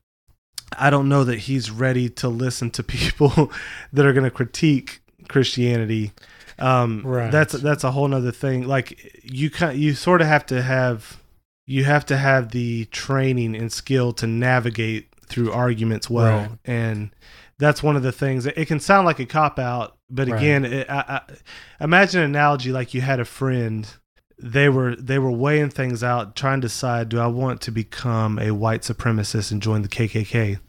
I 0.78 0.89
don't 0.89 1.07
know 1.09 1.24
that 1.24 1.39
he's 1.39 1.70
ready 1.72 2.09
to 2.09 2.28
listen 2.30 2.70
to 2.72 2.84
people 2.97 3.51
that 3.93 4.05
are 4.05 4.13
going 4.13 4.24
to 4.24 4.32
critique 4.32 5.01
Christianity. 5.28 6.11
Um, 6.59 7.03
Right. 7.05 7.32
That's 7.32 7.53
that's 7.53 7.84
a 7.84 7.91
whole 7.91 8.13
other 8.13 8.32
thing. 8.32 8.68
Like 8.68 9.22
you 9.24 9.51
you 9.74 9.93
sort 9.93 10.22
of 10.22 10.28
have 10.28 10.45
to 10.47 10.61
have 10.61 11.18
you 11.65 11.84
have 11.84 12.05
to 12.07 12.18
have 12.18 12.51
the 12.51 12.86
training 12.86 13.55
and 13.55 13.72
skill 13.72 14.13
to 14.13 14.26
navigate 14.28 15.07
through 15.28 15.51
arguments 15.51 16.09
well, 16.09 16.39
Right. 16.39 16.49
and 16.65 17.11
that's 17.59 17.84
one 17.84 17.95
of 17.95 18.03
the 18.03 18.11
things. 18.13 18.45
It 18.45 18.65
can 18.68 18.80
sound 18.80 19.05
like 19.05 19.20
a 19.20 19.26
cop 19.26 19.59
out, 19.59 19.97
but 20.09 20.30
Right. 20.30 20.38
again, 20.38 20.65
it, 20.65 20.89
I, 20.89 21.22
I, 21.80 21.84
imagine 21.84 22.22
an 22.22 22.30
analogy 22.30 22.72
like 22.72 22.93
you 22.93 23.01
had 23.01 23.20
a 23.20 23.26
friend. 23.26 23.88
They 24.40 24.70
were 24.70 24.96
they 24.96 25.20
were 25.20 25.32
weighing 25.32 25.70
things 25.70 26.04
out, 26.04 26.36
trying 26.36 26.62
to 26.62 26.68
decide: 26.68 27.10
Do 27.10 27.20
I 27.20 27.28
want 27.28 27.62
to 27.62 27.72
become 27.72 28.38
a 28.38 28.52
white 28.52 28.82
supremacist 28.82 29.52
and 29.52 29.62
join 29.62 29.82
the 29.82 29.88
KKK? 29.88 30.60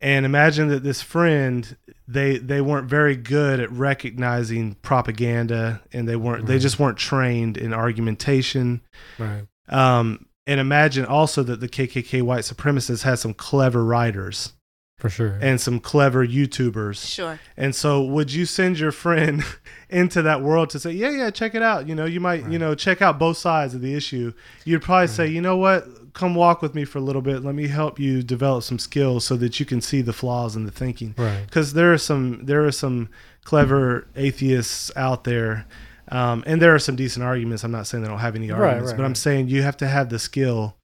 And 0.00 0.26
imagine 0.26 0.68
that 0.68 0.82
this 0.82 1.02
friend 1.02 1.76
they 2.06 2.38
they 2.38 2.60
weren't 2.60 2.88
very 2.88 3.16
good 3.16 3.60
at 3.60 3.70
recognizing 3.72 4.74
propaganda, 4.82 5.82
and 5.92 6.08
they 6.08 6.16
weren't 6.16 6.46
they 6.46 6.58
just 6.58 6.78
weren't 6.78 6.98
trained 6.98 7.56
in 7.56 7.72
argumentation. 7.72 8.82
right. 9.18 9.46
Um, 9.68 10.26
and 10.46 10.60
imagine 10.60 11.04
also 11.04 11.42
that 11.42 11.58
the 11.58 11.68
KKK 11.68 12.22
white 12.22 12.44
supremacists 12.44 13.02
had 13.02 13.18
some 13.18 13.34
clever 13.34 13.84
writers 13.84 14.52
For 14.98 15.10
sure. 15.10 15.38
and 15.42 15.60
some 15.60 15.78
clever 15.78 16.26
YouTubers. 16.26 17.06
Sure. 17.06 17.38
And 17.56 17.74
so, 17.74 18.02
would 18.02 18.32
you 18.32 18.46
send 18.46 18.78
your 18.78 18.92
friend 18.92 19.44
into 19.90 20.22
that 20.22 20.40
world 20.40 20.70
to 20.70 20.78
say, 20.80 20.92
"Yeah, 20.92 21.10
yeah, 21.10 21.30
check 21.30 21.54
it 21.54 21.62
out"? 21.62 21.86
You 21.86 21.94
know, 21.94 22.06
you 22.06 22.18
might, 22.18 22.48
you 22.48 22.58
know, 22.58 22.74
check 22.74 23.02
out 23.02 23.18
both 23.18 23.36
sides 23.36 23.74
of 23.74 23.82
the 23.82 23.94
issue. 23.94 24.32
You'd 24.64 24.80
probably 24.82 25.08
say, 25.08 25.26
"You 25.26 25.42
know 25.42 25.56
what? 25.58 25.86
Come 26.14 26.34
walk 26.34 26.62
with 26.62 26.74
me 26.74 26.86
for 26.86 26.96
a 26.96 27.02
little 27.02 27.20
bit. 27.20 27.44
Let 27.44 27.54
me 27.54 27.66
help 27.68 27.98
you 28.00 28.22
develop 28.22 28.64
some 28.64 28.78
skills 28.78 29.26
so 29.26 29.36
that 29.36 29.60
you 29.60 29.66
can 29.66 29.82
see 29.82 30.00
the 30.00 30.14
flaws 30.14 30.56
in 30.56 30.64
the 30.64 30.70
thinking." 30.72 31.14
right. 31.18 31.44
Because 31.44 31.74
there 31.74 31.92
are 31.92 31.98
some, 31.98 32.46
there 32.46 32.64
are 32.64 32.72
some 32.72 33.10
clever 33.44 34.06
atheists 34.16 34.90
out 34.96 35.24
there. 35.24 35.66
Um, 36.08 36.42
and 36.46 36.62
there 36.62 36.74
are 36.74 36.78
some 36.78 36.96
decent 36.96 37.24
arguments. 37.24 37.64
I'm 37.64 37.72
not 37.72 37.86
saying 37.86 38.02
they 38.02 38.08
don't 38.08 38.20
have 38.20 38.36
any 38.36 38.50
arguments, 38.50 38.92
right, 38.92 38.96
but 38.96 39.04
I'm 39.04 39.14
saying 39.16 39.48
you 39.48 39.62
have 39.62 39.76
to 39.78 39.88
have 39.88 40.08
the 40.08 40.18
skill 40.20 40.76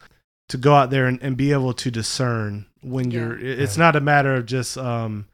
to 0.48 0.56
go 0.58 0.74
out 0.74 0.90
there 0.90 1.06
and, 1.06 1.22
and 1.22 1.36
be 1.36 1.52
able 1.52 1.72
to 1.74 1.90
discern 1.90 2.66
when 2.82 3.10
Yeah. 3.10 3.20
you're 3.20 3.38
it's 3.38 3.78
Right. 3.78 3.84
not 3.84 3.96
a 3.96 4.00
matter 4.00 4.34
of 4.34 4.46
just 4.46 4.76
um 4.76 5.26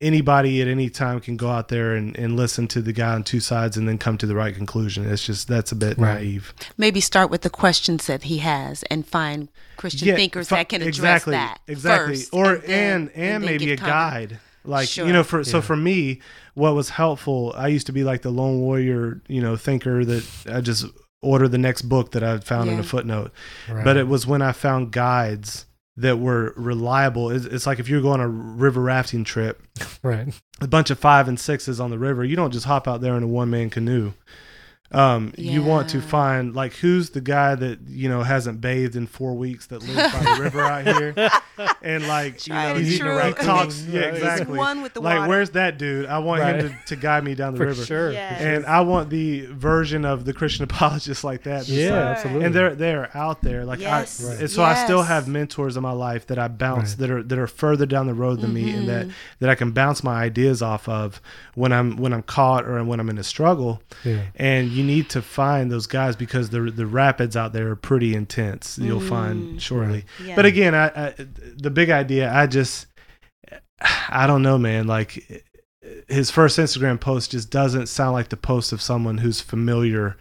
anybody 0.00 0.60
at 0.60 0.68
any 0.68 0.90
time 0.90 1.20
can 1.20 1.36
go 1.36 1.48
out 1.48 1.68
there 1.68 1.94
and, 1.94 2.16
and 2.18 2.36
listen 2.36 2.66
to 2.68 2.82
the 2.82 2.92
guy 2.92 3.14
on 3.14 3.22
two 3.22 3.40
sides 3.40 3.76
and 3.76 3.88
then 3.88 3.96
come 3.96 4.18
to 4.18 4.26
the 4.26 4.34
right 4.34 4.54
conclusion 4.54 5.04
it's 5.10 5.24
just 5.24 5.48
that's 5.48 5.70
a 5.72 5.76
bit 5.76 5.96
Right. 5.98 6.14
naive 6.14 6.52
Maybe 6.76 7.00
start 7.00 7.30
with 7.30 7.42
the 7.42 7.50
questions 7.50 8.06
that 8.06 8.24
he 8.24 8.38
has 8.38 8.82
and 8.84 9.06
find 9.06 9.48
Christian 9.76 10.08
Yeah, 10.08 10.16
thinkers 10.16 10.48
fi- 10.48 10.56
that 10.56 10.68
can 10.68 10.82
address 10.82 10.96
exactly, 11.22 11.32
that. 11.32 11.60
exactly 11.66 12.16
first, 12.16 12.34
or 12.34 12.56
then- 12.58 12.70
and 12.70 13.10
and, 13.14 13.14
then 13.14 13.40
maybe 13.42 13.64
a 13.64 13.68
give 13.76 13.80
comment. 13.80 13.94
guide 14.30 14.40
like 14.64 14.88
Sure. 14.88 15.06
you 15.06 15.12
know 15.12 15.22
for 15.22 15.44
so 15.44 15.60
for 15.60 15.76
me 15.76 16.20
what 16.54 16.74
was 16.74 16.88
helpful 16.90 17.52
i 17.56 17.68
used 17.68 17.86
to 17.86 17.92
be 17.92 18.02
like 18.02 18.22
the 18.22 18.30
lone 18.30 18.60
warrior 18.60 19.20
you 19.28 19.40
know 19.42 19.56
thinker 19.56 20.04
that 20.06 20.24
i 20.50 20.60
just 20.62 20.86
order 21.24 21.48
the 21.48 21.58
next 21.58 21.82
book 21.82 22.12
that 22.12 22.22
i 22.22 22.38
found 22.38 22.70
in 22.70 22.78
a 22.78 22.82
footnote 22.82 23.32
right. 23.68 23.84
but 23.84 23.96
it 23.96 24.06
was 24.06 24.26
when 24.26 24.42
I 24.42 24.52
found 24.52 24.92
guides 24.92 25.66
that 25.96 26.18
were 26.18 26.52
reliable. 26.56 27.30
It's, 27.30 27.44
it's 27.44 27.66
like 27.66 27.78
if 27.78 27.88
you're 27.88 28.02
going 28.02 28.20
on 28.20 28.26
a 28.26 28.28
river 28.28 28.80
rafting 28.80 29.24
trip, 29.24 29.62
right. 30.02 30.28
a 30.60 30.66
bunch 30.66 30.90
of 30.90 30.98
five 30.98 31.28
and 31.28 31.38
sixes 31.38 31.80
on 31.80 31.90
the 31.90 31.98
river, 31.98 32.24
you 32.24 32.36
don't 32.36 32.52
just 32.52 32.66
hop 32.66 32.88
out 32.88 33.00
there 33.00 33.16
in 33.16 33.22
a 33.22 33.28
one 33.28 33.50
man 33.50 33.70
canoe. 33.70 34.12
Um, 34.94 35.32
You 35.36 35.62
want 35.62 35.88
to 35.90 36.00
find 36.00 36.54
like 36.54 36.74
who's 36.74 37.10
the 37.10 37.20
guy 37.20 37.54
that 37.54 37.80
you 37.88 38.08
know 38.08 38.22
hasn't 38.22 38.60
bathed 38.60 38.96
in 38.96 39.06
four 39.06 39.34
weeks 39.34 39.66
that 39.66 39.82
lives 39.82 40.12
by 40.12 40.34
the 40.36 40.42
river 40.42 40.60
out 40.62 40.86
here, 40.86 41.14
and 41.82 42.06
like 42.08 42.46
you 42.46 42.52
know 42.54 42.58
and 42.76 42.84
he, 42.86 42.98
true. 42.98 43.18
he 43.18 43.32
talks. 43.34 43.84
Yeah, 43.84 44.00
Right. 44.06 44.14
exactly. 44.14 44.58
One 44.58 44.82
with 44.82 44.94
the 44.94 45.00
Like 45.00 45.18
water. 45.18 45.28
where's 45.28 45.50
that 45.50 45.78
dude? 45.78 46.06
I 46.06 46.18
want 46.18 46.42
him 46.42 46.68
to, 46.68 46.76
to 46.86 46.96
guide 46.96 47.24
me 47.24 47.34
down 47.34 47.52
the 47.54 47.58
For 47.58 47.66
river. 47.66 47.84
sure. 47.84 48.12
Yes. 48.12 48.40
And 48.40 48.66
I 48.66 48.80
want 48.82 49.10
the 49.10 49.46
version 49.46 50.04
of 50.04 50.24
the 50.24 50.32
Christian 50.32 50.64
apologist 50.70 51.24
like 51.24 51.42
that. 51.44 51.68
yeah, 51.68 51.88
Sure. 51.88 51.96
absolutely. 51.98 52.44
And 52.46 52.54
they're 52.54 52.74
they're 52.74 53.16
out 53.16 53.42
there. 53.42 53.64
Like 53.64 53.80
Yes. 53.80 54.24
I, 54.24 54.28
Right. 54.28 54.40
and 54.40 54.50
so 54.50 54.62
I 54.62 54.74
still 54.84 55.02
have 55.02 55.26
mentors 55.28 55.76
in 55.76 55.82
my 55.82 55.92
life 55.92 56.26
that 56.28 56.38
I 56.38 56.48
bounce 56.48 56.90
Right. 56.92 56.98
that 56.98 57.10
are 57.10 57.22
that 57.22 57.38
are 57.38 57.46
further 57.46 57.86
down 57.86 58.06
the 58.06 58.14
road 58.14 58.40
than 58.40 58.52
me, 58.54 58.70
and 58.70 58.88
that 58.88 59.06
Mhm. 59.08 59.12
that 59.40 59.50
I 59.50 59.54
can 59.54 59.72
bounce 59.72 60.02
my 60.04 60.22
ideas 60.22 60.62
off 60.62 60.88
of 60.88 61.20
when 61.54 61.72
I'm 61.72 61.96
when 61.96 62.12
I'm 62.12 62.22
caught 62.22 62.64
or 62.64 62.82
when 62.84 63.00
I'm 63.00 63.08
in 63.10 63.18
a 63.18 63.24
struggle. 63.24 63.82
yeah. 64.04 64.20
And 64.36 64.68
you 64.70 64.83
need 64.84 65.08
to 65.10 65.22
find 65.22 65.70
those 65.72 65.86
guys 65.86 66.14
because 66.16 66.50
the 66.50 66.60
the 66.70 66.86
rapids 66.86 67.36
out 67.36 67.52
there 67.52 67.70
are 67.70 67.76
pretty 67.76 68.14
intense. 68.14 68.78
You'll 68.78 69.00
find 69.00 69.56
Mm. 69.56 69.60
shortly. 69.60 70.04
Yeah. 70.24 70.36
But 70.36 70.46
again, 70.46 70.74
I, 70.74 70.86
I 70.88 71.14
the 71.56 71.70
big 71.70 71.90
idea. 71.90 72.32
I 72.32 72.46
just 72.46 72.86
I 74.08 74.26
don't 74.26 74.42
know, 74.42 74.58
man. 74.58 74.86
Like 74.86 75.42
his 76.08 76.30
first 76.30 76.58
Instagram 76.58 77.00
post 77.00 77.32
just 77.32 77.50
doesn't 77.50 77.88
sound 77.88 78.12
like 78.14 78.28
the 78.28 78.36
post 78.36 78.72
of 78.72 78.80
someone 78.80 79.18
who's 79.18 79.40
familiar 79.40 80.16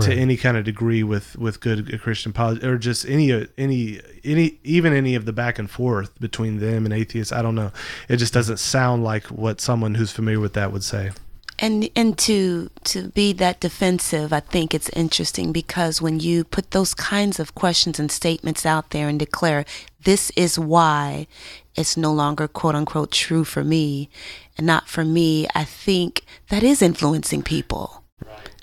to 0.00 0.14
any 0.14 0.36
kind 0.36 0.56
of 0.56 0.62
degree 0.64 1.02
with 1.02 1.34
with 1.38 1.58
good 1.60 2.00
Christian 2.00 2.30
apology 2.30 2.64
or 2.64 2.78
just 2.78 3.04
any 3.08 3.32
any 3.56 4.00
any 4.22 4.60
even 4.62 4.92
any 4.92 5.16
of 5.16 5.24
the 5.24 5.32
back 5.32 5.58
and 5.58 5.68
forth 5.68 6.20
between 6.20 6.60
them 6.60 6.84
and 6.84 6.94
atheists. 6.94 7.32
I 7.32 7.42
don't 7.42 7.56
know. 7.56 7.72
It 8.08 8.18
just 8.18 8.32
doesn't 8.32 8.58
sound 8.58 9.02
like 9.02 9.24
what 9.24 9.60
someone 9.60 9.96
who's 9.96 10.12
familiar 10.12 10.38
with 10.38 10.52
that 10.52 10.70
would 10.72 10.84
say. 10.84 11.10
And 11.58 11.88
and 11.96 12.16
to 12.18 12.70
to 12.84 13.08
be 13.08 13.32
that 13.32 13.60
defensive 13.60 14.32
i 14.32 14.40
think 14.40 14.74
it's 14.74 14.88
interesting 14.90 15.52
because 15.52 16.00
when 16.00 16.20
you 16.20 16.44
put 16.44 16.70
those 16.70 16.94
kinds 16.94 17.40
of 17.40 17.54
questions 17.54 17.98
and 17.98 18.10
statements 18.10 18.64
out 18.64 18.90
there 18.90 19.08
and 19.08 19.18
declare 19.18 19.64
this 20.04 20.30
is 20.36 20.58
why 20.58 21.26
it's 21.74 21.96
no 21.96 22.12
longer 22.12 22.46
quote 22.46 22.74
unquote 22.74 23.10
true 23.10 23.44
for 23.44 23.64
me 23.64 24.08
and 24.56 24.66
not 24.66 24.88
for 24.88 25.04
me 25.04 25.46
i 25.54 25.64
think 25.64 26.24
that 26.48 26.62
is 26.62 26.82
influencing 26.82 27.42
people. 27.42 28.02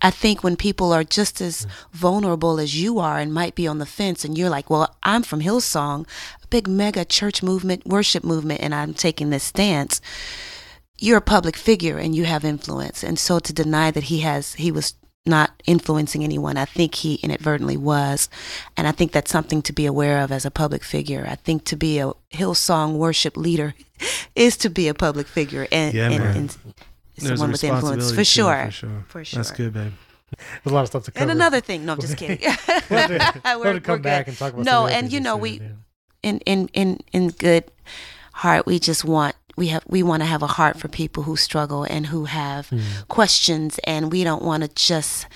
I 0.02 0.12
think 0.12 0.43
when 0.43 0.58
people 0.58 0.91
are 0.91 1.04
just 1.04 1.39
as 1.39 1.66
vulnerable 1.91 2.60
as 2.60 2.80
you 2.80 3.00
are 3.00 3.18
and 3.18 3.34
might 3.34 3.56
be 3.56 3.68
on 3.68 3.80
the 3.80 3.86
fence, 3.86 4.26
and 4.26 4.38
you're 4.38 4.50
like, 4.50 4.70
Well, 4.70 4.93
I'm 5.02 5.24
from 5.24 5.41
Hillsong, 5.41 6.06
a 6.43 6.48
big 6.48 6.68
mega 6.68 7.06
church 7.06 7.41
movement, 7.41 7.86
worship 7.86 8.24
movement, 8.24 8.62
and 8.62 8.76
I'm 8.76 8.93
taking 8.93 9.30
this 9.30 9.43
stance 9.43 10.02
you're 10.98 11.18
a 11.18 11.22
public 11.22 11.56
figure 11.58 11.98
and 11.98 12.16
you 12.16 12.26
have 12.26 12.43
influence 12.46 13.04
and 13.04 13.20
so 13.20 13.39
to 13.39 13.52
deny 13.54 13.91
that 13.91 14.04
he 14.04 14.20
has 14.20 14.54
he 14.56 14.72
was 14.72 14.93
not 15.28 15.52
influencing 15.66 16.24
anyone 16.24 16.56
i 16.56 16.66
think 16.66 16.96
he 16.96 17.16
inadvertently 17.16 17.76
was 17.78 18.30
and 18.78 18.88
i 18.88 18.91
think 18.91 19.12
that's 19.12 19.32
something 19.32 19.62
to 19.62 19.74
be 19.74 19.86
aware 19.86 20.20
of 20.22 20.32
as 20.32 20.46
a 20.46 20.52
public 20.52 20.84
figure 20.84 21.26
i 21.30 21.36
think 21.36 21.64
to 21.66 21.76
be 21.76 21.98
a 22.00 22.12
hillsong 22.34 22.93
worship 22.98 23.36
leader 23.36 23.74
is 24.36 24.56
to 24.56 24.70
be 24.70 24.88
a 24.88 24.93
public 24.93 25.28
figure 25.28 25.68
and, 25.72 25.93
Yeah, 25.93 26.10
and, 26.12 26.24
and 26.38 26.58
someone 27.18 27.52
with 27.52 27.64
influence 27.64 28.12
for 28.12 28.24
sure 28.24 28.66
for 28.66 28.72
sure. 28.72 29.06
for 29.08 29.26
sure 29.26 29.38
That's 29.39 29.52
good, 29.52 29.74
babe. 29.74 29.93
There's 30.64 30.72
a 30.72 30.76
lot 30.76 30.82
of 30.82 30.88
stuff 30.88 31.04
to 31.06 31.12
cover. 31.12 31.22
And 31.22 31.32
another 31.32 31.62
thing, 31.62 31.86
no, 31.86 31.93
I'm 31.93 32.02
just 32.02 32.18
kidding. 32.22 32.39
we'll 32.41 32.52
have 32.52 32.66
to, 32.88 32.89
we'll 32.89 33.20
have 33.20 33.43
to 33.43 33.60
We're- 33.60 33.80
come 33.80 33.93
we're 33.93 34.00
back 34.00 34.26
good. 34.26 34.32
and 34.32 34.38
talk 34.38 34.54
about 34.54 34.66
No, 34.66 34.72
some 34.72 34.84
of 34.86 34.89
the 34.89 34.96
and 34.98 35.14
you 35.14 35.20
know, 35.22 35.38
we- 35.38 35.62
in 36.24 36.39
in 36.39 36.68
in 36.74 37.00
in 37.14 37.30
good 37.30 37.66
heart 38.34 38.66
we 38.66 38.80
just 38.80 39.06
want 39.06 39.36
we 39.56 39.68
have 39.68 39.84
we 39.88 40.03
want 40.03 40.22
to 40.22 40.26
have 40.28 40.43
a 40.43 40.47
heart 40.47 40.78
for 40.78 40.88
people 40.88 41.24
who 41.24 41.36
struggle 41.36 41.84
and 41.84 42.08
who 42.08 42.26
have 42.26 42.70
Hmm. 42.70 42.80
questions 43.08 43.80
and 43.86 44.12
we 44.12 44.24
don't 44.24 44.43
want 44.43 44.64
to 44.64 44.70
just 44.70 45.28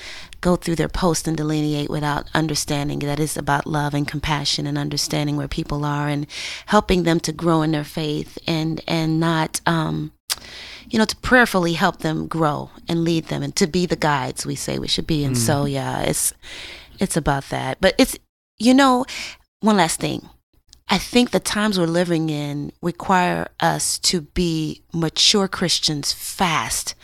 go 0.41 0.55
through 0.55 0.75
their 0.75 0.89
post 0.89 1.27
and 1.27 1.35
delineate 1.37 1.89
without 1.89 2.29
understanding 2.33 2.99
that 2.99 3.19
it's 3.19 3.37
about 3.37 3.67
love 3.67 3.93
and 3.93 4.07
compassion 4.07 4.65
and 4.67 4.77
understanding 4.77 5.35
where 5.37 5.47
people 5.49 5.83
are 5.85 6.07
and 6.07 6.27
helping 6.67 7.03
them 7.03 7.19
to 7.19 7.31
grow 7.33 7.61
in 7.61 7.71
their 7.71 7.83
faith 7.83 8.37
and 8.47 8.81
and 8.87 9.19
not 9.19 9.59
um 9.65 10.11
you 10.89 10.97
know 10.97 11.05
to 11.05 11.15
prayerfully 11.17 11.73
help 11.73 11.99
them 11.99 12.27
grow 12.27 12.69
and 12.87 13.03
lead 13.03 13.25
them 13.25 13.43
and 13.43 13.55
to 13.55 13.67
be 13.67 13.85
the 13.85 13.95
guides 13.95 14.45
we 14.45 14.55
say 14.55 14.79
we 14.79 14.87
should 14.87 15.07
be 15.07 15.23
and 15.23 15.37
so 15.37 15.65
yeah 15.65 16.01
it's 16.01 16.33
it's 16.99 17.15
about 17.15 17.47
that. 17.49 17.77
But 17.79 17.95
it's 17.97 18.17
you 18.57 18.73
know 18.73 19.05
one 19.61 19.77
last 19.77 19.99
thing 20.01 20.27
I 20.89 20.97
think 20.97 21.29
the 21.29 21.39
times 21.39 21.77
we're 21.77 21.85
living 21.85 22.29
in 22.29 22.71
require 22.81 23.49
us 23.59 23.99
to 23.99 24.21
be 24.21 24.81
mature 24.91 25.47
Christians 25.47 26.11
fast. 26.11 26.95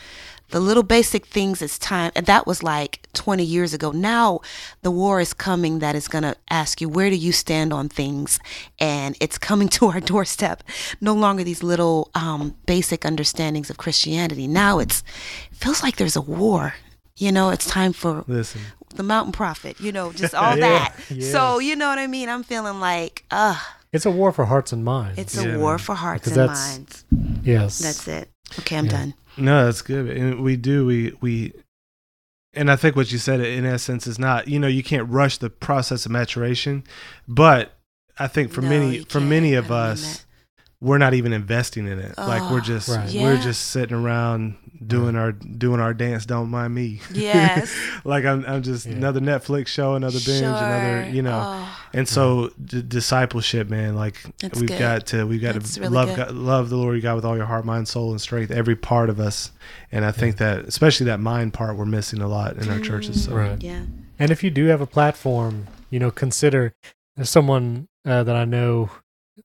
The 0.50 0.60
little 0.60 0.82
basic 0.82 1.26
things 1.26 1.60
it's 1.60 1.78
time, 1.78 2.12
and 2.14 2.26
that 2.26 2.46
was 2.46 2.62
like 2.62 3.00
20 3.14 3.44
years 3.44 3.74
ago. 3.74 3.90
Now 3.90 4.40
the 4.82 4.90
war 4.90 5.20
is 5.20 5.32
coming 5.34 5.80
that 5.80 5.94
is 5.94 6.08
going 6.08 6.22
to 6.22 6.36
ask 6.50 6.80
you, 6.80 6.88
where 6.88 7.10
do 7.10 7.16
you 7.16 7.32
stand 7.32 7.72
on 7.72 7.88
things? 7.88 8.38
And 8.78 9.16
it's 9.20 9.38
coming 9.38 9.68
to 9.76 9.86
our 9.86 10.00
doorstep. 10.00 10.62
No 11.00 11.14
longer 11.14 11.44
these 11.44 11.62
little 11.62 12.10
um, 12.14 12.56
basic 12.66 13.04
understandings 13.04 13.70
of 13.70 13.76
Christianity. 13.76 14.46
Now 14.46 14.78
it's, 14.78 15.02
it 15.50 15.56
feels 15.56 15.82
like 15.82 15.96
there's 15.96 16.16
a 16.16 16.20
war. 16.20 16.74
You 17.16 17.32
know, 17.32 17.50
it's 17.50 17.66
time 17.66 17.92
for 17.92 18.24
Listen, 18.26 18.60
the 18.96 19.02
mountain 19.02 19.32
prophet, 19.32 19.80
you 19.80 19.92
know, 19.92 20.12
just 20.12 20.34
all 20.42 20.56
Yeah, 20.56 20.88
that. 20.88 20.96
yeah. 21.10 21.32
So, 21.32 21.58
you 21.58 21.76
know 21.76 21.88
what 21.88 21.98
I 21.98 22.06
mean? 22.06 22.28
I'm 22.28 22.42
feeling 22.42 22.80
like, 22.80 23.24
uh, 23.30 23.58
It's 23.92 24.06
a 24.06 24.10
war 24.10 24.32
for 24.32 24.44
hearts 24.46 24.72
and 24.72 24.84
minds. 24.84 25.18
it's 25.18 25.34
Yeah, 25.36 25.56
a 25.56 25.58
war 25.58 25.78
for 25.78 25.94
hearts 25.94 26.24
Because 26.24 26.36
and 26.36 26.46
minds. 26.46 27.04
yes. 27.42 27.78
That's 27.78 28.08
it. 28.08 28.30
Okay, 28.60 28.76
I'm 28.76 28.86
Yeah. 28.86 28.90
done. 28.92 29.14
no, 29.36 29.64
that's 29.66 29.82
good. 29.82 30.08
And 30.16 30.42
we 30.42 30.56
do. 30.56 30.86
We 30.86 31.12
we. 31.20 31.52
And 32.54 32.70
I 32.70 32.76
think 32.76 32.96
what 32.96 33.12
you 33.12 33.18
said 33.18 33.40
in 33.40 33.66
essence 33.66 34.06
is 34.06 34.18
not. 34.18 34.48
You 34.48 34.58
know, 34.58 34.68
you 34.68 34.82
can't 34.82 35.08
rush 35.10 35.36
the 35.38 35.50
process 35.50 36.06
of 36.06 36.12
maturation, 36.12 36.84
but 37.28 37.74
I 38.18 38.28
think 38.28 38.50
for 38.50 38.62
No, 38.62 38.68
many 38.70 38.98
for 39.00 39.20
many 39.20 39.52
of 39.54 39.66
I 39.66 39.68
don't 39.68 39.76
us, 39.92 40.25
we're 40.86 40.98
not 40.98 41.14
even 41.14 41.32
investing 41.32 41.88
in 41.88 41.98
it. 41.98 42.16
like 42.16 42.48
we're 42.50 42.58
Oh, 42.58 42.60
just 42.60 42.88
Right. 42.88 43.12
we're 43.14 43.36
just 43.38 43.70
sitting 43.70 43.96
around 43.96 44.54
doing 44.86 45.16
our 45.16 45.32
doing 45.32 45.80
our 45.80 45.92
dance. 45.92 46.26
Don't 46.26 46.48
mind 46.50 46.74
me. 46.74 47.00
Yes. 47.12 47.74
like 48.04 48.24
I'm 48.24 48.44
I'm 48.46 48.62
just 48.62 48.86
Yeah. 48.86 48.92
another 48.92 49.20
Netflix 49.20 49.66
show, 49.68 49.94
another 49.94 50.20
binge, 50.24 50.42
another 50.42 51.08
you 51.10 51.22
know. 51.22 51.42
Oh, 51.44 51.78
And 51.92 52.06
so 52.08 52.50
d- 52.64 52.82
discipleship, 52.82 53.68
man, 53.68 53.96
like 53.96 54.16
That's 54.40 54.60
we've 54.60 54.68
good. 54.68 54.78
got 54.78 55.06
to 55.06 55.24
we've 55.26 55.40
got 55.42 55.54
That's 55.54 55.74
to 55.74 55.80
really 55.80 55.92
love. 55.94 56.16
God, 56.16 56.30
love 56.32 56.70
the 56.70 56.76
Lord 56.76 56.94
your 56.94 57.02
God 57.02 57.16
with 57.16 57.24
all 57.24 57.36
your 57.36 57.46
heart, 57.46 57.64
mind, 57.64 57.88
soul, 57.88 58.10
and 58.12 58.20
strength, 58.20 58.50
every 58.50 58.76
part 58.76 59.10
of 59.10 59.18
us. 59.18 59.50
And 59.90 60.04
I 60.04 60.12
think 60.12 60.36
that 60.36 60.66
especially 60.66 61.06
that 61.06 61.20
mind 61.20 61.52
part 61.54 61.76
we're 61.76 61.84
missing 61.86 62.20
a 62.22 62.28
lot 62.28 62.56
in 62.58 62.68
our 62.70 62.78
churches. 62.80 63.24
So 63.24 63.32
mm. 63.32 63.36
Right. 63.36 63.62
yeah. 63.62 63.82
And 64.18 64.30
if 64.30 64.44
you 64.44 64.50
do 64.50 64.66
have 64.66 64.80
a 64.80 64.86
platform, 64.86 65.66
you 65.90 65.98
know, 65.98 66.10
consider 66.10 66.74
there's 67.16 67.30
someone 67.30 67.88
uh, 68.04 68.22
that 68.24 68.36
I 68.36 68.44
know, 68.44 68.90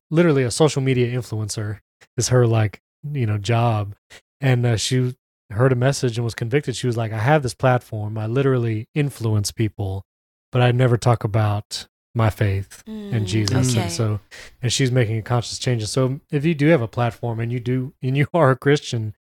literally 0.10 0.44
a 0.44 0.52
social 0.52 0.82
media 0.82 1.08
influencer, 1.16 1.80
is 2.18 2.30
her 2.30 2.48
like 2.48 2.82
you 3.04 3.26
know 3.26 3.38
job, 3.38 3.96
and 4.40 4.66
uh, 4.66 4.78
she 4.78 5.16
heard 5.52 5.72
a 5.72 5.76
message 5.76 6.18
and 6.18 6.26
was 6.26 6.34
convicted. 6.34 6.76
She 6.76 6.88
was 6.88 6.98
like, 6.98 7.12
I 7.12 7.18
have 7.20 7.44
this 7.44 7.54
platform, 7.54 8.18
I 8.18 8.26
literally 8.26 8.88
influence 8.96 9.52
people, 9.52 10.04
but 10.52 10.62
I 10.62 10.72
never 10.72 10.98
talk 10.98 11.24
about 11.24 11.88
my 12.14 12.30
faith 12.30 12.84
and 12.88 13.26
Mm, 13.26 13.26
Jesus. 13.26 13.72
Okay. 13.72 13.84
And 13.84 13.92
so, 13.92 14.20
and 14.62 14.72
she's 14.72 14.92
making 14.92 15.18
a 15.18 15.22
conscious 15.22 15.58
change. 15.60 15.82
And 15.82 15.90
so, 15.90 16.20
if 16.30 16.46
you 16.46 16.54
do 16.54 16.68
have 16.68 16.82
a 16.82 16.88
platform 16.88 17.40
and 17.40 17.52
you 17.52 17.60
do, 17.60 17.94
and 18.02 18.18
you 18.18 18.28
are 18.34 18.52
a 18.52 18.56
Christian, 18.58 19.16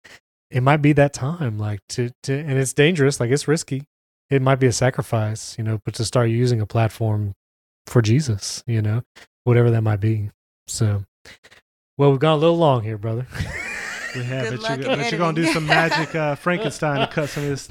it 0.49 0.61
might 0.61 0.81
be 0.81 0.93
that 0.93 1.13
time, 1.13 1.57
like 1.57 1.79
to, 1.89 2.11
to, 2.23 2.37
and 2.37 2.57
it's 2.57 2.73
dangerous, 2.73 3.19
like 3.19 3.31
it's 3.31 3.47
risky. 3.47 3.83
It 4.29 4.41
might 4.41 4.55
be 4.59 4.67
a 4.67 4.71
sacrifice, 4.73 5.57
you 5.57 5.63
know, 5.63 5.81
but 5.83 5.93
to 5.95 6.05
start 6.05 6.29
using 6.29 6.61
a 6.61 6.65
platform 6.65 7.33
for 7.87 8.01
Jesus, 8.01 8.63
you 8.65 8.81
know, 8.81 9.03
whatever 9.43 9.69
that 9.71 9.81
might 9.81 9.99
be. 9.99 10.31
So, 10.67 11.05
well, 11.97 12.11
we've 12.11 12.19
gone 12.19 12.37
a 12.37 12.41
little 12.41 12.57
long 12.57 12.83
here, 12.83 12.97
brother. 12.97 13.27
we 14.15 14.23
have, 14.23 14.49
Good 14.49 14.61
but, 14.61 14.69
luck 14.69 14.79
you, 14.79 14.85
but 14.85 15.11
you're 15.11 15.19
gonna 15.19 15.33
do 15.33 15.45
some 15.47 15.65
magic 15.65 16.15
uh, 16.15 16.35
Frankenstein 16.35 16.99
to 16.99 17.13
cut 17.13 17.29
some 17.29 17.43
of 17.43 17.49
this. 17.49 17.69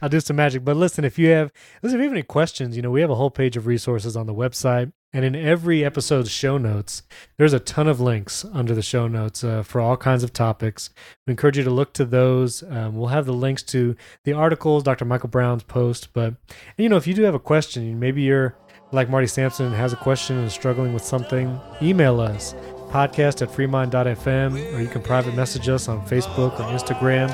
I'll 0.00 0.08
do 0.08 0.20
some 0.20 0.36
magic. 0.36 0.64
But 0.64 0.76
listen, 0.76 1.04
if 1.04 1.18
you 1.18 1.28
have 1.30 1.52
listen, 1.82 1.98
if 1.98 2.02
you 2.02 2.08
have 2.08 2.12
any 2.12 2.22
questions, 2.22 2.76
you 2.76 2.82
know, 2.82 2.90
we 2.90 3.00
have 3.00 3.10
a 3.10 3.16
whole 3.16 3.30
page 3.30 3.56
of 3.56 3.66
resources 3.66 4.16
on 4.16 4.26
the 4.26 4.34
website. 4.34 4.92
And 5.14 5.26
in 5.26 5.36
every 5.36 5.84
episode's 5.84 6.30
show 6.30 6.56
notes, 6.56 7.02
there's 7.36 7.52
a 7.52 7.60
ton 7.60 7.86
of 7.86 8.00
links 8.00 8.46
under 8.50 8.74
the 8.74 8.80
show 8.80 9.08
notes 9.08 9.44
uh, 9.44 9.62
for 9.62 9.78
all 9.78 9.94
kinds 9.94 10.24
of 10.24 10.32
topics. 10.32 10.88
We 11.26 11.32
encourage 11.32 11.58
you 11.58 11.64
to 11.64 11.70
look 11.70 11.92
to 11.94 12.06
those. 12.06 12.62
Um, 12.62 12.96
we'll 12.96 13.08
have 13.08 13.26
the 13.26 13.34
links 13.34 13.62
to 13.64 13.94
the 14.24 14.32
articles, 14.32 14.82
Dr. 14.82 15.04
Michael 15.04 15.28
Brown's 15.28 15.64
post. 15.64 16.14
But, 16.14 16.36
you 16.78 16.88
know, 16.88 16.96
if 16.96 17.06
you 17.06 17.12
do 17.12 17.24
have 17.24 17.34
a 17.34 17.38
question, 17.38 18.00
maybe 18.00 18.22
you're 18.22 18.56
like 18.92 19.08
Marty 19.08 19.26
Sampson 19.26 19.72
has 19.72 19.92
a 19.92 19.96
question 19.96 20.36
and 20.36 20.46
is 20.46 20.52
struggling 20.52 20.92
with 20.92 21.04
something, 21.04 21.58
email 21.80 22.20
us 22.20 22.54
podcast 22.90 23.40
at 23.40 23.48
freemind.fm 23.48 24.74
or 24.74 24.80
you 24.80 24.88
can 24.88 25.00
private 25.00 25.34
message 25.34 25.68
us 25.68 25.88
on 25.88 26.06
Facebook 26.06 26.52
or 26.60 26.64
Instagram. 26.78 27.30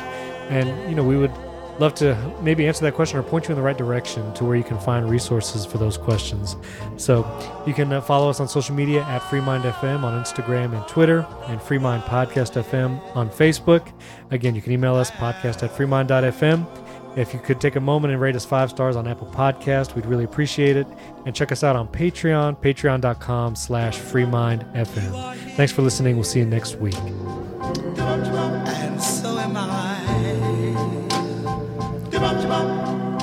And, 0.50 0.88
you 0.88 0.94
know, 0.94 1.02
we 1.02 1.16
would 1.16 1.32
love 1.80 1.94
to 1.94 2.16
maybe 2.42 2.66
answer 2.66 2.84
that 2.84 2.94
question 2.94 3.18
or 3.18 3.22
point 3.22 3.46
you 3.46 3.52
in 3.52 3.56
the 3.56 3.62
right 3.62 3.76
direction 3.76 4.32
to 4.34 4.44
where 4.44 4.56
you 4.56 4.64
can 4.64 4.78
find 4.78 5.08
resources 5.10 5.66
for 5.66 5.78
those 5.78 5.98
questions. 5.98 6.56
So 6.96 7.26
you 7.66 7.74
can 7.74 7.92
uh, 7.92 8.00
follow 8.00 8.30
us 8.30 8.40
on 8.40 8.48
social 8.48 8.74
media 8.74 9.02
at 9.02 9.22
FreeMindFM 9.22 10.02
on 10.02 10.22
Instagram 10.22 10.76
and 10.76 10.86
Twitter, 10.88 11.26
and 11.46 11.60
Freemind 11.60 12.02
Podcast 12.04 12.60
FM 12.62 13.00
on 13.16 13.28
Facebook. 13.30 13.92
Again, 14.30 14.54
you 14.54 14.62
can 14.62 14.72
email 14.72 14.94
us 14.94 15.10
podcast 15.10 15.62
at 15.62 15.70
freemind.fm. 15.74 16.87
If 17.16 17.32
you 17.34 17.40
could 17.40 17.60
take 17.60 17.74
a 17.76 17.80
moment 17.80 18.12
and 18.12 18.20
rate 18.20 18.36
us 18.36 18.44
five 18.44 18.70
stars 18.70 18.94
on 18.96 19.06
Apple 19.08 19.26
Podcast, 19.28 19.94
we'd 19.94 20.06
really 20.06 20.24
appreciate 20.24 20.76
it. 20.76 20.86
And 21.26 21.34
check 21.34 21.50
us 21.50 21.64
out 21.64 21.74
on 21.76 21.88
Patreon, 21.88 22.60
patreon.com 22.60 23.56
slash 23.56 23.98
freemindfm. 23.98 25.36
Thanks 25.56 25.72
for 25.72 25.82
listening. 25.82 26.14
We'll 26.16 26.24
see 26.24 26.38
you 26.38 26.46
next 26.46 26.76
week. 26.76 26.94
and 26.96 29.02
so 29.02 29.38
am 29.38 29.56
I. 29.56 29.96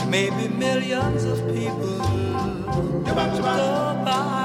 Maybe 0.10 0.48
millions 0.48 1.26
of 1.26 1.40
people 1.54 1.98
go 3.04 4.45